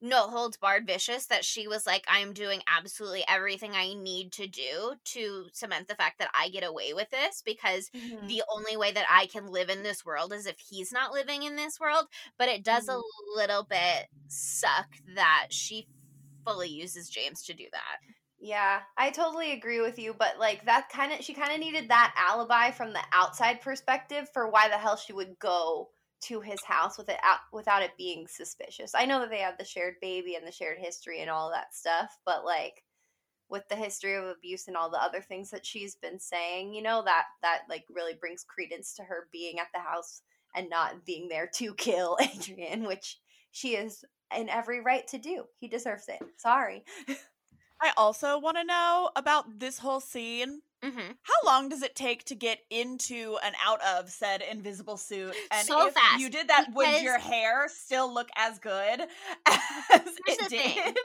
no 0.01 0.29
holds 0.29 0.57
barred 0.57 0.87
vicious 0.87 1.27
that 1.27 1.45
she 1.45 1.67
was 1.69 1.87
like 1.87 2.05
i'm 2.09 2.33
doing 2.33 2.61
absolutely 2.67 3.25
everything 3.29 3.73
i 3.75 3.95
need 3.95 4.33
to 4.33 4.47
do 4.47 4.95
to 5.05 5.47
cement 5.53 5.89
the 5.89 5.95
fact 5.95 6.19
that 6.19 6.31
i 6.35 6.49
get 6.49 6.65
away 6.65 6.93
with 6.93 7.09
this 7.11 7.43
because 7.43 7.91
Mhm. 7.93 8.29
the 8.29 8.43
only 8.55 8.77
way 8.77 8.93
that 8.93 9.07
i 9.09 9.27
can 9.27 9.47
live 9.47 9.71
in 9.71 9.83
this 9.83 10.05
world 10.05 10.33
is 10.33 10.47
if 10.47 10.59
he's 10.59 10.93
not 10.93 11.13
living 11.13 11.43
in 11.43 11.57
this 11.57 11.81
world 11.81 12.07
but 12.39 12.49
it 12.49 12.63
does 12.65 12.87
Mhm. 12.87 12.89
a 12.89 13.01
little 13.37 13.65
bit 13.65 14.09
suck 14.29 14.89
that 15.15 15.47
she 15.51 15.89
fully 16.45 16.69
uses 16.69 17.09
james 17.11 17.43
to 17.43 17.55
do 17.55 17.67
that 17.73 17.99
Yeah, 18.45 18.81
I 18.99 19.09
totally 19.11 19.53
agree 19.53 19.81
with 19.81 19.99
you, 19.99 20.13
but 20.13 20.39
like 20.39 20.67
that 20.67 20.91
kind 20.91 21.15
of 21.15 21.25
she 21.25 21.33
kind 21.33 21.51
of 21.55 21.61
needed 21.61 21.89
that 21.89 22.15
alibi 22.15 22.73
from 22.73 22.93
the 22.93 23.01
outside 23.11 23.63
perspective 23.63 24.29
for 24.35 24.51
why 24.51 24.69
the 24.69 24.77
hell 24.77 24.97
she 24.97 25.15
would 25.15 25.39
go 25.39 25.89
to 26.25 26.43
his 26.43 26.63
house 26.63 26.99
with 26.99 27.09
it 27.09 27.17
out 27.25 27.39
without 27.55 27.83
it 27.83 27.93
being 27.97 28.27
suspicious. 28.29 28.93
I 28.95 29.07
know 29.07 29.21
that 29.21 29.31
they 29.31 29.39
have 29.39 29.57
the 29.57 29.65
shared 29.65 29.95
baby 30.03 30.35
and 30.35 30.47
the 30.47 30.53
shared 30.53 30.77
history 30.79 31.23
and 31.23 31.31
all 31.31 31.51
that 31.53 31.75
stuff, 31.75 32.19
but 32.27 32.45
like 32.45 32.83
with 33.49 33.65
the 33.71 33.77
history 33.77 34.15
of 34.15 34.25
abuse 34.25 34.69
and 34.69 34.77
all 34.77 34.91
the 34.91 35.03
other 35.03 35.23
things 35.23 35.51
that 35.51 35.67
she's 35.67 35.97
been 35.97 36.21
saying, 36.21 36.75
you 36.75 36.83
know, 36.83 37.03
that 37.05 37.25
that 37.43 37.63
like 37.71 37.85
really 37.91 38.15
brings 38.15 38.45
credence 38.45 38.95
to 38.97 39.05
her 39.05 39.29
being 39.33 39.59
at 39.59 39.69
the 39.75 39.81
house 39.81 40.23
and 40.55 40.71
not 40.71 41.07
being 41.07 41.29
there 41.29 41.51
to 41.55 41.75
kill 41.77 42.19
Adrian, 42.23 42.85
which 42.85 43.19
she 43.53 43.77
is 43.77 44.05
in 44.37 44.51
every 44.51 44.83
right 44.83 45.07
to 45.09 45.19
do. 45.19 45.45
He 45.61 45.69
deserves 45.69 46.09
it. 46.09 46.21
Sorry. 46.37 46.85
I 47.85 47.93
also 47.99 48.39
want 48.39 48.57
to 48.57 48.65
know 48.65 49.11
about 49.15 49.59
this 49.61 49.79
whole 49.79 50.01
scene. 50.01 50.63
mm-hmm. 50.83 51.13
How 51.23 51.47
long 51.47 51.69
does 51.69 51.83
it 51.83 51.95
take 51.95 52.25
to 52.25 52.35
get 52.35 52.61
into 52.71 53.37
and 53.45 53.55
out 53.65 53.81
of 53.83 54.09
said 54.09 54.43
invisible 54.51 54.97
suit? 54.97 55.35
And 55.51 55.67
So 55.67 55.89
if 55.89 55.95
fast, 55.95 56.19
you 56.19 56.31
did 56.31 56.49
that, 56.49 56.69
would 56.73 57.03
your 57.03 57.19
hair 57.19 57.69
still 57.69 58.13
look 58.13 58.29
as 58.37 58.59
good 58.59 59.01
as 59.47 60.03
it 60.27 60.49
did? 60.49 60.97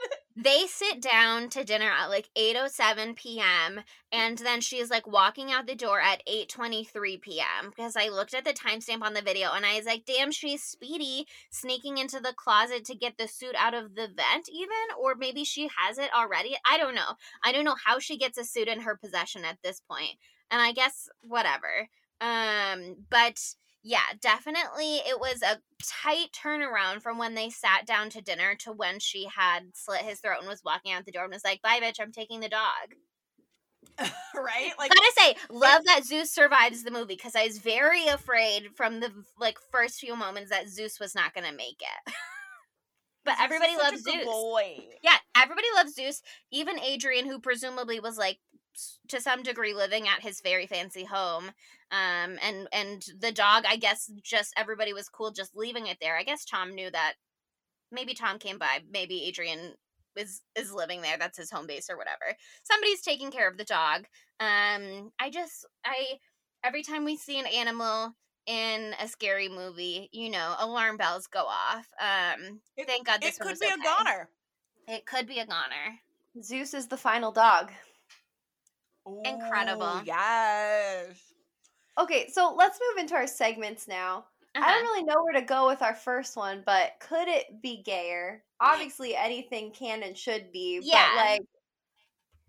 They 0.42 0.64
sit 0.66 1.02
down 1.02 1.48
to 1.50 1.64
dinner 1.64 1.90
at 1.90 2.08
like 2.08 2.30
8:07 2.36 3.14
p.m. 3.16 3.82
and 4.10 4.38
then 4.38 4.60
she's 4.60 4.90
like 4.90 5.06
walking 5.06 5.52
out 5.52 5.66
the 5.66 5.74
door 5.74 6.00
at 6.00 6.22
8:23 6.26 7.20
p.m. 7.20 7.70
because 7.70 7.96
I 7.96 8.08
looked 8.08 8.34
at 8.34 8.44
the 8.44 8.52
timestamp 8.52 9.02
on 9.02 9.12
the 9.14 9.22
video 9.22 9.50
and 9.52 9.66
I 9.66 9.76
was 9.76 9.86
like 9.86 10.04
damn 10.06 10.30
she's 10.30 10.62
speedy 10.62 11.26
sneaking 11.50 11.98
into 11.98 12.20
the 12.20 12.32
closet 12.34 12.84
to 12.86 12.94
get 12.94 13.18
the 13.18 13.28
suit 13.28 13.54
out 13.58 13.74
of 13.74 13.94
the 13.94 14.08
vent 14.08 14.48
even 14.50 14.96
or 14.98 15.14
maybe 15.14 15.44
she 15.44 15.68
has 15.76 15.98
it 15.98 16.10
already 16.14 16.56
I 16.64 16.78
don't 16.78 16.94
know 16.94 17.14
I 17.44 17.52
don't 17.52 17.64
know 17.64 17.76
how 17.84 17.98
she 17.98 18.16
gets 18.16 18.38
a 18.38 18.44
suit 18.44 18.68
in 18.68 18.80
her 18.80 18.96
possession 18.96 19.44
at 19.44 19.58
this 19.62 19.80
point 19.80 20.16
and 20.50 20.60
I 20.60 20.72
guess 20.72 21.08
whatever 21.22 21.88
um 22.20 22.96
but 23.10 23.38
yeah, 23.82 24.00
definitely. 24.20 24.96
It 24.96 25.18
was 25.18 25.42
a 25.42 25.58
tight 25.82 26.28
turnaround 26.32 27.02
from 27.02 27.16
when 27.16 27.34
they 27.34 27.48
sat 27.48 27.86
down 27.86 28.10
to 28.10 28.20
dinner 28.20 28.54
to 28.60 28.72
when 28.72 28.98
she 28.98 29.26
had 29.34 29.74
slit 29.74 30.02
his 30.02 30.20
throat 30.20 30.38
and 30.40 30.48
was 30.48 30.62
walking 30.64 30.92
out 30.92 31.06
the 31.06 31.12
door 31.12 31.24
and 31.24 31.32
was 31.32 31.44
like, 31.44 31.62
"Bye, 31.62 31.80
bitch, 31.80 32.00
I'm 32.00 32.12
taking 32.12 32.40
the 32.40 32.48
dog." 32.48 32.94
right? 34.34 34.72
Like 34.78 34.90
Gotta 34.90 35.12
say, 35.18 35.34
love 35.50 35.84
that 35.84 36.04
Zeus 36.04 36.30
survives 36.30 36.84
the 36.84 36.90
movie 36.90 37.14
because 37.14 37.34
I 37.34 37.46
was 37.46 37.58
very 37.58 38.06
afraid 38.06 38.68
from 38.74 39.00
the 39.00 39.10
like 39.38 39.58
first 39.70 39.98
few 39.98 40.14
moments 40.16 40.50
that 40.50 40.68
Zeus 40.68 41.00
was 41.00 41.14
not 41.14 41.34
gonna 41.34 41.52
make 41.52 41.80
it. 41.80 42.12
but 43.24 43.36
Zeus 43.36 43.44
everybody 43.44 43.76
loves 43.76 44.02
Zeus. 44.02 44.24
Boy. 44.24 44.78
Yeah, 45.02 45.16
everybody 45.36 45.68
loves 45.74 45.94
Zeus. 45.94 46.22
Even 46.50 46.78
Adrian, 46.80 47.26
who 47.26 47.40
presumably 47.40 48.00
was 48.00 48.18
like 48.18 48.38
to 49.08 49.20
some 49.20 49.42
degree 49.42 49.74
living 49.74 50.06
at 50.08 50.22
his 50.22 50.40
very 50.40 50.66
fancy 50.66 51.04
home. 51.04 51.46
Um, 51.90 52.38
and 52.42 52.68
and 52.72 53.04
the 53.18 53.32
dog, 53.32 53.64
I 53.66 53.76
guess, 53.76 54.10
just 54.22 54.52
everybody 54.56 54.92
was 54.92 55.08
cool 55.08 55.30
just 55.32 55.56
leaving 55.56 55.86
it 55.86 55.98
there. 56.00 56.16
I 56.16 56.22
guess 56.22 56.44
Tom 56.44 56.74
knew 56.74 56.90
that. 56.90 57.14
Maybe 57.92 58.14
Tom 58.14 58.38
came 58.38 58.58
by. 58.58 58.80
Maybe 58.90 59.24
Adrian 59.24 59.74
is 60.16 60.42
is 60.56 60.72
living 60.72 61.02
there. 61.02 61.16
That's 61.18 61.38
his 61.38 61.50
home 61.50 61.66
base 61.66 61.90
or 61.90 61.96
whatever. 61.96 62.36
Somebody's 62.62 63.02
taking 63.02 63.30
care 63.32 63.48
of 63.48 63.56
the 63.58 63.64
dog. 63.64 64.04
Um, 64.38 65.10
I 65.18 65.30
just 65.32 65.66
I 65.84 66.18
every 66.64 66.82
time 66.82 67.04
we 67.04 67.16
see 67.16 67.38
an 67.40 67.46
animal 67.46 68.14
in 68.46 68.94
a 69.00 69.06
scary 69.08 69.48
movie, 69.48 70.08
you 70.12 70.30
know, 70.30 70.54
alarm 70.58 70.96
bells 70.96 71.26
go 71.26 71.40
off. 71.46 71.86
Um, 72.00 72.60
It- 72.76 72.86
thank 72.86 73.06
God 73.06 73.20
this 73.20 73.36
It 73.36 73.40
could 73.40 73.50
was 73.50 73.58
be 73.60 73.66
okay. 73.66 73.74
a 73.74 73.82
goner. 73.84 74.28
It 74.88 75.06
could 75.06 75.26
be 75.26 75.38
a 75.40 75.46
goner. 75.46 76.00
Zeus 76.42 76.74
is 76.74 76.86
the 76.88 76.96
final 76.96 77.32
dog. 77.32 77.72
Incredible. 79.24 80.02
Yes. 80.04 81.32
Okay, 81.98 82.28
so 82.30 82.54
let's 82.56 82.78
move 82.90 83.02
into 83.02 83.14
our 83.14 83.26
segments 83.26 83.86
now. 83.88 84.26
I 84.54 84.60
Uh-huh. 84.60 84.70
don't 84.70 84.82
really 84.82 85.02
know 85.04 85.22
where 85.22 85.34
to 85.34 85.42
go 85.42 85.66
with 85.66 85.82
our 85.82 85.94
first 85.94 86.36
one, 86.36 86.62
but 86.66 86.98
could 87.00 87.28
it 87.28 87.60
be 87.62 87.82
gayer? 87.82 88.44
Obviously, 88.60 89.14
anything 89.14 89.72
can 89.72 90.02
and 90.02 90.16
should 90.16 90.50
be, 90.52 90.80
Yeah. 90.82 91.08
but 91.14 91.16
like, 91.16 91.40
it 91.42 91.46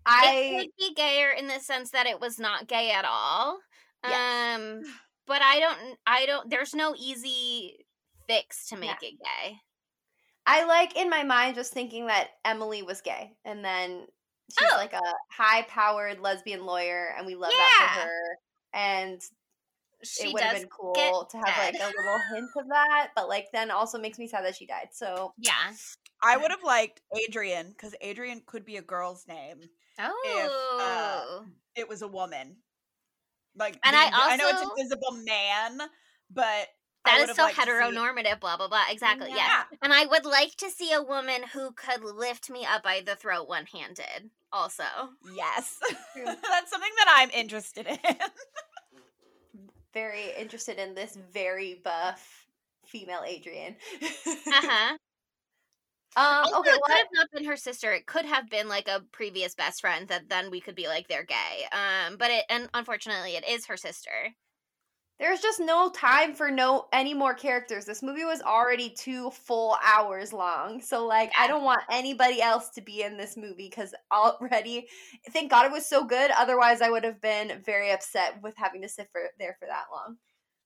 I 0.06 0.56
could 0.62 0.70
be 0.78 0.94
gayer 0.94 1.30
in 1.30 1.46
the 1.46 1.60
sense 1.60 1.90
that 1.92 2.06
it 2.06 2.18
was 2.20 2.38
not 2.38 2.66
gay 2.66 2.90
at 2.90 3.04
all. 3.04 3.60
Yes. 4.04 4.58
Um, 4.58 4.82
but 5.26 5.42
I 5.42 5.60
don't. 5.60 5.98
I 6.06 6.26
don't. 6.26 6.50
There's 6.50 6.74
no 6.74 6.94
easy 6.98 7.86
fix 8.26 8.66
to 8.68 8.76
make 8.76 8.90
Yeah. 9.00 9.08
it 9.10 9.14
gay. 9.22 9.60
I 10.44 10.64
like 10.64 10.96
in 10.96 11.08
my 11.08 11.22
mind 11.22 11.54
just 11.54 11.72
thinking 11.72 12.06
that 12.06 12.30
Emily 12.44 12.82
was 12.82 13.00
gay, 13.00 13.36
and 13.44 13.64
then 13.64 14.08
she's 14.58 14.68
Oh. 14.72 14.76
like 14.76 14.92
a 14.92 15.02
high-powered 15.30 16.20
lesbian 16.20 16.64
lawyer, 16.66 17.14
and 17.16 17.26
we 17.26 17.34
love 17.34 17.50
that 17.50 17.92
for 17.94 18.08
her. 18.08 18.38
And 18.74 19.20
She 20.04 20.28
it 20.28 20.32
would 20.32 20.42
have 20.42 20.56
been 20.56 20.68
cool 20.68 21.26
to 21.30 21.36
have 21.38 21.58
like 21.58 21.74
a 21.74 21.86
little 21.86 22.18
hint 22.34 22.50
of 22.56 22.68
that, 22.68 23.10
but 23.14 23.28
like 23.28 23.46
then 23.52 23.70
also 23.70 23.98
makes 23.98 24.18
me 24.18 24.26
sad 24.26 24.44
that 24.44 24.56
she 24.56 24.66
died. 24.66 24.88
So 24.92 25.32
Yeah. 25.38 25.72
I 26.22 26.36
would 26.36 26.50
have 26.50 26.62
liked 26.64 27.00
Adrian 27.16 27.68
because 27.70 27.94
Adrian 28.00 28.42
could 28.46 28.64
be 28.64 28.76
a 28.78 28.82
girl's 28.82 29.26
name. 29.28 29.60
Uh, 29.98 30.08
oh. 30.12 31.44
if 31.76 31.82
It 31.82 31.88
was 31.88 32.02
a 32.02 32.08
woman. 32.08 32.56
Like, 33.54 33.78
And 33.84 33.94
the 33.94 33.98
I 34.00 34.04
invi- 34.06 34.10
I 34.32 34.36
know 34.36 34.48
it's 34.48 34.62
also- 34.62 34.74
invisible 34.74 35.12
man, 35.24 35.80
but 36.30 36.44
I 36.44 36.66
that 37.04 37.14
would 37.18 37.22
is 37.22 37.28
have 37.30 37.36
so 37.36 37.42
liked 37.44 37.56
see- 37.56 37.62
heteronormative. 37.62 38.40
Blah 38.40 38.56
blah 38.56 38.68
blah. 38.68 38.84
Exactly. 38.90 39.28
Yeah. 39.30 39.36
Yes. 39.36 39.66
And 39.82 39.92
I 39.92 40.06
would 40.06 40.24
like 40.24 40.54
to 40.56 40.70
see 40.70 40.92
a 40.92 41.02
woman 41.02 41.42
who 41.52 41.72
could 41.72 42.04
lift 42.04 42.50
me 42.50 42.64
up 42.64 42.82
by 42.82 43.02
the 43.04 43.16
throat 43.16 43.48
one 43.48 43.66
handed. 43.66 44.30
Also. 44.52 44.84
Yes, 45.34 45.78
that's 46.14 46.70
something 46.70 46.92
that 46.98 47.06
I'm 47.16 47.30
interested 47.30 47.86
in. 47.86 47.98
very 49.94 50.32
interested 50.38 50.78
in 50.78 50.94
this 50.94 51.16
very 51.32 51.80
buff 51.82 52.46
female 52.86 53.22
Adrian. 53.26 53.76
Uh 54.02 54.06
huh. 54.46 54.96
um, 56.16 56.44
Also, 56.44 56.58
okay, 56.60 56.70
it 56.70 56.72
could 56.72 56.80
what? 56.80 56.98
have 56.98 57.06
not 57.14 57.26
been 57.32 57.44
her 57.44 57.56
sister. 57.56 57.92
It 57.92 58.06
could 58.06 58.24
have 58.26 58.48
been 58.50 58.68
like 58.68 58.88
a 58.88 59.02
previous 59.12 59.54
best 59.54 59.80
friend 59.80 60.08
that 60.08 60.28
then 60.28 60.50
we 60.50 60.60
could 60.60 60.74
be 60.74 60.86
like 60.86 61.08
they're 61.08 61.24
gay. 61.24 61.64
Um, 61.72 62.16
but 62.18 62.30
it 62.30 62.44
and 62.50 62.68
unfortunately 62.74 63.36
it 63.36 63.48
is 63.48 63.66
her 63.66 63.76
sister. 63.76 64.34
There's 65.20 65.40
just 65.40 65.60
no 65.60 65.88
time 65.90 66.34
for 66.34 66.50
no 66.50 66.86
any 66.92 67.14
more 67.14 67.34
characters. 67.34 67.84
This 67.84 68.02
movie 68.02 68.24
was 68.24 68.42
already 68.42 68.90
two 68.90 69.30
full 69.30 69.76
hours 69.84 70.32
long, 70.32 70.80
so 70.80 71.06
like 71.06 71.30
I 71.38 71.46
don't 71.46 71.62
want 71.64 71.82
anybody 71.90 72.42
else 72.42 72.70
to 72.70 72.80
be 72.80 73.02
in 73.02 73.16
this 73.16 73.36
movie 73.36 73.68
because 73.70 73.94
already, 74.12 74.88
thank 75.30 75.50
God 75.50 75.66
it 75.66 75.72
was 75.72 75.86
so 75.86 76.04
good. 76.04 76.32
Otherwise, 76.36 76.80
I 76.80 76.90
would 76.90 77.04
have 77.04 77.20
been 77.20 77.62
very 77.64 77.92
upset 77.92 78.42
with 78.42 78.56
having 78.56 78.82
to 78.82 78.88
sit 78.88 79.08
for 79.12 79.22
there 79.38 79.56
for 79.60 79.66
that 79.66 79.84
long. 79.92 80.16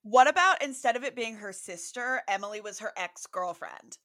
what 0.03 0.29
about 0.29 0.63
instead 0.63 0.97
of 0.97 1.05
it 1.05 1.17
being 1.17 1.37
her 1.37 1.53
sister, 1.53 2.23
Emily 2.29 2.61
was 2.61 2.79
her 2.79 2.93
ex 2.97 3.27
girlfriend? 3.27 3.99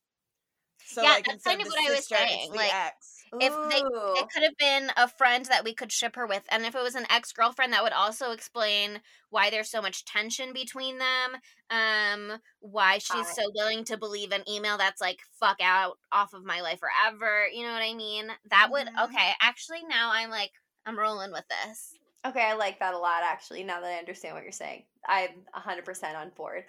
So 0.86 1.04
Yeah, 1.04 1.10
like 1.12 1.26
that's 1.26 1.36
instead 1.36 1.50
kind 1.52 1.62
of 1.62 1.68
what 1.68 1.80
I 1.80 1.90
was 1.92 2.00
sister, 2.00 2.16
it's 2.20 2.32
saying, 2.32 2.52
the 2.52 2.58
like, 2.58 2.74
ex. 2.74 3.21
If 3.40 3.54
they- 3.70 4.20
It 4.20 4.30
could 4.30 4.44
have 4.44 4.58
been 4.58 4.92
a 4.98 5.08
friend 5.08 5.46
that 5.46 5.64
we 5.64 5.74
could 5.74 5.92
ship 5.92 6.16
her 6.16 6.28
with, 6.28 6.44
and 6.50 6.66
if 6.66 6.76
it 6.76 6.82
was 6.84 6.96
an 6.96 7.06
ex 7.10 7.32
girlfriend, 7.32 7.72
that 7.74 7.82
would 7.84 7.94
also 7.94 8.32
explain 8.32 9.02
why 9.30 9.50
there's 9.50 9.70
so 9.72 9.82
much 9.82 10.04
tension 10.04 10.52
between 10.54 10.98
them. 10.98 11.38
Um, 11.70 12.42
why 12.60 12.98
she's 12.98 13.30
so 13.34 13.44
willing 13.56 13.86
to 13.86 13.98
believe 13.98 14.32
an 14.34 14.44
email 14.50 14.78
that's 14.78 15.00
like 15.00 15.20
"fuck 15.40 15.58
out" 15.62 15.98
off 16.12 16.34
of 16.34 16.44
my 16.44 16.60
life 16.62 16.80
forever. 16.80 17.48
You 17.48 17.64
know 17.66 17.72
what 17.74 17.82
I 17.82 17.94
mean? 17.94 18.32
That 18.50 18.70
would 18.72 18.88
Mhm. 18.88 19.06
okay. 19.06 19.34
Actually, 19.42 19.84
now 19.86 20.12
I'm 20.12 20.30
like 20.30 20.52
I'm 20.86 21.00
rolling 21.00 21.32
with 21.32 21.46
this. 21.48 21.94
Okay, 22.26 22.44
I 22.44 22.54
like 22.54 22.80
that 22.80 22.94
a 22.94 22.98
lot 23.00 23.24
actually. 23.24 23.64
Now 23.64 23.80
that 23.82 23.94
I 23.94 23.98
understand 24.00 24.36
what 24.36 24.44
you're 24.44 24.52
saying, 24.52 24.86
I'm 25.08 25.46
100% 25.56 26.16
on 26.18 26.30
board. 26.32 26.66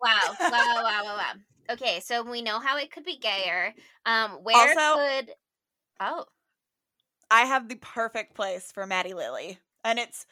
Wow. 0.00 0.18
Wow, 0.38 0.50
wow, 0.50 0.82
wow, 0.84 1.02
wow. 1.16 1.32
Okay, 1.70 2.00
so 2.00 2.22
we 2.22 2.40
know 2.40 2.60
how 2.60 2.76
it 2.78 2.90
could 2.92 3.04
be 3.04 3.18
gayer. 3.18 3.74
Um, 4.06 4.42
where 4.44 4.56
Also- 4.78 4.96
could 5.00 5.34
Oh, 6.00 6.24
I 7.30 7.42
have 7.42 7.68
the 7.68 7.76
perfect 7.76 8.34
place 8.34 8.70
for 8.72 8.86
Matthew 8.86 9.16
Lillard, 9.16 9.58
and 9.84 9.98
it's 9.98 10.26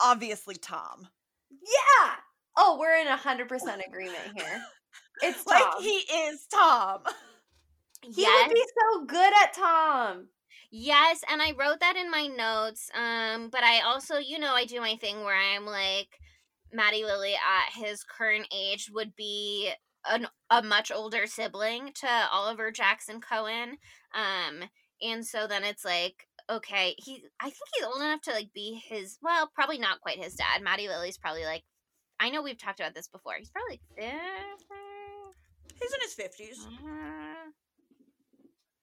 obviously 0.00 0.56
Tom. 0.56 1.08
yeah. 1.50 2.14
Oh, 2.58 2.78
we're 2.80 2.96
in 2.96 3.06
100% 3.06 3.86
agreement 3.86 4.16
here. 4.34 4.62
It's 5.22 5.44
Tom. 5.44 5.54
Like 5.54 5.82
he 5.82 5.90
is 5.90 6.46
Tom. 6.52 7.00
he 8.02 8.22
yes. 8.22 8.48
would 8.48 8.54
be 8.54 8.64
so 8.80 9.04
good 9.04 9.32
at 9.42 9.52
Tom. 9.52 10.28
Yes, 10.70 11.22
and 11.30 11.40
I 11.40 11.52
wrote 11.52 11.80
that 11.80 11.96
in 11.96 12.10
my 12.10 12.26
notes. 12.26 12.90
Um, 12.94 13.50
but 13.50 13.62
I 13.62 13.80
also, 13.80 14.16
you 14.18 14.38
know, 14.38 14.54
I 14.54 14.64
do 14.64 14.80
my 14.80 14.96
thing 14.96 15.22
where 15.22 15.36
I'm 15.36 15.66
like, 15.66 16.08
Matthew 16.72 17.04
Lillard 17.04 17.34
at 17.34 17.72
his 17.74 18.02
current 18.04 18.46
age 18.54 18.90
would 18.92 19.14
be 19.16 19.70
an, 20.08 20.26
a 20.50 20.62
much 20.62 20.90
older 20.90 21.26
sibling 21.26 21.92
to 22.00 22.08
Oliver 22.32 22.70
Jackson 22.70 23.20
Cohen. 23.20 23.78
Um, 24.14 24.68
and 25.02 25.26
so 25.26 25.46
then 25.46 25.64
it's 25.64 25.84
like, 25.84 26.26
okay, 26.50 26.94
he, 26.98 27.22
I 27.40 27.44
think 27.44 27.56
he's 27.74 27.84
old 27.84 27.96
enough 28.00 28.22
to 28.22 28.32
like 28.32 28.52
be 28.54 28.80
his, 28.88 29.18
well, 29.22 29.50
probably 29.54 29.78
not 29.78 30.00
quite 30.00 30.22
his 30.22 30.34
dad. 30.34 30.62
Matthew 30.62 30.88
Lillard's 30.88 31.18
probably 31.18 31.44
like, 31.44 31.64
I 32.20 32.30
know 32.30 32.42
we've 32.42 32.58
talked 32.58 32.80
about 32.80 32.94
this 32.94 33.08
before. 33.08 33.34
He's 33.38 33.50
probably 33.50 33.80
like, 33.98 34.12
He's 35.80 35.92
in 35.92 36.00
his 36.00 36.14
fifties. 36.14 36.66
uh, 36.66 37.50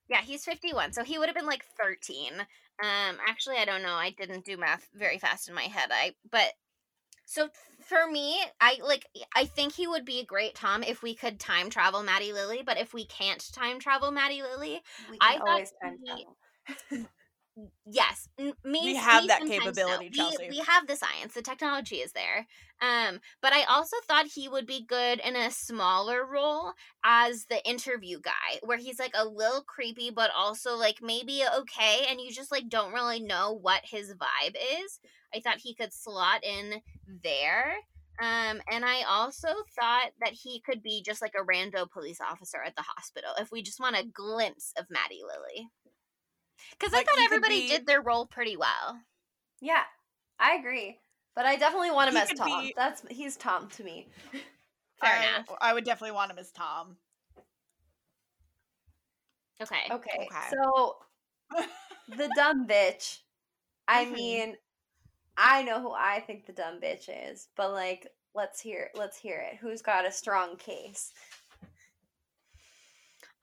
yeah, 0.10 0.22
he's 0.22 0.46
51. 0.46 0.94
So 0.94 1.04
he 1.04 1.18
would 1.18 1.28
have 1.28 1.36
been 1.36 1.46
like 1.48 1.64
13. 1.82 2.34
Um 2.40 3.18
actually 3.28 3.58
I 3.58 3.66
don't 3.66 3.82
know. 3.84 3.94
I 3.94 4.12
didn't 4.12 4.46
do 4.46 4.58
math 4.58 4.88
very 4.94 5.18
fast 5.18 5.48
in 5.48 5.56
my 5.56 5.64
head. 5.64 5.90
I 5.92 6.14
but 6.32 6.54
so 7.26 7.50
for 7.82 8.10
me, 8.12 8.40
I 8.62 8.78
like 8.84 9.08
I 9.36 9.46
think 9.46 9.74
he 9.74 9.88
would 9.88 10.06
be 10.06 10.20
a 10.20 10.26
great 10.26 10.56
Tom 10.56 10.84
if 10.84 11.02
we 11.02 11.16
could 11.16 11.40
time 11.40 11.70
travel 11.70 12.04
Matthew 12.04 12.34
Lillard, 12.34 12.66
but 12.66 12.78
if 12.80 12.94
we 12.94 13.06
can't 13.06 13.44
time 13.54 13.80
travel 13.80 14.12
Matthew 14.12 14.44
Lillard, 14.44 14.82
We 15.10 15.18
I 15.22 15.36
thought 15.36 15.42
always 15.42 15.72
time 15.82 16.00
he- 16.04 16.26
travel. 16.26 16.38
yes, 17.86 18.28
me 18.38 18.54
We 18.86 18.96
have 18.96 19.24
me 19.24 19.28
that 19.28 19.46
capability, 19.46 20.10
no. 20.10 20.24
Chelsea. 20.26 20.44
We, 20.50 20.58
we 20.60 20.64
have 20.66 20.88
the 20.88 20.96
science, 20.96 21.34
the 21.34 21.42
technology 21.42 21.98
is 21.98 22.12
there. 22.14 22.48
Um, 22.82 23.20
but 23.42 23.54
I 23.54 23.64
also 23.64 23.96
thought 24.08 24.26
he 24.28 24.48
would 24.50 24.66
be 24.66 24.86
good 24.86 25.20
in 25.20 25.36
a 25.36 25.52
smaller 25.52 26.26
role 26.26 26.74
as 27.04 27.46
the 27.46 27.64
interview 27.68 28.20
guy, 28.20 28.60
where 28.64 28.78
he's 28.78 29.00
like 29.00 29.14
a 29.16 29.26
little 29.28 29.62
creepy, 29.62 30.10
but 30.10 30.32
also 30.36 30.76
like 30.76 30.98
maybe 31.02 31.44
okay, 31.60 32.06
and 32.10 32.20
you 32.20 32.32
just 32.32 32.52
like 32.52 32.70
don't 32.70 32.94
really 32.94 33.20
know 33.20 33.54
what 33.54 33.82
his 33.86 34.14
vibe 34.14 34.56
is. 34.84 35.00
I 35.36 35.40
thought 35.40 35.58
he 35.60 35.74
could 35.76 35.94
slot 35.94 36.44
in 36.44 36.82
there. 37.24 37.76
Um, 38.22 38.62
and 38.72 38.86
I 38.86 39.02
also 39.10 39.48
thought 39.80 40.12
that 40.22 40.34
he 40.34 40.62
could 40.62 40.84
be 40.84 41.02
just 41.04 41.22
like 41.22 41.34
a 41.36 41.44
rando 41.44 41.90
police 41.90 42.20
officer 42.22 42.62
at 42.64 42.76
the 42.76 42.84
hospital 42.84 43.32
if 43.40 43.52
we 43.52 43.64
just 43.64 43.80
want 43.80 43.96
a 43.96 44.06
glimpse 44.06 44.72
of 44.78 44.86
Matthew 44.90 45.24
Lillard. 45.26 45.66
Because 46.72 46.94
Like, 46.94 47.08
I 47.10 47.12
thought 47.16 47.26
everybody 47.26 47.62
be- 47.62 47.68
did 47.70 47.88
their 47.88 48.02
role 48.02 48.28
pretty 48.28 48.56
well. 48.56 49.00
Yeah, 49.62 49.82
I 50.40 50.54
agree. 50.56 51.00
But 51.36 51.46
I 51.48 51.56
definitely 51.56 51.90
want 51.92 52.10
him 52.10 52.16
He 52.16 52.22
as 52.22 52.38
Tom. 52.38 52.62
be- 52.64 52.74
That's 52.78 53.04
he's 53.10 53.36
Tom 53.36 53.68
to 53.70 53.84
me. 53.84 54.08
Fair 55.02 55.12
I, 55.18 55.24
enough. 55.28 55.48
I 55.60 55.74
would 55.74 55.84
definitely 55.84 56.14
want 56.14 56.32
him 56.32 56.38
as 56.38 56.52
Tom. 56.52 56.98
Okay. 59.62 59.82
Okay, 59.92 60.28
Okay. 60.32 60.50
so 60.52 60.98
the 62.10 62.30
dumb 62.36 62.68
bitch. 62.68 63.20
I 63.88 64.06
Mhm. 64.06 64.12
mean, 64.14 64.56
I 65.38 65.64
know 65.64 65.82
who 65.82 65.92
I 65.92 66.24
think 66.26 66.46
the 66.46 66.54
dumb 66.54 66.80
bitch 66.80 67.10
is, 67.32 67.48
but 67.56 67.72
like, 67.72 68.08
let's 68.36 68.60
hear, 68.62 68.90
let's 68.96 69.18
hear 69.18 69.46
it. 69.52 69.58
Who's 69.60 69.82
got 69.82 70.06
a 70.06 70.12
strong 70.12 70.58
case? 70.58 71.12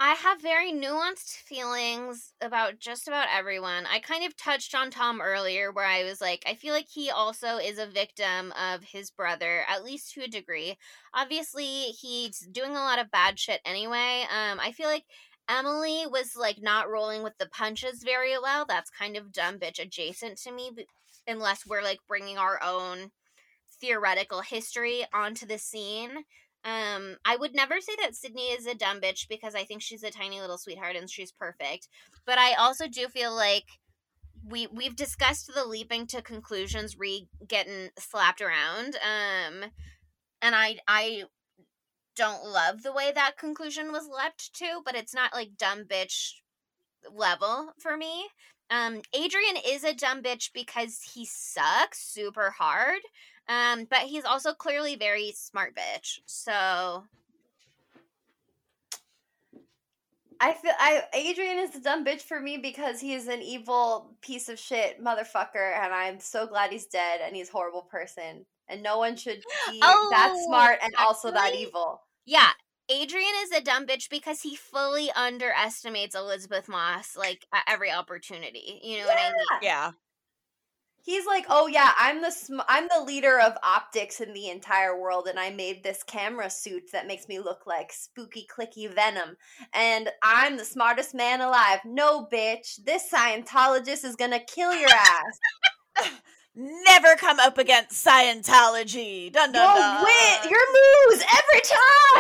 I 0.02 0.14
have 0.14 0.40
very 0.40 0.72
nuanced 0.72 1.36
feelings 1.36 2.32
about 2.40 2.78
just 2.78 3.06
about 3.06 3.28
everyone. 3.30 3.84
I 3.84 3.98
kind 3.98 4.24
of 4.24 4.34
touched 4.34 4.74
on 4.74 4.90
Tom 4.90 5.20
earlier, 5.20 5.70
where 5.72 5.84
I 5.84 6.04
was 6.04 6.22
like, 6.22 6.42
I 6.46 6.54
feel 6.54 6.72
like 6.72 6.88
he 6.88 7.10
also 7.10 7.58
is 7.58 7.78
a 7.78 7.84
victim 7.84 8.52
of 8.52 8.82
his 8.82 9.10
brother, 9.10 9.62
at 9.68 9.84
least 9.84 10.14
to 10.14 10.22
a 10.22 10.26
degree. 10.26 10.78
Obviously, 11.12 11.66
he's 12.00 12.38
doing 12.38 12.70
a 12.70 12.74
lot 12.80 12.98
of 12.98 13.10
bad 13.10 13.38
shit 13.38 13.60
anyway. 13.66 14.24
Um, 14.30 14.58
I 14.58 14.72
feel 14.72 14.88
like 14.88 15.04
Emily 15.50 16.04
was 16.10 16.34
like 16.34 16.62
not 16.62 16.88
rolling 16.88 17.22
with 17.22 17.36
the 17.38 17.50
punches 17.50 18.02
very 18.02 18.38
well. 18.42 18.64
That's 18.66 18.88
kind 18.88 19.18
of 19.18 19.32
dumb 19.32 19.58
bitch 19.58 19.82
adjacent 19.82 20.38
to 20.44 20.52
me, 20.52 20.70
unless 21.26 21.66
we're 21.66 21.82
like 21.82 22.00
bringing 22.08 22.38
our 22.38 22.60
own 22.62 23.10
theoretical 23.80 24.40
history 24.42 25.04
onto 25.12 25.46
the 25.46 25.58
scene. 25.58 26.24
Um, 26.64 27.16
I 27.24 27.36
would 27.36 27.54
never 27.54 27.80
say 27.80 27.92
that 28.02 28.14
Sydney 28.14 28.48
is 28.48 28.66
a 28.66 28.74
dumb 28.74 29.00
bitch 29.00 29.28
because 29.28 29.54
I 29.54 29.64
think 29.64 29.80
she's 29.80 30.02
a 30.02 30.10
tiny 30.10 30.40
little 30.40 30.58
sweetheart 30.58 30.96
and 30.96 31.08
she's 31.08 31.32
perfect. 31.32 31.88
But 32.26 32.38
I 32.38 32.52
also 32.54 32.86
do 32.86 33.08
feel 33.08 33.34
like 33.34 33.64
we 34.44 34.66
we've 34.66 34.96
discussed 34.96 35.50
the 35.54 35.64
leaping 35.64 36.06
to 36.08 36.22
conclusions 36.22 36.98
re 36.98 37.28
getting 37.46 37.90
slapped 37.98 38.40
around. 38.40 38.96
Um, 38.96 39.70
and 40.42 40.54
I 40.54 40.78
I 40.86 41.24
don't 42.16 42.44
love 42.44 42.82
the 42.82 42.92
way 42.92 43.12
that 43.14 43.38
conclusion 43.38 43.92
was 43.92 44.08
leapt 44.08 44.52
to, 44.54 44.82
but 44.84 44.94
it's 44.94 45.14
not 45.14 45.32
like 45.32 45.56
dumb 45.56 45.84
bitch 45.84 46.32
level 47.10 47.72
for 47.78 47.96
me. 47.96 48.28
Um, 48.70 49.02
Adrian 49.12 49.56
is 49.66 49.84
a 49.84 49.92
dumb 49.94 50.22
bitch 50.22 50.50
because 50.54 51.00
he 51.14 51.26
sucks 51.26 52.00
super 52.00 52.50
hard. 52.50 53.00
Um, 53.48 53.86
but 53.90 54.00
he's 54.00 54.24
also 54.24 54.52
clearly 54.52 54.94
very 54.94 55.32
smart 55.34 55.74
bitch. 55.74 56.20
So 56.26 57.04
I 60.42 60.52
feel 60.54 60.72
I 60.78 61.02
Adrian 61.12 61.58
is 61.58 61.74
a 61.74 61.80
dumb 61.80 62.04
bitch 62.04 62.22
for 62.22 62.40
me 62.40 62.58
because 62.58 63.00
he 63.00 63.12
is 63.12 63.26
an 63.28 63.42
evil 63.42 64.14
piece 64.22 64.48
of 64.48 64.58
shit 64.58 65.02
motherfucker, 65.02 65.76
and 65.82 65.92
I'm 65.92 66.20
so 66.20 66.46
glad 66.46 66.70
he's 66.70 66.86
dead 66.86 67.20
and 67.24 67.34
he's 67.34 67.48
a 67.48 67.52
horrible 67.52 67.82
person. 67.82 68.46
And 68.68 68.84
no 68.84 68.98
one 68.98 69.16
should 69.16 69.42
be 69.68 69.80
that 69.80 70.30
Oh, 70.32 70.46
smart 70.46 70.78
and 70.80 70.94
also 70.94 71.32
that 71.32 71.56
evil. 71.56 72.02
yeah, 72.24 72.50
Adrian 72.90 73.32
is 73.44 73.52
a 73.52 73.62
dumb 73.62 73.86
bitch 73.86 74.10
because 74.10 74.42
he 74.42 74.56
fully 74.56 75.10
underestimates 75.12 76.16
Elisabeth 76.16 76.68
Moss 76.68 77.16
like 77.16 77.46
at 77.52 77.62
every 77.68 77.90
opportunity. 77.90 78.80
You 78.82 78.98
know 78.98 79.06
what 79.06 79.18
I 79.18 79.28
mean? 79.28 79.46
Yeah. 79.62 79.92
He's 81.02 81.24
like, 81.24 81.46
"Oh 81.48 81.66
yeah, 81.66 81.92
I'm 81.98 82.20
the 82.20 82.30
sm- 82.30 82.60
I'm 82.68 82.88
the 82.88 83.02
leader 83.02 83.40
of 83.40 83.56
optics 83.62 84.20
in 84.20 84.34
the 84.34 84.50
entire 84.50 85.00
world, 85.00 85.28
and 85.28 85.38
I 85.38 85.50
made 85.50 85.82
this 85.82 86.02
camera 86.02 86.50
suit 86.50 86.92
that 86.92 87.06
makes 87.06 87.26
me 87.26 87.38
look 87.38 87.66
like 87.66 87.90
spooky, 87.90 88.46
clicky 88.54 88.92
Venom, 88.92 89.36
and 89.72 90.10
I'm 90.22 90.58
the 90.58 90.64
smartest 90.64 91.14
man 91.14 91.40
alive." 91.40 91.80
No, 91.86 92.26
bitch, 92.30 92.84
this 92.84 93.10
Scientologist 93.10 94.04
is 94.04 94.16
gonna 94.16 94.40
kill 94.40 94.74
your 94.74 94.90
ass. 94.90 95.38
Never 96.54 97.14
come 97.16 97.38
up 97.40 97.58
against 97.58 98.04
Scientology. 98.04 99.32
Dun 99.32 99.52
dun 99.52 99.62
You'll 99.76 99.76
dun. 99.76 100.04
win 100.04 100.50
your 100.50 100.66
moves 101.08 101.24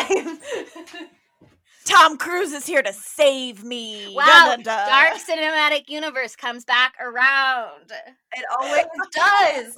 every 0.06 0.28
time. 0.98 1.08
Tom 1.84 2.16
Cruise 2.18 2.52
is 2.52 2.66
here 2.66 2.82
to 2.82 2.92
save 2.92 3.64
me. 3.64 4.12
Wow, 4.14 4.24
Dun, 4.26 4.62
dun, 4.62 4.62
dun. 4.62 4.88
Dark 4.88 5.14
cinematic 5.18 5.88
universe 5.88 6.36
comes 6.36 6.64
back 6.64 6.94
around. 7.00 7.90
it 7.90 8.44
always 8.60 8.84
does. 9.12 9.76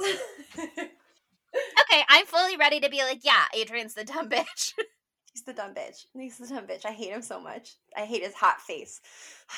Okay, 0.75 2.03
I'm 2.09 2.27
fully 2.27 2.57
ready 2.57 2.81
to 2.81 2.91
be 2.91 2.99
like, 3.03 3.21
yeah, 3.25 3.45
Adrian's 3.55 3.95
the 3.95 4.05
dumb 4.05 4.29
bitch. 4.29 4.73
He's 5.33 5.45
the 5.45 5.55
dumb 5.55 5.73
bitch. 5.75 6.05
He's 6.15 6.37
the 6.37 6.47
dumb 6.47 6.67
bitch. 6.67 6.85
I 6.85 6.91
hate 6.93 7.11
him 7.11 7.23
so 7.23 7.41
much. 7.41 7.77
I 7.97 8.03
hate 8.05 8.23
his 8.23 8.35
hot 8.35 8.61
face. 8.61 9.01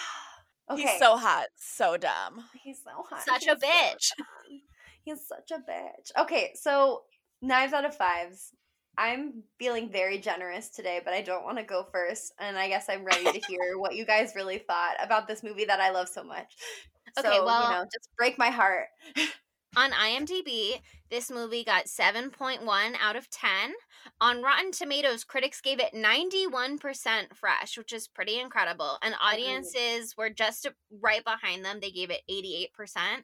okay. 0.70 0.82
He's 0.82 0.98
so 1.00 1.16
hot, 1.16 1.46
so 1.56 1.96
dumb. 1.96 2.44
He's 2.62 2.78
so 2.84 2.90
hot. 3.08 3.24
Such 3.24 3.46
a 3.46 3.54
He's 3.54 3.60
so 3.60 3.66
bitch. 3.66 4.10
dumb. 4.18 4.26
He's 5.04 5.26
such 5.26 5.50
a 5.50 5.58
bitch. 5.70 6.10
Okay, 6.18 6.52
so 6.54 7.02
knives 7.42 7.72
out 7.72 7.84
of 7.84 7.96
fives. 7.96 8.50
I'm 8.96 9.42
feeling 9.58 9.90
very 9.90 10.18
generous 10.18 10.70
today, 10.70 11.00
but 11.04 11.14
I 11.14 11.20
don't 11.22 11.44
want 11.44 11.58
to 11.58 11.64
go 11.64 11.86
first. 11.92 12.32
And 12.38 12.56
I 12.56 12.68
guess 12.68 12.86
I'm 12.88 13.04
ready 13.04 13.24
to 13.24 13.46
hear 13.46 13.58
what 13.76 13.96
you 13.96 14.04
guys 14.06 14.32
really 14.36 14.58
thought 14.58 14.94
about 15.02 15.26
this 15.26 15.42
movie 15.42 15.64
that 15.64 15.80
I 15.80 15.90
love 15.90 16.08
so 16.08 16.22
much. 16.22 16.54
Okay, 17.18 17.28
so, 17.36 17.44
well- 17.44 17.64
you 17.64 17.70
know, 17.70 17.84
just 17.84 18.08
break 18.16 18.38
my 18.38 18.50
heart. 18.50 18.86
On 19.76 19.90
IMDb, 19.90 20.80
this 21.10 21.32
movie 21.32 21.64
got 21.64 21.86
7.1 21.86 22.60
out 23.00 23.16
of 23.16 23.28
10. 23.28 23.50
On 24.20 24.40
Rotten 24.40 24.70
Tomatoes, 24.70 25.24
critics 25.24 25.60
gave 25.60 25.80
it 25.80 25.92
91% 25.92 27.34
fresh, 27.34 27.76
which 27.76 27.92
is 27.92 28.06
pretty 28.06 28.38
incredible. 28.38 28.98
And 29.02 29.16
audiences 29.20 30.14
were 30.16 30.30
just 30.30 30.68
right 31.02 31.24
behind 31.24 31.64
them. 31.64 31.80
They 31.80 31.90
gave 31.90 32.10
it 32.10 32.20
88%. 32.30 33.22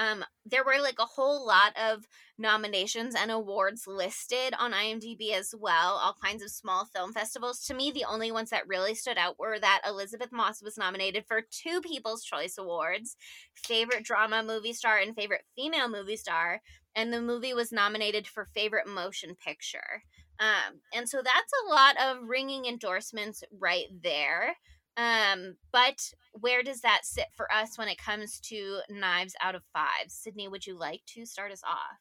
Um, 0.00 0.24
there 0.46 0.64
were 0.64 0.80
like 0.80 0.98
a 0.98 1.04
whole 1.04 1.46
lot 1.46 1.76
of 1.76 2.08
nominations 2.38 3.14
and 3.14 3.30
awards 3.30 3.86
listed 3.86 4.54
on 4.58 4.72
IMDb 4.72 5.34
as 5.34 5.54
well, 5.58 6.00
all 6.02 6.16
kinds 6.24 6.42
of 6.42 6.50
small 6.50 6.86
film 6.86 7.12
festivals. 7.12 7.60
To 7.66 7.74
me, 7.74 7.90
the 7.90 8.06
only 8.08 8.32
ones 8.32 8.48
that 8.48 8.66
really 8.66 8.94
stood 8.94 9.18
out 9.18 9.38
were 9.38 9.58
that 9.60 9.82
Elisabeth 9.86 10.32
Moss 10.32 10.62
was 10.62 10.78
nominated 10.78 11.26
for 11.26 11.42
two 11.42 11.82
People's 11.82 12.24
Choice 12.24 12.56
Awards 12.56 13.16
favorite 13.54 14.02
drama 14.02 14.42
movie 14.42 14.72
star 14.72 14.96
and 14.96 15.14
favorite 15.14 15.44
female 15.54 15.88
movie 15.88 16.16
star. 16.16 16.62
And 16.96 17.12
the 17.12 17.20
movie 17.20 17.52
was 17.52 17.70
nominated 17.70 18.26
for 18.26 18.46
favorite 18.46 18.88
motion 18.88 19.36
picture. 19.36 20.02
Um, 20.40 20.80
and 20.94 21.06
so 21.06 21.18
that's 21.18 21.52
a 21.66 21.70
lot 21.70 21.96
of 22.00 22.26
ringing 22.26 22.64
endorsements 22.64 23.44
right 23.60 23.88
there. 24.02 24.56
Um, 24.96 25.56
but 25.72 26.12
where 26.32 26.62
does 26.62 26.80
that 26.82 27.04
sit 27.04 27.26
for 27.34 27.50
us 27.52 27.78
when 27.78 27.88
it 27.88 27.98
comes 27.98 28.40
to 28.40 28.80
knives 28.90 29.34
out 29.40 29.54
of 29.54 29.62
five? 29.72 30.08
Sydney, 30.08 30.48
would 30.48 30.66
you 30.66 30.78
like 30.78 31.00
to 31.14 31.24
start 31.24 31.52
us 31.52 31.62
off? 31.66 31.98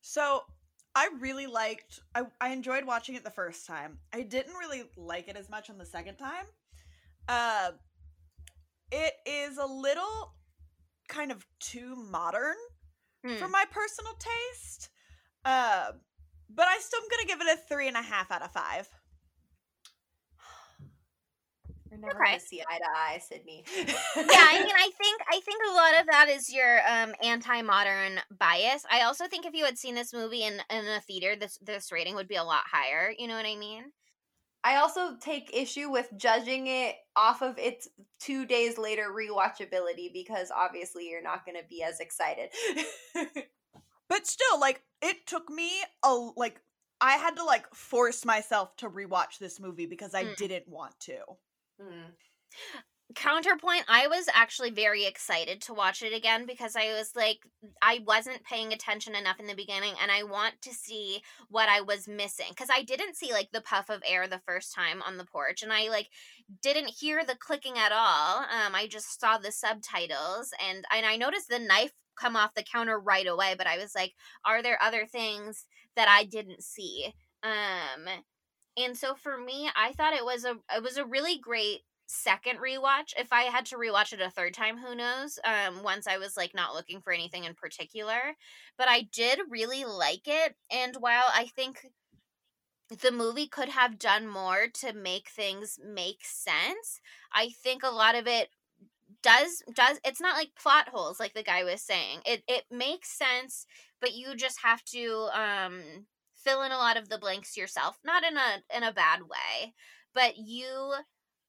So 0.00 0.42
I 0.94 1.08
really 1.20 1.46
liked 1.46 2.00
I, 2.14 2.22
I 2.40 2.48
enjoyed 2.50 2.84
watching 2.84 3.14
it 3.14 3.24
the 3.24 3.30
first 3.30 3.66
time. 3.66 3.98
I 4.12 4.22
didn't 4.22 4.54
really 4.54 4.84
like 4.96 5.28
it 5.28 5.36
as 5.36 5.48
much 5.48 5.70
on 5.70 5.78
the 5.78 5.86
second 5.86 6.16
time. 6.16 6.44
Uh 7.28 7.72
it 8.90 9.14
is 9.26 9.58
a 9.58 9.64
little 9.66 10.34
kind 11.08 11.32
of 11.32 11.46
too 11.60 11.94
modern 11.96 12.56
Hmm. 13.24 13.36
for 13.36 13.48
my 13.48 13.64
personal 13.70 14.14
taste. 14.18 14.88
Uh 15.44 15.92
but 16.50 16.66
I 16.66 16.78
still 16.80 17.00
am 17.00 17.08
gonna 17.10 17.26
give 17.28 17.40
it 17.40 17.58
a 17.58 17.68
three 17.68 17.88
and 17.88 17.96
a 17.96 18.02
half 18.02 18.30
out 18.30 18.42
of 18.42 18.50
five. 18.52 18.88
We're 21.92 21.98
never 21.98 22.20
Okay. 22.20 22.30
gonna 22.32 22.40
see 22.40 22.62
eye 22.66 22.78
to 22.78 22.84
eye, 22.96 23.18
Sydney. 23.18 23.64
yeah, 23.76 23.84
I 23.86 24.62
mean, 24.64 24.74
I 24.76 24.90
think 24.98 25.20
I 25.30 25.40
think 25.40 25.62
a 25.70 25.74
lot 25.74 26.00
of 26.00 26.06
that 26.06 26.28
is 26.30 26.52
your 26.52 26.80
um, 26.88 27.14
anti-modern 27.22 28.20
bias. 28.38 28.86
I 28.90 29.02
also 29.02 29.26
think 29.28 29.44
if 29.44 29.54
you 29.54 29.64
had 29.66 29.78
seen 29.78 29.94
this 29.94 30.14
movie 30.14 30.42
in 30.42 30.54
in 30.70 30.86
a 30.86 31.00
theater, 31.00 31.36
this 31.36 31.58
this 31.58 31.92
rating 31.92 32.14
would 32.14 32.28
be 32.28 32.36
a 32.36 32.44
lot 32.44 32.62
higher. 32.70 33.12
You 33.18 33.28
know 33.28 33.36
what 33.36 33.44
I 33.44 33.56
mean? 33.56 33.92
I 34.64 34.76
also 34.76 35.16
take 35.20 35.50
issue 35.52 35.90
with 35.90 36.08
judging 36.16 36.68
it 36.68 36.94
off 37.16 37.42
of 37.42 37.58
its 37.58 37.88
two 38.20 38.46
days 38.46 38.78
later 38.78 39.08
rewatchability 39.14 40.12
because 40.12 40.50
obviously 40.56 41.08
you're 41.10 41.22
not 41.22 41.44
going 41.44 41.56
to 41.56 41.66
be 41.68 41.82
as 41.82 42.00
excited. 42.00 42.50
But 44.08 44.26
still, 44.26 44.60
like 44.60 44.82
it 45.00 45.26
took 45.26 45.48
me 45.50 45.70
a 46.04 46.14
like 46.36 46.60
I 47.00 47.12
had 47.12 47.36
to 47.36 47.44
like 47.44 47.66
force 47.74 48.24
myself 48.24 48.76
to 48.76 48.88
rewatch 48.88 49.38
this 49.38 49.58
movie 49.58 49.86
because 49.86 50.14
I 50.14 50.24
Mm. 50.24 50.36
didn't 50.36 50.68
want 50.68 50.98
to. 51.00 51.18
Hmm. 51.82 52.10
counterpoint 53.14 53.84
i 53.88 54.06
was 54.06 54.26
actually 54.32 54.70
very 54.70 55.04
excited 55.04 55.60
to 55.60 55.74
watch 55.74 56.02
it 56.02 56.14
again 56.14 56.46
because 56.46 56.76
i 56.76 56.86
was 56.96 57.12
like 57.14 57.40
i 57.82 58.00
wasn't 58.06 58.44
paying 58.44 58.72
attention 58.72 59.14
enough 59.14 59.38
in 59.40 59.46
the 59.46 59.54
beginning 59.54 59.92
and 60.00 60.10
i 60.10 60.22
want 60.22 60.54
to 60.62 60.72
see 60.72 61.20
what 61.50 61.68
i 61.68 61.80
was 61.80 62.08
missing 62.08 62.46
because 62.50 62.70
i 62.70 62.82
didn't 62.82 63.16
see 63.16 63.32
like 63.32 63.50
the 63.52 63.60
puff 63.60 63.90
of 63.90 64.02
air 64.06 64.26
the 64.26 64.40
first 64.46 64.74
time 64.74 65.02
on 65.02 65.18
the 65.18 65.26
porch 65.26 65.62
and 65.62 65.72
i 65.72 65.88
like 65.88 66.08
didn't 66.62 66.88
hear 66.88 67.24
the 67.24 67.36
clicking 67.36 67.76
at 67.76 67.92
all 67.92 68.38
um 68.38 68.74
i 68.74 68.86
just 68.88 69.20
saw 69.20 69.36
the 69.36 69.52
subtitles 69.52 70.54
and 70.66 70.84
and 70.94 71.04
i 71.04 71.16
noticed 71.16 71.48
the 71.48 71.58
knife 71.58 71.92
come 72.18 72.36
off 72.36 72.54
the 72.54 72.62
counter 72.62 72.98
right 72.98 73.26
away 73.26 73.54
but 73.58 73.66
i 73.66 73.76
was 73.76 73.94
like 73.94 74.14
are 74.44 74.62
there 74.62 74.82
other 74.82 75.04
things 75.04 75.66
that 75.96 76.08
i 76.08 76.24
didn't 76.24 76.62
see 76.62 77.12
um 77.42 78.06
and 78.76 78.96
so 78.96 79.14
for 79.14 79.38
me 79.38 79.68
i 79.76 79.92
thought 79.92 80.12
it 80.14 80.24
was 80.24 80.44
a 80.44 80.56
it 80.74 80.82
was 80.82 80.96
a 80.96 81.04
really 81.04 81.38
great 81.38 81.80
second 82.12 82.58
rewatch. 82.58 83.12
If 83.18 83.32
I 83.32 83.42
had 83.44 83.66
to 83.66 83.76
rewatch 83.76 84.12
it 84.12 84.20
a 84.20 84.30
third 84.30 84.54
time, 84.54 84.76
who 84.78 84.94
knows? 84.94 85.38
Um, 85.44 85.82
once 85.82 86.06
I 86.06 86.18
was 86.18 86.36
like 86.36 86.54
not 86.54 86.74
looking 86.74 87.00
for 87.00 87.12
anything 87.12 87.44
in 87.44 87.54
particular, 87.54 88.36
but 88.76 88.88
I 88.88 89.08
did 89.12 89.40
really 89.48 89.84
like 89.84 90.26
it. 90.26 90.54
And 90.70 90.96
while 91.00 91.24
I 91.34 91.46
think 91.46 91.86
the 93.00 93.10
movie 93.10 93.46
could 93.46 93.70
have 93.70 93.98
done 93.98 94.26
more 94.26 94.66
to 94.74 94.92
make 94.92 95.28
things 95.28 95.78
make 95.84 96.24
sense, 96.24 97.00
I 97.32 97.48
think 97.48 97.82
a 97.82 97.90
lot 97.90 98.14
of 98.14 98.26
it 98.26 98.50
does 99.22 99.62
does 99.74 100.00
it's 100.04 100.20
not 100.20 100.36
like 100.36 100.54
plot 100.60 100.88
holes 100.88 101.20
like 101.20 101.34
the 101.34 101.42
guy 101.42 101.64
was 101.64 101.80
saying. 101.82 102.20
It 102.26 102.42
it 102.48 102.64
makes 102.70 103.08
sense, 103.10 103.66
but 104.00 104.14
you 104.14 104.34
just 104.36 104.60
have 104.62 104.84
to 104.86 105.28
um 105.34 106.06
fill 106.44 106.62
in 106.62 106.72
a 106.72 106.78
lot 106.78 106.96
of 106.96 107.08
the 107.08 107.18
blanks 107.18 107.56
yourself, 107.56 107.98
not 108.04 108.24
in 108.24 108.36
a 108.36 108.62
in 108.76 108.82
a 108.82 108.92
bad 108.92 109.22
way, 109.22 109.74
but 110.14 110.36
you 110.38 110.94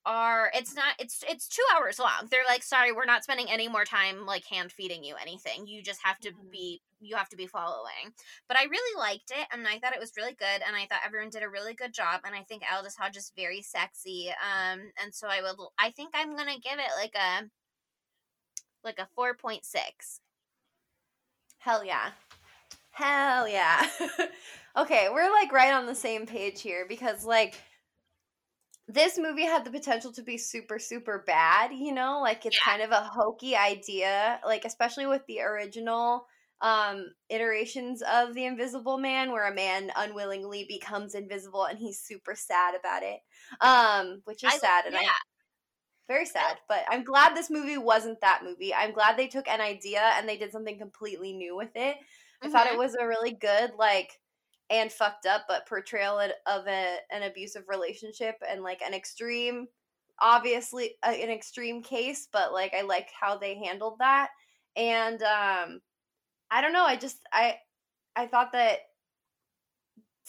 are 0.05 0.51
it's 0.53 0.75
not 0.75 0.95
it's 0.99 1.23
it's 1.29 1.47
two 1.47 1.63
hours 1.73 1.97
long 1.97 2.27
they're 2.29 2.41
like 2.47 2.61
sorry 2.61 2.91
we're 2.91 3.05
not 3.05 3.23
spending 3.23 3.49
any 3.49 3.69
more 3.69 3.85
time 3.85 4.25
like 4.25 4.45
hand 4.45 4.69
feeding 4.71 5.01
you 5.03 5.15
anything 5.15 5.65
you 5.65 5.81
just 5.81 6.01
have 6.03 6.19
to 6.19 6.31
Mhm. 6.31 6.51
be 6.51 6.81
you 6.99 7.15
have 7.15 7.29
to 7.29 7.37
be 7.37 7.47
following 7.47 8.13
but 8.49 8.57
i 8.57 8.63
really 8.65 8.99
liked 8.99 9.31
it 9.31 9.47
and 9.51 9.65
i 9.67 9.79
thought 9.79 9.93
it 9.93 9.99
was 10.01 10.11
really 10.17 10.33
good 10.33 10.61
and 10.67 10.75
i 10.75 10.85
thought 10.85 11.01
everyone 11.05 11.29
did 11.29 11.41
a 11.43 11.49
really 11.49 11.73
good 11.73 11.93
job 11.93 12.21
and 12.25 12.35
i 12.35 12.43
think 12.43 12.63
aldis 12.69 12.95
hodge 12.97 13.15
is 13.15 13.31
very 13.35 13.61
sexy 13.61 14.29
um 14.31 14.91
and 15.01 15.13
so 15.13 15.27
i 15.27 15.41
would 15.41 15.55
i 15.79 15.89
think 15.89 16.11
i'm 16.13 16.35
gonna 16.35 16.59
give 16.59 16.79
it 16.79 16.91
like 16.97 17.15
a 17.15 17.49
like 18.83 18.99
a 18.99 19.07
4.6 19.17 20.19
Hell 21.59 21.85
yeah. 21.85 22.11
Hell 22.91 23.47
yeah. 23.47 23.87
okay, 24.75 25.09
we're 25.11 25.31
like 25.31 25.51
right 25.51 25.73
on 25.73 25.85
the 25.85 25.95
same 25.95 26.25
page 26.25 26.61
here 26.61 26.85
because 26.87 27.25
like 27.25 27.55
this 28.87 29.17
movie 29.17 29.43
had 29.45 29.63
the 29.63 29.71
potential 29.71 30.11
to 30.11 30.21
be 30.23 30.37
super 30.37 30.77
super 30.79 31.23
bad, 31.25 31.71
you 31.73 31.93
know? 31.93 32.19
Like 32.21 32.45
it's 32.45 32.57
kind 32.57 32.81
of 32.81 32.91
a 32.91 33.01
hokey 33.01 33.55
idea, 33.55 34.39
like 34.45 34.65
especially 34.65 35.05
with 35.05 35.25
the 35.27 35.41
original 35.41 36.25
um 36.61 37.07
iterations 37.29 38.01
of 38.03 38.33
the 38.33 38.45
invisible 38.45 38.97
man 38.97 39.31
where 39.31 39.47
a 39.47 39.53
man 39.53 39.91
unwillingly 39.95 40.65
becomes 40.67 41.15
invisible 41.15 41.65
and 41.65 41.77
he's 41.79 41.99
super 41.99 42.35
sad 42.35 42.75
about 42.75 43.03
it. 43.03 43.19
Um 43.61 44.21
which 44.25 44.43
is 44.43 44.53
I- 44.53 44.57
sad 44.57 44.85
and 44.85 44.95
I 44.95 45.01
yeah. 45.03 45.09
very 46.07 46.25
sad 46.25 46.57
but 46.67 46.83
i'm 46.89 47.03
glad 47.03 47.35
this 47.35 47.49
movie 47.49 47.77
wasn't 47.77 48.19
that 48.21 48.41
movie 48.43 48.73
i'm 48.73 48.91
glad 48.93 49.17
they 49.17 49.27
took 49.27 49.47
an 49.47 49.61
idea 49.61 50.01
and 50.17 50.27
they 50.27 50.37
did 50.37 50.51
something 50.51 50.77
completely 50.77 51.33
new 51.33 51.55
with 51.55 51.71
it 51.75 51.97
i 52.41 52.49
thought 52.49 52.67
Mhm. 52.67 52.73
it 52.73 52.77
was 52.77 52.95
a 52.95 53.07
really 53.07 53.31
good 53.31 53.71
like 53.77 54.19
and 54.69 54.91
fucked 54.91 55.25
up 55.25 55.43
but 55.47 55.67
portrayal 55.67 56.19
of 56.19 56.67
a, 56.67 56.97
an 57.11 57.23
abusive 57.23 57.63
relationship 57.67 58.35
and 58.49 58.63
like 58.63 58.81
an 58.81 58.93
extreme 58.93 59.67
obviously 60.19 60.95
an 61.03 61.29
extreme 61.29 61.81
case 61.81 62.27
but 62.31 62.53
like 62.53 62.73
i 62.73 62.81
like 62.81 63.09
how 63.19 63.37
they 63.37 63.55
handled 63.55 63.97
that 63.99 64.29
and 64.75 65.21
um 65.23 65.81
i 66.51 66.61
don't 66.61 66.73
know 66.73 66.85
i 66.85 66.95
just 66.95 67.17
i 67.33 67.55
i 68.15 68.25
thought 68.27 68.51
that 68.51 68.79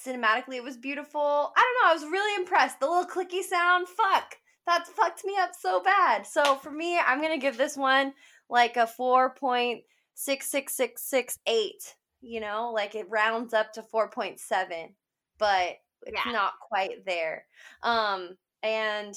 cinematically 0.05 0.57
it 0.57 0.65
was 0.65 0.77
beautiful 0.77 1.53
i 1.57 1.61
don't 1.61 1.85
know 1.85 1.91
i 1.91 1.95
was 1.95 2.11
really 2.11 2.35
impressed 2.41 2.81
the 2.81 2.87
little 2.87 3.05
clicky 3.05 3.43
sound 3.43 3.87
fuck 3.89 4.37
that 4.67 4.87
fucked 4.87 5.25
me 5.25 5.35
up 5.39 5.51
so 5.59 5.83
bad. 5.83 6.27
So 6.27 6.57
for 6.57 6.71
me, 6.71 6.99
I'm 6.99 7.21
gonna 7.21 7.39
give 7.39 7.57
this 7.57 7.77
one 7.77 8.15
like 8.49 8.77
a 8.77 8.87
four 8.87 9.35
point 9.35 9.83
six 10.15 10.51
six 10.51 10.77
six 10.77 11.03
six 11.03 11.39
eight. 11.47 11.95
You 12.25 12.41
know, 12.41 12.73
like 12.75 12.95
it 12.95 13.07
rounds 13.11 13.53
up 13.53 13.73
to 13.75 13.83
four 13.83 14.09
point 14.09 14.41
seven, 14.41 14.95
but 15.39 15.77
it's 16.07 16.19
Yeah. 16.27 16.33
not 16.33 16.55
quite 16.61 17.05
there. 17.05 17.45
Um, 17.83 18.37
and 18.63 19.15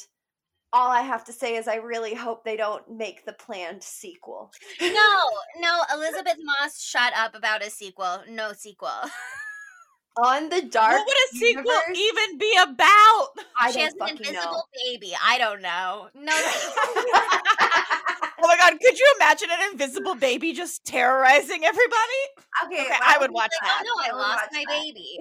all 0.73 0.89
I 0.91 1.01
have 1.01 1.23
to 1.25 1.33
say 1.33 1.55
is 1.55 1.67
I 1.67 1.75
really 1.75 2.13
hope 2.13 2.43
they 2.43 2.57
don't 2.57 2.89
make 2.91 3.25
the 3.25 3.31
planned 3.33 3.81
sequel. 3.81 4.51
no 4.81 4.89
no 5.61 5.81
elisabeth 5.93 6.35
moss 6.43 6.81
shut 6.81 7.13
up 7.15 7.33
about 7.35 7.63
a 7.65 7.69
sequel 7.69 8.23
no 8.29 8.51
sequel 8.53 8.89
On 10.19 10.49
the 10.49 10.63
dark, 10.63 10.97
what 10.97 11.05
would 11.05 11.15
a 11.15 11.37
sequel 11.37 11.63
universe, 11.63 11.97
even 11.97 12.37
be 12.39 12.51
about? 12.59 13.27
I 13.61 13.71
she 13.71 13.79
has 13.81 13.93
an 13.99 14.09
invisible 14.09 14.33
know. 14.33 14.63
baby 14.85 15.13
i 15.23 15.37
don't 15.37 15.61
know 15.61 16.09
no 16.15 16.31
thank 16.35 17.05
you. 17.05 17.13
Oh 18.39 18.47
my 18.47 18.55
god, 18.71 18.79
could 18.79 18.97
you 18.99 19.13
imagine 19.19 19.49
an 19.51 19.71
invisible 19.71 20.15
baby 20.15 20.53
just 20.53 20.85
terrorizing 20.85 21.63
everybody? 21.63 22.21
okay, 22.65 22.81
Okay, 22.81 22.87
well, 22.89 22.99
I 23.03 23.17
would 23.19 23.31
watch 23.31 23.51
oh 23.61 23.65
that. 23.65 23.83
no 23.85 24.03
i 24.03 24.09
I 24.15 24.19
lost 24.19 24.45
my 24.53 24.63
that. 24.67 24.81
baby 24.83 25.17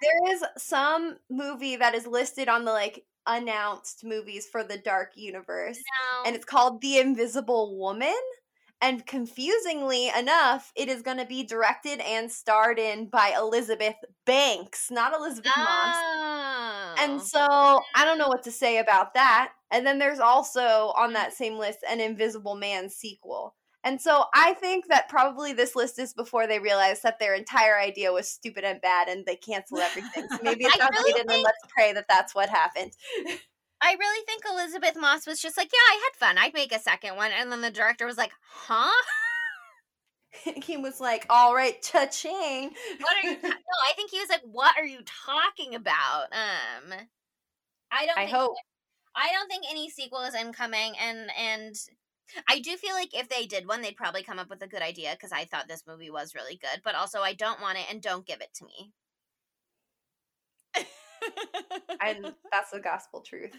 there 0.00 0.32
is 0.34 0.44
some 0.56 1.16
movie 1.30 1.76
that 1.76 1.94
is 1.94 2.06
listed 2.06 2.48
on 2.48 2.64
the 2.64 2.72
like 2.72 3.04
announced 3.26 4.04
movies 4.04 4.46
for 4.50 4.64
the 4.64 4.78
dark 4.78 5.10
universe 5.16 5.76
no 5.76 6.22
and 6.26 6.34
it's 6.36 6.44
called 6.44 6.80
the 6.80 6.98
invisible 6.98 7.76
woman 7.78 8.14
and 8.80 9.04
confusingly 9.06 10.08
enough 10.16 10.72
it 10.76 10.88
is 10.88 11.02
going 11.02 11.18
to 11.18 11.26
be 11.26 11.42
directed 11.42 12.00
and 12.00 12.30
starred 12.32 12.78
in 12.78 13.06
by 13.06 13.34
elizabeth 13.36 13.96
banks 14.24 14.90
not 14.90 15.12
elisabeth 15.12 15.52
moss 15.56 15.96
oh. 15.98 16.94
and 17.00 17.20
so 17.20 17.80
i 17.94 18.04
don't 18.04 18.18
know 18.18 18.28
what 18.28 18.42
to 18.44 18.50
say 18.52 18.78
about 18.78 19.12
that 19.14 19.52
and 19.70 19.86
then 19.86 19.98
there's 19.98 20.20
also 20.20 20.92
on 20.96 21.12
that 21.12 21.32
same 21.32 21.58
list 21.58 21.78
an 21.88 22.00
invisible 22.00 22.54
man 22.54 22.88
sequel 22.88 23.54
and 23.84 24.00
so 24.00 24.24
i 24.34 24.54
think 24.54 24.88
that 24.88 25.08
probably 25.08 25.52
this 25.52 25.76
list 25.76 25.98
is 25.98 26.12
before 26.14 26.46
they 26.46 26.58
realized 26.58 27.02
that 27.02 27.18
their 27.18 27.34
entire 27.34 27.78
idea 27.78 28.12
was 28.12 28.28
stupid 28.28 28.64
and 28.64 28.80
bad 28.80 29.08
and 29.08 29.24
they 29.26 29.36
canceled 29.36 29.80
everything 29.80 30.26
so 30.30 30.38
maybe 30.42 30.64
it's 30.66 30.76
I 30.76 30.88
really 30.88 31.12
outdated 31.12 31.30
and 31.30 31.42
let's 31.42 31.58
pray 31.68 31.92
that 31.92 32.06
that's 32.08 32.34
what 32.34 32.48
happened 32.48 32.92
I 33.80 33.94
really 33.96 34.26
think 34.26 34.42
Elisabeth 34.44 34.96
Moss 35.00 35.24
was 35.24 35.40
just 35.40 35.56
like, 35.56 35.70
yeah, 35.72 35.94
I 35.94 36.02
had 36.04 36.18
fun. 36.18 36.36
I'd 36.36 36.52
make 36.52 36.72
a 36.72 36.80
second 36.80 37.14
one. 37.14 37.30
And 37.30 37.52
then 37.52 37.60
the 37.60 37.70
director 37.70 38.06
was 38.06 38.18
like, 38.18 38.32
huh? 38.42 38.90
he 40.64 40.76
was 40.76 41.00
like, 41.00 41.26
"All 41.30 41.54
right, 41.54 41.80
cha-ching." 41.82 42.70
What 43.00 43.24
are 43.24 43.28
you? 43.28 43.36
Ta- 43.36 43.48
no, 43.48 43.76
I 43.88 43.94
think 43.94 44.10
he 44.10 44.18
was 44.18 44.28
like, 44.28 44.42
"What 44.44 44.76
are 44.76 44.84
you 44.84 45.00
talking 45.26 45.74
about?" 45.74 46.26
Um, 46.32 46.92
I 47.90 48.06
don't. 48.06 48.18
I 48.18 48.26
think 48.26 48.36
hope. 48.36 48.56
I 49.18 49.32
don't 49.32 49.48
think 49.48 49.64
any 49.68 49.90
sequel 49.90 50.22
is 50.22 50.34
incoming, 50.34 50.94
and 50.98 51.30
and 51.36 51.74
I 52.48 52.60
do 52.60 52.76
feel 52.76 52.94
like 52.94 53.16
if 53.16 53.28
they 53.28 53.46
did 53.46 53.66
one, 53.66 53.82
they'd 53.82 53.96
probably 53.96 54.22
come 54.22 54.38
up 54.38 54.48
with 54.48 54.62
a 54.62 54.68
good 54.68 54.82
idea 54.82 55.12
because 55.12 55.32
I 55.32 55.44
thought 55.44 55.66
this 55.66 55.84
movie 55.86 56.10
was 56.10 56.34
really 56.34 56.56
good. 56.56 56.80
But 56.84 56.94
also, 56.94 57.20
I 57.20 57.34
don't 57.34 57.60
want 57.60 57.78
it, 57.78 57.86
and 57.90 58.00
don't 58.00 58.26
give 58.26 58.40
it 58.40 58.54
to 58.54 58.64
me. 58.64 58.92
and 62.00 62.32
that's 62.52 62.70
the 62.70 62.80
gospel 62.80 63.20
truth. 63.20 63.56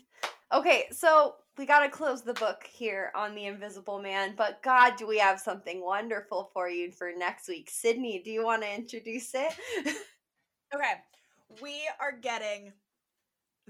Okay, 0.54 0.86
so 0.92 1.36
we 1.58 1.66
got 1.66 1.82
to 1.82 1.90
close 1.90 2.24
the 2.24 2.34
book 2.34 2.64
here 2.72 3.12
on 3.14 3.36
The 3.36 3.46
Invisible 3.46 4.02
Man, 4.02 4.34
but 4.36 4.64
God, 4.64 4.96
do 4.98 5.06
we 5.06 5.20
have 5.20 5.40
something 5.40 5.84
wonderful 5.84 6.50
for 6.54 6.70
you 6.70 6.92
for 6.92 7.12
next 7.16 7.48
week. 7.48 7.70
Sydney, 7.70 8.22
do 8.24 8.32
you 8.32 8.44
want 8.44 8.64
to 8.64 8.74
introduce 8.74 9.36
it? 9.36 9.54
Okay, 10.72 10.94
we 11.64 11.82
are 12.00 12.12
getting 12.12 12.74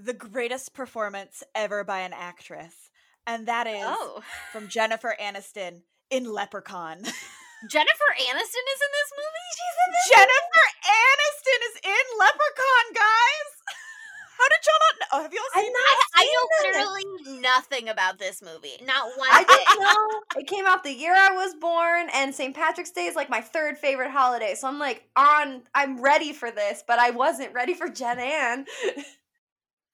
the 0.04 0.14
greatest 0.14 0.74
performance 0.74 1.42
ever 1.54 1.84
by 1.84 2.00
an 2.00 2.12
actress, 2.12 2.90
and 3.26 3.46
that 3.48 3.66
is 3.66 3.82
Oh, 3.84 4.22
from 4.52 4.68
Jennifer 4.68 5.14
Aniston 5.20 5.82
in 6.10 6.24
Leprechaun. 6.24 7.02
Jennifer 7.68 8.10
Aniston 8.16 8.64
is 8.72 8.80
in 8.80 8.92
this 8.96 9.10
movie. 9.12 9.50
She's 9.52 9.76
in 9.84 9.92
this 9.92 10.08
Jennifer 10.16 10.66
Aniston 10.88 11.60
is 11.68 11.76
in 11.84 12.18
Leprechaun, 12.18 12.94
guys. 12.94 13.48
How 14.40 14.48
did 14.48 14.60
y'all 14.64 14.80
not 14.80 14.96
know? 15.00 15.06
Oh, 15.12 15.22
have 15.22 15.32
y'all 15.34 15.62
seen 15.62 15.70
that? 15.70 15.96
I 16.14 16.24
seen 16.24 16.32
know 16.32 16.80
literally 16.80 17.40
nothing 17.42 17.88
about 17.90 18.18
this 18.18 18.40
movie. 18.40 18.82
Not 18.86 19.10
one 19.18 19.28
I 19.30 19.44
didn't 19.44 19.82
know 19.82 20.40
it 20.40 20.46
came 20.46 20.64
out 20.66 20.82
the 20.82 20.94
year 20.94 21.14
I 21.14 21.32
was 21.32 21.54
born, 21.56 22.08
and 22.14 22.34
St. 22.34 22.56
Patrick's 22.56 22.90
Day 22.90 23.04
is 23.04 23.14
like 23.14 23.28
my 23.28 23.42
third 23.42 23.76
favorite 23.76 24.10
holiday. 24.10 24.54
So 24.54 24.66
I'm 24.66 24.78
like 24.78 25.04
on, 25.14 25.64
I'm 25.74 26.00
ready 26.00 26.32
for 26.32 26.50
this, 26.50 26.82
but 26.86 26.98
I 26.98 27.10
wasn't 27.10 27.52
ready 27.52 27.74
for 27.74 27.88
Jen 27.90 28.18
Ann. 28.18 28.64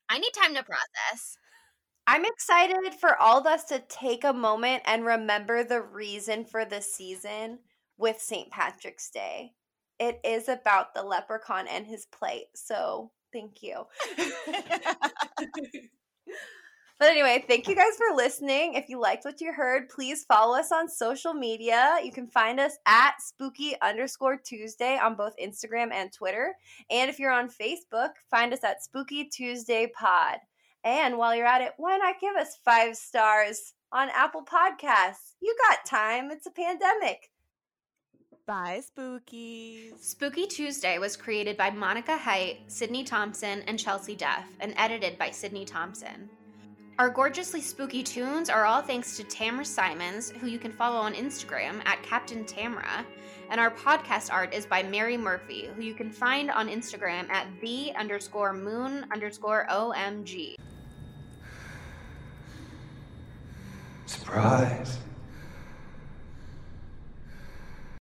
I 0.08 0.18
need 0.18 0.32
time 0.32 0.54
to 0.54 0.62
process. 0.62 1.38
I'm 2.06 2.24
excited 2.24 2.94
for 2.94 3.16
all 3.16 3.40
of 3.40 3.46
us 3.46 3.64
to 3.64 3.82
take 3.88 4.24
a 4.24 4.32
moment 4.32 4.82
and 4.86 5.04
remember 5.04 5.64
the 5.64 5.82
reason 5.82 6.44
for 6.44 6.64
the 6.64 6.80
season 6.80 7.58
with 7.98 8.20
St. 8.20 8.50
Patrick's 8.50 9.10
Day. 9.10 9.52
It 9.98 10.20
is 10.24 10.48
about 10.48 10.94
the 10.94 11.02
leprechaun 11.02 11.66
and 11.66 11.86
his 11.86 12.06
plate. 12.06 12.46
So 12.54 13.10
thank 13.32 13.62
you. 13.62 13.84
But 16.98 17.10
anyway, 17.10 17.44
thank 17.46 17.68
you 17.68 17.74
guys 17.74 17.94
for 17.98 18.16
listening. 18.16 18.72
If 18.72 18.88
you 18.88 18.98
liked 18.98 19.26
what 19.26 19.42
you 19.42 19.52
heard, 19.52 19.90
please 19.90 20.24
follow 20.24 20.58
us 20.58 20.72
on 20.72 20.88
social 20.88 21.34
media. 21.34 21.98
You 22.02 22.10
can 22.10 22.26
find 22.26 22.58
us 22.58 22.78
at 22.86 23.20
spooky 23.20 23.74
underscore 23.82 24.38
Tuesday 24.38 24.98
on 24.98 25.14
both 25.14 25.34
Instagram 25.36 25.92
and 25.92 26.10
Twitter. 26.10 26.54
And 26.90 27.10
if 27.10 27.18
you're 27.18 27.32
on 27.32 27.50
Facebook, 27.50 28.12
find 28.30 28.54
us 28.54 28.64
at 28.64 28.82
Spooky 28.82 29.24
Tuesday 29.24 29.92
Pod. 29.94 30.38
And 30.84 31.18
while 31.18 31.36
you're 31.36 31.46
at 31.46 31.60
it, 31.60 31.72
why 31.76 31.98
not 31.98 32.18
give 32.18 32.34
us 32.34 32.56
five 32.64 32.96
stars 32.96 33.74
on 33.92 34.08
Apple 34.14 34.44
Podcasts? 34.44 35.34
You 35.42 35.54
got 35.68 35.84
time. 35.84 36.30
It's 36.30 36.46
a 36.46 36.50
pandemic. 36.50 37.30
Bye, 38.46 38.80
spookies. 38.80 39.98
Spooky 40.00 40.46
Tuesday 40.46 40.98
was 40.98 41.16
created 41.16 41.56
by 41.58 41.68
Monica 41.68 42.16
Height, 42.16 42.60
Sydney 42.68 43.04
Thompson, 43.04 43.62
and 43.66 43.78
Chelsea 43.78 44.14
Duff, 44.14 44.44
and 44.60 44.72
edited 44.78 45.18
by 45.18 45.30
Sydney 45.30 45.64
Thompson. 45.64 46.30
Our 46.98 47.10
gorgeously 47.10 47.60
spooky 47.60 48.02
tunes 48.02 48.48
are 48.48 48.64
all 48.64 48.80
thanks 48.80 49.18
to 49.18 49.24
Tamra 49.24 49.66
Simons, 49.66 50.30
who 50.30 50.46
you 50.46 50.58
can 50.58 50.72
follow 50.72 50.96
on 50.96 51.12
Instagram 51.12 51.84
at 51.84 52.02
Captain 52.02 52.42
Tamra. 52.42 53.04
And 53.50 53.60
our 53.60 53.70
podcast 53.70 54.32
art 54.32 54.54
is 54.54 54.64
by 54.64 54.82
Mary 54.82 55.18
Murphy, 55.18 55.68
who 55.76 55.82
you 55.82 55.92
can 55.92 56.10
find 56.10 56.50
on 56.50 56.68
Instagram 56.68 57.28
at 57.28 57.48
the 57.60 57.94
underscore 57.96 58.54
moon 58.54 59.04
underscore 59.12 59.66
OMG. 59.70 60.54
Surprise. 64.06 64.96